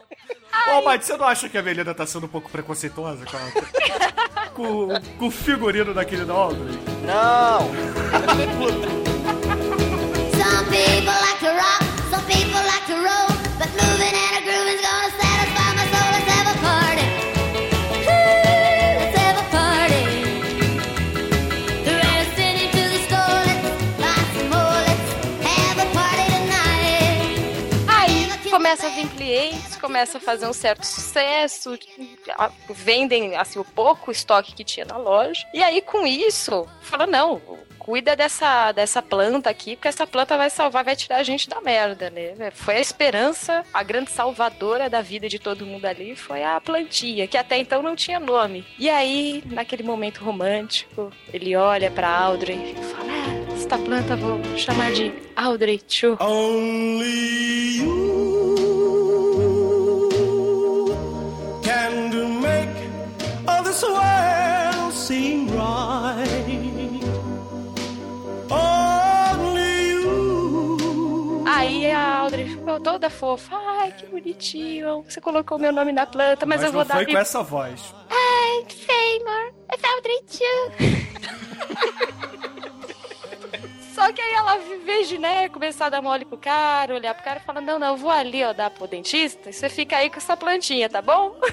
Ô, 0.77 0.81
mas 0.83 1.05
você 1.05 1.15
não 1.17 1.25
acha 1.27 1.47
que 1.49 1.57
a 1.57 1.61
Melina 1.63 1.93
tá 1.93 2.05
sendo 2.05 2.25
um 2.25 2.29
pouco 2.29 2.49
preconceituosa 2.49 3.25
com, 3.25 3.37
a- 3.37 4.47
com, 4.49 4.87
com 5.19 5.27
o 5.27 5.31
figurino 5.31 5.93
daquele 5.93 6.25
da 6.25 6.33
Audrey? 6.33 6.77
Não! 7.05 7.71
Some 10.35 10.65
people 10.69 11.05
like 11.07 11.39
to 11.39 11.51
rock, 11.51 11.83
some 12.09 12.23
people 12.25 12.61
like 12.65 12.85
to 12.87 12.95
roll, 12.95 13.27
but 13.59 13.69
moving 13.81 14.13
and 14.13 14.37
a 14.37 14.41
grooving's 14.43 14.81
gonna 14.81 15.09
satisfy 15.11 15.24
começa 28.75 28.87
a 28.87 28.89
vir 28.89 29.09
clientes, 29.15 29.75
começa 29.77 30.17
a 30.17 30.21
fazer 30.21 30.47
um 30.47 30.53
certo 30.53 30.85
sucesso, 30.85 31.79
vendem 32.69 33.35
assim 33.37 33.57
o 33.57 33.63
pouco 33.63 34.11
estoque 34.11 34.53
que 34.53 34.65
tinha 34.65 34.85
na 34.85 34.97
loja. 34.97 35.47
E 35.53 35.63
aí 35.63 35.81
com 35.81 36.05
isso, 36.05 36.67
fala 36.81 37.07
não, 37.07 37.41
cuida 37.85 38.15
dessa, 38.15 38.71
dessa 38.71 38.99
planta 38.99 39.47
aqui, 39.47 39.75
porque 39.75 39.87
essa 39.87 40.07
planta 40.07 40.35
vai 40.35 40.49
salvar, 40.49 40.83
vai 40.83 40.95
tirar 40.95 41.17
a 41.17 41.23
gente 41.23 41.47
da 41.47 41.61
merda, 41.61 42.09
né? 42.09 42.49
Foi 42.49 42.77
a 42.77 42.79
esperança, 42.79 43.63
a 43.71 43.83
grande 43.83 44.09
salvadora 44.09 44.89
da 44.89 45.01
vida 45.01 45.29
de 45.29 45.37
todo 45.37 45.67
mundo 45.67 45.85
ali, 45.85 46.15
foi 46.15 46.43
a 46.43 46.59
plantinha, 46.59 47.27
que 47.27 47.37
até 47.37 47.59
então 47.59 47.83
não 47.83 47.95
tinha 47.95 48.19
nome. 48.19 48.65
E 48.79 48.89
aí, 48.89 49.43
naquele 49.45 49.83
momento 49.83 50.23
romântico, 50.23 51.11
ele 51.31 51.55
olha 51.55 51.91
pra 51.91 52.09
Audrey 52.09 52.71
e 52.71 52.83
fala: 52.85 53.11
ah, 53.11 53.53
esta 53.53 53.77
planta 53.77 54.15
vou 54.15 54.41
chamar 54.57 54.91
de 54.91 55.13
Audrey 55.35 55.79
Chu. 55.87 56.17
Only 56.19 57.77
you 57.81 58.15
can 61.61 62.09
make 62.41 62.67
all 63.47 63.61
this 63.61 63.83
world 63.83 64.91
seem 64.91 65.45
right. 65.49 66.64
Aí 71.65 71.91
a 71.91 72.19
Audrey 72.19 72.49
ficou 72.49 72.79
toda 72.79 73.09
fofa. 73.09 73.55
Ai, 73.55 73.91
que 73.91 74.05
bonitinho. 74.05 75.03
Você 75.03 75.19
colocou 75.19 75.57
meu 75.57 75.71
nome 75.71 75.91
na 75.91 76.05
planta, 76.05 76.45
mas, 76.45 76.61
Mas 76.61 76.67
eu 76.67 76.71
vou 76.71 76.81
não 76.81 76.87
dar. 76.87 76.95
foi 76.95 77.05
com 77.05 77.17
essa 77.17 77.43
voz. 77.43 77.93
Ai, 78.09 78.65
Seymour. 78.69 79.53
É 79.69 79.87
Audrey 79.95 80.23
Só 83.95 84.11
que 84.11 84.21
aí 84.21 84.33
ela, 84.33 84.59
de, 85.07 85.17
né, 85.17 85.47
começar 85.47 85.85
a 85.85 85.89
dar 85.89 86.01
mole 86.01 86.25
pro 86.25 86.37
cara, 86.37 86.93
olhar 86.93 87.13
pro 87.13 87.23
cara 87.23 87.39
e 87.39 87.43
falar, 87.43 87.61
não, 87.61 87.79
não, 87.79 87.87
eu 87.87 87.97
vou 87.97 88.11
ali, 88.11 88.43
ó, 88.43 88.51
dar 88.51 88.69
pro 88.69 88.87
dentista, 88.87 89.49
e 89.49 89.53
você 89.53 89.69
fica 89.69 89.95
aí 89.95 90.09
com 90.09 90.17
essa 90.17 90.35
plantinha, 90.35 90.89
tá 90.89 91.01
bom? 91.01 91.39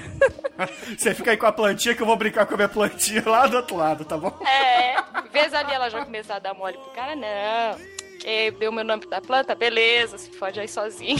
Você 0.97 1.15
fica 1.15 1.31
aí 1.31 1.37
com 1.37 1.47
a 1.47 1.51
plantinha 1.51 1.95
que 1.95 2.01
eu 2.01 2.05
vou 2.05 2.15
brincar 2.15 2.45
com 2.45 2.53
a 2.53 2.57
minha 2.57 2.69
plantinha 2.69 3.23
lá 3.25 3.47
do 3.47 3.57
outro 3.57 3.75
lado, 3.75 4.05
tá 4.05 4.17
bom? 4.17 4.31
É, 4.45 4.95
em 5.25 5.29
vez 5.31 5.53
ali 5.53 5.73
ela 5.73 5.89
já 5.89 6.05
começar 6.05 6.35
a 6.35 6.39
dar 6.39 6.53
mole 6.53 6.77
pro 6.77 6.91
cara, 6.91 7.15
não. 7.15 8.02
Que 8.23 8.51
deu 8.51 8.71
meu 8.71 8.85
nome 8.85 9.05
da 9.05 9.19
planta, 9.19 9.53
beleza, 9.53 10.17
se 10.17 10.31
fode 10.31 10.57
aí 10.57 10.67
sozinho. 10.67 11.19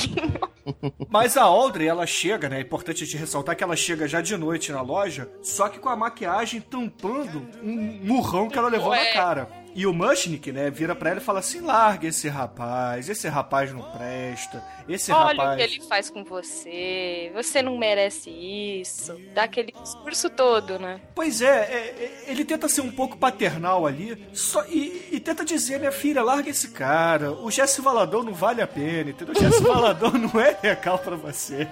Mas 1.11 1.35
a 1.35 1.43
Audrey, 1.43 1.85
ela 1.85 2.07
chega, 2.07 2.47
né? 2.47 2.59
É 2.59 2.61
importante 2.61 3.05
te 3.05 3.17
ressaltar 3.17 3.57
que 3.57 3.63
ela 3.63 3.75
chega 3.75 4.07
já 4.07 4.21
de 4.21 4.37
noite 4.37 4.71
na 4.71 4.81
loja, 4.81 5.29
só 5.41 5.67
que 5.67 5.79
com 5.79 5.89
a 5.89 5.97
maquiagem 5.97 6.61
tampando 6.61 7.45
um 7.61 7.99
murrão 8.01 8.47
que 8.47 8.57
ela 8.57 8.69
levou 8.69 8.91
Ué. 8.91 9.03
na 9.03 9.13
cara. 9.13 9.49
E 9.75 9.85
o 9.85 9.93
Mushnik, 9.93 10.49
né, 10.53 10.69
vira 10.69 10.95
pra 10.95 11.09
ela 11.09 11.19
e 11.19 11.23
fala 11.23 11.39
assim: 11.39 11.59
larga 11.59 12.07
esse 12.07 12.29
rapaz, 12.29 13.09
esse 13.09 13.27
rapaz 13.27 13.73
não 13.73 13.81
presta, 13.81 14.63
esse 14.87 15.11
Olha 15.11 15.41
rapaz. 15.43 15.53
o 15.53 15.55
que 15.57 15.61
ele 15.77 15.87
faz 15.87 16.09
com 16.09 16.23
você, 16.23 17.31
você 17.33 17.61
não 17.61 17.77
merece 17.77 18.29
isso. 18.29 19.15
Dá 19.33 19.43
aquele 19.43 19.71
discurso 19.71 20.29
todo, 20.29 20.77
né? 20.79 20.99
Pois 21.15 21.41
é, 21.41 21.47
é, 21.47 22.23
é, 22.27 22.31
ele 22.31 22.43
tenta 22.45 22.67
ser 22.67 22.81
um 22.81 22.91
pouco 22.91 23.17
paternal 23.17 23.85
ali, 23.85 24.17
só, 24.33 24.63
e, 24.67 25.07
e 25.11 25.19
tenta 25.19 25.43
dizer, 25.45 25.79
minha 25.79 25.91
filha, 25.91 26.23
larga 26.23 26.49
esse 26.49 26.69
cara, 26.71 27.31
o 27.31 27.49
Jesse 27.51 27.81
Valador 27.81 28.23
não 28.23 28.33
vale 28.33 28.61
a 28.61 28.67
pena, 28.67 29.09
entendeu? 29.11 29.33
O 29.35 29.39
Jesse 29.39 29.61
Valador 29.63 30.17
não 30.17 30.39
é 30.39 30.57
legal 30.61 30.97
pra 30.99 31.15
você. 31.15 31.67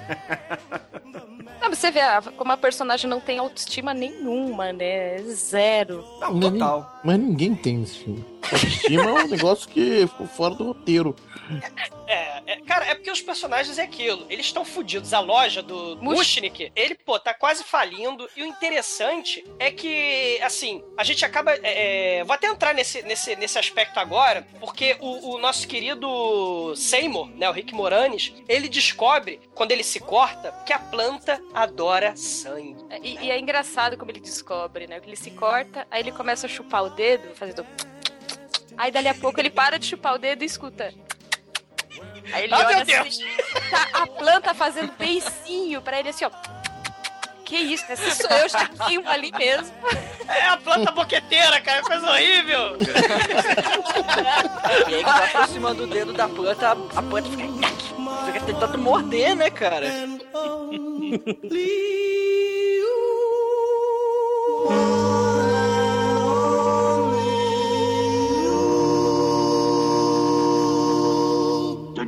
Não, 1.62 1.70
você 1.70 1.92
vê 1.92 2.00
a- 2.02 2.22
como 2.36 2.52
a 2.52 2.58
personagem 2.58 3.10
não 3.10 3.20
tem 3.20 3.38
autoestima 3.38 3.94
nenhuma, 3.94 4.74
né? 4.74 5.20
Zero. 5.24 6.04
Não, 6.20 6.34
Mas 6.34 6.52
nin- 6.52 6.60
Mas 7.04 7.20
ninguém 7.20 7.56
tem 7.56 7.78
nesse 7.78 8.00
filme. 8.00 8.26
Autoestima 8.44 9.04
é 9.04 9.14
um 9.24 9.28
negócio 9.28 9.68
que 9.70 10.08
ficou 10.08 10.28
fora 10.28 10.56
do 10.56 10.66
roteiro. 10.66 11.16
É, 12.08 12.42
é, 12.46 12.62
cara, 12.62 12.86
é 12.86 12.96
porque 12.96 13.12
os 13.12 13.22
personagens 13.22 13.78
é 13.78 13.84
aquilo. 13.84 14.26
Eles 14.30 14.46
estão 14.46 14.66
fudidos. 14.66 15.14
A 15.14 15.20
loja 15.20 15.62
do 15.62 15.98
Mush- 16.02 16.18
Mushnik, 16.18 16.72
ele, 16.76 16.96
pô, 16.96 17.20
tá 17.20 17.34
quase 17.34 17.64
falindo. 17.64 18.30
E 18.36 18.44
o 18.44 18.46
interessante 18.46 19.44
é 19.60 19.72
que, 19.72 20.40
assim, 20.42 20.84
a 20.98 21.04
gente 21.04 21.24
acaba. 21.26 21.54
é, 21.56 22.20
é, 22.20 22.24
vou 22.24 22.34
até 22.34 22.48
entrar 22.48 22.74
nesse, 22.74 23.02
nesse, 23.04 23.36
nesse 23.36 23.58
aspecto 23.60 24.00
agora, 24.00 24.46
porque 24.60 24.98
o, 25.00 25.36
o 25.36 25.38
nosso 25.38 25.68
querido 25.68 26.74
Seymour, 26.76 27.28
né, 27.36 27.50
o 27.50 27.54
Rick 27.54 27.74
Moranis, 27.74 28.34
ele 28.48 28.68
descobre, 28.68 29.40
quando 29.54 29.72
ele 29.72 29.84
se 29.84 30.00
corta, 30.00 30.52
que 30.66 30.74
a 30.74 30.80
planta 30.80 31.42
adora 31.54 32.16
sangue. 32.16 32.78
E, 33.02 33.26
e 33.26 33.32
é 33.32 33.40
engraçado 33.40 33.98
como 33.98 34.12
ele 34.12 34.20
descobre, 34.20 34.88
né? 34.88 35.00
Que 35.00 35.08
ele 35.10 35.16
se 35.16 35.32
corta, 35.32 35.88
aí 35.92 36.02
ele 36.02 36.12
começa 36.12 36.46
a 36.48 36.50
chupar 36.50 36.84
o 36.84 36.90
dedo, 36.90 37.34
fazendo. 37.36 37.66
Aí 38.78 38.92
dali 38.92 39.08
a 39.08 39.14
pouco 39.14 39.40
ele 39.40 39.50
para 39.50 39.78
de 39.78 39.86
chupar 39.86 40.16
o 40.16 40.18
dedo 40.18 40.44
e 40.44 40.46
escuta. 40.46 40.94
Aí 42.34 42.44
ele 42.44 42.54
Ah, 42.54 42.60
olha 42.60 42.82
assim, 42.82 43.26
tá 43.70 43.88
a 43.94 44.08
planta 44.08 44.54
fazendo 44.54 44.94
beicinho 44.98 45.82
pra 45.82 46.00
ele 46.00 46.10
assim, 46.10 46.26
ó. 46.26 46.32
Que 47.44 47.58
isso, 47.58 47.84
essa 47.90 48.10
sou 48.12 48.30
eu, 48.38 48.48
Chiquinho, 48.48 49.08
ali 49.10 49.30
mesmo. 49.34 49.76
É 50.26 50.48
a 50.48 50.56
planta 50.56 50.90
boqueteira, 50.92 51.60
cara, 51.60 51.82
coisa 51.82 52.10
horrível. 52.10 52.78
E 54.88 54.96
aí, 54.96 55.04
vai 55.04 55.26
aproximando 55.26 55.84
o 55.84 55.88
dedo 55.88 56.14
da 56.14 56.30
planta, 56.30 56.70
a, 56.70 56.72
a 56.72 57.04
planta 57.04 57.30
fica. 57.30 57.92
Fica 58.26 58.40
tentando 58.46 58.78
morder, 58.78 59.36
né, 59.36 59.50
cara? 59.50 59.88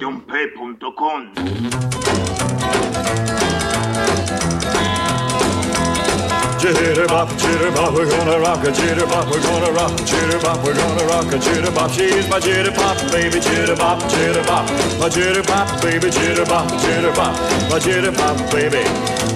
panteonp.com. 0.03 1.23
Jitterbop, 6.63 7.27
jitterbop, 7.35 7.93
we're 7.93 8.09
gonna 8.09 8.39
rock 8.39 8.63
a 8.63 8.71
jitterbop, 8.71 9.29
we're 9.29 9.41
gonna 9.43 9.69
rock 9.73 9.91
a 9.99 10.03
jitterbop, 10.03 10.63
we're 10.63 10.73
gonna 10.73 11.03
rock 11.07 11.25
a 11.33 11.37
jitterbop. 11.37 11.89
She's 11.93 12.25
my 12.29 12.39
jitterbop, 12.39 13.11
baby, 13.11 13.41
jitterbop, 13.41 13.99
jitterbop. 14.07 14.63
My 14.97 15.09
jitterbop, 15.09 15.81
baby, 15.81 16.07
jitterbop, 16.07 16.65
jitterbop. 16.79 17.33
My 17.69 17.79
jitterbop, 17.79 18.37
baby. 18.49 18.83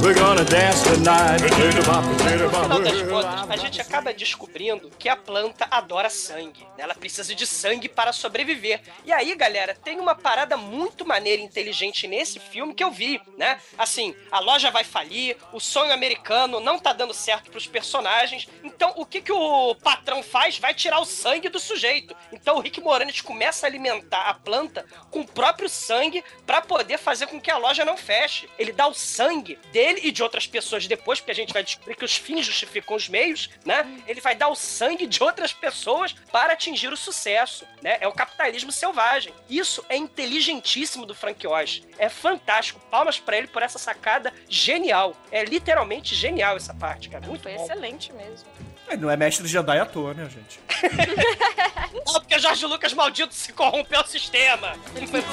We're 0.01 0.13
gonna 0.13 0.45
dance 0.45 0.83
tonight, 0.83 1.41
jitterbop, 1.41 2.05
No 2.05 2.17
final 2.17 2.81
jitterbop. 2.81 2.83
das 2.83 3.01
contas, 3.01 3.49
a 3.49 3.57
gente 3.57 3.81
acaba 3.81 4.13
descobrindo 4.13 4.89
que 4.97 5.09
a 5.09 5.17
planta 5.17 5.67
adora 5.69 6.09
sangue. 6.09 6.65
Ela 6.77 6.95
precisa 6.95 7.35
de 7.35 7.45
sangue 7.45 7.89
para 7.89 8.13
sobreviver. 8.13 8.79
E 9.03 9.11
aí, 9.11 9.35
galera, 9.35 9.75
tem 9.83 9.99
uma 9.99 10.15
parada 10.15 10.55
muito 10.55 11.05
maneira 11.05 11.41
e 11.41 11.45
inteligente 11.45 12.07
nesse 12.07 12.39
filme 12.39 12.73
que 12.73 12.83
eu 12.83 12.91
vi, 12.91 13.19
né? 13.37 13.59
Assim, 13.77 14.15
a 14.31 14.39
loja 14.39 14.71
vai 14.71 14.85
falir, 14.85 15.35
o 15.51 15.59
sonho 15.59 15.91
americano 15.91 16.61
não 16.61 16.79
tá 16.79 16.93
dando 16.93 17.16
certo, 17.17 17.37
certo 17.37 17.51
pros 17.51 17.67
personagens. 17.67 18.47
Então, 18.63 18.93
o 18.95 19.05
que 19.05 19.21
que 19.21 19.31
o 19.31 19.75
patrão 19.75 20.23
faz? 20.23 20.57
Vai 20.57 20.73
tirar 20.73 20.99
o 20.99 21.05
sangue 21.05 21.49
do 21.49 21.59
sujeito. 21.59 22.15
Então, 22.31 22.57
o 22.57 22.59
Rick 22.59 22.81
Moranis 22.81 23.21
começa 23.21 23.65
a 23.65 23.69
alimentar 23.69 24.29
a 24.29 24.33
planta 24.33 24.85
com 25.11 25.21
o 25.21 25.27
próprio 25.27 25.69
sangue 25.69 26.23
pra 26.45 26.61
poder 26.61 26.97
fazer 26.97 27.27
com 27.27 27.39
que 27.39 27.51
a 27.51 27.57
loja 27.57 27.85
não 27.85 27.97
feche. 27.97 28.49
Ele 28.57 28.71
dá 28.71 28.87
o 28.87 28.93
sangue 28.93 29.57
dele 29.71 30.01
e 30.03 30.11
de 30.11 30.23
outras 30.23 30.47
pessoas 30.47 30.87
depois, 30.87 31.19
porque 31.19 31.31
a 31.31 31.35
gente 31.35 31.53
vai 31.53 31.63
descobrir 31.63 31.95
que 31.95 32.05
os 32.05 32.15
fins 32.15 32.45
justificam 32.45 32.95
os 32.95 33.07
meios, 33.07 33.49
né? 33.65 33.85
Ele 34.07 34.21
vai 34.21 34.35
dar 34.35 34.49
o 34.49 34.55
sangue 34.55 35.07
de 35.07 35.21
outras 35.23 35.53
pessoas 35.53 36.13
para 36.31 36.53
atingir 36.53 36.91
o 36.91 36.97
sucesso, 36.97 37.65
né? 37.81 37.97
É 37.99 38.07
o 38.07 38.13
capitalismo 38.13 38.71
selvagem. 38.71 39.33
Isso 39.49 39.83
é 39.89 39.95
inteligentíssimo 39.95 41.05
do 41.05 41.15
Frank 41.15 41.45
Oz. 41.47 41.81
É 41.97 42.09
fantástico. 42.09 42.79
Palmas 42.89 43.19
pra 43.19 43.37
ele 43.37 43.47
por 43.47 43.61
essa 43.61 43.79
sacada 43.79 44.33
genial. 44.49 45.15
É 45.31 45.43
literalmente 45.43 46.15
genial 46.15 46.55
essa 46.55 46.73
parte, 46.73 47.06
cara. 47.09 47.25
Muito 47.27 47.43
Foi 47.43 47.53
bom. 47.55 47.63
excelente 47.63 48.11
mesmo. 48.13 48.47
É, 48.87 48.95
Não 48.97 49.09
é 49.09 49.17
mestre 49.17 49.47
Jedi 49.47 49.79
à 49.79 49.85
toa, 49.85 50.13
né, 50.13 50.29
gente? 50.29 50.59
Não, 52.05 52.13
porque 52.21 52.39
Jorge 52.39 52.65
Lucas 52.65 52.93
maldito 52.93 53.33
se 53.33 53.51
corrompeu 53.53 54.01
o 54.01 54.07
sistema. 54.07 54.73
Ele 54.95 55.07
foi. 55.07 55.19
É, 55.19 55.23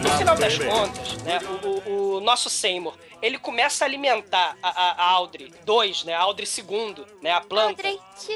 No 0.00 0.10
final 0.18 0.36
das 0.36 0.58
contas, 0.58 1.16
né, 1.22 1.38
o, 1.62 1.68
o- 1.90 2.16
o 2.16 2.20
nosso 2.20 2.48
Seymour, 2.50 2.94
ele 3.22 3.38
começa 3.38 3.84
a 3.84 3.86
alimentar 3.86 4.56
a, 4.62 5.04
a, 5.04 5.10
Audrey 5.10 5.52
2, 5.64 6.04
né, 6.04 6.14
a 6.14 6.20
Audrey 6.20 6.46
II, 6.46 7.04
né, 7.22 7.32
a 7.32 7.40
planta. 7.40 7.86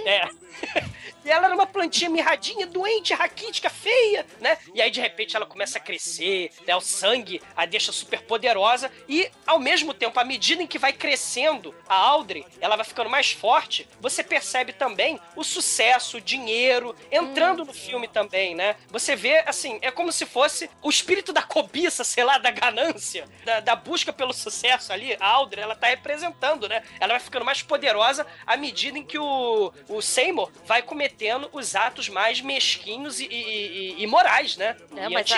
É. 0.07 0.29
E 1.25 1.31
ela 1.31 1.47
era 1.47 1.55
uma 1.55 1.67
plantinha 1.67 2.11
mirradinha, 2.11 2.67
doente, 2.67 3.15
raquítica, 3.15 3.71
feia, 3.71 4.27
né? 4.41 4.59
E 4.75 4.83
aí, 4.83 4.91
de 4.91 5.01
repente, 5.01 5.35
ela 5.35 5.47
começa 5.47 5.79
a 5.79 5.81
crescer, 5.81 6.51
né? 6.67 6.77
O 6.77 6.83
sangue 6.83 7.41
a 7.57 7.65
deixa 7.65 7.91
super 7.93 8.21
poderosa. 8.21 8.93
E, 9.09 9.31
ao 9.47 9.59
mesmo 9.59 9.95
tempo, 9.95 10.21
à 10.21 10.25
medida 10.25 10.63
em 10.63 10.67
que 10.67 10.79
vai 10.79 10.93
crescendo 10.93 11.75
a 11.89 11.95
Audrey, 11.95 12.45
ela 12.61 12.77
vai 12.77 12.85
ficando 12.85 13.09
mais 13.09 13.33
forte, 13.33 13.89
você 14.01 14.23
percebe 14.23 14.75
também 14.75 15.19
o 15.35 15.43
sucesso, 15.43 16.19
o 16.19 16.21
dinheiro, 16.21 16.95
entrando 17.11 17.65
no 17.65 17.73
filme 17.73 18.07
também, 18.07 18.55
né? 18.55 18.77
Você 18.91 19.17
vê, 19.17 19.39
assim, 19.47 19.79
é 19.81 19.91
como 19.91 20.13
se 20.13 20.27
fosse 20.27 20.69
o 20.83 20.91
espírito 20.91 21.33
da 21.33 21.43
cobiça, 21.43 22.05
sei 22.05 22.25
lá, 22.25 22.37
da 22.37 22.51
ganância, 22.51 23.27
da, 23.47 23.61
da 23.61 23.75
busca 23.75 24.13
pelo 24.13 24.35
sucesso 24.35 24.74
ali. 24.93 25.17
A 25.21 25.27
Audrey, 25.27 25.63
ela 25.63 25.75
tá 25.75 25.87
representando, 25.89 26.69
né? 26.69 26.83
Ela 27.01 27.15
vai 27.15 27.21
ficando 27.21 27.45
mais 27.45 27.63
poderosa 27.63 28.27
à 28.47 28.57
medida 28.57 28.99
em 28.99 29.05
que 29.05 29.19
o, 29.19 29.73
o 29.89 30.01
Seymour 30.03 30.51
vai 30.67 30.83
cometendo 30.83 31.49
os 31.53 31.75
atos 31.77 32.09
mais 32.09 32.41
mesquinhos 32.41 33.21
e, 33.21 33.27
e, 33.27 33.97
e- 33.99 34.03
e 34.03 34.07
morais, 34.07 34.57
né? 34.57 34.77
Não, 34.91 35.11
E 35.11 35.15
mas 35.15 35.31
a, 35.33 35.37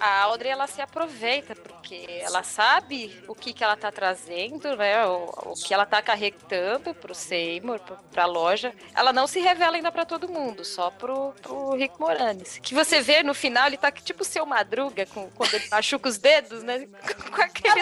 a, 0.00 0.06
a 0.06 0.22
Audrey, 0.22 0.50
ela 0.50 0.66
se 0.66 0.80
aproveita, 0.80 1.54
porque 1.54 2.06
ela 2.22 2.42
sabe 2.42 3.22
o 3.28 3.34
que, 3.34 3.52
que 3.52 3.62
ela 3.62 3.76
tá 3.76 3.90
trazendo, 3.92 4.76
né? 4.76 5.04
O, 5.06 5.52
o 5.52 5.54
que 5.54 5.72
ela 5.72 5.86
tá 5.86 6.00
carregando 6.02 6.94
pro 6.94 7.14
Seymour, 7.14 7.78
pro, 7.80 7.96
pra 8.10 8.26
loja. 8.26 8.72
Ela 8.94 9.12
não 9.12 9.26
se 9.26 9.40
revela 9.40 9.76
ainda 9.76 9.92
pra 9.92 10.04
todo 10.04 10.28
mundo, 10.28 10.64
só 10.64 10.90
pro, 10.90 11.32
pro 11.42 11.74
Rick 11.74 11.98
Moranis. 12.00 12.58
Que 12.62 12.74
você 12.74 13.00
vê 13.00 13.22
no 13.22 13.34
final, 13.34 13.66
ele 13.66 13.76
tá 13.76 13.90
tipo 13.92 14.22
o 14.22 14.24
seu 14.24 14.44
Madruga, 14.46 15.06
com, 15.06 15.30
quando 15.30 15.54
ele 15.54 15.68
machuca 15.70 16.08
os 16.08 16.18
dedos, 16.18 16.62
né? 16.62 16.86
Com 17.34 17.42
aquele 17.42 17.80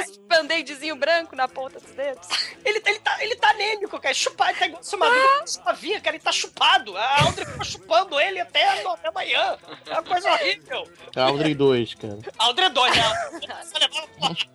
band-aidzinho 0.90 0.96
branco 0.96 1.36
na 1.36 1.46
ponta 1.48 1.78
dos 1.78 1.90
dedos. 1.92 2.26
Ele, 2.64 2.82
ele, 2.84 2.98
tá, 2.98 3.22
ele 3.22 3.36
tá 3.36 3.50
anêmico, 3.50 4.00
cara. 4.00 4.14
Chupado, 4.14 4.50
ele 4.50 4.58
tá 4.58 4.66
igual 4.66 4.80
o 4.80 4.84
seu 4.84 4.98
Madruga. 4.98 5.46
Sua 5.46 5.72
vinha, 5.72 6.00
cara, 6.00 6.16
ele 6.16 6.24
tá 6.24 6.32
chupado. 6.32 6.96
A 6.96 7.22
Audrey 7.24 7.46
ficou 7.46 7.64
chupando 7.64 8.18
ele 8.20 8.40
até, 8.40 8.84
até 8.86 9.08
amanhã. 9.08 9.56
É 9.86 9.92
uma 9.92 10.02
coisa 10.02 10.30
horrível. 10.30 10.88
É 11.14 11.20
Audrey 11.20 11.54
2, 11.54 11.94
cara. 11.94 12.18
A 12.38 12.44
Audrey 12.44 12.66
é 12.66 12.70
porrada. 12.70 13.30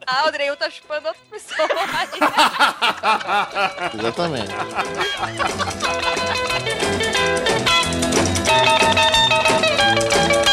A 0.05 0.21
Audrey, 0.21 0.47
eu 0.47 0.57
tá 0.57 0.69
chupando 0.69 1.07
outra 1.07 1.23
pessoa. 1.29 1.67
Exatamente. 3.93 4.51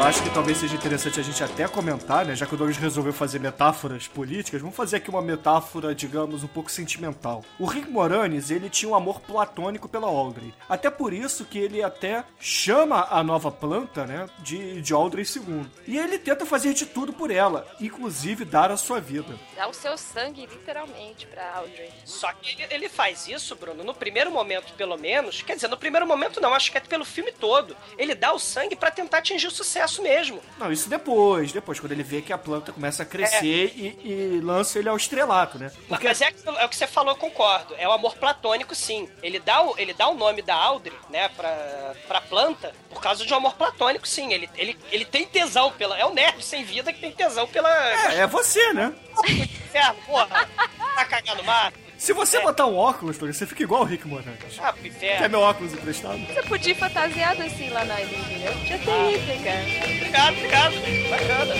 Eu 0.00 0.06
acho 0.06 0.22
que 0.22 0.30
talvez 0.30 0.56
seja 0.56 0.74
interessante 0.74 1.20
a 1.20 1.22
gente 1.22 1.44
até 1.44 1.68
comentar, 1.68 2.24
né? 2.24 2.34
Já 2.34 2.46
que 2.46 2.54
o 2.54 2.56
Douglas 2.56 2.78
resolveu 2.78 3.12
fazer 3.12 3.38
metáforas 3.38 4.08
políticas, 4.08 4.58
vamos 4.62 4.74
fazer 4.74 4.96
aqui 4.96 5.10
uma 5.10 5.20
metáfora, 5.20 5.94
digamos, 5.94 6.42
um 6.42 6.46
pouco 6.48 6.72
sentimental. 6.72 7.44
O 7.58 7.66
Rick 7.66 7.90
Moranis, 7.90 8.50
ele 8.50 8.70
tinha 8.70 8.90
um 8.90 8.94
amor 8.94 9.20
platônico 9.20 9.90
pela 9.90 10.06
Audrey. 10.06 10.54
Até 10.66 10.88
por 10.88 11.12
isso 11.12 11.44
que 11.44 11.58
ele 11.58 11.82
até 11.82 12.24
chama 12.40 13.08
a 13.10 13.22
nova 13.22 13.50
planta, 13.50 14.06
né, 14.06 14.26
de, 14.38 14.80
de 14.80 14.94
Audrey 14.94 15.22
II. 15.22 15.66
E 15.86 15.98
ele 15.98 16.18
tenta 16.18 16.46
fazer 16.46 16.72
de 16.72 16.86
tudo 16.86 17.12
por 17.12 17.30
ela, 17.30 17.66
inclusive 17.78 18.46
dar 18.46 18.70
a 18.70 18.78
sua 18.78 19.02
vida. 19.02 19.38
Dá 19.54 19.68
o 19.68 19.74
seu 19.74 19.98
sangue, 19.98 20.46
literalmente, 20.46 21.26
pra 21.26 21.56
Audrey. 21.56 21.90
Só 22.06 22.32
que 22.32 22.62
ele, 22.62 22.72
ele 22.72 22.88
faz 22.88 23.28
isso, 23.28 23.54
Bruno, 23.54 23.84
no 23.84 23.92
primeiro 23.92 24.30
momento, 24.30 24.72
pelo 24.72 24.96
menos. 24.96 25.42
Quer 25.42 25.56
dizer, 25.56 25.68
no 25.68 25.76
primeiro 25.76 26.06
momento 26.06 26.40
não, 26.40 26.54
acho 26.54 26.72
que 26.72 26.78
é 26.78 26.80
pelo 26.80 27.04
filme 27.04 27.32
todo. 27.32 27.76
Ele 27.98 28.14
dá 28.14 28.32
o 28.32 28.38
sangue 28.38 28.74
pra 28.74 28.90
tentar 28.90 29.18
atingir 29.18 29.48
o 29.48 29.50
sucesso 29.50 29.89
mesmo. 29.98 30.40
Não, 30.58 30.72
isso 30.72 30.88
depois, 30.88 31.52
depois, 31.52 31.80
quando 31.80 31.92
ele 31.92 32.02
vê 32.02 32.22
que 32.22 32.32
a 32.32 32.38
planta 32.38 32.72
começa 32.72 33.02
a 33.02 33.06
crescer 33.06 33.72
e, 33.76 34.36
e 34.36 34.40
lança 34.40 34.78
ele 34.78 34.88
ao 34.88 34.96
estrelato, 34.96 35.58
né? 35.58 35.70
Porque... 35.88 36.06
Mas 36.06 36.20
é, 36.20 36.32
é 36.58 36.64
o 36.64 36.68
que 36.68 36.76
você 36.76 36.86
falou, 36.86 37.12
eu 37.12 37.16
concordo. 37.16 37.74
É 37.78 37.88
o 37.88 37.92
amor 37.92 38.16
platônico, 38.16 38.74
sim. 38.74 39.08
Ele 39.22 39.38
dá 39.38 39.62
o, 39.62 39.74
ele 39.78 39.92
dá 39.94 40.08
o 40.08 40.14
nome 40.14 40.42
da 40.42 40.54
Audrey, 40.54 40.96
né, 41.08 41.28
pra, 41.30 41.94
pra 42.06 42.20
planta, 42.20 42.74
por 42.88 43.00
causa 43.00 43.24
de 43.24 43.32
um 43.32 43.36
amor 43.36 43.54
platônico, 43.54 44.06
sim. 44.06 44.32
Ele, 44.32 44.48
ele, 44.56 44.78
ele 44.90 45.04
tem 45.04 45.26
tesão 45.26 45.72
pela. 45.72 45.98
É 45.98 46.04
o 46.04 46.14
nerd 46.14 46.42
sem 46.44 46.64
vida 46.64 46.92
que 46.92 47.00
tem 47.00 47.12
tesão 47.12 47.46
pela. 47.46 47.70
É, 48.12 48.20
é 48.20 48.26
você, 48.26 48.72
né? 48.72 48.92
Inferno, 49.28 50.00
porra. 50.06 50.48
Tá 50.94 51.04
cagando 51.04 51.42
mato. 51.44 51.89
Se 52.00 52.14
você 52.14 52.40
botar 52.40 52.64
um 52.64 52.76
óculos, 52.78 53.18
Tony, 53.18 53.34
você 53.34 53.44
fica 53.44 53.62
igual 53.62 53.82
o 53.82 53.84
Rick 53.84 54.08
Moranis. 54.08 54.58
Ah, 54.58 54.74
inferno. 54.82 55.18
Quer 55.18 55.28
meu 55.28 55.40
óculos 55.40 55.74
emprestado? 55.74 56.18
Você 56.26 56.42
podia 56.44 56.72
ir 56.72 56.74
fantasiado 56.74 57.42
assim 57.42 57.68
lá 57.68 57.84
na 57.84 58.00
ilha, 58.00 58.16
entendeu? 58.16 58.52
Podia 58.54 58.78
ter 58.78 59.12
ido, 59.12 59.44
cara. 59.44 59.66
Obrigado, 59.98 60.32
obrigado. 60.32 60.74
Bacana. 61.10 61.54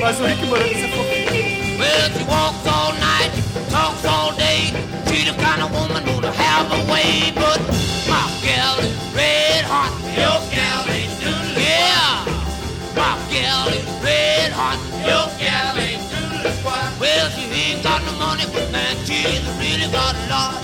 Mas 0.00 0.20
o 0.20 0.24
Rick 0.24 0.46
Moranis 0.46 0.76
é 0.76 0.88
fofinho. 0.88 1.80
Well, 1.80 2.10
she 2.12 2.24
walks 2.30 2.66
all 2.68 2.92
night, 2.92 3.32
talks 3.72 4.04
all 4.04 4.32
day. 4.36 4.72
She's 5.08 5.24
the 5.24 5.34
kind 5.42 5.62
of 5.64 5.72
woman 5.72 6.06
who'll 6.06 6.30
have 6.30 6.70
a 6.70 6.92
way, 6.92 7.32
but 7.34 7.60
my 8.06 8.30
gal 8.46 8.78
is 8.78 8.94
red 9.16 9.64
hot. 9.64 9.90
Your 10.14 10.38
gal 10.54 10.88
ain't 10.94 11.10
doodle 11.20 11.60
Yeah, 11.60 12.24
my 12.94 13.18
gal 13.34 13.66
is 13.74 13.84
red 14.00 14.52
hot. 14.52 14.78
Your 15.04 15.26
gal 15.40 15.76
ain't 15.76 16.15
Well, 17.00 17.30
she 17.30 17.42
ain't 17.50 17.82
got 17.82 18.04
no 18.04 18.12
money, 18.12 18.44
but 18.46 18.70
man, 18.70 18.96
she's 19.04 19.42
really 19.58 19.90
got 19.90 20.14
a 20.14 20.26
lot. 20.28 20.62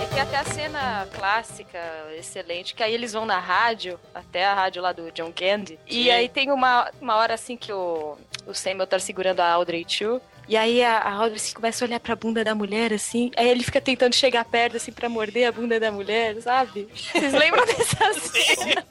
E 0.00 0.06
tem 0.06 0.20
até 0.20 0.36
a 0.36 0.44
cena 0.44 1.08
clássica, 1.12 1.78
excelente, 2.16 2.74
que 2.74 2.82
aí 2.82 2.94
eles 2.94 3.12
vão 3.12 3.26
na 3.26 3.38
rádio, 3.40 3.98
até 4.14 4.44
a 4.44 4.54
rádio 4.54 4.80
lá 4.80 4.92
do 4.92 5.10
John 5.10 5.32
Candy. 5.32 5.78
E 5.86 6.10
aí 6.10 6.28
tem 6.28 6.50
uma, 6.52 6.90
uma 7.00 7.16
hora 7.16 7.34
assim 7.34 7.56
que 7.56 7.72
o, 7.72 8.16
o 8.46 8.54
Samuel 8.54 8.86
tá 8.86 8.98
segurando 8.98 9.40
a 9.40 9.50
Audrey 9.50 9.84
too. 9.84 10.20
E 10.48 10.56
aí 10.56 10.82
a, 10.84 10.98
a 10.98 11.12
Audrey 11.12 11.36
assim, 11.36 11.54
começa 11.54 11.84
a 11.84 11.86
olhar 11.88 12.00
pra 12.00 12.16
bunda 12.16 12.44
da 12.44 12.54
mulher, 12.54 12.92
assim. 12.92 13.30
Aí 13.36 13.48
ele 13.48 13.62
fica 13.62 13.80
tentando 13.80 14.14
chegar 14.14 14.44
perto, 14.44 14.76
assim, 14.76 14.92
pra 14.92 15.08
morder 15.08 15.48
a 15.48 15.52
bunda 15.52 15.78
da 15.78 15.90
mulher, 15.90 16.40
sabe? 16.42 16.88
Vocês 16.94 17.32
lembram 17.32 17.64
dessa 17.66 18.12
cena? 18.14 18.84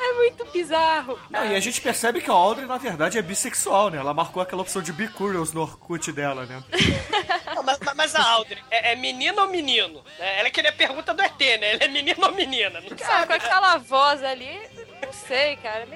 É 0.00 0.12
muito 0.14 0.44
bizarro. 0.46 1.18
Não, 1.30 1.44
e 1.46 1.54
a 1.54 1.60
gente 1.60 1.80
percebe 1.80 2.20
que 2.20 2.30
a 2.30 2.34
Audrey, 2.34 2.66
na 2.66 2.76
verdade, 2.78 3.18
é 3.18 3.22
bissexual, 3.22 3.90
né? 3.90 3.98
Ela 3.98 4.12
marcou 4.14 4.42
aquela 4.42 4.62
opção 4.62 4.82
de 4.82 4.92
be 4.92 5.08
curious 5.08 5.52
no 5.52 5.62
Orkut 5.62 6.10
dela, 6.12 6.44
né? 6.46 6.62
Não, 7.54 7.62
mas, 7.62 7.78
mas 7.94 8.14
a 8.16 8.22
Audrey 8.30 8.58
é, 8.70 8.92
é 8.92 8.96
menino 8.96 9.42
ou 9.42 9.48
menino? 9.48 10.02
É, 10.18 10.40
Ela 10.40 10.50
queria 10.50 10.70
a 10.70 10.74
pergunta 10.74 11.12
do 11.14 11.22
ET, 11.22 11.38
né? 11.38 11.74
Ela 11.74 11.84
é 11.84 11.88
menino 11.88 12.24
ou 12.24 12.32
menina? 12.32 12.80
Não 12.80 12.96
Cara, 12.96 13.12
sabe, 13.12 13.26
com 13.26 13.32
né? 13.32 13.38
aquela 13.38 13.76
voz 13.76 14.22
ali, 14.24 14.58
não 15.04 15.12
sei, 15.12 15.56
cara. 15.56 15.86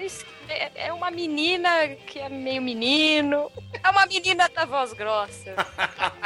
É 0.49 0.87
é 0.87 0.93
uma 0.93 1.11
menina 1.11 1.89
que 2.07 2.19
é 2.19 2.29
meio 2.29 2.63
menino. 2.63 3.51
É 3.83 3.91
uma 3.91 4.07
menina 4.07 4.49
da 4.49 4.65
voz 4.65 4.93
grossa. 4.93 5.55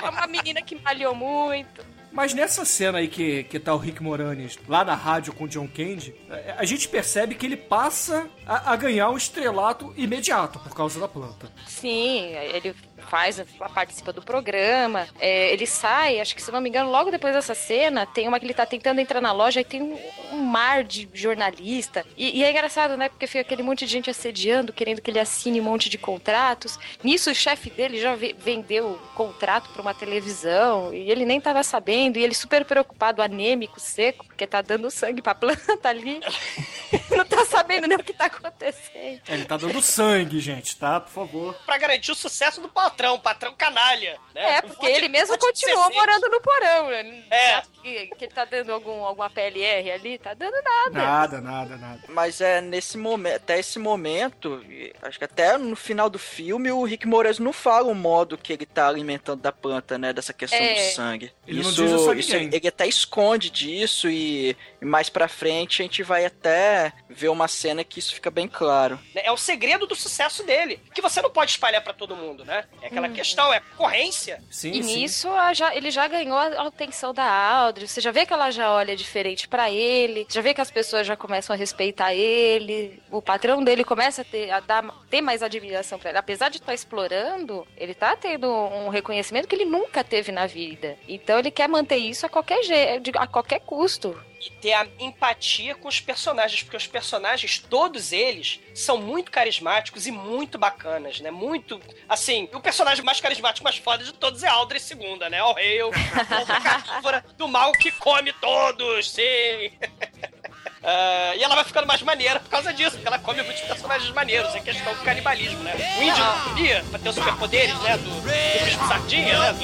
É 0.02 0.08
uma 0.08 0.26
menina 0.26 0.62
que 0.62 0.76
malhou 0.76 1.14
muito. 1.14 1.84
Mas 2.12 2.34
nessa 2.34 2.64
cena 2.64 2.98
aí 2.98 3.08
que, 3.08 3.44
que 3.44 3.58
tá 3.60 3.72
o 3.72 3.78
Rick 3.78 4.02
Moranis 4.02 4.58
lá 4.68 4.84
na 4.84 4.94
rádio 4.94 5.32
com 5.32 5.44
o 5.44 5.48
John 5.48 5.68
Candy, 5.68 6.14
a, 6.28 6.60
a 6.62 6.64
gente 6.64 6.88
percebe 6.88 7.36
que 7.36 7.46
ele 7.46 7.56
passa 7.56 8.28
a, 8.44 8.72
a 8.72 8.76
ganhar 8.76 9.10
um 9.10 9.16
estrelato 9.16 9.94
imediato 9.96 10.58
por 10.58 10.74
causa 10.74 10.98
da 10.98 11.06
planta. 11.06 11.50
Sim, 11.66 12.32
ele 12.52 12.74
faz, 13.10 13.42
participa 13.74 14.12
do 14.12 14.22
programa. 14.22 15.08
É, 15.18 15.52
ele 15.52 15.66
sai, 15.66 16.20
acho 16.20 16.34
que 16.34 16.40
se 16.42 16.50
não 16.52 16.60
me 16.60 16.68
engano, 16.68 16.90
logo 16.90 17.10
depois 17.10 17.34
dessa 17.34 17.54
cena, 17.54 18.06
tem 18.06 18.28
uma 18.28 18.38
que 18.38 18.46
ele 18.46 18.54
tá 18.54 18.64
tentando 18.64 19.00
entrar 19.00 19.20
na 19.20 19.32
loja 19.32 19.60
e 19.60 19.64
tem 19.64 19.82
um, 19.82 19.98
um 20.32 20.36
mar 20.38 20.84
de 20.84 21.08
jornalista. 21.12 22.06
E, 22.16 22.38
e 22.38 22.44
é 22.44 22.50
engraçado, 22.50 22.96
né? 22.96 23.08
Porque 23.08 23.26
fica 23.26 23.40
aquele 23.40 23.62
monte 23.62 23.84
de 23.84 23.92
gente 23.92 24.08
assediando, 24.08 24.72
querendo 24.72 25.02
que 25.02 25.10
ele 25.10 25.18
assine 25.18 25.60
um 25.60 25.64
monte 25.64 25.88
de 25.88 25.98
contratos. 25.98 26.78
Nisso, 27.02 27.30
o 27.30 27.34
chefe 27.34 27.68
dele 27.70 28.00
já 28.00 28.14
ve- 28.14 28.34
vendeu 28.38 28.86
o 28.92 28.98
contrato 29.16 29.68
pra 29.70 29.82
uma 29.82 29.92
televisão 29.94 30.94
e 30.94 31.10
ele 31.10 31.24
nem 31.24 31.40
tava 31.40 31.62
sabendo. 31.62 32.16
E 32.18 32.22
ele 32.22 32.34
super 32.34 32.64
preocupado, 32.64 33.20
anêmico, 33.22 33.80
seco, 33.80 34.24
porque 34.24 34.46
tá 34.46 34.62
dando 34.62 34.90
sangue 34.90 35.20
pra 35.20 35.34
planta 35.34 35.88
ali. 35.88 36.20
não 37.10 37.24
tá 37.24 37.44
sabendo 37.44 37.86
nem 37.88 37.98
o 37.98 38.04
que 38.04 38.12
tá 38.12 38.26
acontecendo. 38.26 39.20
Ele 39.28 39.44
tá 39.44 39.56
dando 39.56 39.82
sangue, 39.82 40.38
gente, 40.40 40.76
tá? 40.76 41.00
Por 41.00 41.10
favor. 41.10 41.54
Pra 41.66 41.78
garantir 41.78 42.12
o 42.12 42.14
sucesso 42.14 42.60
do 42.60 42.68
patrão, 42.68 42.99
patrão 43.18 43.54
canalha. 43.54 44.18
Né? 44.34 44.56
É, 44.56 44.58
Um 44.58 44.62
porque 44.68 44.86
monte- 44.86 44.96
ele 44.96 45.08
mesmo 45.08 45.34
um 45.34 45.38
continuou 45.38 45.90
morando 45.92 46.28
no 46.28 46.40
porão. 46.40 46.88
né? 46.90 47.24
É. 47.30 47.62
Que, 47.82 48.06
que 48.08 48.24
ele 48.26 48.32
tá 48.34 48.44
dando 48.44 48.72
algum, 48.72 49.04
alguma 49.04 49.30
PLR 49.30 49.90
ali? 49.90 50.18
Tá 50.18 50.34
dando 50.34 50.54
nada. 50.62 50.90
Nada, 50.90 51.40
nada, 51.40 51.76
nada. 51.76 52.00
Mas 52.08 52.40
é 52.40 52.60
nesse 52.60 52.98
momento, 52.98 53.36
até 53.36 53.58
esse 53.58 53.78
momento, 53.78 54.62
acho 55.02 55.18
que 55.18 55.24
até 55.24 55.56
no 55.56 55.74
final 55.74 56.10
do 56.10 56.18
filme, 56.18 56.70
o 56.70 56.84
Rick 56.84 57.06
Moraes 57.06 57.38
não 57.38 57.52
fala 57.52 57.88
o 57.90 57.94
modo 57.94 58.36
que 58.36 58.52
ele 58.52 58.66
tá 58.66 58.86
alimentando 58.86 59.40
da 59.40 59.50
planta, 59.52 59.96
né? 59.96 60.12
Dessa 60.12 60.32
questão 60.32 60.58
É. 60.58 60.74
do 60.74 60.94
sangue. 60.94 61.32
Ele 61.46 61.62
não 61.62 61.70
isso, 61.70 61.82
diz 61.82 61.90
isso 61.92 62.12
isso 62.14 62.36
ele 62.36 62.68
até 62.68 62.86
esconde 62.86 63.48
disso 63.50 64.08
e, 64.10 64.54
e 64.80 64.84
mais 64.84 65.08
pra 65.08 65.26
frente 65.26 65.80
a 65.80 65.84
gente 65.84 66.02
vai 66.02 66.24
até 66.26 66.92
ver 67.08 67.28
uma 67.28 67.48
cena 67.48 67.82
que 67.82 67.98
isso 67.98 68.12
fica 68.14 68.30
bem 68.30 68.46
claro. 68.46 68.98
É 69.14 69.32
o 69.32 69.36
segredo 69.38 69.86
do 69.86 69.94
sucesso 69.94 70.42
dele, 70.44 70.80
que 70.94 71.00
você 71.00 71.22
não 71.22 71.30
pode 71.30 71.52
espalhar 71.52 71.82
pra 71.82 71.94
todo 71.94 72.14
mundo, 72.14 72.44
né? 72.44 72.64
É 72.82 72.89
aquela 72.90 73.08
Hum. 73.08 73.12
questão, 73.12 73.52
é 73.52 73.60
concorrência. 73.60 74.42
Sim, 74.50 74.70
E 74.72 74.82
sim. 74.82 74.94
nisso 75.00 75.28
já- 75.54 75.74
ele 75.74 75.90
já 75.90 76.06
ganhou 76.08 76.36
a 76.36 76.66
atenção 76.66 77.12
da 77.14 77.24
Audrey. 77.24 77.86
Você 77.86 78.00
já 78.00 78.10
vê 78.10 78.26
que 78.26 78.32
ela 78.32 78.50
já 78.50 78.72
olha 78.72 78.94
diferente 78.96 79.48
pra 79.48 79.70
ele. 79.70 80.26
Já 80.28 80.40
vê 80.40 80.52
que 80.54 80.60
as 80.60 80.70
pessoas 80.70 81.06
já 81.06 81.16
começam 81.16 81.54
a 81.54 81.56
respeitar 81.58 82.14
ele. 82.14 83.02
O 83.10 83.22
patrão 83.22 83.62
dele 83.62 83.84
começa 83.84 84.22
a 84.22 84.24
ter, 84.24 84.50
a 84.50 84.60
dar, 84.60 84.84
ter 85.08 85.20
mais 85.20 85.42
admiração 85.42 85.98
pra 85.98 86.10
ele. 86.10 86.18
Apesar 86.18 86.48
de 86.48 86.56
estar 86.58 86.74
explorando, 86.74 87.66
ele 87.76 87.94
tá 87.94 88.16
tendo 88.16 88.48
um 88.50 88.88
reconhecimento 88.88 89.46
que 89.48 89.54
ele 89.54 89.64
nunca 89.64 90.02
teve 90.04 90.32
na 90.32 90.46
vida. 90.46 90.96
Então 91.08 91.38
ele 91.38 91.50
quer 91.50 91.68
manter 91.68 91.96
isso 91.96 92.26
a 92.26 92.28
qualquer 92.28 92.62
jeito, 92.62 93.10
a 93.16 93.26
qualquer 93.26 93.60
custo. 93.60 94.18
E 94.40 94.50
ter 94.50 94.72
a 94.72 94.86
empatia 94.98 95.74
com 95.74 95.86
os 95.86 96.00
personagens, 96.00 96.62
porque 96.62 96.76
os 96.76 96.86
personagens, 96.86 97.58
todos 97.58 98.10
eles, 98.10 98.58
são 98.74 98.96
muito 98.96 99.30
carismáticos 99.30 100.06
e 100.06 100.10
muito 100.10 100.58
bacanas, 100.58 101.20
né? 101.20 101.30
Muito. 101.30 101.80
Assim, 102.08 102.48
o 102.54 102.60
personagem 102.60 103.04
mais 103.04 103.20
carismático, 103.20 103.62
mais 103.62 103.76
foda 103.76 104.02
de 104.02 104.14
todos 104.14 104.42
é 104.42 104.48
Audrey 104.48 104.80
II, 104.80 105.28
né? 105.28 105.42
O 105.42 105.52
rei, 105.52 105.82
o 105.82 105.90
carnívora 105.90 107.24
do 107.36 107.46
mal 107.46 107.72
que 107.72 107.92
come 107.92 108.32
todos, 108.32 109.10
sim. 109.10 109.72
Ah, 110.82 111.32
e 111.36 111.42
ela 111.42 111.54
vai 111.54 111.64
ficando 111.64 111.86
mais 111.86 112.00
maneira 112.02 112.40
por 112.40 112.48
causa 112.48 112.72
disso, 112.72 112.92
porque 112.92 113.06
ela 113.06 113.18
come 113.18 113.42
muitos 113.42 113.62
personagens 113.62 114.10
maneiros, 114.12 114.54
é 114.54 114.60
questão 114.60 114.94
do 114.94 115.00
canibalismo, 115.00 115.62
né? 115.62 115.74
O 115.98 116.02
índio 116.02 116.24
não 116.24 116.40
comia 116.40 116.84
pra 116.90 116.98
ter 116.98 117.08
os 117.10 117.14
superpoderes, 117.14 117.78
né? 117.80 117.98
Do, 117.98 118.10
do 118.10 118.64
bicho 118.64 118.88
sardinha, 118.88 119.38
né? 119.38 119.56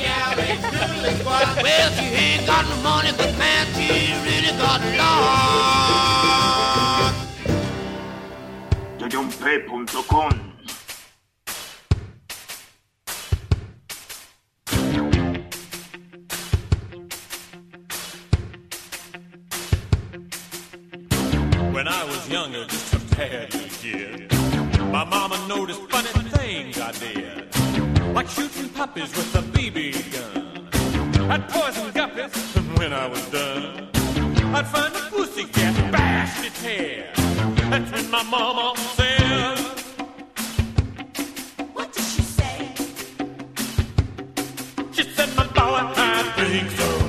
Well, 1.62 2.16
was 22.26 22.32
younger, 22.32 22.64
just 22.66 22.94
a 22.94 22.98
tad 23.14 23.50
kid, 23.50 24.32
my 24.92 25.04
mama 25.04 25.38
noticed 25.48 25.82
funny 25.90 26.08
things 26.30 26.78
I 26.80 26.92
did, 26.92 28.14
like 28.14 28.28
shooting 28.28 28.68
puppies 28.70 29.14
with 29.16 29.34
a 29.34 29.42
BB 29.42 30.12
gun. 30.12 31.30
I'd 31.30 31.48
poison 31.48 31.90
guppies, 31.92 32.56
and 32.56 32.78
when 32.78 32.92
I 32.92 33.06
was 33.06 33.24
done, 33.30 33.88
I'd 34.54 34.66
find 34.66 34.94
a 34.94 35.00
pussycat, 35.10 35.92
bash 35.92 36.44
its 36.44 36.62
head. 36.62 37.14
That's 37.70 37.90
when 37.92 38.10
my 38.10 38.22
mama 38.24 38.74
said, 38.94 39.58
What 41.72 41.92
did 41.92 42.04
she 42.04 42.22
say? 42.22 42.74
she 44.92 45.02
said, 45.14 45.34
my 45.36 45.46
boy, 45.48 45.92
I 45.96 46.32
think 46.36 46.70
someday 46.70 47.05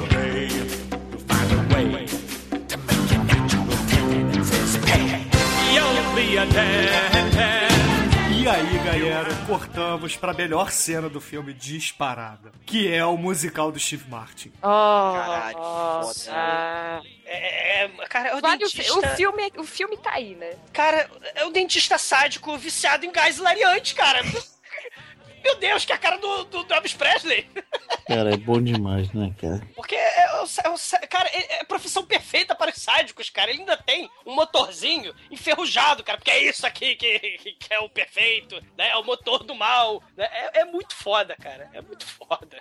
E 8.30 8.50
aí, 8.50 8.80
galera, 8.80 9.30
cortamos 9.48 10.18
pra 10.18 10.34
melhor 10.34 10.72
cena 10.72 11.08
do 11.08 11.22
filme 11.22 11.54
disparada, 11.54 12.52
que 12.66 12.92
é 12.94 13.06
o 13.06 13.16
musical 13.16 13.72
do 13.72 13.80
Steve 13.80 14.10
Martin. 14.10 14.52
Oh, 14.58 15.14
Caralho, 15.14 15.58
nossa. 15.58 16.32
É, 17.26 17.84
é, 17.84 17.88
cara, 18.10 18.30
é 18.30 18.36
o 18.36 18.42
Vale 18.42 18.56
o, 18.56 18.68
dentista... 18.68 19.00
o 19.00 19.16
filme, 19.16 19.52
o 19.58 19.64
filme 19.64 19.98
tá 19.98 20.12
aí, 20.16 20.36
né? 20.36 20.52
Cara, 20.74 21.10
é 21.34 21.46
o 21.46 21.50
dentista 21.50 21.98
sádico 21.98 22.58
viciado 22.58 23.06
em 23.06 23.12
gás 23.12 23.38
hilariante, 23.38 23.96
cara. 23.96 24.22
Meu 25.44 25.56
Deus, 25.56 25.86
que 25.86 25.94
é 25.94 25.96
a 25.96 25.98
cara 25.98 26.18
do, 26.18 26.44
do, 26.44 26.64
do 26.64 26.74
Elvis 26.74 26.94
Presley. 26.94 27.50
Cara, 28.08 28.34
é 28.34 28.38
bom 28.38 28.62
demais, 28.62 29.12
né, 29.12 29.34
cara? 29.40 29.62
Porque, 29.76 29.96
é, 29.96 30.22
é 30.22 31.02
é 31.02 31.08
cara, 31.08 31.30
é, 31.30 31.60
é 31.60 31.64
profissão 31.66 32.06
perfeita 32.06 32.56
para 32.56 32.72
os 32.72 32.82
sádicos, 32.82 33.30
cara. 33.30 33.52
Ele 33.52 33.60
ainda 33.60 33.78
tem 33.78 34.10
um 34.26 34.34
motorzinho 34.34 35.14
enferrujado, 35.30 36.04
cara. 36.04 36.18
Porque 36.18 36.32
é 36.32 36.44
isso 36.44 36.66
aqui 36.66 36.96
que, 36.96 37.20
que 37.60 37.74
é 37.74 37.80
o 37.80 37.90
perfeito, 37.90 38.56
né? 38.78 38.90
É 38.90 38.96
o 38.96 39.04
motor 39.04 39.44
do 39.44 39.54
mal. 39.54 40.02
Né? 40.16 40.26
É, 40.32 40.62
é 40.62 40.66
muito 40.66 40.96
foda, 40.96 41.36
cara. 41.36 41.70
É 41.74 41.82
muito 41.82 42.06
foda. 42.06 42.58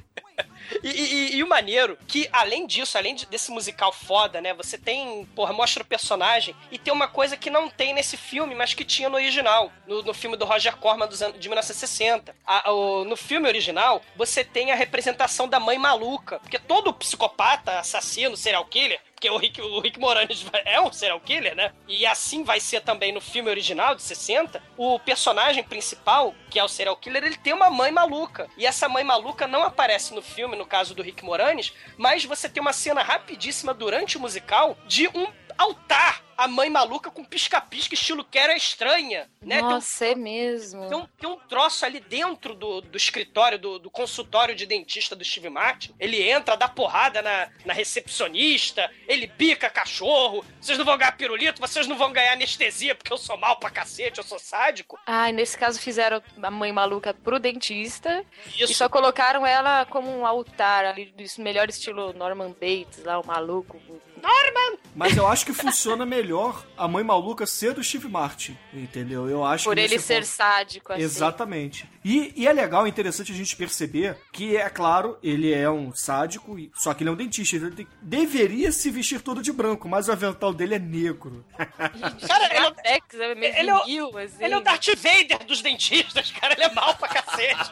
E, 0.83 0.89
e- 0.91 1.37
e 1.37 1.43
o 1.45 1.49
maneiro, 1.49 1.97
que 2.07 2.29
além 2.33 2.67
disso, 2.67 2.97
além 2.99 3.15
de- 3.15 3.27
desse 3.27 3.51
musical 3.51 3.93
foda, 3.93 4.41
né? 4.41 4.53
Você 4.55 4.77
tem, 4.79 5.25
porra, 5.35 5.53
mostra 5.53 5.83
o 5.83 5.87
personagem 5.87 6.55
e 6.71 6.79
tem 6.79 6.93
uma 6.93 7.09
coisa 7.09 7.37
que 7.37 7.51
não 7.51 7.69
tem 7.69 7.95
nesse 7.95 8.17
filme, 8.17 8.55
mas 8.55 8.75
que 8.75 8.85
tinha 8.85 9.09
no 9.09 9.17
original, 9.17 9.73
no, 9.87 10.03
no 10.03 10.15
filme 10.15 10.37
do 10.37 10.45
Roger 10.45 10.77
Corman 10.77 11.07
dos 11.09 11.23
anos, 11.23 11.39
de 11.39 11.49
1960. 11.49 12.35
A- 12.47 12.71
o- 12.73 13.05
no 13.05 13.17
filme 13.17 13.49
original, 13.49 14.03
você 14.17 14.45
tem 14.45 14.73
a 14.73 14.75
representação 14.77 15.49
da 15.49 15.61
mãe 15.61 15.79
maluca, 15.79 16.39
porque 16.41 16.59
todo 16.59 16.93
psicopata, 16.93 17.79
assassino, 17.79 18.37
serial 18.37 18.65
killer, 18.65 19.01
porque 19.17 19.31
o 19.31 19.39
Rick, 19.39 19.63
o 19.63 19.81
Rick 19.81 19.99
Moranis 19.99 20.47
é 20.67 20.79
um 20.79 20.93
serial 20.93 21.19
killer, 21.19 21.57
né? 21.57 21.73
E 21.89 22.05
assim 22.05 22.45
vai 22.45 22.61
ser 22.61 22.83
também 22.83 23.13
no 23.13 23.21
filme 23.21 23.49
original 23.49 23.95
de 23.95 24.03
60. 24.03 24.63
O 24.77 25.01
personagem 25.01 25.65
principal, 25.65 26.35
que 26.51 26.59
é 26.59 26.65
o 26.65 26.69
serial 26.69 26.97
killer, 26.99 27.25
ele 27.25 27.39
tem 27.39 27.55
uma 27.55 27.71
mãe 27.71 27.91
maluca. 27.91 28.47
E 28.59 28.67
essa 28.67 28.91
mãe 28.91 29.03
maluca 29.03 29.47
não 29.47 29.63
aparece 29.63 30.15
no 30.15 30.21
filme, 30.21 30.55
no 30.55 30.67
caso 30.67 30.95
do 30.95 31.03
Rick 31.03 31.25
Moranis, 31.25 31.73
mas 31.97 32.27
você 32.27 32.47
tem 32.47 32.61
uma 32.61 32.75
cena 32.75 33.03
rapidíssima 33.03 33.73
durante 33.73 34.19
o 34.19 34.21
musical 34.21 34.77
de 34.87 35.09
um 35.09 35.27
altar. 35.57 36.25
A 36.37 36.47
mãe 36.47 36.69
maluca 36.69 37.11
com 37.11 37.25
pisca-pisca, 37.25 37.95
estilo 37.95 38.23
que 38.23 38.39
era 38.39 38.55
estranha, 38.55 39.27
né? 39.41 39.57
Tem 39.57 39.65
um 39.65 39.71
Nossa, 39.71 40.05
é 40.05 40.15
mesmo. 40.15 40.87
tem 40.87 40.99
um, 40.99 41.07
tem 41.19 41.31
um 41.31 41.37
troço 41.37 41.87
ali 41.87 41.99
dentro 41.99 42.55
do, 42.55 42.83
do 42.83 42.97
escritório, 42.97 43.59
do, 43.59 43.79
do 43.79 43.91
consultório 43.91 44.55
de 44.55 44.67
dentista 44.67 45.17
do 45.17 45.25
Steve 45.25 45.49
Martin. 45.49 45.95
Ele 45.99 46.23
entra, 46.23 46.55
dá 46.55 46.69
porrada 46.69 47.23
na, 47.23 47.49
na 47.65 47.73
recepcionista, 47.73 48.91
ele 49.09 49.27
bica 49.27 49.71
cachorro. 49.71 50.45
Vocês 50.61 50.77
não 50.77 50.85
vão 50.85 50.99
ganhar 50.99 51.13
pirulito, 51.13 51.59
vocês 51.59 51.87
não 51.87 51.97
vão 51.97 52.13
ganhar 52.13 52.35
anestesia 52.35 52.95
porque 52.95 53.15
eu 53.15 53.19
sou 53.19 53.39
mal 53.39 53.57
pra 53.57 53.71
cacete, 53.71 54.19
eu 54.19 54.25
sou 54.25 54.39
sádico. 54.39 54.99
Ai, 55.07 55.33
nesse 55.33 55.57
caso 55.57 55.81
fizeram 55.81 56.23
a 56.43 56.51
mãe 56.51 56.71
maluca 56.71 57.15
pro 57.15 57.39
dentista 57.39 58.23
Isso. 58.55 58.73
e 58.73 58.75
só 58.75 58.91
colocaram 58.91 59.47
ela 59.47 59.87
como 59.87 60.11
um 60.11 60.27
altar 60.27 60.85
ali, 60.85 61.07
do 61.07 61.43
melhor 61.43 61.71
estilo 61.71 62.13
Norman 62.13 62.51
Bates, 62.51 63.03
lá, 63.03 63.19
o 63.19 63.27
maluco. 63.27 63.81
Norman! 64.27 64.79
Mas 64.95 65.17
eu 65.17 65.27
acho 65.27 65.45
que 65.47 65.53
funciona 65.53 66.05
melhor 66.07 66.65
a 66.77 66.89
mãe 66.89 67.05
maluca 67.05 67.47
ser 67.47 67.75
do 67.75 67.85
Steve 67.85 68.09
Martin, 68.09 68.57
entendeu? 68.73 69.29
Eu 69.29 69.45
acho 69.45 69.65
Por 69.65 69.75
que 69.77 69.81
ele 69.83 69.99
ser 69.99 70.17
ponto- 70.17 70.27
sádico, 70.27 70.93
assim. 70.93 71.03
Exatamente. 71.03 71.89
E, 72.05 72.33
e 72.35 72.47
é 72.49 72.53
legal, 72.53 72.87
é 72.87 72.89
interessante 72.89 73.31
a 73.31 73.35
gente 73.35 73.55
perceber 73.57 74.17
que, 74.33 74.57
é 74.57 74.69
claro, 74.71 75.19
ele 75.23 75.53
é 75.53 75.69
um 75.71 75.95
sádico, 75.95 76.59
e- 76.59 76.71
só 76.75 76.95
que 76.95 77.03
ele 77.03 77.11
é 77.11 77.13
um 77.13 77.17
dentista. 77.17 77.57
Ele 77.57 77.71
tem- 77.71 77.87
deveria 78.01 78.73
se 78.73 78.91
vestir 78.91 79.21
todo 79.21 79.43
de 79.43 79.53
branco, 79.53 79.89
mas 79.89 80.09
o 80.09 80.13
avental 80.13 80.53
dele 80.53 80.75
é 80.75 80.79
negro. 80.79 81.45
Cara, 81.57 82.47
ele 82.57 82.67
é, 82.85 82.99
é 83.31 83.35
meio 83.35 83.55
ele 83.59 83.71
é 83.71 83.75
o- 83.75 84.17
assim. 84.19 84.45
ele 84.45 84.55
é 84.55 84.57
o 84.59 84.61
Darth 84.63 84.87
Vader 84.97 85.45
dos 85.47 85.61
dentistas, 85.61 86.31
cara. 86.33 86.55
Ele 86.55 86.65
é 86.65 86.73
mal 86.73 86.95
pra 86.97 87.09
cacete. 87.09 87.71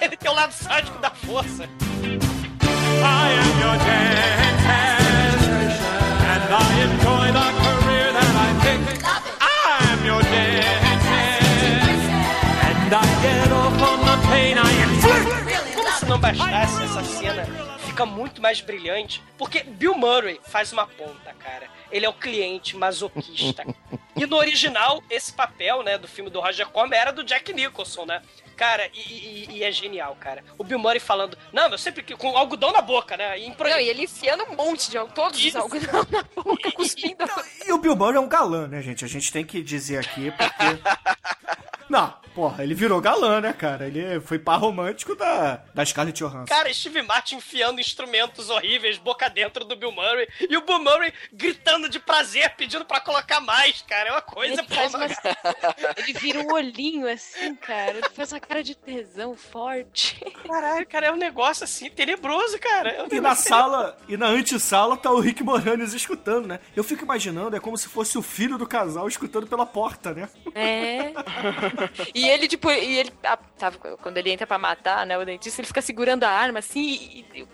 ele 0.00 0.16
tem 0.16 0.30
o 0.30 0.34
lado 0.34 0.52
sádico 0.52 0.98
da 0.98 1.10
força. 1.10 1.64
I 1.64 3.32
am 3.34 3.60
your 3.60 3.76
dentist, 3.84 5.01
I 6.54 6.82
enjoy 6.84 7.32
the 7.32 7.48
career 7.64 8.12
that 8.12 8.32
I 8.36 8.48
picked. 8.60 9.04
I 9.04 9.78
am 9.92 10.04
your 10.04 10.20
dentist, 10.20 12.08
and 12.68 12.92
I 12.92 13.06
get 13.22 13.50
off 13.52 13.80
on 13.80 13.98
the 14.04 14.16
pain 14.28 14.58
I 14.58 14.72
inflict. 14.84 15.42
bastasse, 16.20 16.84
essa 16.84 17.02
cena 17.02 17.46
fica 17.78 18.04
muito 18.04 18.42
mais 18.42 18.60
brilhante, 18.60 19.22
porque 19.38 19.62
Bill 19.62 19.96
Murray 19.96 20.40
faz 20.44 20.72
uma 20.72 20.86
ponta, 20.86 21.32
cara. 21.38 21.68
Ele 21.90 22.04
é 22.04 22.08
o 22.08 22.12
cliente 22.12 22.76
masoquista. 22.76 23.64
E 24.14 24.26
no 24.26 24.36
original, 24.36 25.02
esse 25.08 25.32
papel, 25.32 25.82
né, 25.82 25.96
do 25.96 26.06
filme 26.06 26.28
do 26.28 26.38
Roger 26.38 26.68
Corman 26.68 26.98
era 26.98 27.12
do 27.12 27.24
Jack 27.24 27.50
Nicholson, 27.54 28.04
né? 28.04 28.20
Cara, 28.56 28.88
e, 28.94 28.98
e- 29.00 29.48
e 29.58 29.64
é 29.64 29.72
genial, 29.72 30.16
cara. 30.20 30.44
O 30.58 30.64
Bill 30.64 30.78
Murray 30.78 31.00
falando, 31.00 31.36
não, 31.52 31.68
eu 31.68 31.78
sempre 31.78 32.02
que- 32.02 32.14
com 32.16 32.36
algodão 32.36 32.72
na 32.72 32.80
boca, 32.80 33.16
né? 33.16 33.38
E 33.38 33.46
impro- 33.46 33.68
Não, 33.68 33.78
e 33.80 33.88
ele 33.88 34.04
enfiando 34.04 34.44
um 34.44 34.54
monte 34.56 34.90
de 34.90 34.98
algodão, 34.98 35.24
todos 35.24 35.44
os 35.44 35.56
algodão 35.56 36.06
na 36.10 36.22
boca, 36.42 36.70
cuspindo. 36.72 37.24
E 37.66 37.72
o 37.72 37.78
Bill 37.78 37.96
Murray 37.96 38.16
é 38.16 38.20
um 38.20 38.28
galã, 38.28 38.66
né, 38.68 38.80
gente? 38.82 39.04
A 39.04 39.08
gente 39.08 39.32
tem 39.32 39.44
que 39.44 39.62
dizer 39.62 39.98
aqui, 39.98 40.30
porque... 40.30 41.22
Não, 41.88 42.08
porra, 42.34 42.62
ele 42.62 42.72
virou 42.74 43.02
galã, 43.02 43.38
né, 43.38 43.52
cara? 43.52 43.86
Ele 43.86 44.18
foi 44.20 44.38
par 44.38 44.58
romântico 44.58 45.14
da, 45.14 45.56
da 45.74 45.84
Scarlett 45.84 46.18
Johansson. 46.22 46.46
Cara, 46.46 46.72
Steve 46.72 47.02
Martin 47.02 47.36
enfiando 47.36 47.82
instrumentos 47.82 48.48
horríveis 48.48 48.96
boca 48.96 49.28
dentro 49.28 49.62
do 49.62 49.76
Bill 49.76 49.92
Murray 49.92 50.26
e 50.48 50.56
o 50.56 50.62
Bill 50.62 50.78
Murray 50.78 51.12
gritando 51.30 51.90
de 51.90 52.00
prazer, 52.00 52.48
pedindo 52.56 52.86
pra 52.86 52.98
colocar 52.98 53.40
mais, 53.40 53.82
cara. 53.82 54.08
É 54.08 54.12
uma 54.12 54.22
coisa 54.22 54.62
Ele, 54.62 54.88
uma- 54.96 55.06
ele 55.98 56.12
vira 56.14 56.40
um 56.40 56.52
olhinho 56.54 57.06
assim, 57.06 57.54
cara. 57.56 57.90
Ele 57.98 58.08
faz 58.14 58.32
uma 58.32 58.40
cara 58.48 58.62
de 58.62 58.74
tesão 58.74 59.34
forte. 59.36 60.20
Caralho, 60.46 60.86
cara, 60.86 61.06
é 61.06 61.12
um 61.12 61.16
negócio 61.16 61.64
assim, 61.64 61.88
tenebroso, 61.90 62.58
cara. 62.58 62.90
É 62.90 63.02
um 63.02 63.08
E 63.10 63.20
na 63.20 63.34
sala, 63.34 63.96
e 64.08 64.16
na 64.16 64.26
antessala 64.26 64.96
tá 64.96 65.10
o 65.10 65.20
Rick 65.20 65.42
Moranis 65.42 65.92
escutando, 65.94 66.46
né? 66.46 66.60
Eu 66.76 66.84
fico 66.84 67.04
imaginando, 67.04 67.56
é 67.56 67.60
como 67.60 67.76
se 67.78 67.88
fosse 67.88 68.18
o 68.18 68.22
filho 68.22 68.58
do 68.58 68.66
casal 68.66 69.08
escutando 69.08 69.46
pela 69.46 69.64
porta, 69.66 70.12
né? 70.12 70.28
É. 70.54 71.12
E 72.14 72.28
ele, 72.28 72.46
tipo, 72.48 72.70
e 72.70 72.98
ele. 72.98 73.12
ah, 73.24 73.36
tava- 73.58 73.78
quando 74.02 74.18
ele 74.18 74.30
entra 74.30 74.46
pra 74.46 74.58
matar, 74.58 75.06
né, 75.06 75.16
o 75.16 75.24
dentista, 75.24 75.60
ele 75.60 75.68
fica 75.68 75.80
segurando 75.82 76.24
a 76.24 76.30
arma 76.30 76.58
assim 76.58 77.24
e, 77.34 77.40
e 77.40 77.46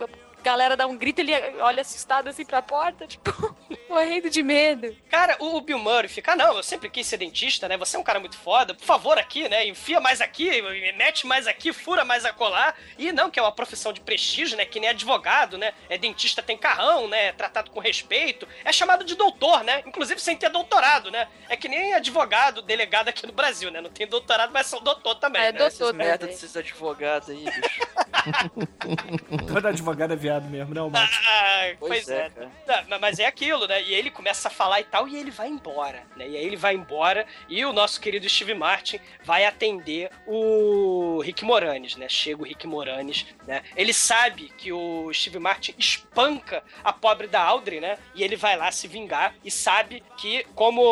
galera 0.43 0.75
dá 0.75 0.87
um 0.87 0.97
grito, 0.97 1.19
ele 1.19 1.33
olha 1.59 1.81
assustado 1.81 2.27
assim 2.27 2.45
pra 2.45 2.61
porta, 2.61 3.05
tipo, 3.07 3.55
morrendo 3.89 4.29
de 4.29 4.41
medo. 4.43 4.95
Cara, 5.09 5.35
o 5.39 5.59
Bill 5.61 5.79
Murray 5.79 6.07
fica, 6.07 6.33
ah, 6.33 6.35
não, 6.35 6.57
eu 6.57 6.63
sempre 6.63 6.89
quis 6.89 7.07
ser 7.07 7.17
dentista, 7.17 7.67
né? 7.67 7.77
Você 7.77 7.95
é 7.95 7.99
um 7.99 8.03
cara 8.03 8.19
muito 8.19 8.37
foda, 8.37 8.73
por 8.73 8.85
favor 8.85 9.17
aqui, 9.17 9.47
né? 9.49 9.65
Enfia 9.67 9.99
mais 9.99 10.21
aqui, 10.21 10.61
mete 10.95 11.25
mais 11.25 11.47
aqui, 11.47 11.73
fura 11.73 12.05
mais 12.05 12.25
acolá. 12.25 12.73
E 12.97 13.11
não, 13.11 13.29
que 13.29 13.39
é 13.39 13.41
uma 13.41 13.51
profissão 13.51 13.91
de 13.91 14.01
prestígio, 14.01 14.57
né? 14.57 14.65
Que 14.65 14.79
nem 14.79 14.89
advogado, 14.89 15.57
né? 15.57 15.73
É 15.89 15.97
dentista 15.97 16.41
tem 16.41 16.57
carrão, 16.57 17.07
né? 17.07 17.27
É 17.27 17.31
tratado 17.31 17.71
com 17.71 17.79
respeito. 17.79 18.47
É 18.63 18.71
chamado 18.71 19.03
de 19.03 19.15
doutor, 19.15 19.63
né? 19.63 19.83
Inclusive 19.85 20.19
sem 20.19 20.37
ter 20.37 20.49
doutorado, 20.49 21.11
né? 21.11 21.27
É 21.47 21.57
que 21.57 21.67
nem 21.67 21.93
advogado, 21.93 22.61
delegado 22.61 23.09
aqui 23.09 23.25
no 23.25 23.33
Brasil, 23.33 23.71
né? 23.71 23.81
Não 23.81 23.89
tem 23.89 24.07
doutorado, 24.07 24.51
mas 24.51 24.67
são 24.67 24.81
doutor 24.81 25.15
também. 25.15 25.41
É, 25.41 25.51
né? 25.51 25.57
doutor 25.59 25.67
Essas 25.67 25.93
merda 25.93 26.27
desses 26.27 26.55
advogados 26.55 27.29
aí, 27.29 27.43
bicho. 27.43 27.79
Toda 29.47 29.69
advogada 29.69 30.13
é 30.13 30.17
viado 30.29 30.49
mesmo, 30.49 30.73
né, 30.75 30.81
o 30.81 30.89
Matt? 30.89 31.09
Ah, 31.27 31.73
Pois 31.79 32.05
pois, 32.05 32.09
é, 32.09 32.31
é. 32.67 32.81
ma- 32.87 32.99
mas 32.99 33.19
é 33.19 33.25
aquilo, 33.25 33.67
né? 33.67 33.81
E 33.81 33.93
ele 33.93 34.11
começa 34.11 34.47
a 34.47 34.51
falar 34.51 34.79
e 34.79 34.83
tal, 34.83 35.07
e 35.07 35.15
ele 35.17 35.31
vai 35.31 35.47
embora, 35.47 36.03
né? 36.15 36.27
E 36.27 36.37
aí 36.37 36.45
ele 36.45 36.55
vai 36.55 36.75
embora 36.75 37.25
e 37.47 37.65
o 37.65 37.73
nosso 37.73 37.99
querido 37.99 38.27
Steve 38.29 38.53
Martin 38.53 38.99
vai 39.23 39.45
atender 39.45 40.09
o 40.27 41.19
Rick 41.23 41.43
Moranis, 41.43 41.95
né? 41.95 42.07
Chega 42.07 42.41
o 42.41 42.45
Rick 42.45 42.65
Moranis, 42.67 43.25
né? 43.47 43.63
Ele 43.75 43.91
sabe 43.93 44.51
que 44.57 44.71
o 44.71 45.11
Steve 45.13 45.39
Martin 45.39 45.73
espanca 45.77 46.63
a 46.83 46.93
pobre 46.93 47.27
da 47.27 47.41
Audrey, 47.41 47.79
né? 47.79 47.97
E 48.15 48.23
ele 48.23 48.35
vai 48.35 48.55
lá 48.55 48.71
se 48.71 48.87
vingar 48.87 49.33
e 49.43 49.49
sabe 49.51 50.03
que, 50.17 50.43
como 50.55 50.83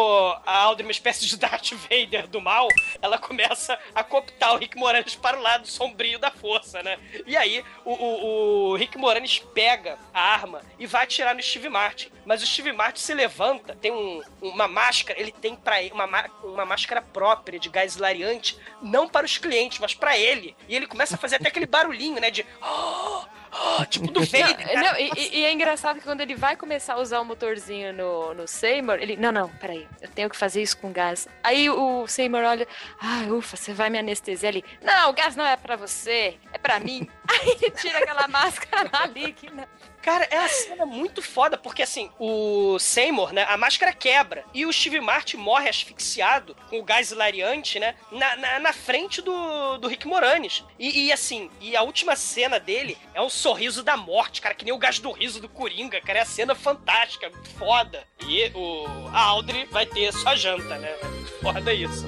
a 0.45 0.57
Audrey 0.63 0.85
é 0.85 0.87
uma 0.87 0.91
espécie 0.91 1.25
de 1.25 1.37
Darth 1.37 1.71
Vader 1.73 2.27
do 2.27 2.41
mal, 2.41 2.67
ela 3.01 3.17
começa 3.17 3.77
a 3.93 4.03
cooptar 4.03 4.53
o 4.53 4.57
Rick 4.57 4.75
Moranis 4.77 5.15
para 5.15 5.37
o 5.37 5.41
lado 5.41 5.67
sombrio 5.67 6.19
da 6.19 6.31
força, 6.31 6.81
né? 6.83 6.97
E 7.25 7.37
aí 7.37 7.63
o, 7.85 7.91
o- 7.93 8.71
o 8.71 8.75
Rick 8.75 8.97
Moranis 9.27 9.39
pega 9.53 9.97
a 10.13 10.21
arma 10.21 10.61
e 10.79 10.87
vai 10.87 11.03
atirar 11.03 11.35
no 11.35 11.41
Steve 11.43 11.67
Martin. 11.69 12.09
Mas 12.25 12.41
o 12.41 12.47
Steve 12.47 12.71
Martin 12.71 13.01
se 13.01 13.13
levanta, 13.13 13.75
tem 13.75 13.91
um- 13.91 14.21
uma 14.41 14.67
máscara, 14.67 15.19
ele 15.19 15.31
tem 15.31 15.55
para 15.55 15.75
uma, 15.93 16.05
uma 16.43 16.65
máscara 16.65 17.01
própria 17.01 17.59
de 17.59 17.69
gás 17.69 17.95
hilariante, 17.97 18.57
não 18.81 19.07
para 19.07 19.25
os 19.25 19.37
clientes, 19.37 19.79
mas 19.79 19.93
para 19.93 20.17
ele. 20.17 20.55
E 20.67 20.75
ele 20.75 20.87
começa 20.87 21.15
a 21.15 21.17
fazer 21.17 21.35
até 21.35 21.49
aquele 21.49 21.65
barulhinho, 21.65 22.19
né? 22.21 22.31
De. 22.31 22.45
"Oh, 22.61 23.25
oh", 23.51 23.85
tipo 23.85 24.11
do 24.11 24.21
Vader. 24.25 24.73
Não, 24.75 24.81
não, 24.83 24.99
e, 24.99 25.11
e- 25.15 25.39
e 25.39 25.45
é 25.45 25.51
engraçado 25.51 25.97
que 25.99 26.03
quando 26.03 26.21
ele 26.21 26.35
vai 26.35 26.55
começar 26.55 26.93
a 26.95 26.99
usar 26.99 27.19
o 27.19 27.25
motorzinho 27.25 27.93
no, 27.93 28.33
no 28.33 28.47
Seymour, 28.47 28.95
ele. 28.99 29.15
Não, 29.17 29.31
não, 29.31 29.49
peraí, 29.49 29.87
eu 30.01 30.09
tenho 30.09 30.29
que 30.29 30.35
fazer 30.37 30.61
isso 30.61 30.77
com 30.77 30.91
gás. 30.91 31.27
Aí 31.43 31.69
o 31.69 32.07
Seymour 32.07 32.43
olha, 32.43 32.67
ah, 32.99 33.23
ufa, 33.33 33.55
você 33.57 33.73
vai 33.73 33.89
me 33.89 33.97
anestesiar 33.99 34.51
ali. 34.51 34.63
Não, 34.81 35.09
o 35.09 35.13
gás 35.13 35.35
não 35.35 35.45
é 35.45 35.55
pra 35.55 35.75
você, 35.75 36.37
é 36.53 36.57
pra 36.57 36.79
mim. 36.79 37.07
Aí 37.29 37.57
ele 37.61 37.71
tira 37.71 37.99
aquela 37.99 38.27
máscara 38.27 38.89
maligna. 38.93 39.67
Cara, 40.07 40.25
é 40.31 40.39
uma 40.39 40.47
cena 40.47 40.85
muito 40.85 41.21
foda, 41.21 41.57
porque 41.57 41.83
assim, 41.83 42.09
o 42.17 42.79
Seymour, 42.79 43.33
né, 43.33 43.45
a 43.49 43.57
máscara 43.57 43.91
quebra 43.91 44.45
e 44.53 44.65
o 44.65 44.71
Steve 44.71 45.01
Martin 45.01 45.35
morre 45.35 45.67
asfixiado 45.67 46.55
com 46.69 46.79
o 46.79 46.83
gás 46.83 47.11
hilariante, 47.11 47.77
né, 47.77 47.93
na, 48.09 48.37
na, 48.37 48.59
na 48.61 48.71
frente 48.71 49.21
do, 49.21 49.77
do 49.77 49.89
Rick 49.89 50.07
Moranis. 50.07 50.63
E, 50.79 51.07
e, 51.07 51.11
assim, 51.11 51.51
e 51.59 51.75
a 51.75 51.81
última 51.81 52.15
cena 52.15 52.57
dele 52.57 52.97
é 53.13 53.21
um 53.21 53.29
sorriso 53.29 53.83
da 53.83 53.97
morte, 53.97 54.39
cara, 54.41 54.55
que 54.55 54.63
nem 54.63 54.73
o 54.73 54.77
gás 54.77 54.97
do 54.97 55.11
riso 55.11 55.41
do 55.41 55.49
Coringa, 55.49 55.99
cara, 55.99 56.19
é 56.19 56.21
a 56.21 56.25
cena 56.25 56.55
fantástica, 56.55 57.29
foda. 57.59 58.01
E 58.25 58.49
o, 58.55 58.85
a 59.11 59.23
Audrey 59.23 59.65
vai 59.65 59.85
ter 59.85 60.13
sua 60.13 60.37
janta, 60.37 60.77
né, 60.77 60.95
foda 61.41 61.73
isso. 61.73 62.05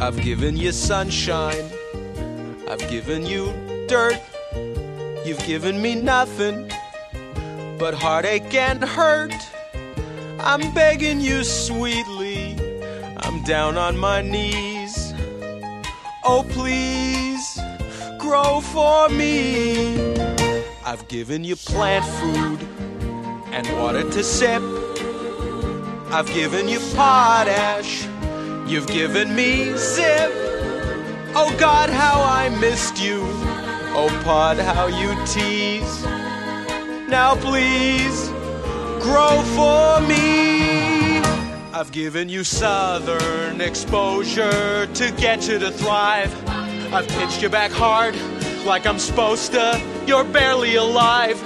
I've 0.00 0.22
given 0.22 0.56
you 0.56 0.72
sunshine. 0.72 1.68
I've 2.70 2.88
given 2.88 3.26
you 3.26 3.52
dirt. 3.88 4.35
You've 5.26 5.44
given 5.44 5.82
me 5.82 5.96
nothing 5.96 6.70
but 7.80 7.94
heartache 7.94 8.54
and 8.54 8.80
hurt. 8.84 9.34
I'm 10.38 10.72
begging 10.72 11.20
you 11.20 11.42
sweetly. 11.42 12.56
I'm 13.16 13.42
down 13.42 13.76
on 13.76 13.98
my 13.98 14.22
knees. 14.22 15.12
Oh, 16.24 16.46
please 16.48 17.58
grow 18.20 18.60
for 18.60 19.08
me. 19.08 20.14
I've 20.84 21.08
given 21.08 21.42
you 21.42 21.56
plant 21.56 22.04
food 22.04 22.60
and 23.50 23.66
water 23.80 24.08
to 24.08 24.22
sip. 24.22 24.62
I've 26.12 26.32
given 26.32 26.68
you 26.68 26.78
potash. 26.94 28.06
You've 28.68 28.86
given 28.86 29.34
me 29.34 29.76
zip. 29.76 30.30
Oh 31.34 31.52
God, 31.58 31.90
how 31.90 32.22
I 32.22 32.48
missed 32.60 33.02
you. 33.02 33.55
Oh 33.98 34.10
Pod, 34.24 34.58
how 34.58 34.88
you 34.88 35.14
tease. 35.24 36.04
Now 37.08 37.34
please 37.34 38.28
grow 39.00 39.40
for 39.56 40.06
me. 40.06 41.20
I've 41.72 41.90
given 41.92 42.28
you 42.28 42.44
southern 42.44 43.62
exposure 43.62 44.86
to 44.86 45.10
get 45.12 45.48
you 45.48 45.58
to 45.58 45.70
thrive. 45.70 46.30
I've 46.92 47.08
pitched 47.08 47.40
you 47.40 47.48
back 47.48 47.70
hard 47.70 48.14
like 48.66 48.84
I'm 48.84 48.98
supposed 48.98 49.52
to. 49.52 49.80
You're 50.06 50.24
barely 50.24 50.74
alive. 50.74 51.42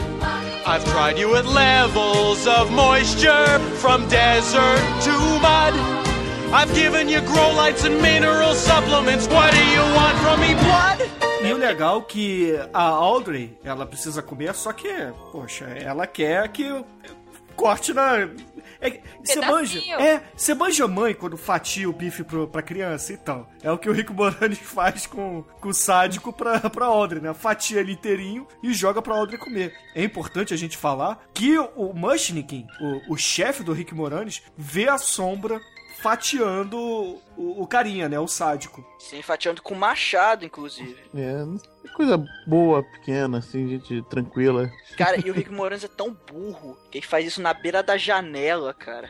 I've 0.67 0.85
tried 0.87 1.19
you 1.19 1.37
at 1.37 1.47
levels 1.47 2.49
of 2.49 2.73
moisture 2.73 3.61
from 3.77 4.09
desert 4.09 4.83
to 5.05 5.13
mud. 5.41 5.75
I've 6.53 6.75
given 6.75 7.09
you 7.09 7.21
grow 7.21 7.53
lights 7.53 7.85
and 7.85 8.03
mineral 8.03 8.55
supplements. 8.55 9.29
What 9.29 9.53
do 9.53 9.65
you 9.67 9.83
want 9.95 10.19
from 10.19 10.41
me, 10.41 10.55
blood? 10.55 11.30
E 11.43 11.53
o 11.53 11.57
legal 11.57 12.03
que 12.03 12.55
a 12.73 12.83
Audrey, 12.83 13.59
ela 13.65 13.87
precisa 13.87 14.23
comer, 14.23 14.55
só 14.55 14.73
que, 14.73 14.89
poxa, 15.33 15.65
ela 15.65 16.07
quer 16.07 16.49
que 16.49 16.85
corte 17.61 17.93
na. 17.93 18.29
É, 18.81 19.01
você 19.23 19.41
manja. 19.41 19.81
Pedacinho. 19.81 20.01
É, 20.01 20.23
você 20.35 20.55
manja 20.55 20.89
mãe 20.89 21.13
quando 21.13 21.37
fatia 21.37 21.89
o 21.89 21.93
bife 21.93 22.25
pro, 22.25 22.49
pra 22.49 22.63
criança 22.63 23.13
então. 23.13 23.47
É 23.63 23.71
o 23.71 23.77
que 23.77 23.89
o 23.89 23.93
Rico 23.93 24.15
Moranis 24.15 24.59
faz 24.65 25.07
com, 25.07 25.43
com 25.61 25.69
o 25.69 25.75
sádico 25.75 26.33
pra, 26.33 26.59
pra 26.71 26.87
Audrey, 26.87 27.23
né? 27.23 27.35
Fatia 27.35 27.81
ele 27.81 27.93
inteirinho 27.93 28.47
e 28.63 28.73
joga 28.73 29.03
pra 29.03 29.15
Audrey 29.15 29.39
comer. 29.39 29.75
É 29.95 30.03
importante 30.03 30.55
a 30.55 30.57
gente 30.57 30.79
falar 30.79 31.23
que 31.35 31.59
o 31.59 31.93
Mushnikin, 31.93 32.67
o, 32.81 33.15
o 33.15 33.17
chefe 33.17 33.63
do 33.63 33.75
Rick 33.75 33.95
Moranis, 33.95 34.43
vê 34.57 34.89
a 34.89 34.97
sombra 34.97 35.61
fatiando 36.01 37.19
o, 37.41 37.63
o 37.63 37.67
carinha, 37.67 38.09
né? 38.09 38.19
O 38.19 38.27
sádico. 38.29 38.85
Sim, 38.99 39.23
fatiando 39.23 39.63
com 39.63 39.75
machado, 39.75 40.45
inclusive. 40.45 40.97
É, 41.15 41.91
coisa 41.95 42.23
boa, 42.47 42.83
pequena, 42.83 43.39
assim, 43.39 43.69
gente 43.69 44.03
tranquila. 44.03 44.71
Cara, 44.97 45.17
e 45.25 45.31
o 45.31 45.33
Rick 45.35 45.51
Moranis 45.51 45.85
é 45.85 45.89
tão 45.89 46.17
burro 46.31 46.77
que 46.91 46.99
ele 46.99 47.07
faz 47.07 47.27
isso 47.27 47.41
na 47.41 47.55
beira 47.55 47.83
da 47.83 47.97
janela, 47.97 48.75
cara. 48.75 49.09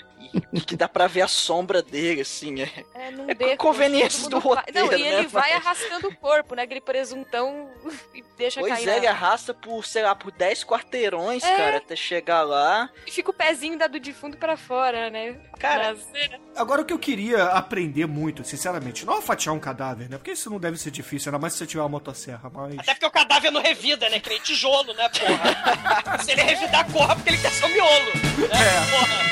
E 0.53 0.61
que 0.61 0.76
dá 0.76 0.87
pra 0.89 1.07
ver 1.07 1.22
a 1.22 1.28
sombra 1.28 1.83
dele, 1.83 2.20
assim. 2.20 2.61
É, 2.62 2.70
É, 2.95 3.09
é 3.09 3.35
beco, 3.35 3.57
conveniência 3.64 4.24
todo 4.24 4.33
do 4.43 4.49
roteiro, 4.49 4.87
Não, 4.87 4.93
e 4.99 5.03
né, 5.03 5.18
ele 5.18 5.26
vai 5.28 5.55
mas- 5.55 5.66
arrastando 5.66 6.09
o 6.09 6.16
corpo, 6.16 6.55
né? 6.55 6.62
Aquele 6.62 6.81
presuntão 6.81 7.70
e 8.14 8.22
deixa 8.37 8.61
Pois 8.61 8.72
cair. 8.74 8.83
é, 8.85 8.91
na- 8.93 8.97
ele 8.99 9.07
arrasta 9.07 9.53
por, 9.55 9.85
sei 9.85 10.03
lá, 10.03 10.14
por 10.14 10.31
10 10.31 10.62
quarteirões, 10.64 11.43
É. 11.43 11.57
cara, 11.57 11.76
até 11.78 11.97
chegar 11.97 12.43
lá. 12.43 12.91
E 13.07 13.11
fica 13.11 13.31
o 13.31 13.35
pezinho 13.35 13.78
dado 13.78 13.99
de 13.99 14.12
fundo 14.12 14.37
pra 14.37 14.57
fora, 14.57 15.09
né? 15.11 15.41
Cara, 15.59 15.97
Agora, 16.55 16.83
o 16.83 16.85
que 16.85 16.93
eu 16.93 16.99
queria 16.99 17.45
aprender 17.45 18.07
muito, 18.07 18.20
sinceramente, 18.45 19.05
não 19.05 19.18
é 19.18 19.23
fatiar 19.23 19.55
um 19.55 19.59
cadáver, 19.59 20.09
né? 20.09 20.16
Porque 20.16 20.33
isso 20.33 20.51
não 20.51 20.59
deve 20.59 20.77
ser 20.77 20.91
difícil, 20.91 21.31
ainda 21.31 21.39
mais 21.39 21.53
se 21.53 21.61
você 21.61 21.66
tiver 21.66 21.83
uma 21.83 21.89
motosserra, 21.89 22.51
mas... 22.53 22.79
Até 22.79 22.95
porque 22.95 23.07
o 23.07 23.11
cadáver 23.11 23.51
não 23.51 23.62
revida, 23.62 24.09
né? 24.09 24.21
Que 24.21 24.31
nem 24.31 24.41
tijolo, 24.41 24.93
né, 24.95 25.09
porra? 25.09 26.18
Se 26.23 26.33
ele 26.33 26.43
revidar, 26.43 26.91
corra 26.93 27.14
porque 27.14 27.31
ele 27.31 27.39
quer 27.39 27.51
ser 27.51 27.64
o 27.64 27.68
miolo. 27.68 28.05
Né? 28.05 28.12
É. 28.53 28.91
Porra. 28.91 29.31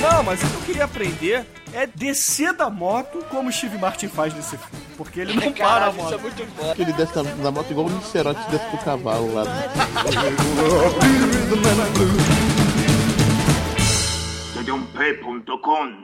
Não, 0.00 0.22
mas 0.22 0.42
o 0.42 0.46
que 0.46 0.54
eu 0.54 0.60
queria 0.62 0.84
aprender 0.84 1.46
é 1.72 1.86
descer 1.86 2.52
da 2.54 2.70
moto 2.70 3.24
como 3.30 3.48
o 3.48 3.52
Steve 3.52 3.78
Martin 3.78 4.08
faz 4.08 4.34
nesse 4.34 4.56
filme. 4.56 4.84
Porque 4.96 5.20
ele 5.20 5.34
não 5.34 5.52
para 5.52 5.86
a 5.86 5.92
moto. 5.92 6.18
Porque 6.18 6.82
ele 6.82 6.92
desce 6.94 7.14
na, 7.16 7.22
na 7.22 7.50
moto 7.50 7.70
igual 7.70 7.86
o 7.86 7.90
Nicerote 7.90 8.40
desce 8.50 8.70
do 8.70 8.78
cavalo 8.78 9.34
lá. 9.34 9.44
Tedump.com 14.60 15.94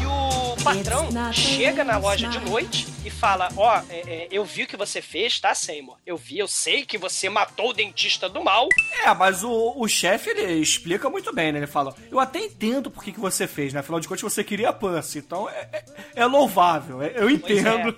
E 0.00 0.06
o 0.06 0.64
patrão 0.64 1.10
chega 1.34 1.84
na 1.84 1.98
loja 1.98 2.28
de 2.28 2.40
noite 2.40 2.91
e 3.04 3.10
fala: 3.10 3.48
Ó, 3.56 3.76
é, 3.88 4.00
é, 4.06 4.28
eu 4.30 4.44
vi 4.44 4.64
o 4.64 4.66
que 4.66 4.76
você 4.76 5.00
fez, 5.02 5.38
tá, 5.40 5.54
Seymour? 5.54 5.98
Eu 6.06 6.16
vi, 6.16 6.38
eu 6.38 6.48
sei 6.48 6.84
que 6.84 6.98
você 6.98 7.28
matou 7.28 7.70
o 7.70 7.72
dentista 7.72 8.28
do 8.28 8.42
mal. 8.42 8.68
É, 9.04 9.12
mas 9.14 9.42
o, 9.42 9.74
o 9.76 9.88
chefe, 9.88 10.30
ele 10.30 10.60
explica 10.60 11.08
muito 11.10 11.32
bem, 11.34 11.52
né? 11.52 11.58
Ele 11.58 11.66
fala, 11.66 11.94
eu 12.10 12.20
até 12.20 12.38
entendo 12.38 12.90
por 12.90 13.02
que, 13.02 13.12
que 13.12 13.20
você 13.20 13.46
fez, 13.46 13.72
né? 13.72 13.80
Afinal 13.80 14.00
de 14.00 14.08
contas, 14.08 14.22
você 14.22 14.44
queria 14.44 14.68
a 14.70 14.72
Pussy, 14.72 15.18
então 15.18 15.48
é, 15.48 15.68
é, 15.72 15.84
é 16.16 16.26
louvável, 16.26 17.02
é- 17.02 17.12
eu 17.16 17.28
entendo. 17.30 17.94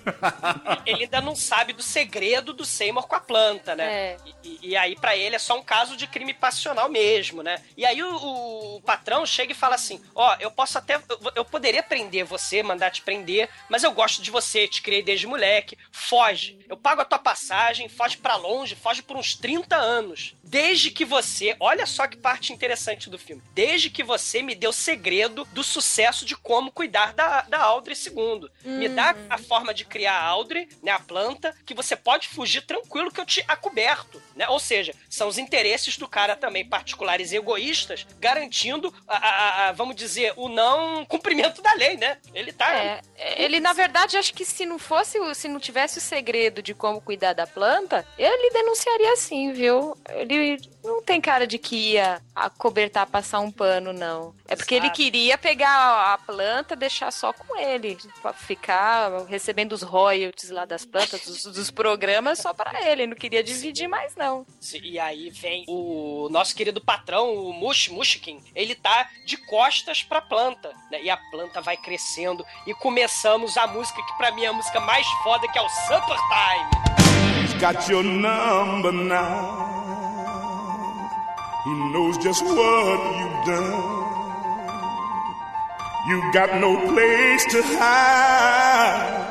Ele 0.87 1.05
ainda 1.05 1.21
não 1.21 1.37
sabe 1.37 1.73
do 1.73 1.83
segredo 1.83 2.53
do 2.53 2.65
Seymour 2.65 3.07
com 3.07 3.15
a 3.17 3.21
planta, 3.21 3.75
né? 3.75 3.85
É. 3.85 4.17
E, 4.43 4.59
e 4.71 4.77
aí, 4.77 4.97
pra 4.97 5.17
ele, 5.17 5.37
é 5.37 5.39
só 5.39 5.59
um 5.59 5.63
caso 5.63 5.97
de 5.97 6.07
crime 6.07 6.35
passional 6.35 6.89
mesmo, 6.89 7.43
né? 7.43 7.61
E 7.77 7.85
aí, 7.85 8.03
o, 8.03 8.77
o 8.77 8.81
patrão 8.83 9.25
chega 9.27 9.53
e 9.53 9.57
fala 9.57 9.75
assim: 9.75 10.01
Ó, 10.15 10.37
eu 10.41 10.51
posso 10.51 10.79
até. 10.79 10.97
Eu, 10.97 11.03
eu 11.37 11.45
poderia 11.45 11.83
prender 11.83 12.25
você, 12.25 12.63
mandar 12.63 12.91
te 12.91 13.03
prender, 13.03 13.49
mas 13.69 13.83
eu 13.83 13.93
gosto 13.93 14.23
de 14.23 14.31
você, 14.31 14.67
te 14.69 14.83
criei 14.95 15.03
desde 15.03 15.27
moleque. 15.27 15.77
Foge. 15.91 16.59
Eu 16.69 16.77
pago 16.77 17.01
a 17.01 17.05
tua 17.05 17.19
passagem, 17.19 17.89
foge 17.89 18.17
pra 18.17 18.37
longe, 18.37 18.75
foge 18.75 19.03
por 19.03 19.17
uns 19.17 19.35
30 19.35 19.77
anos. 19.77 20.35
Desde 20.43 20.91
que 20.91 21.05
você. 21.05 21.57
Olha 21.61 21.87
só 21.87 22.07
que 22.07 22.17
parte 22.17 22.53
interessante 22.53 23.11
do 23.11 23.19
filme. 23.19 23.43
Desde 23.55 23.91
que 23.91 24.03
você 24.03 24.41
me 24.43 24.55
deu 24.55 24.71
o 24.71 24.73
segredo 24.73 25.47
do 25.53 25.63
sucesso 25.65 26.25
de 26.25 26.37
como 26.37 26.71
cuidar 26.71 27.13
da, 27.13 27.43
da 27.43 27.59
Audrey 27.63 27.97
II. 27.97 28.49
Me 28.65 28.89
dá 28.89 29.15
a 29.29 29.39
forma 29.39 29.75
de 29.75 29.85
criar 29.85 30.15
a 30.15 30.25
Audrey, 30.27 30.69
né? 30.83 30.93
A 30.93 31.01
planta, 31.01 31.55
que 31.67 31.75
você 31.75 31.97
pode 31.97 32.29
fugir 32.29 32.63
tranquilo 32.63 33.11
que 33.11 33.21
eu 33.21 33.27
te 33.27 33.45
acoberto, 33.49 34.23
né? 34.37 34.49
Ou 34.49 34.59
seja, 34.61 34.95
são 35.11 35.29
os 35.29 35.39
interesses 35.39 35.97
do 35.99 36.09
cara 36.09 36.37
também, 36.37 36.65
particulares 36.65 37.33
e 37.33 37.37
egoístas, 37.37 38.07
garantindo, 38.19 38.95
a, 39.09 39.17
a- 39.17 39.69
a- 39.69 39.73
vamos 39.73 39.97
dizer, 39.97 40.33
o 40.37 40.49
não 40.49 41.05
cumprimento 41.05 41.61
da 41.63 41.75
lei, 41.75 41.97
né? 41.97 42.19
Ele 42.35 42.53
tá. 42.53 42.73
É, 43.17 43.43
ele, 43.43 43.61
na 43.61 43.73
verdade, 43.73 44.17
acho 44.17 44.33
que 44.35 44.45
se 44.45 44.65
não 44.67 44.79
fosse, 44.85 45.19
se 45.35 45.49
não 45.49 45.59
tivesse 45.59 45.99
o 45.99 46.01
segredo 46.01 46.63
de 46.63 46.75
como 46.75 47.01
cuidar 47.01 47.33
da 47.33 47.47
planta, 47.47 48.07
ele 48.19 48.51
denunciaria 48.51 49.17
sim, 49.17 49.53
viu? 49.53 49.97
Ele 50.09 50.59
não 50.85 51.03
tem 51.03 51.21
cara 51.21 51.47
de 51.47 51.59
que 51.59 51.93
ia 51.93 52.21
acobertar, 52.35 53.07
passar 53.07 53.41
um 53.41 53.51
pano, 53.51 53.93
não. 53.93 54.35
É 54.47 54.55
porque 54.55 54.75
ele 54.75 54.87
Sabe. 54.87 54.97
queria 54.97 55.39
pegar 55.39 56.13
a 56.13 56.19
planta, 56.19 56.77
deixar 56.77 57.11
só 57.11 57.33
com 57.33 57.59
ele, 57.59 57.97
pra 58.21 58.33
ficar 58.35 59.25
recebendo 59.27 59.73
os 59.73 59.83
royalties 59.83 60.51
lá 60.51 60.65
das 60.67 60.85
plantas, 60.85 61.25
dos, 61.25 61.45
dos 61.45 61.71
programas 61.71 62.39
só 62.39 62.53
para 62.53 62.91
ele. 62.91 63.07
Não 63.07 63.17
queria 63.17 63.43
dividir 63.43 63.89
mais, 63.89 64.15
não. 64.15 64.47
E 64.83 64.99
aí 64.99 65.31
vem 65.31 65.65
o 65.67 66.29
nosso 66.31 66.55
querido 66.55 66.81
patrão, 66.81 67.35
o 67.35 67.53
Mush 67.53 67.89
Mushkin, 67.89 68.43
ele 68.55 68.75
tá 68.75 69.09
de 69.25 69.39
costas 69.39 70.03
pra 70.03 70.21
planta, 70.21 70.71
né? 70.91 71.03
E 71.03 71.09
a 71.09 71.17
planta 71.17 71.63
vai 71.63 71.77
crescendo 71.77 72.45
e 72.67 72.75
começamos 72.75 73.57
a 73.57 73.67
música 73.67 74.03
que 74.03 74.17
pra 74.19 74.31
mim 74.33 74.45
é 74.45 74.49
a 74.49 74.53
música 74.53 74.81
mais 74.81 75.07
foda, 75.23 75.49
que 75.49 75.59
é 75.59 75.63
o 75.63 75.69
Supper 75.69 76.19
Time. 76.29 76.85
He's 77.43 77.55
got 77.55 77.89
your 77.91 78.03
number 78.03 78.93
now. 78.93 79.84
He 81.65 81.73
knows 81.73 82.19
just 82.19 82.45
what 82.45 83.01
you've 83.19 83.45
done. 83.47 84.05
You've 86.09 86.35
got 86.35 86.61
no 86.61 86.77
place 86.93 87.45
to 87.53 87.63
hide. 87.79 89.25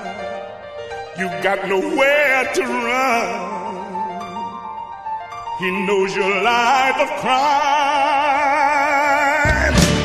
You've 1.19 1.43
got 1.43 1.67
nowhere 1.69 2.51
to 2.55 2.61
run. 2.63 3.53
He 5.59 5.69
knows 5.85 6.15
your 6.15 6.41
life 6.41 6.99
of 6.99 7.09
crime. 7.21 7.33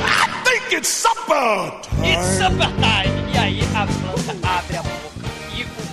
I 0.05 0.43
think 0.45 0.73
it's 0.79 0.91
supper 0.91 1.81
time. 1.83 2.05
It's. 2.05 2.39
Supper 2.39 2.71
Time! 2.83 3.08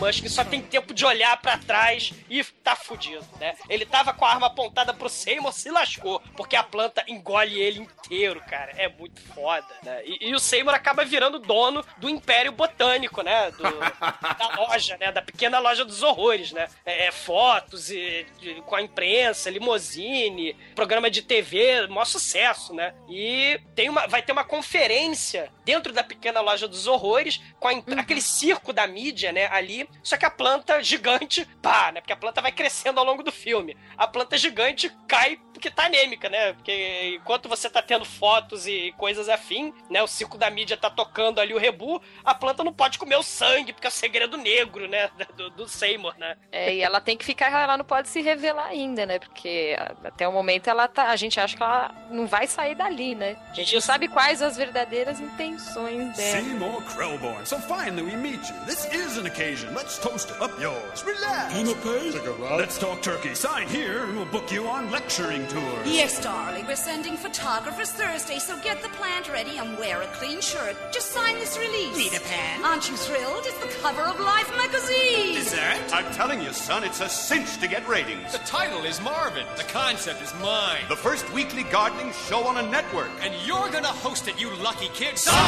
Mushkin 0.06 0.30
só 0.30 0.44
tem 0.46 0.62
tempo 0.62 0.94
de 0.94 1.06
olhar 1.06 1.36
pra 1.42 1.58
trás 1.58 2.14
e 2.30 2.44
tá 2.44 2.76
fudido, 2.76 3.26
né? 3.40 3.56
Ele 3.70 3.86
tava 3.86 4.14
com 4.14 4.24
a 4.26 4.30
arma 4.30 4.48
apontada 4.48 4.94
pro 4.94 5.10
Seymour, 5.10 5.52
se 5.52 5.70
lascou, 5.72 6.20
porque 6.38 6.56
a 6.56 6.64
planta 6.64 7.04
engole 7.08 7.60
ele 7.60 7.80
inteiro, 7.80 8.40
cara. 8.42 8.72
É 8.78 8.88
muito 8.88 9.20
foda, 9.34 9.66
né? 9.84 10.02
E, 10.06 10.30
e 10.30 10.36
o 10.36 10.40
Seymour 10.40 10.74
acaba 10.74 11.04
virando 11.04 11.40
dono 11.40 11.84
do 11.98 12.08
Império 12.10 12.52
Botânico, 12.52 13.22
né? 13.22 13.52
Do- 13.52 13.64
da 14.38 14.56
loja, 14.58 14.98
né? 14.98 15.12
Da 15.12 15.22
pequena 15.22 15.60
loja 15.60 15.84
dos 15.84 16.04
horrores, 16.04 16.52
né? 16.52 16.68
É, 16.86 17.08
é, 17.08 17.12
fotos 17.12 17.90
e, 17.90 18.26
de- 18.40 18.62
com 18.62 18.76
a 18.76 18.82
imprensa, 18.82 19.50
limousine, 19.50 20.54
programa 20.76 21.10
de 21.10 21.22
TV, 21.22 21.88
maior 21.88 22.06
sucesso, 22.06 22.74
né? 22.74 22.94
E 23.10 23.60
tem 23.76 23.90
uma, 23.90 24.08
vai 24.08 24.22
ter 24.22 24.32
uma 24.32 24.44
conferência 24.44 25.52
dentro 25.66 25.92
da 25.92 26.04
pequena 26.04 26.40
loja 26.40 26.68
dos 26.68 26.88
horrores 26.88 27.42
com 27.60 27.72
in- 27.72 27.84
aquele 27.98 28.22
circo 28.22 28.72
da 28.72 28.86
mídia, 28.88 29.32
né? 29.32 29.48
Ali, 29.48 29.90
só 30.04 30.16
que 30.16 30.26
a 30.26 30.30
planta 30.32 30.82
gigante, 30.82 31.46
pá, 31.62 31.92
né? 31.92 32.00
Porque 32.02 32.14
a 32.14 32.18
planta 32.18 32.42
vai 32.42 32.52
crescendo 32.52 33.00
ao 33.00 33.06
longo 33.06 33.24
do 33.24 33.32
filme. 33.32 33.76
A 33.98 34.08
planta 34.08 34.38
gigante 34.38 34.90
cai 35.08 35.38
porque 35.52 35.72
tá 35.72 35.86
anêmica, 35.86 36.30
né? 36.30 36.54
Porque 36.54 37.16
enquanto 37.20 37.48
você 37.50 37.70
tá 37.70 37.82
tendo 37.82 38.04
fotos 38.06 38.68
e 38.68 38.94
coisas 38.98 39.28
afim, 39.30 39.74
né? 39.90 40.04
O 40.04 40.08
circo 40.08 40.38
da 40.38 40.50
mídia 40.50 40.78
tá 40.78 40.90
tocando 40.90 41.40
ali 41.40 41.54
o 41.54 41.58
rebu, 41.58 42.02
a 42.24 42.36
planta 42.36 42.64
não 42.64 42.74
pode 42.74 43.00
comer 43.00 43.16
o 43.16 43.24
sangue, 43.24 43.72
porque 43.74 43.88
é 43.88 43.90
o 43.90 43.92
segredo 43.92 44.38
negro, 44.38 44.88
né? 44.88 45.10
Do, 45.36 45.50
do 45.50 45.68
Seymour, 45.68 46.14
né? 46.18 46.38
É, 46.52 46.74
e 46.76 46.82
ela 46.82 47.02
tem 47.02 47.18
que 47.18 47.26
ficar, 47.26 47.52
ela 47.52 47.76
não 47.78 47.84
pode 47.84 48.08
se 48.10 48.22
revelar 48.22 48.68
ainda, 48.68 49.06
né? 49.06 49.18
Porque 49.20 49.76
até 50.04 50.28
o 50.28 50.32
momento 50.32 50.70
ela 50.70 50.88
tá, 50.88 51.10
a 51.10 51.16
gente 51.16 51.40
acha 51.40 51.56
que 51.58 51.64
ela 51.64 51.94
não 52.10 52.28
vai 52.28 52.48
sair 52.48 52.76
dali, 52.76 53.16
né? 53.16 53.36
A 53.50 53.54
gente 53.54 53.74
não 53.74 53.82
sabe 53.82 54.08
quais 54.08 54.42
as 54.42 54.56
verdadeiras 54.56 55.20
intenções 55.56 56.16
dela. 56.16 56.44
Seymour 56.44 56.82
Krellborn, 56.84 57.46
so 57.46 57.58
finally 57.58 58.04
we 58.04 58.16
meet 58.16 58.42
you. 58.50 58.56
This 58.66 58.86
is 58.94 59.18
an 59.18 59.26
occasion. 59.26 59.74
Let's 59.74 59.98
toast 59.98 60.32
it 60.32 60.42
up 60.42 60.52
yours. 60.60 61.04
Relax. 61.06 61.54
Canapé? 61.54 62.58
Let's 62.58 62.78
talk 62.78 63.02
turkey. 63.02 63.34
Sign 63.36 63.68
here, 63.68 64.04
and 64.04 64.16
we'll 64.16 64.26
book 64.26 64.52
you 64.52 64.68
on 64.68 64.92
lecturing 64.92 65.48
tours. 65.48 65.86
Yes, 65.86 66.22
darling, 66.22 66.66
we're 66.68 66.76
sending 66.76 67.18
photographers 67.18 67.92
Thursday, 67.92 68.40
so 68.40 68.58
get 68.62 68.82
the 68.82 68.90
plant 68.90 69.30
ready 69.32 69.58
and 69.58 69.78
wear 69.78 70.02
a 70.02 70.08
clean 70.08 70.42
shirt. 70.42 70.76
Just 70.92 71.12
sign 71.12 71.36
this 71.36 71.58
release. 71.58 71.98
Need 71.98 72.14
a 72.14 72.24
pen? 72.24 72.64
Aren't 72.64 72.90
you 72.90 72.96
thrilled? 72.98 73.46
It's 73.46 73.60
the 73.60 73.82
cover 73.82 74.02
of 74.02 74.20
Life 74.20 74.52
magazine. 74.58 75.36
Dessert? 75.36 75.94
I'm 75.94 76.12
telling 76.14 76.42
you, 76.42 76.52
son, 76.54 76.84
it's 76.84 77.02
a 77.02 77.10
cinch 77.10 77.58
to 77.60 77.68
get 77.68 77.88
ratings. 77.88 78.32
The 78.32 78.40
title 78.40 78.84
is 78.86 79.02
Marvin. 79.02 79.46
The 79.58 79.64
concept 79.64 80.22
is 80.22 80.34
mine. 80.42 80.82
The 80.90 80.96
first 80.96 81.32
weekly 81.34 81.64
gardening 81.64 82.12
show 82.28 82.44
on 82.46 82.58
a 82.58 82.70
network. 82.70 83.10
And 83.22 83.34
you're 83.46 83.70
gonna 83.70 83.88
host 83.88 84.28
it, 84.28 84.40
you 84.40 84.54
lucky 84.58 84.90
kid. 84.94 85.18
Sign! 85.18 85.45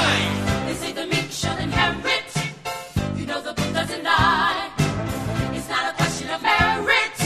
They 0.65 0.75
say 0.81 0.91
the 0.93 1.05
meek 1.07 1.29
shall 1.31 1.57
inherit. 1.57 2.29
You 3.15 3.25
know 3.25 3.41
the 3.41 3.53
book 3.53 3.71
doesn't 3.73 4.03
lie. 4.03 4.69
It's 5.53 5.69
not 5.69 5.83
a 5.91 5.93
question 5.95 6.29
of 6.29 6.41
merit. 6.41 7.17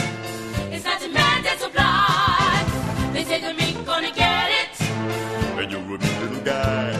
It's 0.74 0.84
not 0.84 1.00
demanded 1.00 1.58
supply. 1.58 2.64
They 3.12 3.24
say 3.24 3.40
the 3.40 3.54
meek 3.54 3.76
gonna 3.84 4.12
get 4.12 4.48
it. 4.62 4.74
And 5.60 5.70
you're 5.70 5.80
a 5.80 5.98
little 5.98 6.42
guy. 6.54 6.90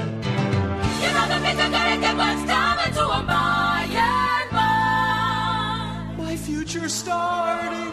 You 1.02 1.08
know 1.14 1.26
the 1.32 1.38
meek 1.44 1.58
are 1.64 1.72
gonna 1.78 1.98
get 2.04 2.14
what's 2.22 2.44
coming 2.52 2.92
to 2.98 3.04
'em 3.16 3.26
by 3.26 3.86
and 4.12 4.50
by. 4.56 6.24
My 6.24 6.36
future's 6.36 6.94
starting. 7.04 7.92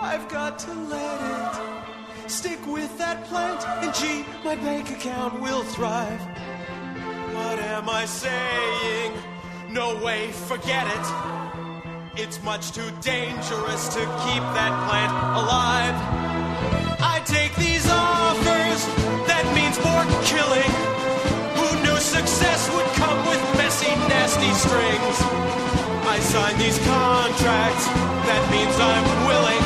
I've 0.00 0.28
got 0.28 0.58
to 0.64 0.72
let 0.94 1.18
it 1.20 2.30
stick 2.30 2.60
with 2.66 2.92
that 2.98 3.24
plant, 3.28 3.60
and 3.82 3.92
gee, 3.94 4.24
my 4.44 4.56
bank 4.56 4.90
account 4.90 5.40
will 5.40 5.64
thrive. 5.74 6.20
What 7.34 7.58
am 7.58 7.88
I 7.88 8.06
saying? 8.06 9.12
No 9.68 9.96
way, 10.04 10.30
forget 10.30 10.86
it. 10.86 11.06
It's 12.22 12.40
much 12.44 12.70
too 12.70 12.90
dangerous 13.02 13.88
to 13.94 14.00
keep 14.22 14.44
that 14.54 14.72
plant 14.86 15.12
alive. 15.42 15.96
I 17.02 17.20
take 17.26 17.52
these 17.56 17.86
offers, 17.90 18.80
that 19.26 19.44
means 19.50 19.74
more 19.82 20.06
killing. 20.30 20.72
Who 21.58 21.68
knew 21.82 21.98
success 21.98 22.70
would 22.70 22.86
come 23.02 23.18
with 23.26 23.42
messy, 23.58 23.90
nasty 24.06 24.52
strings. 24.54 25.16
I 26.06 26.20
sign 26.20 26.56
these 26.56 26.78
contracts. 26.86 27.86
That 28.30 28.42
means 28.54 28.74
I'm 28.78 29.26
willing 29.26 29.63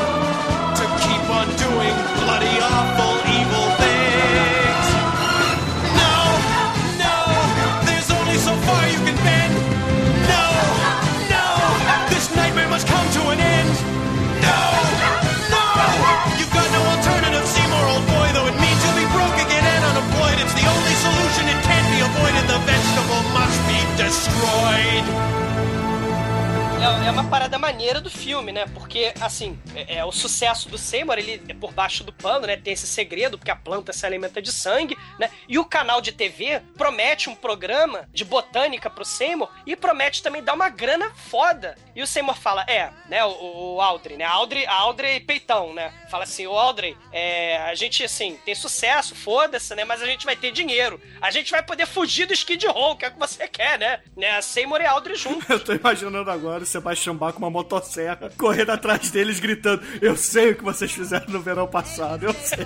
É, 26.89 27.09
é 27.09 27.11
uma 27.11 27.28
parada 27.28 27.59
maneira 27.59 28.01
do 28.01 28.09
filme, 28.09 28.51
né? 28.51 28.64
Porque, 28.72 29.12
assim, 29.20 29.59
é, 29.74 29.97
é 29.97 30.05
o 30.05 30.11
sucesso 30.11 30.70
do 30.70 30.78
Seymour, 30.78 31.18
ele 31.18 31.43
é 31.47 31.53
por 31.53 31.70
baixo 31.70 32.03
do 32.03 32.12
pano, 32.12 32.47
né? 32.47 32.57
Tem 32.57 32.72
esse 32.72 32.86
segredo, 32.86 33.36
porque 33.36 33.51
a 33.51 33.57
planta 33.57 33.93
se 33.93 34.07
alimenta 34.07 34.41
de 34.41 34.51
sangue, 34.51 34.97
né? 35.18 35.30
E 35.47 35.59
o 35.59 35.64
canal 35.66 36.01
de 36.01 36.12
TV 36.12 36.62
promete 36.78 37.28
um 37.28 37.34
programa 37.34 38.09
de 38.11 38.24
botânica 38.24 38.89
pro 38.89 39.05
Seymour 39.05 39.51
e 39.66 39.76
promete 39.76 40.22
também 40.22 40.43
dar 40.43 40.55
uma 40.55 40.70
grana 40.70 41.11
foda. 41.14 41.76
E 41.95 42.03
o 42.03 42.07
Seymour 42.07 42.36
fala, 42.36 42.64
é, 42.66 42.91
né? 43.09 43.22
O, 43.24 43.76
o 43.76 44.01
né? 44.16 44.24
Audrey, 44.24 44.66
Audrey 44.66 45.20
Peitão, 45.20 45.74
né? 45.74 45.93
Fala 46.11 46.24
assim, 46.24 46.47
ô 46.47 46.57
Audrey, 46.57 46.97
é, 47.12 47.59
a 47.59 47.74
gente, 47.74 48.03
assim, 48.03 48.39
tem 48.47 48.55
sucesso, 48.55 49.14
foda-se, 49.14 49.74
né? 49.74 49.84
Mas 49.84 50.01
a 50.01 50.07
gente 50.07 50.24
vai 50.24 50.36
ter 50.36 50.53
dinheiro. 50.53 50.99
A 51.20 51.30
gente 51.30 51.51
vai 51.51 51.62
poder 51.62 51.86
fugir 51.86 52.24
do 52.24 52.32
Skid 52.32 52.66
Row, 52.66 52.97
que 52.97 53.05
é 53.05 53.09
o 53.09 53.12
que 53.12 53.18
você 53.18 53.47
quer, 53.47 53.78
né? 53.78 54.01
né? 54.16 54.41
Seymour 54.41 54.80
e 54.80 54.86
Audrey 54.86 55.16
juntos. 55.16 55.49
Eu 55.51 55.62
tô 55.62 55.74
imaginando 55.74 56.30
agora 56.30 56.62
o 56.62 56.66
Sebastião 56.79 57.16
Bach 57.16 57.33
com 57.35 57.41
uma 57.41 57.51
motosserra 57.51 58.31
correndo 58.39 58.70
atrás 58.70 59.11
deles 59.11 59.41
gritando: 59.41 59.83
Eu 60.01 60.16
sei 60.16 60.53
o 60.53 60.57
que 60.57 60.62
vocês 60.62 60.93
fizeram 60.93 61.26
no 61.29 61.41
verão 61.41 61.66
passado, 61.66 62.24
eu 62.26 62.33
sei. 62.35 62.64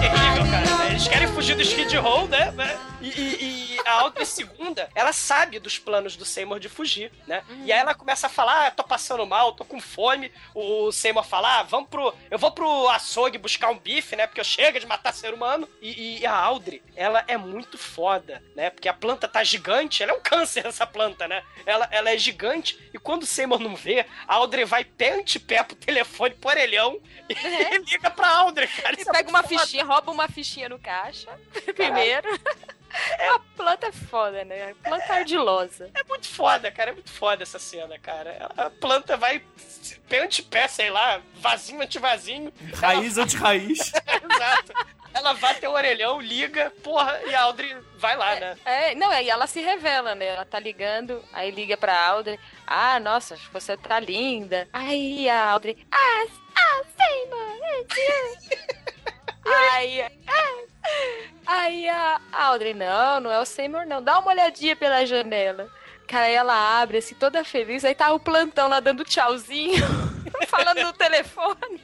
terrível, 0.00 0.44
cara. 0.50 0.90
Eles 0.90 1.08
querem 1.08 1.28
fugir 1.28 1.54
do 1.56 1.62
Skid 1.62 1.96
Row, 1.96 2.26
né? 2.28 2.52
E, 3.00 3.08
e- 3.08 3.36
e 3.40 3.65
a 3.86 4.00
Audrey 4.00 4.26
segunda, 4.26 4.88
ela 4.94 5.12
sabe 5.12 5.58
dos 5.58 5.78
planos 5.78 6.16
do 6.16 6.24
Seymour 6.24 6.58
de 6.58 6.68
fugir, 6.68 7.10
né? 7.26 7.42
E 7.64 7.72
aí 7.72 7.78
ela 7.78 7.94
começa 7.94 8.26
a 8.26 8.30
falar, 8.30 8.66
ah, 8.66 8.70
tô 8.70 8.84
passando 8.84 9.26
mal, 9.26 9.52
tô 9.52 9.64
com 9.64 9.80
fome. 9.80 10.30
O 10.54 10.92
Seymour 10.92 11.24
fala, 11.24 11.60
ah, 11.60 11.62
vamos 11.62 11.88
pro... 11.88 12.14
Eu 12.30 12.38
vou 12.38 12.50
pro 12.50 12.88
açougue 12.88 13.38
buscar 13.38 13.70
um 13.70 13.78
bife, 13.78 14.16
né? 14.16 14.26
Porque 14.26 14.40
eu 14.40 14.44
chego 14.44 14.78
de 14.78 14.86
matar 14.86 15.12
ser 15.12 15.32
humano. 15.32 15.68
E, 15.80 16.20
e 16.20 16.26
a 16.26 16.34
Audrey, 16.34 16.82
ela 16.94 17.24
é 17.28 17.36
muito 17.36 17.78
foda, 17.78 18.42
né? 18.54 18.70
Porque 18.70 18.88
a 18.88 18.94
planta 18.94 19.28
tá 19.28 19.42
gigante, 19.42 20.02
ela 20.02 20.12
é 20.12 20.14
um 20.14 20.20
câncer 20.20 20.66
essa 20.66 20.86
planta, 20.86 21.26
né? 21.28 21.42
Ela, 21.64 21.88
ela 21.90 22.10
é 22.10 22.18
gigante 22.18 22.78
e 22.92 22.98
quando 22.98 23.22
o 23.22 23.26
Seymour 23.26 23.58
não 23.58 23.76
vê, 23.76 24.06
a 24.26 24.34
Audrey 24.34 24.64
vai 24.64 24.84
pé 24.84 25.14
ante 25.14 25.38
pé 25.38 25.62
pro 25.62 25.76
telefone, 25.76 26.34
pro 26.34 26.50
orelhão 26.50 27.00
e 27.28 27.78
liga 27.90 28.10
pra 28.10 28.28
Audrey, 28.38 28.68
cara. 28.68 28.96
E 28.96 29.02
é 29.02 29.04
pega 29.04 29.14
muito 29.14 29.28
uma 29.30 29.42
foda. 29.42 29.60
fichinha, 29.60 29.84
rouba 29.84 30.12
uma 30.12 30.28
fichinha 30.28 30.68
no 30.68 30.78
caixa, 30.78 31.30
primeiro. 31.74 32.28
A 33.34 33.38
planta 33.56 33.86
é 33.88 33.92
foda, 33.92 34.44
né? 34.44 34.70
A 34.70 34.88
planta 34.88 35.12
ardilosa. 35.14 35.90
É 35.94 36.04
muito 36.04 36.28
foda, 36.28 36.70
cara. 36.70 36.90
É 36.90 36.94
muito 36.94 37.10
foda 37.10 37.42
essa 37.42 37.58
cena, 37.58 37.98
cara. 37.98 38.50
A 38.56 38.70
planta 38.70 39.16
vai 39.16 39.42
pé 40.08 40.20
ante 40.20 40.42
pé, 40.42 40.68
sei 40.68 40.90
lá, 40.90 41.20
vasinho 41.36 41.80
ante 41.82 41.98
vasinho. 41.98 42.52
Raiz 42.74 43.18
anti-raiz. 43.18 43.92
Exato. 44.30 44.72
Ela 45.12 45.32
vai 45.32 45.52
até 45.52 45.66
o 45.66 45.72
orelhão, 45.72 46.20
liga, 46.20 46.70
porra, 46.82 47.18
e 47.26 47.34
a 47.34 47.42
Audrey 47.42 47.74
vai 47.96 48.16
lá, 48.16 48.36
né? 48.36 48.58
É, 48.66 48.94
não, 48.94 49.10
aí 49.10 49.30
ela 49.30 49.46
se 49.46 49.60
revela, 49.60 50.14
né? 50.14 50.26
Ela 50.26 50.44
tá 50.44 50.58
ligando, 50.58 51.24
aí 51.32 51.50
liga 51.50 51.74
pra 51.74 52.06
Audrey. 52.08 52.38
Ah, 52.66 53.00
nossa, 53.00 53.38
você 53.50 53.78
tá 53.78 53.98
linda. 53.98 54.68
Aí 54.74 55.26
a 55.26 55.52
Audrey. 55.52 55.86
Ah, 55.90 56.26
ah, 56.54 56.82
Seymour. 56.98 57.56
Aí, 59.72 60.02
ah, 60.02 60.10
aí 61.46 61.88
a 61.88 62.20
Audrey, 62.32 62.74
não, 62.74 63.20
não 63.20 63.30
é 63.30 63.40
o 63.40 63.44
Seymour, 63.44 63.86
não. 63.86 64.02
Dá 64.02 64.18
uma 64.18 64.32
olhadinha 64.32 64.74
pela 64.76 65.04
janela. 65.06 65.70
Cara, 66.06 66.26
aí 66.26 66.34
ela 66.34 66.80
abre, 66.80 66.98
assim, 66.98 67.14
toda 67.14 67.44
feliz. 67.44 67.84
Aí 67.84 67.94
tá 67.94 68.12
o 68.12 68.20
plantão 68.20 68.68
lá 68.68 68.80
dando 68.80 69.04
tchauzinho, 69.04 69.84
falando 70.48 70.82
no 70.82 70.92
telefone. 70.92 71.80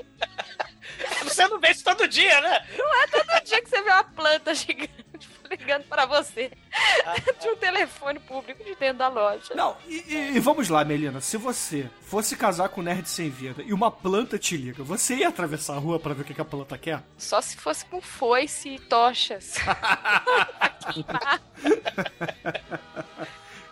Você 1.24 1.46
não 1.48 1.58
vê 1.58 1.70
isso 1.70 1.84
todo 1.84 2.06
dia, 2.06 2.40
né? 2.40 2.66
Não 2.76 3.02
é 3.02 3.06
todo 3.06 3.44
dia 3.44 3.62
que 3.62 3.68
você 3.68 3.82
vê 3.82 3.90
uma 3.90 4.04
planta 4.04 4.54
gigante 4.54 5.11
ligando 5.56 5.84
pra 5.84 6.04
você 6.06 6.50
de 7.40 7.48
um 7.48 7.56
telefone 7.56 8.18
público 8.20 8.62
de 8.64 8.74
dentro 8.74 8.98
da 8.98 9.08
loja. 9.08 9.54
Não, 9.54 9.76
e, 9.86 10.34
e- 10.34 10.40
vamos 10.40 10.68
lá, 10.68 10.84
Melina. 10.84 11.20
Se 11.20 11.36
você 11.36 11.88
fosse 12.02 12.36
casar 12.36 12.68
com 12.70 12.80
um 12.80 12.84
nerd 12.84 13.08
sem 13.08 13.30
vida 13.30 13.62
e 13.62 13.72
uma 13.72 13.90
planta 13.90 14.38
te 14.38 14.56
liga, 14.56 14.82
você 14.82 15.16
ia 15.16 15.28
atravessar 15.28 15.74
a 15.74 15.78
rua 15.78 15.98
pra 16.00 16.14
ver 16.14 16.22
o 16.22 16.24
que, 16.24 16.34
que 16.34 16.40
a 16.40 16.44
planta 16.44 16.76
quer? 16.78 17.02
Só 17.16 17.40
se 17.40 17.56
fosse 17.56 17.84
com 17.86 18.00
foice 18.00 18.70
e 18.70 18.78
tochas. 18.78 19.54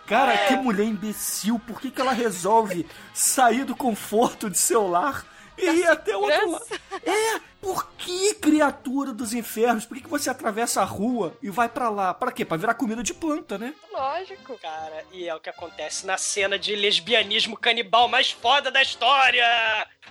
Cara, 0.07 0.37
que 0.47 0.55
mulher 0.57 0.85
imbecil. 0.85 1.57
Por 1.59 1.79
que, 1.79 1.89
que 1.89 2.01
ela 2.01 2.11
resolve 2.11 2.85
sair 3.13 3.63
do 3.63 3.75
conforto 3.75 4.49
de 4.49 4.57
seu 4.59 4.87
lar 4.87 5.25
e 5.61 5.79
ir 5.79 5.87
até 5.87 6.15
o 6.15 6.21
outro 6.21 6.51
lado? 6.51 6.65
É, 7.05 7.39
por 7.61 7.91
que, 7.97 8.33
criatura 8.35 9.13
dos 9.13 9.33
infernos? 9.33 9.85
Por 9.85 9.95
que, 9.95 10.03
que 10.03 10.09
você 10.09 10.29
atravessa 10.29 10.81
a 10.81 10.85
rua 10.85 11.37
e 11.41 11.49
vai 11.49 11.69
pra 11.69 11.89
lá? 11.89 12.13
Pra 12.13 12.31
quê? 12.31 12.43
Pra 12.43 12.57
virar 12.57 12.73
comida 12.73 13.03
de 13.03 13.13
planta, 13.13 13.57
né? 13.57 13.73
Lógico. 13.91 14.57
Cara, 14.57 15.05
e 15.11 15.27
é 15.27 15.35
o 15.35 15.39
que 15.39 15.49
acontece 15.49 16.05
na 16.05 16.17
cena 16.17 16.57
de 16.57 16.75
lesbianismo 16.75 17.55
canibal 17.55 18.07
mais 18.07 18.31
foda 18.31 18.71
da 18.71 18.81
história. 18.81 19.45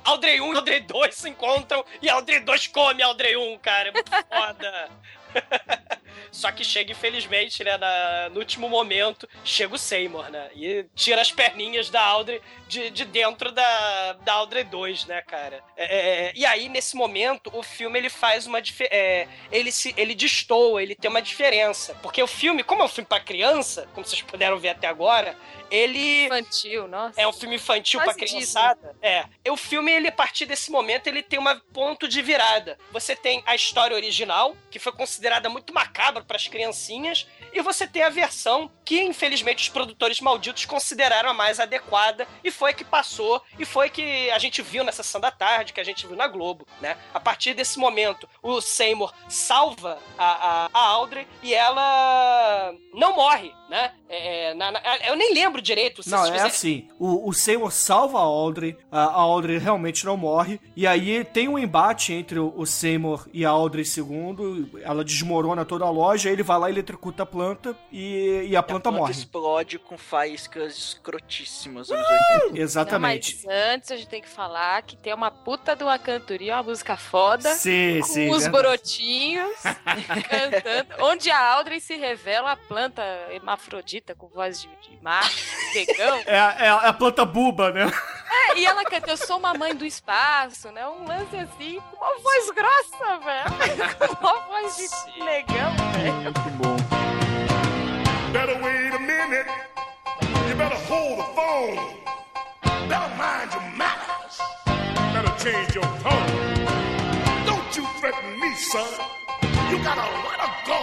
Audrey 0.04 0.40
1 0.40 0.52
e 0.52 0.56
Audrey 0.56 0.80
2 0.80 1.14
se 1.14 1.28
encontram 1.28 1.84
e 2.00 2.08
Audrey 2.08 2.40
2 2.40 2.66
come 2.68 3.02
Audrey 3.02 3.36
1, 3.36 3.58
cara. 3.58 3.88
É 3.88 3.92
muito 3.92 4.10
foda. 4.10 4.90
Só 6.30 6.50
que 6.52 6.64
chega, 6.64 6.92
infelizmente, 6.92 7.62
né, 7.64 7.76
na- 7.76 8.28
no 8.30 8.38
último 8.38 8.68
momento, 8.68 9.28
chega 9.44 9.74
o 9.74 9.78
Seymour, 9.78 10.30
né? 10.30 10.50
E 10.54 10.86
tira 10.94 11.20
as 11.20 11.30
perninhas 11.30 11.90
da 11.90 12.00
Audrey 12.02 12.40
de, 12.68 12.90
de 12.90 13.04
dentro 13.04 13.52
da, 13.52 14.12
da 14.14 14.32
Audrey 14.34 14.64
2, 14.64 15.06
né, 15.06 15.22
cara? 15.22 15.62
É, 15.76 15.84
é, 16.28 16.32
e 16.34 16.44
aí, 16.46 16.68
nesse 16.68 16.96
momento, 16.96 17.50
o 17.54 17.62
filme 17.62 17.98
ele 17.98 18.10
faz 18.10 18.46
uma 18.46 18.60
diferença. 18.60 19.28
ele 19.52 19.70
se 19.72 19.94
ele 19.96 20.14
destoa, 20.14 20.82
ele 20.82 20.94
tem 20.94 21.10
uma 21.10 21.22
diferença. 21.22 21.94
Porque 22.02 22.22
o 22.22 22.26
filme, 22.26 22.62
como 22.62 22.82
é 22.82 22.84
um 22.84 22.88
filme 22.88 23.06
pra 23.08 23.20
criança, 23.20 23.88
como 23.94 24.06
vocês 24.06 24.22
puderam 24.22 24.58
ver 24.58 24.70
até 24.70 24.86
agora, 24.86 25.36
ele. 25.70 26.24
Infantil, 26.26 26.88
nossa. 26.88 27.20
É 27.20 27.26
um 27.26 27.32
filme 27.32 27.56
infantil 27.56 28.00
Quase 28.00 28.18
pra 28.18 28.26
criançada. 28.26 28.96
É. 29.00 29.24
O 29.50 29.56
filme, 29.56 29.92
ele, 29.92 30.08
a 30.08 30.12
partir 30.12 30.46
desse 30.46 30.70
momento, 30.70 31.06
ele 31.06 31.22
tem 31.22 31.38
um 31.38 31.60
ponto 31.72 32.08
de 32.08 32.20
virada. 32.22 32.76
Você 32.90 33.14
tem 33.14 33.42
a 33.46 33.54
história 33.54 33.94
original, 33.94 34.56
que 34.70 34.78
foi 34.78 34.92
considerada 34.92 35.48
muito 35.48 35.72
macabra 35.72 36.09
pras 36.12 36.48
criancinhas, 36.48 37.26
e 37.52 37.60
você 37.62 37.86
tem 37.86 38.02
a 38.02 38.08
versão 38.10 38.70
que, 38.84 39.00
infelizmente, 39.02 39.62
os 39.62 39.68
produtores 39.68 40.20
malditos 40.20 40.64
consideraram 40.64 41.30
a 41.30 41.34
mais 41.34 41.60
adequada, 41.60 42.26
e 42.42 42.50
foi 42.50 42.70
a 42.70 42.74
que 42.74 42.84
passou, 42.84 43.42
e 43.58 43.64
foi 43.64 43.88
que 43.90 44.30
a 44.30 44.38
gente 44.38 44.62
viu 44.62 44.82
na 44.82 44.92
Sessão 44.92 45.20
da 45.20 45.30
Tarde, 45.30 45.72
que 45.72 45.80
a 45.80 45.84
gente 45.84 46.06
viu 46.06 46.16
na 46.16 46.26
Globo, 46.26 46.66
né? 46.80 46.96
A 47.14 47.20
partir 47.20 47.54
desse 47.54 47.78
momento, 47.78 48.28
o 48.42 48.60
Seymour 48.60 49.12
salva 49.28 49.98
a, 50.18 50.66
a, 50.66 50.70
a 50.72 50.80
Audrey, 50.88 51.26
e 51.42 51.54
ela 51.54 52.72
não 52.94 53.14
morre, 53.16 53.52
né? 53.68 53.92
É, 54.08 54.54
na- 54.54 54.72
na- 54.72 54.80
eu 55.06 55.14
nem 55.16 55.32
lembro 55.34 55.62
direito. 55.62 56.02
se 56.02 56.10
Não, 56.10 56.24
é 56.26 56.40
assim. 56.42 56.88
O, 56.98 57.28
o 57.28 57.32
Seymour 57.32 57.70
salva 57.70 58.18
a 58.18 58.22
Audrey, 58.22 58.76
a 58.90 59.00
a 59.10 59.22
Audrey 59.22 59.58
realmente 59.58 60.04
não 60.04 60.16
morre, 60.16 60.60
e 60.76 60.86
aí 60.86 61.24
tem 61.24 61.48
um 61.48 61.58
embate 61.58 62.12
entre 62.12 62.38
o, 62.38 62.52
o 62.56 62.66
Seymour 62.66 63.28
e 63.32 63.44
a 63.44 63.50
Audrey 63.50 63.84
II, 63.84 64.80
ela 64.82 65.04
desmorona 65.04 65.64
toda 65.64 65.84
a 65.84 65.89
loja, 65.90 66.30
ele 66.30 66.42
vai 66.42 66.58
lá 66.58 66.68
e 66.70 66.72
eletrocuta 66.72 67.22
a 67.22 67.26
planta 67.26 67.76
e, 67.92 68.46
e 68.48 68.56
a 68.56 68.62
planta 68.62 68.84
Planta 68.90 68.98
morre. 68.98 69.12
explode 69.12 69.78
com 69.78 69.98
faíscas 69.98 70.76
escrotíssimas 70.76 71.90
80. 71.90 72.58
Exatamente. 72.58 73.36
Não, 73.46 73.52
mas 73.52 73.68
antes 73.74 73.90
a 73.90 73.96
gente 73.96 74.08
tem 74.08 74.22
que 74.22 74.28
falar 74.28 74.82
que 74.82 74.96
tem 74.96 75.12
uma 75.12 75.30
puta 75.30 75.74
de 75.76 75.82
uma 75.84 75.98
cantoria, 75.98 76.54
uma 76.56 76.62
música 76.62 76.96
foda. 76.96 77.50
Sim, 77.54 78.00
com 78.00 78.06
sim, 78.06 78.30
os 78.30 78.42
verdade. 78.44 78.62
brotinhos 78.62 79.56
cantando. 80.28 81.04
Onde 81.04 81.30
a 81.30 81.38
Audrey 81.54 81.80
se 81.80 81.94
revela 81.96 82.52
a 82.52 82.56
planta 82.56 83.02
hermafrodita 83.30 84.14
com 84.14 84.28
voz 84.28 84.60
de, 84.62 84.68
de 84.88 84.98
macho, 85.02 85.44
vegão. 85.72 86.16
É, 86.26 86.38
a- 86.38 86.56
é 86.58 86.68
a- 86.70 86.80
é 86.84 86.88
a 86.88 86.92
planta 86.92 87.24
buba, 87.24 87.70
né? 87.72 87.90
É, 88.30 88.58
e 88.58 88.64
ela 88.64 88.84
canta 88.84 89.10
Eu 89.10 89.16
sou 89.16 89.38
uma 89.38 89.52
mãe 89.54 89.74
do 89.74 89.84
espaço, 89.84 90.70
né? 90.70 90.86
Um 90.88 91.04
lance 91.06 91.36
assim, 91.36 91.80
com 91.90 91.96
uma 91.96 92.18
voz 92.20 92.50
grossa, 92.50 93.18
velho. 93.18 93.96
Com 93.98 94.26
uma 94.26 94.40
voz 94.46 94.76
de 94.76 95.24
negão, 95.24 95.74
velho. 95.94 96.14
Muito 96.22 96.50
bom. 96.58 96.76
Better 98.32 98.62
wait 98.62 98.94
a 98.94 98.98
minute. 98.98 99.50
You 100.48 100.54
better 100.56 100.78
hold 100.88 101.18
the 101.18 101.24
phone. 101.34 101.76
Better 102.88 103.14
mind 103.16 103.52
your 103.52 103.62
manners. 103.76 104.38
Better 105.12 105.34
change 105.38 105.74
your 105.74 105.84
tone. 106.02 106.64
Don't 107.46 107.76
you 107.76 107.84
threaten 107.98 108.38
me, 108.40 108.54
son. 108.54 108.86
You 109.70 109.78
gotta 109.82 110.06
let 110.26 110.40
her 110.40 110.52
go. 110.66 110.80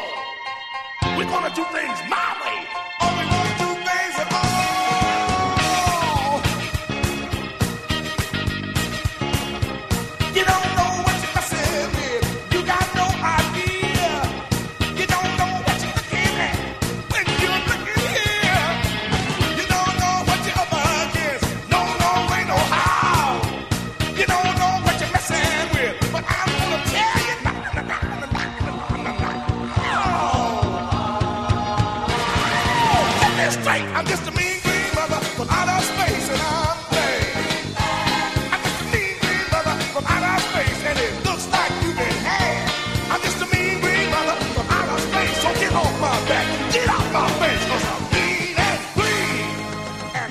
We're 1.17 1.29
gonna 1.29 1.53
do 1.55 1.63
things 1.71 1.99
my 2.09 2.35
way. 2.43 3.06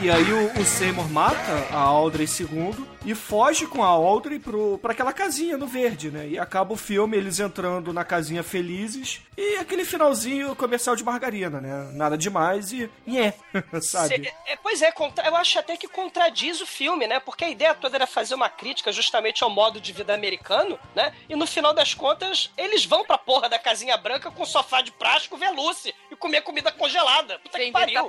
E 0.07 0.11
aí 0.11 0.33
o, 0.33 0.61
o 0.61 0.65
Seymour 0.65 1.09
mata 1.11 1.67
a 1.73 1.79
Audrey 1.81 2.27
II 2.29 2.73
e 3.05 3.13
foge 3.13 3.67
com 3.67 3.83
a 3.83 3.89
Audrey 3.89 4.39
pro, 4.39 4.79
pra 4.79 4.93
aquela 4.93 5.13
casinha 5.13 5.57
no 5.57 5.67
verde, 5.67 6.13
né? 6.13 6.29
E 6.29 6.39
acaba 6.39 6.73
o 6.73 6.77
filme 6.77 7.17
eles 7.17 7.41
entrando 7.41 7.93
na 7.93 8.05
casinha 8.05 8.45
felizes 8.45 9.21
e 9.37 9.57
aquele 9.57 9.85
finalzinho 9.85 10.55
comercial 10.55 10.95
de 10.95 11.03
margarina, 11.03 11.61
né? 11.61 11.91
Nada 11.93 12.17
demais 12.17 12.71
e 12.73 12.89
é, 13.19 13.35
sabe? 13.83 14.09
Cê- 14.25 14.33
é, 14.47 14.55
pois 14.63 14.81
é, 14.81 14.93
contra- 14.93 15.27
eu 15.27 15.35
acho 15.35 15.59
até 15.59 15.77
que 15.77 15.89
contradiz 15.89 16.61
o 16.61 16.67
filme, 16.67 17.09
né? 17.09 17.19
Porque 17.19 17.45
a 17.45 17.51
ideia 17.51 17.75
toda 17.75 17.97
era 17.97 18.07
fazer 18.07 18.37
uma 18.37 18.49
crítica 18.49 18.93
justamente 18.93 19.43
ao 19.43 19.51
modo 19.51 19.81
de 19.81 19.93
vida 19.93 20.15
americano, 20.15 20.79
né? 20.95 21.13
E 21.29 21.35
no 21.35 21.49
final 21.49 21.75
das 21.75 21.95
contas, 21.95 22.53
eles 22.57 22.85
vão 22.85 23.05
pra 23.05 23.19
porra 23.19 23.49
da 23.49 23.59
casinha 23.59 23.97
branca 23.97 24.31
com 24.31 24.45
sofá 24.45 24.83
de 24.83 24.93
plástico 24.93 25.37
veluce 25.37 25.93
e 26.17 26.19
comer 26.19 26.41
comida 26.43 26.73
congelada. 26.73 27.39
Puta 27.39 27.59
que 27.59 27.73
pariu. 27.73 28.03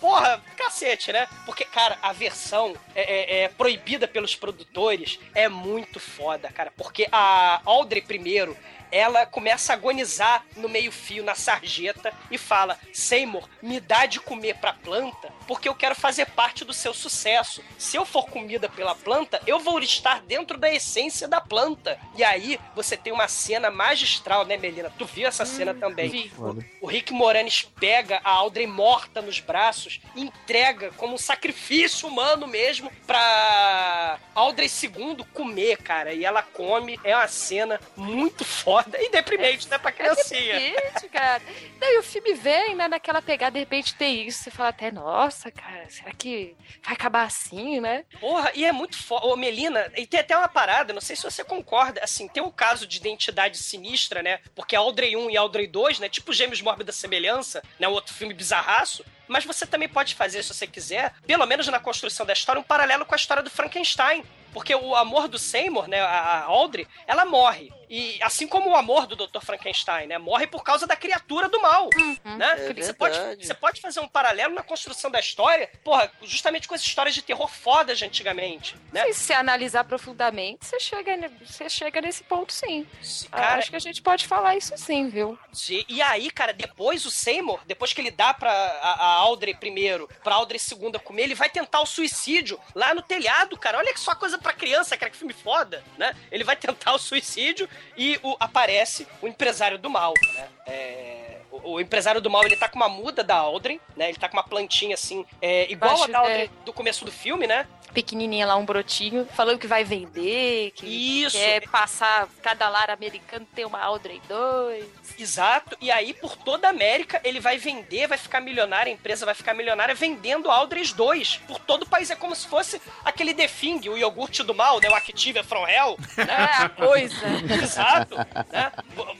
Porra, 0.00 0.42
cacete, 0.56 1.12
né? 1.12 1.28
Porque, 1.44 1.64
cara, 1.64 1.96
a 2.02 2.12
versão 2.12 2.74
é, 2.94 3.02
é- 3.02 3.44
é 3.44 3.48
proibida 3.48 4.06
pelos 4.08 4.34
produtores 4.34 5.18
é 5.34 5.48
muito 5.48 6.00
foda, 6.00 6.50
cara. 6.50 6.72
Porque 6.76 7.06
a 7.12 7.60
Audrey 7.64 8.02
primeiro 8.02 8.56
ela 8.90 9.26
começa 9.26 9.72
a 9.72 9.76
agonizar 9.76 10.44
no 10.56 10.68
meio-fio, 10.68 11.24
na 11.24 11.34
sarjeta, 11.34 12.12
e 12.30 12.38
fala: 12.38 12.78
Seymour, 12.92 13.48
me 13.62 13.80
dá 13.80 14.06
de 14.06 14.20
comer 14.20 14.56
pra 14.56 14.72
planta, 14.72 15.32
porque 15.46 15.68
eu 15.68 15.74
quero 15.74 15.94
fazer 15.94 16.26
parte 16.26 16.64
do 16.64 16.72
seu 16.72 16.94
sucesso. 16.94 17.62
Se 17.78 17.96
eu 17.96 18.04
for 18.04 18.26
comida 18.28 18.68
pela 18.68 18.94
planta, 18.94 19.40
eu 19.46 19.58
vou 19.58 19.78
estar 19.80 20.20
dentro 20.22 20.56
da 20.56 20.72
essência 20.72 21.26
da 21.28 21.40
planta. 21.40 21.98
E 22.16 22.24
aí 22.24 22.58
você 22.74 22.96
tem 22.96 23.12
uma 23.12 23.28
cena 23.28 23.70
magistral, 23.70 24.44
né, 24.44 24.56
Melina? 24.56 24.92
Tu 24.96 25.04
viu 25.04 25.26
essa 25.26 25.44
cena 25.44 25.74
também? 25.74 26.08
vi. 26.08 26.32
O 26.80 26.86
Rick 26.86 27.12
Moranis 27.12 27.62
pega 27.78 28.20
a 28.24 28.30
Audrey 28.30 28.66
morta 28.66 29.20
nos 29.20 29.40
braços 29.40 30.00
e 30.14 30.22
entrega 30.22 30.90
como 30.96 31.14
um 31.14 31.18
sacrifício 31.18 32.08
humano 32.08 32.46
mesmo 32.46 32.90
pra 33.06 34.18
Audrey 34.34 34.68
II 34.68 35.24
comer, 35.32 35.78
cara. 35.78 36.12
E 36.12 36.24
ela 36.24 36.42
come. 36.42 36.98
É 37.02 37.14
uma 37.14 37.28
cena 37.28 37.80
muito 37.96 38.44
foda 38.44 38.75
e 38.98 39.10
deprimente, 39.10 39.68
né, 39.68 39.78
pra 39.78 39.92
criancinha. 39.92 40.58
Gente, 40.58 41.08
cara. 41.08 41.42
Daí 41.78 41.98
o 41.98 42.02
filme 42.02 42.34
vem, 42.34 42.74
né, 42.74 42.88
naquela 42.88 43.22
pegada, 43.22 43.52
de 43.52 43.60
repente 43.60 43.94
tem 43.94 44.26
isso. 44.26 44.42
Você 44.42 44.50
fala 44.50 44.70
até, 44.70 44.90
nossa, 44.90 45.50
cara, 45.50 45.88
será 45.88 46.12
que 46.12 46.54
vai 46.82 46.94
acabar 46.94 47.24
assim, 47.24 47.80
né? 47.80 48.04
Porra, 48.20 48.50
e 48.54 48.64
é 48.64 48.72
muito 48.72 48.96
foda. 48.96 49.26
Ô, 49.26 49.36
Melina, 49.36 49.90
e 49.96 50.06
tem 50.06 50.20
até 50.20 50.36
uma 50.36 50.48
parada, 50.48 50.92
não 50.92 51.00
sei 51.00 51.16
se 51.16 51.22
você 51.22 51.44
concorda, 51.44 52.00
assim, 52.02 52.28
tem 52.28 52.42
um 52.42 52.50
caso 52.50 52.86
de 52.86 52.98
identidade 52.98 53.58
sinistra, 53.58 54.22
né? 54.22 54.40
Porque 54.54 54.76
Audrey 54.76 55.16
1 55.16 55.30
e 55.30 55.36
Audrey 55.36 55.66
2, 55.66 56.00
né? 56.00 56.08
Tipo 56.08 56.32
Gêmeos 56.32 56.60
Mórbida 56.60 56.92
Semelhança, 56.92 57.62
né? 57.78 57.88
Outro 57.88 58.14
filme 58.14 58.34
bizarraço. 58.34 59.04
Mas 59.28 59.44
você 59.44 59.66
também 59.66 59.88
pode 59.88 60.14
fazer, 60.14 60.42
se 60.42 60.54
você 60.54 60.66
quiser, 60.66 61.12
pelo 61.26 61.46
menos 61.46 61.66
na 61.66 61.80
construção 61.80 62.24
da 62.24 62.32
história, 62.32 62.60
um 62.60 62.64
paralelo 62.64 63.04
com 63.04 63.14
a 63.14 63.16
história 63.16 63.42
do 63.42 63.50
Frankenstein. 63.50 64.24
Porque 64.52 64.74
o 64.74 64.94
amor 64.94 65.28
do 65.28 65.38
Seymour, 65.38 65.86
né, 65.86 66.00
a 66.00 66.26
a 66.26 66.44
Audrey, 66.44 66.86
ela 67.06 67.24
morre. 67.24 67.70
E 67.88 68.18
assim 68.22 68.46
como 68.46 68.70
o 68.70 68.76
amor 68.76 69.06
do 69.06 69.14
Dr. 69.16 69.40
Frankenstein, 69.40 70.06
né, 70.06 70.18
morre 70.18 70.46
por 70.46 70.62
causa 70.64 70.86
da 70.86 70.96
criatura 70.96 71.48
do 71.48 71.60
mal, 71.60 71.88
né? 72.24 72.54
É 72.70 72.74
você, 72.74 72.92
pode, 72.92 73.18
você 73.46 73.54
pode 73.54 73.80
fazer 73.80 74.00
um 74.00 74.08
paralelo 74.08 74.54
na 74.54 74.62
construção 74.62 75.10
da 75.10 75.20
história, 75.20 75.70
porra, 75.84 76.10
justamente 76.22 76.66
com 76.68 76.74
as 76.74 76.80
histórias 76.80 77.14
de 77.14 77.22
terror 77.22 77.48
fodas 77.48 77.98
de 77.98 78.04
antigamente, 78.04 78.76
né? 78.92 79.12
Se 79.12 79.32
analisar 79.32 79.84
profundamente, 79.84 80.64
você 80.66 80.78
chega, 80.80 81.30
você 81.44 81.68
chega 81.68 82.00
nesse 82.00 82.24
ponto 82.24 82.52
sim. 82.52 82.86
cara- 83.30 83.56
Acho 83.58 83.70
que 83.70 83.76
a 83.76 83.80
gente 83.80 84.02
pode 84.02 84.26
falar 84.26 84.56
isso 84.56 84.76
sim, 84.76 85.08
viu? 85.08 85.38
Sim, 85.52 85.84
E 85.88 86.02
aí, 86.02 86.30
cara, 86.30 86.52
depois 86.52 87.06
o 87.06 87.10
Seymour, 87.10 87.60
depois 87.66 87.92
que 87.92 88.00
ele 88.00 88.10
dá 88.10 88.34
pra 88.34 88.50
a, 88.52 88.90
a 88.92 89.06
Audrey 89.20 89.54
primeiro, 89.54 90.08
pra 90.22 90.34
Audrey 90.34 90.58
segunda 90.58 90.98
comer, 90.98 91.22
ele 91.24 91.34
vai 91.34 91.48
tentar 91.48 91.80
o 91.80 91.86
suicídio 91.86 92.58
lá 92.74 92.94
no 92.94 93.02
telhado, 93.02 93.56
cara. 93.56 93.78
Olha 93.78 93.92
que 93.92 94.00
só 94.00 94.14
coisa 94.14 94.38
pra 94.38 94.52
criança, 94.52 94.96
cara, 94.96 95.10
que 95.10 95.16
filme 95.16 95.32
foda, 95.32 95.82
né? 95.96 96.14
Ele 96.30 96.44
vai 96.44 96.56
tentar 96.56 96.92
o 96.92 96.98
suicídio 96.98 97.68
e 97.96 98.18
o- 98.22 98.36
aparece 98.38 99.06
o 99.22 99.26
empresário 99.28 99.78
do 99.78 99.88
mal, 99.90 100.12
né? 100.34 100.48
É, 100.66 101.25
o, 101.64 101.72
o 101.72 101.80
empresário 101.80 102.20
do 102.20 102.30
mal, 102.30 102.44
ele 102.44 102.56
tá 102.56 102.68
com 102.68 102.76
uma 102.76 102.88
muda 102.88 103.22
da 103.22 103.36
Audrey, 103.36 103.80
né? 103.96 104.08
Ele 104.08 104.18
tá 104.18 104.28
com 104.28 104.36
uma 104.36 104.44
plantinha 104.44 104.94
assim, 104.94 105.24
é, 105.40 105.70
igual 105.70 105.92
Baixo, 105.92 106.04
a 106.04 106.06
da 106.08 106.18
Audrey 106.18 106.44
é. 106.44 106.64
do 106.64 106.72
começo 106.72 107.04
do 107.04 107.12
filme, 107.12 107.46
né? 107.46 107.66
Pequenininha 107.92 108.46
lá, 108.46 108.56
um 108.56 108.64
brotinho, 108.64 109.26
falando 109.34 109.58
que 109.58 109.66
vai 109.66 109.82
vender, 109.82 110.72
que 110.72 111.22
Isso. 111.22 111.36
quer 111.36 111.66
passar 111.68 112.28
cada 112.42 112.68
lar 112.68 112.90
americano 112.90 113.46
tem 113.54 113.64
uma 113.64 113.80
Audrey 113.80 114.20
2. 114.28 114.84
Exato, 115.18 115.76
e 115.80 115.90
aí 115.90 116.12
por 116.12 116.36
toda 116.36 116.66
a 116.66 116.70
América 116.70 117.20
ele 117.24 117.40
vai 117.40 117.56
vender, 117.56 118.06
vai 118.06 118.18
ficar 118.18 118.40
milionário, 118.40 118.90
a 118.90 118.94
empresa 118.94 119.24
vai 119.24 119.34
ficar 119.34 119.54
milionária 119.54 119.94
vendendo 119.94 120.50
Aldres 120.50 120.92
2 120.92 121.38
por 121.46 121.58
todo 121.58 121.84
o 121.84 121.88
país. 121.88 122.10
É 122.10 122.16
como 122.16 122.34
se 122.34 122.46
fosse 122.46 122.80
aquele 123.04 123.32
The 123.32 123.48
Thing, 123.48 123.88
o 123.88 123.96
iogurte 123.96 124.42
do 124.42 124.54
mal, 124.54 124.80
né? 124.80 124.88
O 124.88 124.94
Activia 124.94 125.44
From 125.44 125.66
Hell. 125.66 125.98
É 126.18 126.64
a 126.64 126.68
coisa. 126.68 127.16
Exato. 127.62 128.16
né? 128.16 128.72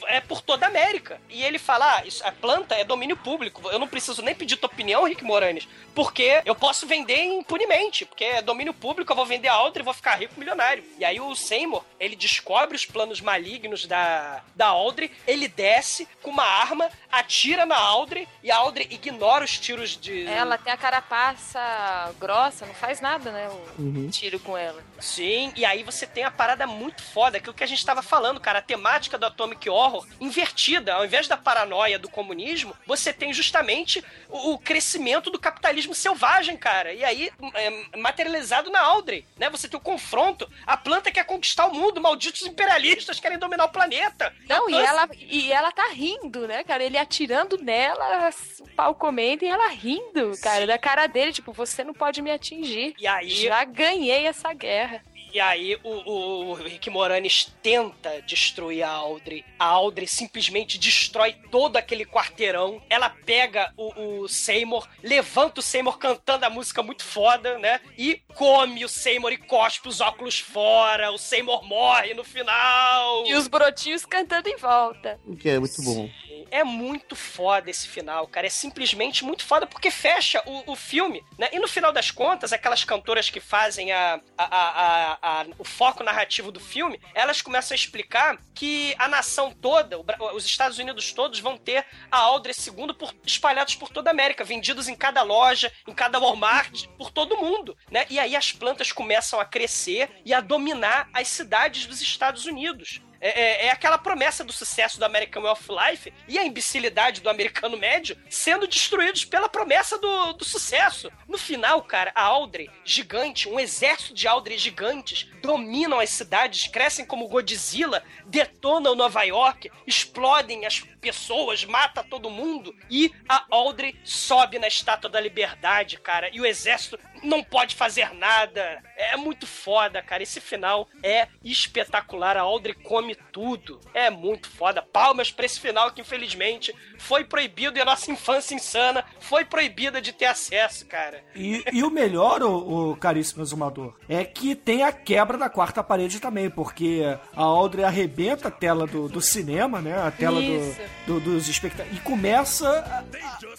É 0.06 0.20
por 0.20 0.40
toda 0.40 0.66
a 0.66 0.68
América. 0.68 1.20
E 1.28 1.42
ele 1.42 1.58
fala: 1.58 1.96
ah, 1.96 2.06
isso, 2.06 2.22
a 2.28 2.32
planta 2.32 2.74
é 2.74 2.84
domínio 2.84 3.16
público. 3.16 3.68
Eu 3.70 3.78
não 3.78 3.88
preciso 3.88 4.22
nem 4.22 4.34
pedir 4.34 4.56
tua 4.56 4.68
opinião, 4.68 5.04
Rick 5.04 5.22
Moranes, 5.24 5.68
porque 5.94 6.42
eu 6.44 6.54
posso 6.54 6.86
vender 6.86 7.22
impunemente. 7.24 8.04
Porque 8.04 8.24
é 8.24 8.42
domínio 8.42 8.74
público, 8.74 9.12
eu 9.12 9.16
vou 9.16 9.24
vender 9.26 9.48
a 9.48 9.54
Audrey 9.54 9.82
e 9.82 9.84
vou 9.84 9.94
ficar 9.94 10.16
rico 10.16 10.34
milionário. 10.38 10.84
E 10.98 11.04
aí 11.04 11.20
o 11.20 11.34
Seymour, 11.34 11.84
ele 12.00 12.16
descobre 12.16 12.74
os 12.76 12.84
planos 12.84 13.20
malignos 13.20 13.86
da, 13.86 14.42
da 14.54 14.66
Audrey, 14.66 15.10
ele 15.26 15.48
desce 15.48 16.08
com 16.22 16.30
uma 16.30 16.44
arma, 16.44 16.90
atira 17.10 17.64
na 17.64 17.76
Audrey 17.78 18.26
e 18.42 18.50
a 18.50 18.56
Audrey 18.56 18.86
ignora 18.90 19.44
os 19.44 19.58
tiros 19.58 19.96
de. 19.96 20.26
Ela 20.26 20.58
tem 20.58 20.72
a 20.72 20.76
carapaça 20.76 22.14
grossa, 22.18 22.66
não 22.66 22.74
faz 22.74 23.00
nada, 23.00 23.30
né? 23.30 23.48
O 23.48 23.82
Uhum. 23.82 24.08
tiro 24.10 24.40
com 24.40 24.56
ela. 24.56 24.82
Sim, 24.98 25.52
e 25.54 25.64
aí 25.64 25.82
você 25.82 26.06
tem 26.06 26.24
a 26.24 26.30
parada 26.30 26.66
muito 26.66 27.02
foda, 27.02 27.36
aquilo 27.38 27.54
que 27.54 27.62
a 27.64 27.66
gente 27.66 27.84
tava 27.84 28.02
falando, 28.02 28.40
cara, 28.40 28.58
a 28.58 28.62
temática 28.62 29.18
do 29.18 29.26
Atomic 29.26 29.68
Horror 29.68 30.06
invertida. 30.20 30.94
Ao 30.94 31.04
invés 31.04 31.28
da 31.28 31.36
paranoia 31.36 31.98
do 31.98 32.08
comunismo, 32.16 32.74
você 32.86 33.12
tem 33.12 33.32
justamente 33.32 34.02
o, 34.28 34.54
o 34.54 34.58
crescimento 34.58 35.30
do 35.30 35.38
capitalismo 35.38 35.94
selvagem, 35.94 36.56
cara. 36.56 36.92
E 36.94 37.04
aí, 37.04 37.30
é, 37.54 37.98
materializado 37.98 38.70
na 38.70 38.80
Audrey, 38.80 39.24
né? 39.36 39.50
Você 39.50 39.68
tem 39.68 39.78
o 39.78 39.82
confronto, 39.82 40.50
a 40.66 40.76
planta 40.76 41.10
quer 41.12 41.24
conquistar 41.24 41.66
o 41.66 41.74
mundo, 41.74 42.00
malditos 42.00 42.42
imperialistas 42.42 43.20
querem 43.20 43.38
dominar 43.38 43.66
o 43.66 43.68
planeta. 43.68 44.34
Não, 44.48 44.68
e 44.70 44.74
ela, 44.74 45.08
e 45.20 45.52
ela 45.52 45.70
tá 45.70 45.86
rindo, 45.92 46.48
né, 46.48 46.64
cara? 46.64 46.82
Ele 46.82 46.96
atirando 46.98 47.58
nela, 47.58 48.30
o 48.60 48.68
pau 48.70 48.94
comendo 48.94 49.44
e 49.44 49.48
ela 49.48 49.68
rindo, 49.68 50.32
cara, 50.42 50.66
da 50.66 50.78
cara 50.78 51.06
dele, 51.06 51.32
tipo, 51.32 51.52
você 51.52 51.84
não 51.84 51.92
pode 51.92 52.22
me 52.22 52.30
atingir. 52.30 52.94
E 52.98 53.06
aí- 53.06 53.28
Já 53.30 53.62
ganhei 53.64 54.26
essa 54.26 54.52
guerra. 54.54 55.02
E 55.32 55.40
aí 55.40 55.78
o, 55.82 56.50
o 56.50 56.54
Rick 56.54 56.88
Moranis 56.88 57.52
tenta 57.62 58.22
destruir 58.22 58.82
a 58.82 58.90
Audrey. 58.90 59.44
A 59.58 59.66
Audrey 59.66 60.06
simplesmente 60.06 60.78
destrói 60.78 61.34
todo 61.50 61.76
aquele 61.76 62.04
quarteirão. 62.06 62.82
Ela 62.88 63.10
pega 63.10 63.72
o, 63.76 64.22
o 64.22 64.28
Seymour, 64.28 64.88
levanta 65.02 65.60
o 65.60 65.62
Seymour 65.62 65.98
cantando 65.98 66.44
a 66.46 66.50
música 66.50 66.82
muito 66.82 67.04
foda, 67.04 67.58
né? 67.58 67.80
E 67.98 68.22
come 68.34 68.84
o 68.84 68.88
Seymour 68.88 69.32
e 69.32 69.36
cospe 69.36 69.88
os 69.88 70.00
óculos 70.00 70.38
fora. 70.38 71.10
O 71.12 71.18
Seymour 71.18 71.64
morre 71.64 72.14
no 72.14 72.24
final. 72.24 73.26
E 73.26 73.34
os 73.34 73.46
brotinhos 73.48 74.04
cantando 74.06 74.48
em 74.48 74.56
volta. 74.56 75.20
O 75.26 75.36
que 75.36 75.48
é 75.48 75.58
muito 75.58 75.82
bom. 75.82 76.08
É 76.50 76.62
muito 76.62 77.16
foda 77.16 77.68
esse 77.70 77.88
final, 77.88 78.26
cara. 78.28 78.46
É 78.46 78.50
simplesmente 78.50 79.24
muito 79.24 79.44
foda 79.44 79.66
porque 79.66 79.90
fecha 79.90 80.40
o, 80.46 80.72
o 80.72 80.76
filme, 80.76 81.22
né? 81.36 81.48
E 81.52 81.58
no 81.58 81.66
final 81.66 81.92
das 81.92 82.10
contas, 82.10 82.52
aquelas 82.52 82.84
cantoras 82.84 83.28
que 83.28 83.40
fazem 83.40 83.90
a, 83.90 84.20
a, 84.38 84.44
a, 84.44 85.12
a- 85.12 85.18
a- 85.26 85.46
o 85.58 85.64
foco 85.64 86.04
narrativo 86.04 86.52
do 86.52 86.60
filme, 86.60 87.00
elas 87.14 87.42
começam 87.42 87.74
a 87.74 87.76
explicar 87.76 88.38
que 88.54 88.94
a 88.98 89.08
nação 89.08 89.50
toda, 89.50 89.98
os 90.34 90.44
Estados 90.46 90.78
Unidos 90.78 91.12
todos, 91.12 91.40
vão 91.40 91.56
ter 91.58 91.84
a 92.10 92.18
Audrey 92.18 92.54
II 92.54 92.94
por, 92.94 93.12
espalhados 93.24 93.74
por 93.74 93.88
toda 93.88 94.08
a 94.10 94.12
América, 94.12 94.44
vendidos 94.44 94.86
em 94.88 94.94
cada 94.94 95.22
loja, 95.22 95.72
em 95.86 95.92
cada 95.92 96.18
Walmart, 96.20 96.86
por 96.96 97.10
todo 97.10 97.36
mundo, 97.36 97.76
né? 97.90 98.06
E 98.08 98.18
aí 98.18 98.36
as 98.36 98.52
plantas 98.52 98.92
começam 98.92 99.40
a 99.40 99.44
crescer 99.44 100.10
e 100.24 100.32
a 100.32 100.40
dominar 100.40 101.08
as 101.12 101.26
cidades 101.28 101.86
dos 101.86 102.00
Estados 102.00 102.46
Unidos. 102.46 103.00
É, 103.26 103.40
é- 103.40 103.66
é 103.66 103.70
aquela 103.70 103.98
promessa 103.98 104.44
do 104.44 104.52
sucesso 104.52 104.98
do 105.00 105.04
American 105.04 105.42
Way 105.42 105.52
of 105.52 105.64
Life 105.68 106.12
e 106.28 106.38
a 106.38 106.44
imbecilidade 106.44 107.20
do 107.20 107.28
americano 107.28 107.76
médio 107.76 108.16
sendo 108.30 108.68
destruídos 108.68 109.24
pela 109.24 109.48
promessa 109.48 109.98
do, 109.98 110.32
do 110.34 110.44
sucesso. 110.44 111.10
No 111.26 111.36
final, 111.36 111.82
cara, 111.82 112.12
a 112.14 112.22
Audrey, 112.22 112.70
gigante, 112.84 113.48
um 113.48 113.58
exército 113.58 114.14
de 114.14 114.28
Audrey 114.28 114.56
gigantes, 114.56 115.28
dominam 115.42 115.98
as 115.98 116.10
cidades, 116.10 116.68
crescem 116.68 117.04
como 117.04 117.26
Godzilla, 117.26 118.04
detonam 118.26 118.94
Nova 118.94 119.22
York, 119.24 119.70
explodem 119.86 120.64
as 120.64 120.80
pessoas, 121.00 121.64
mata 121.64 122.04
todo 122.04 122.30
mundo 122.30 122.74
e 122.88 123.12
a 123.28 123.44
Audrey 123.50 123.98
sobe 124.04 124.58
na 124.58 124.68
Estátua 124.68 125.10
da 125.10 125.20
Liberdade, 125.20 125.98
cara, 125.98 126.30
e 126.32 126.40
o 126.40 126.46
exército 126.46 126.98
não 127.26 127.42
pode 127.42 127.74
fazer 127.74 128.12
nada. 128.14 128.82
É 128.96 129.16
muito 129.16 129.46
foda, 129.46 130.00
cara. 130.02 130.22
Esse 130.22 130.40
final 130.40 130.88
é 131.02 131.28
espetacular. 131.44 132.36
A 132.36 132.42
Audrey 132.42 132.74
come 132.74 133.14
tudo. 133.32 133.80
É 133.92 134.08
muito 134.10 134.48
foda. 134.48 134.80
Palmas 134.82 135.30
pra 135.30 135.44
esse 135.46 135.60
final 135.60 135.90
que, 135.90 136.00
infelizmente, 136.00 136.74
foi 136.98 137.24
proibido 137.24 137.78
e 137.78 137.80
a 137.80 137.84
nossa 137.84 138.10
infância 138.10 138.54
insana 138.54 139.04
foi 139.20 139.44
proibida 139.44 140.00
de 140.00 140.12
ter 140.12 140.26
acesso, 140.26 140.86
cara. 140.86 141.22
E, 141.34 141.64
e 141.72 141.82
o 141.82 141.90
melhor, 141.90 142.42
o, 142.42 142.92
o 142.92 142.96
caríssimo 142.96 143.42
exumador, 143.42 143.94
é 144.08 144.24
que 144.24 144.54
tem 144.54 144.82
a 144.82 144.92
quebra 144.92 145.36
da 145.36 145.50
quarta 145.50 145.82
parede 145.82 146.20
também, 146.20 146.48
porque 146.48 147.02
a 147.34 147.42
Audrey 147.42 147.84
arrebenta 147.84 148.48
a 148.48 148.50
tela 148.50 148.86
do, 148.86 149.08
do 149.08 149.20
cinema, 149.20 149.80
né? 149.82 150.00
A 150.00 150.10
tela 150.10 150.40
do, 150.40 150.76
do- 151.06 151.20
dos 151.20 151.48
espectadores. 151.48 151.96
E 151.98 152.00
começa 152.00 152.68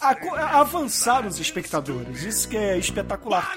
a, 0.00 0.10
a- 0.10 0.40
a 0.56 0.60
avançar 0.60 1.26
os 1.26 1.38
espectadores. 1.38 2.22
Isso 2.22 2.48
que 2.48 2.56
é 2.56 2.76
espetacular 2.78 3.56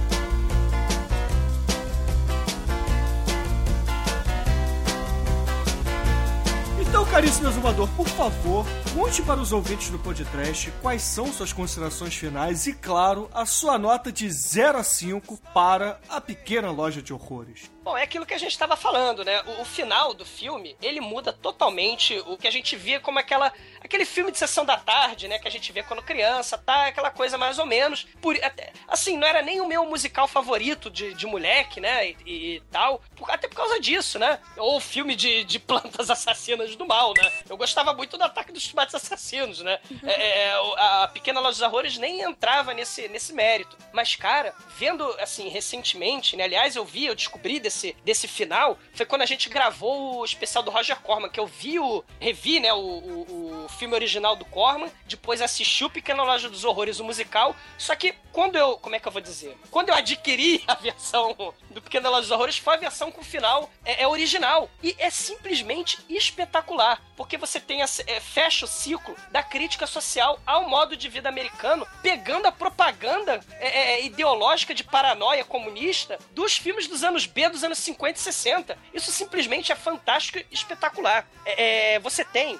exumador, 7.61 7.87
por 7.89 8.07
favor, 8.07 8.65
conte 8.95 9.21
para 9.21 9.39
os 9.39 9.53
ouvintes 9.53 9.91
do 9.91 9.99
podcast 9.99 10.73
quais 10.81 11.03
são 11.03 11.31
suas 11.31 11.53
considerações 11.53 12.15
finais 12.15 12.65
e, 12.65 12.73
claro, 12.73 13.29
a 13.31 13.45
sua 13.45 13.77
nota 13.77 14.11
de 14.11 14.27
0 14.31 14.79
a 14.79 14.83
5 14.83 15.37
para 15.53 15.99
a 16.09 16.19
pequena 16.19 16.71
loja 16.71 17.03
de 17.03 17.13
horrores. 17.13 17.69
Bom, 17.81 17.97
é 17.97 18.03
aquilo 18.03 18.27
que 18.27 18.33
a 18.33 18.37
gente 18.37 18.51
estava 18.51 18.77
falando, 18.77 19.25
né? 19.25 19.41
O, 19.41 19.61
o 19.61 19.65
final 19.65 20.13
do 20.13 20.23
filme, 20.23 20.77
ele 20.81 21.01
muda 21.01 21.33
totalmente 21.33 22.17
o 22.27 22.37
que 22.37 22.47
a 22.47 22.51
gente 22.51 22.75
via 22.75 22.99
como 22.99 23.17
aquela 23.17 23.51
aquele 23.83 24.05
filme 24.05 24.31
de 24.31 24.37
sessão 24.37 24.63
da 24.63 24.77
tarde, 24.77 25.27
né? 25.27 25.39
Que 25.39 25.47
a 25.47 25.51
gente 25.51 25.71
vê 25.71 25.81
quando 25.81 26.03
criança, 26.03 26.59
tá? 26.59 26.85
Aquela 26.87 27.09
coisa 27.09 27.39
mais 27.39 27.57
ou 27.57 27.65
menos. 27.65 28.05
Por, 28.21 28.35
até- 28.43 28.71
assim, 28.87 29.17
não 29.17 29.27
era 29.27 29.41
nem 29.41 29.59
o 29.61 29.67
meu 29.67 29.83
musical 29.87 30.27
favorito 30.27 30.91
de, 30.91 31.15
de 31.15 31.25
moleque, 31.25 31.79
né? 31.81 32.09
E, 32.09 32.17
e- 32.25 32.55
e 32.57 32.61
tal. 32.71 33.01
Por- 33.15 33.29
até 33.31 33.47
por 33.47 33.55
causa 33.55 33.79
disso, 33.79 34.19
né? 34.19 34.39
Ou 34.57 34.79
filme 34.79 35.15
de, 35.15 35.43
de 35.43 35.57
plantas 35.57 36.07
assassinas 36.11 36.75
do 36.75 36.85
mal, 36.85 37.13
né? 37.17 37.31
Eu 37.49 37.57
gostava 37.57 37.93
muito 37.95 38.15
do 38.15 38.23
Ataque 38.23 38.51
dos 38.51 38.67
Tomates 38.67 38.93
Assassinos, 38.93 39.59
né? 39.61 39.79
É, 40.03 40.49
é, 40.49 40.59
o- 40.61 40.75
a 40.75 41.07
Pequena 41.07 41.39
Loja 41.39 41.53
dos 41.57 41.61
Horrores 41.61 41.97
nem 41.97 42.21
entrava 42.21 42.75
nesse, 42.75 43.07
nesse 43.07 43.33
mérito. 43.33 43.75
Mas, 43.91 44.15
cara, 44.15 44.53
vendo, 44.77 45.03
assim, 45.19 45.49
recentemente, 45.49 46.37
né? 46.37 46.43
Aliás, 46.43 46.75
eu 46.75 46.85
vi, 46.85 47.07
eu 47.07 47.15
descobri 47.15 47.59
desse, 47.59 47.70
desse 48.03 48.27
final, 48.27 48.77
foi 48.93 49.05
quando 49.05 49.21
a 49.21 49.25
gente 49.25 49.49
gravou 49.49 50.19
o 50.19 50.25
especial 50.25 50.63
do 50.63 50.71
Roger 50.71 50.99
Corman, 51.01 51.29
que 51.29 51.39
eu 51.39 51.47
vi 51.47 51.79
o... 51.79 52.03
revi, 52.19 52.59
né? 52.59 52.73
O, 52.73 52.77
o, 52.77 53.65
o 53.65 53.69
filme 53.69 53.93
original 53.95 54.35
do 54.35 54.45
Corman, 54.45 54.91
depois 55.05 55.41
assisti 55.41 55.83
o 55.83 55.89
Pequena 55.89 56.23
Loja 56.23 56.49
dos 56.49 56.63
Horrores, 56.63 56.99
o 56.99 57.03
musical, 57.03 57.55
só 57.77 57.95
que 57.95 58.13
quando 58.31 58.55
eu... 58.55 58.77
como 58.77 58.95
é 58.95 58.99
que 58.99 59.07
eu 59.07 59.11
vou 59.11 59.21
dizer? 59.21 59.57
Quando 59.69 59.89
eu 59.89 59.95
adquiri 59.95 60.63
a 60.67 60.75
versão 60.75 61.35
do 61.69 61.81
Pequena 61.81 62.09
Loja 62.09 62.21
dos 62.21 62.31
Horrores, 62.31 62.57
foi 62.57 62.75
a 62.75 62.77
versão 62.77 63.11
com 63.11 63.21
o 63.21 63.25
final 63.25 63.69
é, 63.83 64.03
é 64.03 64.07
original. 64.07 64.69
E 64.83 64.95
é 64.97 65.09
simplesmente 65.09 65.97
espetacular, 66.09 67.01
porque 67.15 67.37
você 67.37 67.59
tem 67.59 67.81
é, 67.81 67.87
fecha 68.19 68.65
o 68.65 68.67
ciclo 68.67 69.15
da 69.31 69.43
crítica 69.43 69.87
social 69.87 70.39
ao 70.45 70.67
modo 70.67 70.95
de 70.95 71.09
vida 71.09 71.29
americano, 71.29 71.87
pegando 72.01 72.47
a 72.47 72.51
propaganda 72.51 73.39
é, 73.59 73.93
é, 73.93 74.05
ideológica 74.05 74.73
de 74.73 74.83
paranoia 74.83 75.43
comunista 75.43 76.19
dos 76.31 76.57
filmes 76.57 76.87
dos 76.87 77.03
anos 77.03 77.25
B, 77.25 77.49
dos 77.49 77.60
anos 77.63 77.79
50 77.79 78.19
e 78.19 78.21
60. 78.21 78.77
Isso 78.93 79.11
simplesmente 79.11 79.71
é 79.71 79.75
fantástico 79.75 80.39
e 80.39 80.45
espetacular. 80.51 81.27
É, 81.45 81.95
é, 81.95 81.99
você 81.99 82.23
tem, 82.23 82.59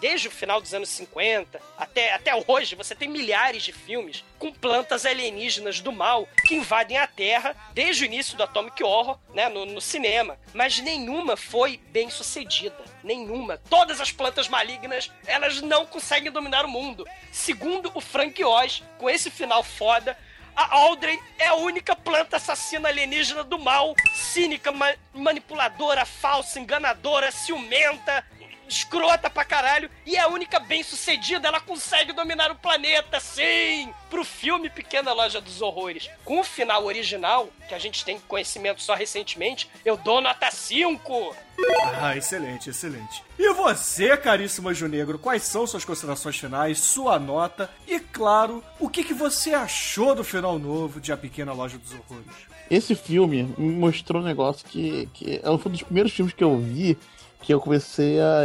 desde 0.00 0.28
o 0.28 0.30
final 0.30 0.60
dos 0.60 0.72
anos 0.74 0.88
50 0.88 1.60
até, 1.76 2.12
até 2.12 2.44
hoje, 2.46 2.74
você 2.74 2.94
tem 2.94 3.08
milhares 3.08 3.62
de 3.62 3.72
filmes 3.72 4.24
com 4.38 4.52
plantas 4.52 5.06
alienígenas 5.06 5.80
do 5.80 5.92
mal 5.92 6.28
que 6.46 6.54
invadem 6.54 6.96
a 6.98 7.06
Terra 7.06 7.56
desde 7.72 8.04
o 8.04 8.06
início 8.06 8.36
do 8.36 8.42
Atomic 8.42 8.82
Horror, 8.82 9.18
né, 9.34 9.48
no, 9.48 9.66
no 9.66 9.80
cinema. 9.80 10.38
Mas 10.52 10.78
nenhuma 10.78 11.36
foi 11.36 11.78
bem 11.90 12.10
sucedida. 12.10 12.84
Nenhuma. 13.02 13.58
Todas 13.68 14.00
as 14.00 14.12
plantas 14.12 14.48
malignas, 14.48 15.10
elas 15.26 15.60
não 15.60 15.84
conseguem 15.86 16.30
dominar 16.30 16.64
o 16.64 16.68
mundo. 16.68 17.06
Segundo 17.30 17.90
o 17.94 18.00
Frank 18.00 18.42
Oz, 18.44 18.82
com 18.98 19.10
esse 19.10 19.30
final 19.30 19.62
foda, 19.62 20.16
a 20.54 20.74
Audrey 20.76 21.20
é 21.38 21.48
a 21.48 21.54
única 21.54 21.96
planta 21.96 22.36
assassina 22.36 22.88
alienígena 22.88 23.42
do 23.42 23.58
mal, 23.58 23.94
cínica, 24.14 24.70
ma- 24.70 24.94
manipuladora, 25.14 26.04
falsa, 26.04 26.60
enganadora, 26.60 27.30
ciumenta, 27.30 28.24
escrota 28.72 29.28
pra 29.28 29.44
caralho, 29.44 29.90
e 30.06 30.16
é 30.16 30.20
a 30.20 30.28
única 30.28 30.58
bem 30.58 30.82
sucedida, 30.82 31.48
ela 31.48 31.60
consegue 31.60 32.12
dominar 32.12 32.50
o 32.50 32.56
planeta, 32.56 33.20
sim! 33.20 33.92
Pro 34.08 34.24
filme 34.24 34.70
Pequena 34.70 35.12
Loja 35.12 35.40
dos 35.40 35.60
Horrores, 35.60 36.08
com 36.24 36.40
o 36.40 36.44
final 36.44 36.84
original, 36.84 37.48
que 37.68 37.74
a 37.74 37.78
gente 37.78 38.04
tem 38.04 38.18
conhecimento 38.20 38.82
só 38.82 38.94
recentemente, 38.94 39.68
eu 39.84 39.96
dou 39.96 40.20
nota 40.20 40.50
5! 40.50 41.36
Ah, 42.00 42.16
excelente, 42.16 42.70
excelente. 42.70 43.22
E 43.38 43.52
você, 43.52 44.16
caríssimo 44.16 44.68
Anjo 44.68 44.88
Negro, 44.88 45.18
quais 45.18 45.42
são 45.42 45.66
suas 45.66 45.84
considerações 45.84 46.36
finais, 46.36 46.78
sua 46.80 47.18
nota 47.18 47.70
e, 47.86 48.00
claro, 48.00 48.64
o 48.80 48.88
que, 48.88 49.04
que 49.04 49.14
você 49.14 49.54
achou 49.54 50.14
do 50.14 50.24
final 50.24 50.58
novo 50.58 51.00
de 51.00 51.12
A 51.12 51.16
Pequena 51.16 51.52
Loja 51.52 51.78
dos 51.78 51.92
Horrores? 51.92 52.52
Esse 52.70 52.94
filme 52.94 53.54
me 53.58 53.74
mostrou 53.74 54.22
um 54.22 54.24
negócio 54.24 54.66
que, 54.66 55.08
que 55.12 55.40
é 55.42 55.50
um 55.50 55.56
dos 55.56 55.82
primeiros 55.82 56.12
filmes 56.12 56.32
que 56.32 56.42
eu 56.42 56.58
vi 56.58 56.96
que 57.42 57.52
eu 57.52 57.60
comecei 57.60 58.20
a. 58.20 58.42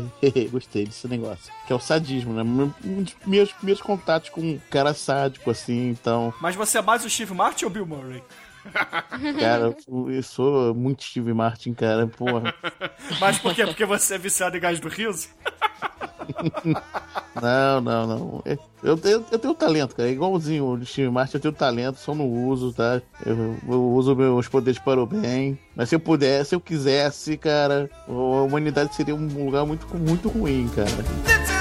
Gostei 0.50 0.84
desse 0.84 1.08
negócio. 1.08 1.52
Que 1.66 1.72
é 1.72 1.76
o 1.76 1.80
sadismo, 1.80 2.32
né? 2.34 2.42
Um 2.42 3.02
dos 3.02 3.16
meus 3.24 3.52
primeiros 3.52 3.82
contatos 3.82 4.28
com 4.30 4.40
um 4.40 4.60
cara 4.68 4.92
sádico, 4.92 5.50
assim, 5.50 5.88
então. 5.90 6.34
Mas 6.40 6.56
você 6.56 6.78
é 6.78 6.82
mais 6.82 7.04
o 7.04 7.10
Steve 7.10 7.32
Martin 7.32 7.66
ou 7.66 7.70
Bill 7.70 7.86
Murray? 7.86 8.22
Cara, 9.40 9.74
eu 9.88 10.10
eu 10.10 10.22
sou 10.22 10.74
muito 10.74 11.02
Steve 11.02 11.32
Martin, 11.32 11.72
cara, 11.72 12.06
porra. 12.06 12.54
Mas 13.18 13.38
por 13.38 13.54
quê? 13.54 13.64
Porque 13.64 13.86
você 13.86 14.16
é 14.16 14.18
viciado 14.18 14.56
em 14.56 14.60
gás 14.60 14.78
do 14.78 14.88
riso? 14.88 15.28
Não, 17.40 17.80
não, 17.80 18.06
não. 18.06 18.42
É, 18.44 18.58
Eu 18.82 18.96
tenho, 18.96 19.24
eu 19.30 19.38
tenho 19.38 19.54
talento, 19.54 19.94
cara. 19.94 20.08
É 20.08 20.12
igualzinho 20.12 20.64
o 20.66 20.84
Steve 20.84 21.08
Martin, 21.10 21.36
eu 21.36 21.40
tenho 21.40 21.54
talento, 21.54 21.98
só 21.98 22.14
não 22.14 22.28
uso, 22.28 22.72
tá? 22.72 23.00
Eu, 23.24 23.56
eu 23.68 23.82
uso 23.92 24.16
meus 24.16 24.48
poderes 24.48 24.80
para 24.80 25.00
o 25.00 25.06
bem. 25.06 25.58
Mas 25.76 25.88
se 25.88 25.94
eu 25.94 26.00
pudesse, 26.00 26.50
se 26.50 26.54
eu 26.56 26.60
quisesse, 26.60 27.36
cara, 27.36 27.88
a 28.08 28.12
humanidade 28.12 28.94
seria 28.94 29.14
um 29.14 29.44
lugar 29.44 29.64
muito, 29.64 29.86
muito 29.96 30.28
ruim, 30.28 30.68
cara. 30.74 31.59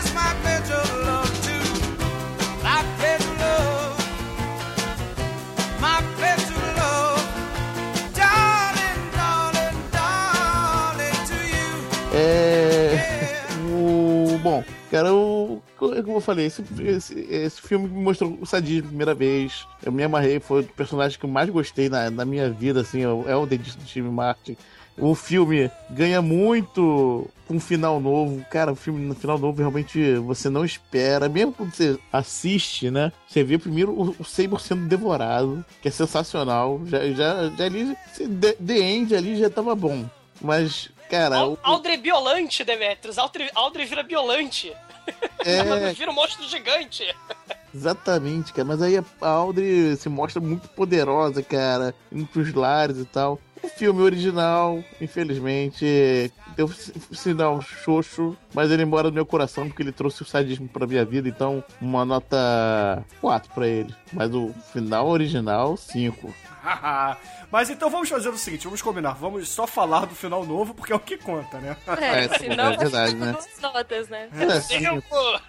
Como 16.03 16.17
eu 16.17 16.21
falei, 16.21 16.45
esse, 16.47 16.63
esse, 16.83 17.19
esse 17.29 17.61
filme 17.61 17.87
me 17.87 18.01
mostrou 18.03 18.37
o 18.41 18.45
sadismo 18.45 18.85
a 18.85 18.89
primeira 18.89 19.13
vez. 19.13 19.65
Eu 19.83 19.91
me 19.91 20.03
amarrei, 20.03 20.39
foi 20.39 20.61
o 20.61 20.63
personagem 20.65 21.17
que 21.19 21.25
eu 21.25 21.29
mais 21.29 21.49
gostei 21.49 21.89
na, 21.89 22.09
na 22.09 22.25
minha 22.25 22.49
vida, 22.49 22.81
assim, 22.81 23.01
é 23.03 23.07
o- 23.09 23.27
é 23.43 23.45
dentista 23.45 23.81
do 23.81 23.87
Steve 23.87 24.09
Martin. 24.09 24.55
O 24.97 25.15
filme 25.15 25.71
ganha 25.91 26.21
muito 26.21 27.25
com 27.47 27.53
um 27.55 27.59
final 27.59 28.01
novo. 28.01 28.43
Cara, 28.51 28.73
o 28.73 28.75
filme 28.75 28.99
no 29.05 29.15
final 29.15 29.37
novo 29.39 29.57
realmente 29.61 30.15
você 30.15 30.49
não 30.49 30.65
espera. 30.65 31.29
Mesmo 31.29 31.53
quando 31.53 31.73
você 31.73 31.97
assiste, 32.11 32.91
né? 32.91 33.11
Você 33.25 33.41
vê 33.41 33.57
primeiro 33.57 33.93
o, 33.93 34.13
o 34.19 34.25
Saber 34.25 34.59
sendo 34.59 34.87
devorado, 34.89 35.63
que 35.81 35.87
é 35.87 35.91
sensacional. 35.91 36.81
Já, 36.85 36.99
já, 37.11 37.49
já 37.57 37.63
ali, 37.65 37.95
The, 38.41 38.53
The 38.53 38.77
End 38.79 39.15
ali 39.15 39.37
já 39.37 39.49
tava 39.49 39.73
bom. 39.73 40.03
Mas, 40.41 40.89
cara, 41.09 41.47
o, 41.47 41.57
Aldre 41.63 41.95
Biolante, 41.95 42.65
Demetrius. 42.65 43.17
Aldre, 43.17 43.49
Aldre 43.55 43.85
vira 43.85 44.03
Biolante. 44.03 44.73
É. 45.39 45.93
Vira 45.93 46.11
um 46.11 46.13
monstro 46.13 46.47
gigante. 46.47 47.03
Exatamente, 47.73 48.51
cara. 48.53 48.67
Mas 48.67 48.81
aí 48.81 48.97
a 48.97 49.27
Audrey 49.27 49.95
se 49.95 50.09
mostra 50.09 50.41
muito 50.41 50.67
poderosa, 50.69 51.41
cara, 51.43 51.93
indo 52.11 52.25
pros 52.27 52.53
lares 52.53 52.97
e 52.97 53.05
tal. 53.05 53.39
O 53.61 53.67
filme 53.67 54.01
original, 54.01 54.81
infelizmente, 55.01 56.31
deu 56.55 56.69
sinal 56.69 57.61
xoxo, 57.61 58.37
mas 58.53 58.71
ele 58.71 58.85
mora 58.85 59.09
no 59.09 59.13
meu 59.13 59.25
coração 59.25 59.67
porque 59.67 59.83
ele 59.83 59.91
trouxe 59.91 60.21
o 60.21 60.25
sadismo 60.25 60.67
pra 60.67 60.87
minha 60.87 61.03
vida, 61.03 61.27
então 61.27 61.61
uma 61.81 62.05
nota 62.05 63.03
4 63.19 63.53
pra 63.53 63.67
ele. 63.67 63.93
Mas 64.13 64.33
o 64.33 64.53
final 64.71 65.09
original, 65.09 65.75
5. 65.75 66.33
Mas 67.51 67.69
então 67.69 67.89
vamos 67.89 68.09
fazer 68.09 68.29
o 68.29 68.37
seguinte, 68.37 68.65
vamos 68.65 68.81
combinar, 68.81 69.13
vamos 69.13 69.49
só 69.49 69.65
falar 69.65 70.05
do 70.05 70.15
final 70.15 70.45
novo, 70.45 70.73
porque 70.73 70.93
é 70.93 70.95
o 70.95 70.99
que 70.99 71.17
conta, 71.17 71.59
né? 71.59 71.75
É, 71.99 72.37
senão 72.37 72.71
é 72.71 72.77
verdade, 72.77 73.15
né? 73.15 73.31
duas 73.31 73.59
notas, 73.59 74.09
né? 74.09 74.29
É, 74.33 74.61
cinco. 74.61 75.41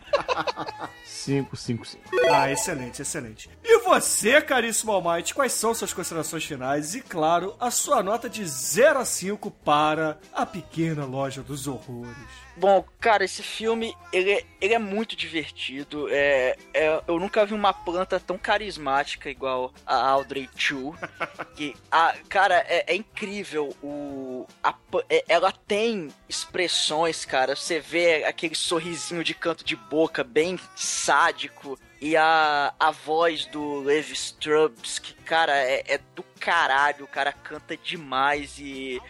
5, 1.05 1.57
5, 1.57 1.85
5. 1.85 2.03
Ah, 2.33 2.51
excelente, 2.51 3.03
excelente. 3.03 3.51
E 3.63 3.79
você, 3.81 4.41
caríssimo 4.41 4.93
Almighty, 4.93 5.35
quais 5.35 5.53
são 5.53 5.75
suas 5.75 5.93
considerações 5.93 6.45
finais? 6.45 6.95
E, 6.95 7.03
claro, 7.03 7.55
a 7.61 7.71
sua 7.71 8.03
nota 8.03 8.29
de 8.29 8.45
0 8.45 9.01
a 9.01 9.05
5 9.05 9.51
para 9.51 10.19
A 10.33 10.47
Pequena 10.47 11.05
Loja 11.05 11.43
dos 11.43 11.67
Horrores. 11.67 12.17
Bom, 12.57 12.85
cara, 12.99 13.25
esse 13.25 13.43
filme, 13.43 13.95
ele 14.13 14.33
é, 14.33 14.45
ele 14.61 14.75
é 14.75 14.79
muito 14.79 15.17
divertido. 15.17 16.09
É, 16.11 16.57
é- 16.75 17.03
eu 17.07 17.19
nunca 17.19 17.47
vi 17.47 17.55
uma 17.55 17.73
planta 17.73 18.21
tão 18.21 18.37
carismática 18.37 19.31
igual 19.31 19.73
a 19.87 19.95
Audrey 20.09 20.49
Chu. 20.57 20.95
que, 21.57 21.75
a, 21.91 22.15
cara, 22.29 22.65
é, 22.69 22.93
é 22.93 22.95
incrível. 22.95 23.75
O, 23.83 24.47
a 24.63 24.75
é- 25.09 25.25
ela 25.29 25.53
tem 25.53 26.09
expressões, 26.29 27.25
cara. 27.25 27.57
Você 27.57 27.81
vê 27.81 28.25
aquele 28.25 28.55
sorrisinho 28.55 29.25
de 29.25 29.35
canto 29.35 29.65
de 29.65 29.77
boca 29.77 30.23
bem 30.23 30.59
sádico. 30.77 31.79
E 32.01 32.17
a, 32.17 32.73
a 32.79 32.91
voz 32.91 33.45
do 33.47 33.81
Levi 33.81 34.15
Strauss, 34.15 34.99
que, 34.99 35.13
cara, 35.15 35.55
é, 35.57 35.85
é 35.87 36.01
do 36.15 36.23
caralho. 36.39 37.05
O 37.05 37.09
cara 37.09 37.33
canta 37.33 37.77
demais 37.77 38.59
e 38.59 39.01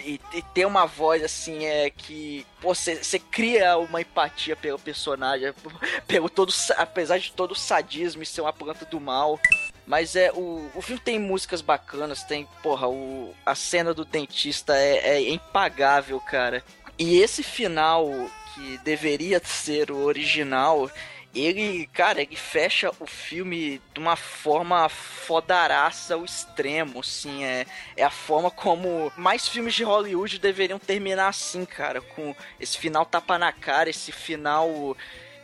e, 0.00 0.20
e 0.32 0.42
ter 0.54 0.64
uma 0.64 0.86
voz 0.86 1.22
assim 1.22 1.64
é 1.66 1.90
que 1.90 2.46
você, 2.60 2.96
cria 3.18 3.76
uma 3.78 4.00
empatia 4.00 4.54
pelo 4.56 4.78
personagem, 4.78 5.52
pelo 6.06 6.28
todo, 6.28 6.52
sa- 6.52 6.74
apesar 6.74 7.18
de 7.18 7.32
todo 7.32 7.52
o 7.52 7.56
sadismo 7.56 8.22
e 8.22 8.26
ser 8.26 8.40
uma 8.40 8.52
planta 8.52 8.84
do 8.84 9.00
mal. 9.00 9.40
Mas 9.88 10.14
é 10.14 10.30
o, 10.32 10.70
o 10.74 10.82
filme 10.82 11.00
tem 11.00 11.18
músicas 11.18 11.62
bacanas, 11.62 12.22
tem, 12.22 12.46
porra, 12.62 12.86
o, 12.86 13.34
a 13.44 13.54
cena 13.54 13.94
do 13.94 14.04
dentista 14.04 14.76
é, 14.76 15.16
é 15.16 15.30
impagável, 15.30 16.20
cara. 16.20 16.62
E 16.98 17.16
esse 17.20 17.42
final 17.42 18.06
que 18.54 18.76
deveria 18.84 19.40
ser 19.42 19.90
o 19.90 20.04
original, 20.04 20.90
ele, 21.34 21.86
cara, 21.86 22.20
ele 22.20 22.36
fecha 22.36 22.90
o 23.00 23.06
filme 23.06 23.80
de 23.94 23.98
uma 23.98 24.14
forma 24.14 24.90
fodaraça 24.90 26.14
ao 26.14 26.24
extremo, 26.24 27.00
assim, 27.00 27.44
é, 27.44 27.64
é 27.96 28.04
a 28.04 28.10
forma 28.10 28.50
como 28.50 29.10
mais 29.16 29.48
filmes 29.48 29.74
de 29.74 29.84
Hollywood 29.84 30.38
deveriam 30.38 30.78
terminar 30.78 31.28
assim, 31.28 31.64
cara, 31.64 32.02
com 32.02 32.36
esse 32.60 32.76
final 32.76 33.06
tapa 33.06 33.38
na 33.38 33.52
cara, 33.52 33.88
esse 33.88 34.12
final 34.12 34.94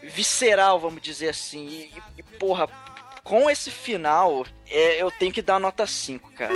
visceral, 0.03 0.79
vamos 0.79 1.01
dizer 1.01 1.31
assim, 1.31 1.67
e, 1.67 2.03
e, 2.19 2.23
porra, 2.23 2.69
com 3.25 3.49
esse 3.49 3.71
final, 3.71 4.47
é, 4.69 5.03
eu 5.03 5.11
tenho 5.11 5.33
que 5.33 5.41
dar 5.41 5.59
nota 5.59 5.87
5, 5.87 6.31
cara. 6.33 6.53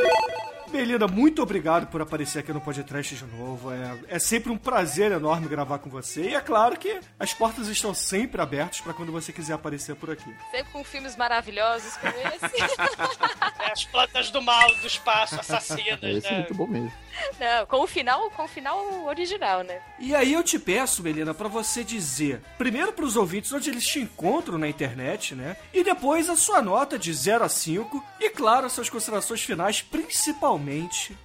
Belinda, 0.68 1.08
muito 1.08 1.42
obrigado 1.42 1.86
por 1.86 2.02
aparecer 2.02 2.40
aqui 2.40 2.52
no 2.52 2.60
Podcast 2.60 3.14
de 3.14 3.24
novo. 3.24 3.72
É, 3.72 3.98
é 4.08 4.18
sempre 4.18 4.52
um 4.52 4.58
prazer 4.58 5.12
enorme 5.12 5.48
gravar 5.48 5.78
com 5.78 5.88
você. 5.88 6.30
E 6.30 6.34
é 6.34 6.40
claro 6.40 6.76
que 6.76 7.00
as 7.18 7.32
portas 7.32 7.68
estão 7.68 7.94
sempre 7.94 8.40
abertas 8.40 8.80
para 8.80 8.92
quando 8.92 9.10
você 9.10 9.32
quiser 9.32 9.54
aparecer 9.54 9.96
por 9.96 10.10
aqui. 10.10 10.32
Sempre 10.50 10.72
com 10.72 10.84
filmes 10.84 11.16
maravilhosos 11.16 11.96
como 11.96 12.12
esse. 12.12 12.48
É, 13.60 13.72
as 13.72 13.84
plantas 13.84 14.30
do 14.30 14.40
mal, 14.40 14.68
do 14.76 14.86
espaço, 14.86 15.38
assassinas, 15.38 16.00
Esse 16.02 16.26
é 16.26 16.30
né? 16.30 16.36
muito 16.38 16.54
bom 16.54 16.66
mesmo. 16.66 16.92
Não, 17.40 17.66
com 17.66 17.82
o 17.82 17.86
final, 17.86 18.30
com 18.30 18.44
o 18.44 18.48
final 18.48 19.04
original, 19.06 19.62
né? 19.62 19.80
E 19.98 20.14
aí 20.14 20.32
eu 20.32 20.42
te 20.44 20.58
peço, 20.58 21.02
Belina, 21.02 21.34
pra 21.34 21.48
você 21.48 21.82
dizer, 21.82 22.40
primeiro 22.56 22.92
pros 22.92 23.16
ouvintes 23.16 23.52
onde 23.52 23.68
eles 23.68 23.84
te 23.84 23.98
encontram 23.98 24.58
na 24.58 24.68
internet, 24.68 25.34
né? 25.34 25.56
E 25.74 25.82
depois 25.82 26.28
a 26.28 26.36
sua 26.36 26.62
nota 26.62 26.98
de 26.98 27.12
0 27.12 27.44
a 27.44 27.48
5 27.48 28.04
e 28.20 28.30
claro, 28.30 28.66
as 28.66 28.72
suas 28.72 28.88
considerações 28.88 29.42
finais, 29.42 29.82
principalmente 29.82 30.57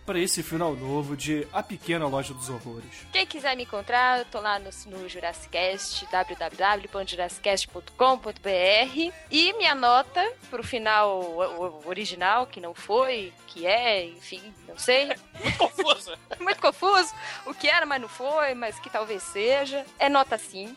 pra 0.05 0.19
esse 0.19 0.43
final 0.43 0.75
novo 0.75 1.15
de 1.17 1.47
A 1.51 1.63
Pequena 1.63 2.07
Loja 2.07 2.33
dos 2.33 2.49
Horrores. 2.49 3.07
Quem 3.11 3.25
quiser 3.25 3.55
me 3.55 3.63
encontrar, 3.63 4.19
eu 4.19 4.25
tô 4.25 4.39
lá 4.39 4.59
no, 4.59 4.69
no 4.87 5.09
Jurassicast, 5.09 6.05
www.jurassicast.com.br 6.11 9.11
e 9.31 9.53
minha 9.53 9.75
nota 9.75 10.21
pro 10.49 10.63
final 10.63 11.21
o- 11.21 11.65
o- 11.65 11.87
original, 11.87 12.45
que 12.47 12.59
não 12.59 12.73
foi, 12.73 13.31
que 13.47 13.65
é, 13.65 14.05
enfim, 14.05 14.41
não 14.67 14.77
sei. 14.77 15.07
Muito 15.41 15.57
confuso. 15.57 16.13
Muito 16.39 16.61
confuso. 16.61 17.13
O 17.45 17.53
que 17.53 17.69
era, 17.69 17.85
mas 17.85 18.01
não 18.01 18.09
foi, 18.09 18.53
mas 18.53 18.79
que 18.79 18.89
talvez 18.89 19.23
seja. 19.23 19.85
É 19.99 20.09
nota 20.09 20.37
5. 20.37 20.75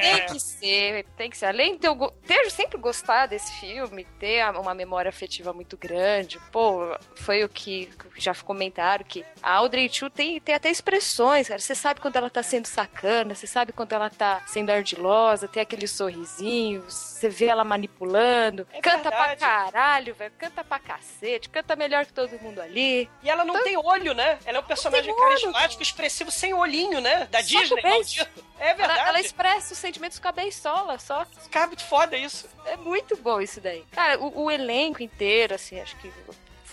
Tem 0.00 0.26
que 0.26 0.40
ser, 0.40 1.04
tem 1.16 1.30
que 1.30 1.36
ser. 1.36 1.46
Além 1.46 1.76
de 1.76 1.86
eu 1.86 1.96
ter 2.26 2.50
sempre 2.50 2.78
gostado 2.78 3.30
desse 3.30 3.52
filme, 3.60 4.04
ter 4.18 4.40
a- 4.40 4.58
uma 4.58 4.74
memória 4.74 5.08
afetiva 5.08 5.52
muito 5.52 5.76
grande, 5.76 6.38
pô, 6.50 6.96
foi 7.14 7.44
o 7.44 7.48
que 7.48 7.90
já 8.16 8.34
comentaram 8.34 9.04
que 9.04 9.24
a 9.42 9.54
Audrey 9.54 9.88
Chu 9.92 10.10
tem, 10.10 10.40
tem 10.40 10.54
até 10.54 10.70
expressões, 10.70 11.48
cara. 11.48 11.60
Você 11.60 11.74
sabe 11.74 12.00
quando 12.00 12.16
ela 12.16 12.30
tá 12.30 12.42
sendo 12.42 12.66
sacana, 12.66 13.34
você 13.34 13.46
sabe 13.46 13.72
quando 13.72 13.92
ela 13.92 14.10
tá 14.10 14.42
sendo 14.46 14.70
ardilosa, 14.70 15.48
tem 15.48 15.62
aquele 15.62 15.86
sorrisinho, 15.86 16.82
você 16.82 17.28
vê 17.28 17.46
ela 17.46 17.64
manipulando. 17.64 18.66
canta 18.82 19.10
pra 19.10 19.36
caralho, 19.36 20.14
velho. 20.14 20.32
Canta 20.38 20.64
pra 20.64 20.78
cacete, 20.78 21.48
canta 21.48 21.76
melhor 21.76 22.04
que 22.06 22.12
todo 22.12 22.38
mundo 22.40 22.60
ali. 22.60 23.08
E 23.22 23.30
ela 23.30 23.44
não 23.44 23.62
tem 23.62 23.76
olho, 23.76 24.14
né? 24.14 24.38
Ela 24.44 24.58
é 24.58 24.60
um 24.60 24.64
personagem 24.64 25.14
carismático, 25.16 25.82
expressivo, 25.82 26.30
sem 26.30 26.52
olhinho, 26.54 27.00
né? 27.00 27.26
Da 27.30 27.42
Só 27.42 27.60
Disney, 27.60 27.82
maldito. 27.82 28.44
É 28.58 28.74
verdade. 28.74 29.00
Ela, 29.00 29.08
ela 29.08 29.20
expressa 29.20 29.72
os 29.72 29.78
sentimentos 29.78 30.18
com 30.18 30.28
a 30.28 30.32
beisola, 30.32 30.98
só. 30.98 31.26
Muito 31.66 31.84
foda 31.84 32.16
isso. 32.16 32.48
É 32.66 32.76
muito 32.76 33.16
bom 33.16 33.40
isso 33.40 33.60
daí. 33.60 33.84
Cara, 33.92 34.18
o, 34.18 34.44
o 34.44 34.50
elenco 34.50 35.02
inteiro, 35.02 35.54
assim, 35.54 35.80
acho 35.80 35.96
que 35.96 36.12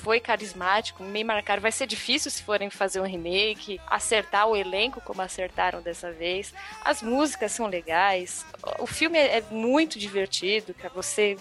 foi 0.03 0.19
carismático, 0.19 1.03
meio 1.03 1.25
marcado. 1.25 1.61
Vai 1.61 1.71
ser 1.71 1.85
difícil 1.85 2.31
se 2.31 2.43
forem 2.43 2.69
fazer 2.69 2.99
um 2.99 3.05
remake, 3.05 3.79
acertar 3.87 4.47
o 4.47 4.55
elenco 4.55 5.01
como 5.01 5.21
acertaram 5.21 5.81
dessa 5.81 6.11
vez. 6.11 6.53
As 6.83 7.01
músicas 7.01 7.51
são 7.51 7.67
legais. 7.67 8.45
O 8.79 8.87
filme 8.87 9.17
é, 9.17 9.37
é 9.37 9.41
muito 9.51 9.99
divertido, 9.99 10.73
cara. 10.73 10.93
Você 10.93 11.37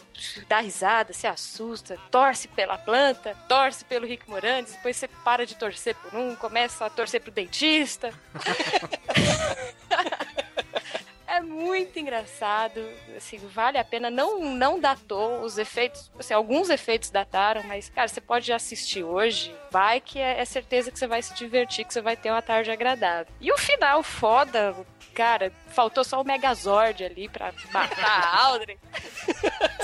dá 0.49 0.61
risada, 0.61 1.13
se 1.13 1.27
assusta, 1.27 1.99
torce 2.11 2.49
pela 2.49 2.77
planta, 2.77 3.37
torce 3.49 3.85
pelo 3.85 4.07
Rick 4.07 4.29
Moranis, 4.29 4.73
depois 4.73 4.97
você 4.97 5.09
para 5.09 5.47
de 5.47 5.57
torcer 5.57 5.95
por 5.95 6.19
um, 6.19 6.35
começa 6.37 6.85
a 6.85 6.91
torcer 6.91 7.21
pro 7.21 7.31
dentista. 7.31 8.13
É 11.31 11.41
muito 11.41 11.97
engraçado, 11.97 12.85
assim, 13.17 13.39
vale 13.39 13.79
a 13.79 13.85
pena. 13.85 14.11
Não, 14.11 14.41
não 14.41 14.81
datou 14.81 15.43
os 15.43 15.59
efeitos, 15.59 16.11
assim, 16.19 16.35
alguns 16.35 16.69
efeitos 16.69 17.09
dataram, 17.09 17.63
mas, 17.63 17.89
cara, 17.89 18.09
você 18.09 18.21
pode 18.21 18.53
assistir 18.53 19.05
hoje, 19.05 19.55
vai 19.71 20.01
que 20.01 20.19
é, 20.19 20.41
é 20.41 20.45
certeza 20.45 20.91
que 20.91 20.99
você 20.99 21.07
vai 21.07 21.23
se 21.23 21.33
divertir, 21.35 21.85
que 21.85 21.95
você 21.95 22.01
vai 22.01 22.17
ter 22.17 22.33
uma 22.33 22.43
tarde 22.43 22.73
agradável. 22.73 23.33
E 23.41 23.53
o 23.53 23.57
final, 23.57 24.03
foda, 24.03 24.75
cara, 25.15 25.53
faltou 25.69 26.03
só 26.03 26.21
o 26.21 26.25
Megazord 26.25 27.05
ali 27.05 27.29
pra 27.29 27.53
matar 27.73 28.25
a 28.25 28.43
Audrey. 28.51 28.77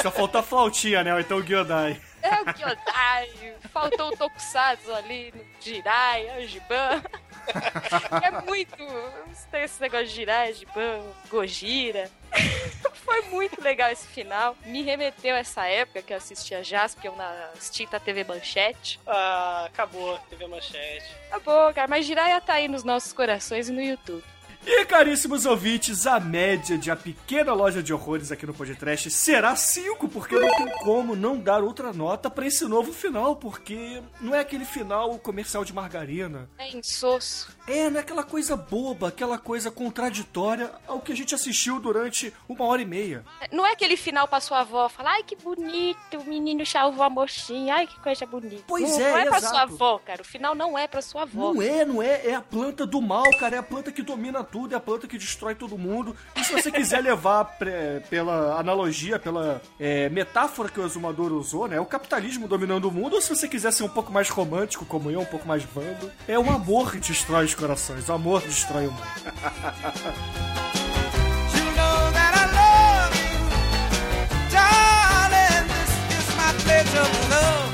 Só 0.03 0.11
faltou 0.11 0.41
a 0.41 0.43
flautinha, 0.43 1.05
né? 1.05 1.15
Ou 1.15 1.21
então 1.21 1.39
o 1.39 1.43
Gyodai. 1.43 2.01
É 2.23 2.43
o 2.43 2.53
Kyodai, 2.53 3.55
faltou 3.73 4.09
o 4.09 4.17
Tokusatsu 4.17 4.93
ali, 4.93 5.33
no 5.33 5.45
Jirai, 5.61 6.43
o 6.43 6.49
Giban. 6.49 7.05
É 8.23 8.43
muito. 8.43 8.77
Tem 9.51 9.63
esse 9.63 9.81
negócio 9.81 10.07
de 10.07 10.15
Jirai, 10.15 10.53
Giban, 10.53 11.03
Gojira. 11.29 12.11
Foi 13.05 13.23
muito 13.23 13.63
legal 13.63 13.91
esse 13.91 14.07
final. 14.07 14.57
Me 14.65 14.83
remeteu 14.83 15.35
a 15.35 15.39
essa 15.39 15.67
época 15.67 16.03
que 16.03 16.13
eu 16.13 16.17
assistia 16.17 16.63
Jaspion 16.63 17.15
na 17.15 17.51
extinta 17.55 18.01
TV 18.01 18.25
Manchete. 18.25 19.01
Ah, 19.07 19.65
acabou, 19.67 20.19
TV 20.29 20.47
Manchete. 20.47 21.07
Acabou, 21.29 21.73
cara, 21.73 21.89
mas 21.89 22.05
Jiraiya 22.05 22.41
tá 22.41 22.55
aí 22.55 22.69
nos 22.69 22.83
nossos 22.85 23.13
corações 23.13 23.69
e 23.69 23.73
no 23.73 23.81
YouTube. 23.81 24.25
E 24.69 24.85
caríssimos 24.85 25.47
ouvintes, 25.47 26.09
a 26.09 26.19
média 26.19 26.77
de 26.77 26.91
A 26.91 26.97
Pequena 26.97 27.53
Loja 27.53 27.81
de 27.81 27.95
Horrores 27.95 28.33
aqui 28.33 28.45
no 28.45 28.53
podcast 28.53 29.09
será 29.13 29.55
5, 29.55 30.09
porque 30.09 30.35
não 30.37 30.51
tem 30.57 30.69
como 30.81 31.15
não 31.15 31.39
dar 31.39 31.63
outra 31.63 31.93
nota 31.93 32.29
pra 32.29 32.47
esse 32.49 32.65
novo 32.65 32.93
final, 32.93 33.37
porque 33.37 34.03
não 34.21 34.35
é 34.35 34.41
aquele 34.41 34.65
final 34.65 35.21
comercial 35.21 35.65
de 35.65 35.73
margarina. 35.73 36.51
É 36.59 36.77
insosso. 36.77 37.56
É, 37.67 37.91
não 37.91 37.99
é 37.99 38.01
aquela 38.01 38.23
coisa 38.23 38.57
boba, 38.57 39.09
aquela 39.09 39.39
coisa 39.39 39.71
contraditória 39.71 40.71
ao 40.87 41.01
que 41.01 41.13
a 41.13 41.17
gente 41.17 41.35
assistiu 41.35 41.81
durante 41.81 42.33
uma 42.49 42.65
hora 42.65 42.81
e 42.81 42.85
meia. 42.85 43.25
Não 43.51 43.67
é 43.67 43.73
aquele 43.73 43.97
final 43.97 44.29
pra 44.29 44.41
sua 44.41 44.61
avó 44.61 44.89
falar, 44.89 45.15
ai 45.15 45.23
que 45.23 45.35
bonito, 45.35 46.19
o 46.19 46.25
menino 46.25 46.65
salvou 46.65 47.05
a 47.05 47.11
mocinha, 47.11 47.75
ai 47.75 47.87
que 47.87 47.99
coisa 48.01 48.25
bonita. 48.25 48.63
Pois 48.67 48.91
não, 48.91 49.01
é, 49.01 49.11
não 49.11 49.19
é 49.19 49.25
pra 49.25 49.39
exato. 49.39 49.55
sua 49.55 49.63
avó, 49.63 49.99
cara. 49.99 50.23
O 50.23 50.25
final 50.25 50.55
não 50.55 50.79
é 50.79 50.87
pra 50.87 51.03
sua 51.03 51.23
avó. 51.23 51.53
Não 51.53 51.63
é, 51.63 51.85
não 51.85 52.03
é. 52.03 52.27
É 52.27 52.35
a 52.35 52.41
planta 52.41 52.87
do 52.87 53.03
mal, 53.03 53.25
cara. 53.39 53.57
É 53.57 53.59
a 53.59 53.63
planta 53.63 53.91
que 53.91 54.03
domina 54.03 54.45
tudo, 54.45 54.73
é 54.73 54.77
a 54.77 54.81
planta 54.81 55.09
que 55.09 55.19
destrói 55.19 55.55
todo 55.55 55.77
mundo. 55.77 56.17
E 56.37 56.45
se 56.45 56.53
você 56.53 56.71
quiser 56.71 57.03
levar 57.03 57.57
pela 58.09 58.59
analogia, 58.59 59.19
pela 59.19 59.61
é, 59.79 60.09
metáfora 60.09 60.69
que 60.69 60.79
o 60.79 60.85
exumador 60.85 61.33
usou, 61.33 61.67
né? 61.67 61.77
É 61.77 61.81
o 61.81 61.87
capitalismo 61.87 62.47
dominando 62.47 62.87
o 62.87 62.93
mundo. 62.93 63.15
Ou 63.15 63.21
se 63.21 63.29
você 63.29 63.49
quiser 63.49 63.73
ser 63.73 63.83
um 63.83 63.89
pouco 63.89 64.13
mais 64.13 64.29
romântico, 64.29 64.85
como 64.85 65.11
eu, 65.11 65.21
um 65.21 65.27
pouco 65.27 65.47
mais 65.49 65.65
vando, 65.65 66.13
é 66.29 66.39
o 66.39 66.49
amor 66.49 66.93
que 66.93 66.99
destrói 66.99 67.45
os 67.45 67.56
corações. 67.57 68.09
O 68.09 68.13
amor 68.13 68.43
destrói 68.43 68.87
o 68.87 68.93
mundo. 68.93 69.03
I 77.19 77.29
love 77.31 77.66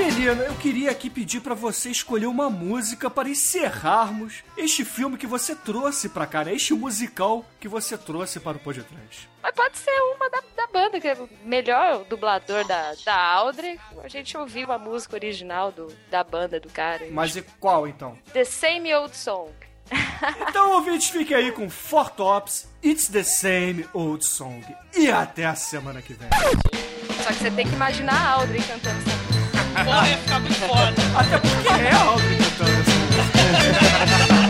Melina, 0.00 0.44
eu 0.44 0.54
queria 0.54 0.90
aqui 0.90 1.10
pedir 1.10 1.40
pra 1.40 1.54
você 1.54 1.90
escolher 1.90 2.24
uma 2.24 2.48
música 2.48 3.10
para 3.10 3.28
encerrarmos 3.28 4.42
este 4.56 4.82
filme 4.82 5.18
que 5.18 5.26
você 5.26 5.54
trouxe 5.54 6.08
pra 6.08 6.26
cá, 6.26 6.42
né? 6.42 6.54
Este 6.54 6.72
musical 6.72 7.44
que 7.60 7.68
você 7.68 7.98
trouxe 7.98 8.40
para 8.40 8.56
o 8.56 8.60
podcast. 8.60 9.28
Mas 9.42 9.54
pode 9.54 9.76
ser 9.76 9.90
uma 10.16 10.30
da, 10.30 10.42
da 10.56 10.66
banda, 10.68 10.98
que 10.98 11.06
é 11.06 11.12
o 11.12 11.28
melhor 11.44 12.02
dublador 12.04 12.66
da, 12.66 12.94
da 13.04 13.14
Audrey. 13.14 13.78
A 14.02 14.08
gente 14.08 14.34
ouviu 14.38 14.72
a 14.72 14.78
música 14.78 15.16
original 15.16 15.70
do, 15.70 15.94
da 16.10 16.24
banda 16.24 16.58
do 16.58 16.70
cara. 16.70 17.06
Mas 17.10 17.36
e 17.36 17.42
qual 17.60 17.86
então? 17.86 18.16
The 18.32 18.44
Same 18.44 18.94
Old 18.94 19.14
Song. 19.14 19.52
Então, 20.48 20.72
ouvintes, 20.72 21.08
fiquem 21.08 21.34
aí 21.36 21.52
com 21.52 21.70
Four 21.70 22.10
Tops, 22.10 22.68
It's 22.84 23.08
the 23.08 23.22
Same 23.22 23.86
Old 23.94 24.24
Song. 24.26 24.62
E 24.94 25.10
até 25.10 25.46
a 25.46 25.54
semana 25.54 26.02
que 26.02 26.12
vem. 26.12 26.28
Só 27.22 27.28
que 27.28 27.34
você 27.34 27.50
tem 27.50 27.66
que 27.66 27.74
imaginar 27.74 28.14
a 28.14 28.30
Audrey 28.32 28.62
cantando. 28.62 29.09
Porra, 29.84 30.08
ia 30.08 30.16
ficar 30.18 30.40
muito 30.40 30.54
foda. 30.54 30.94
Até 31.16 31.38
porque 31.38 31.68
é 31.68 31.92
a 31.92 31.98
Audrey 32.00 32.36
cantando 32.36 32.70
essa 32.70 32.90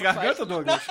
garganta, 0.00 0.44
Douglas? 0.46 0.85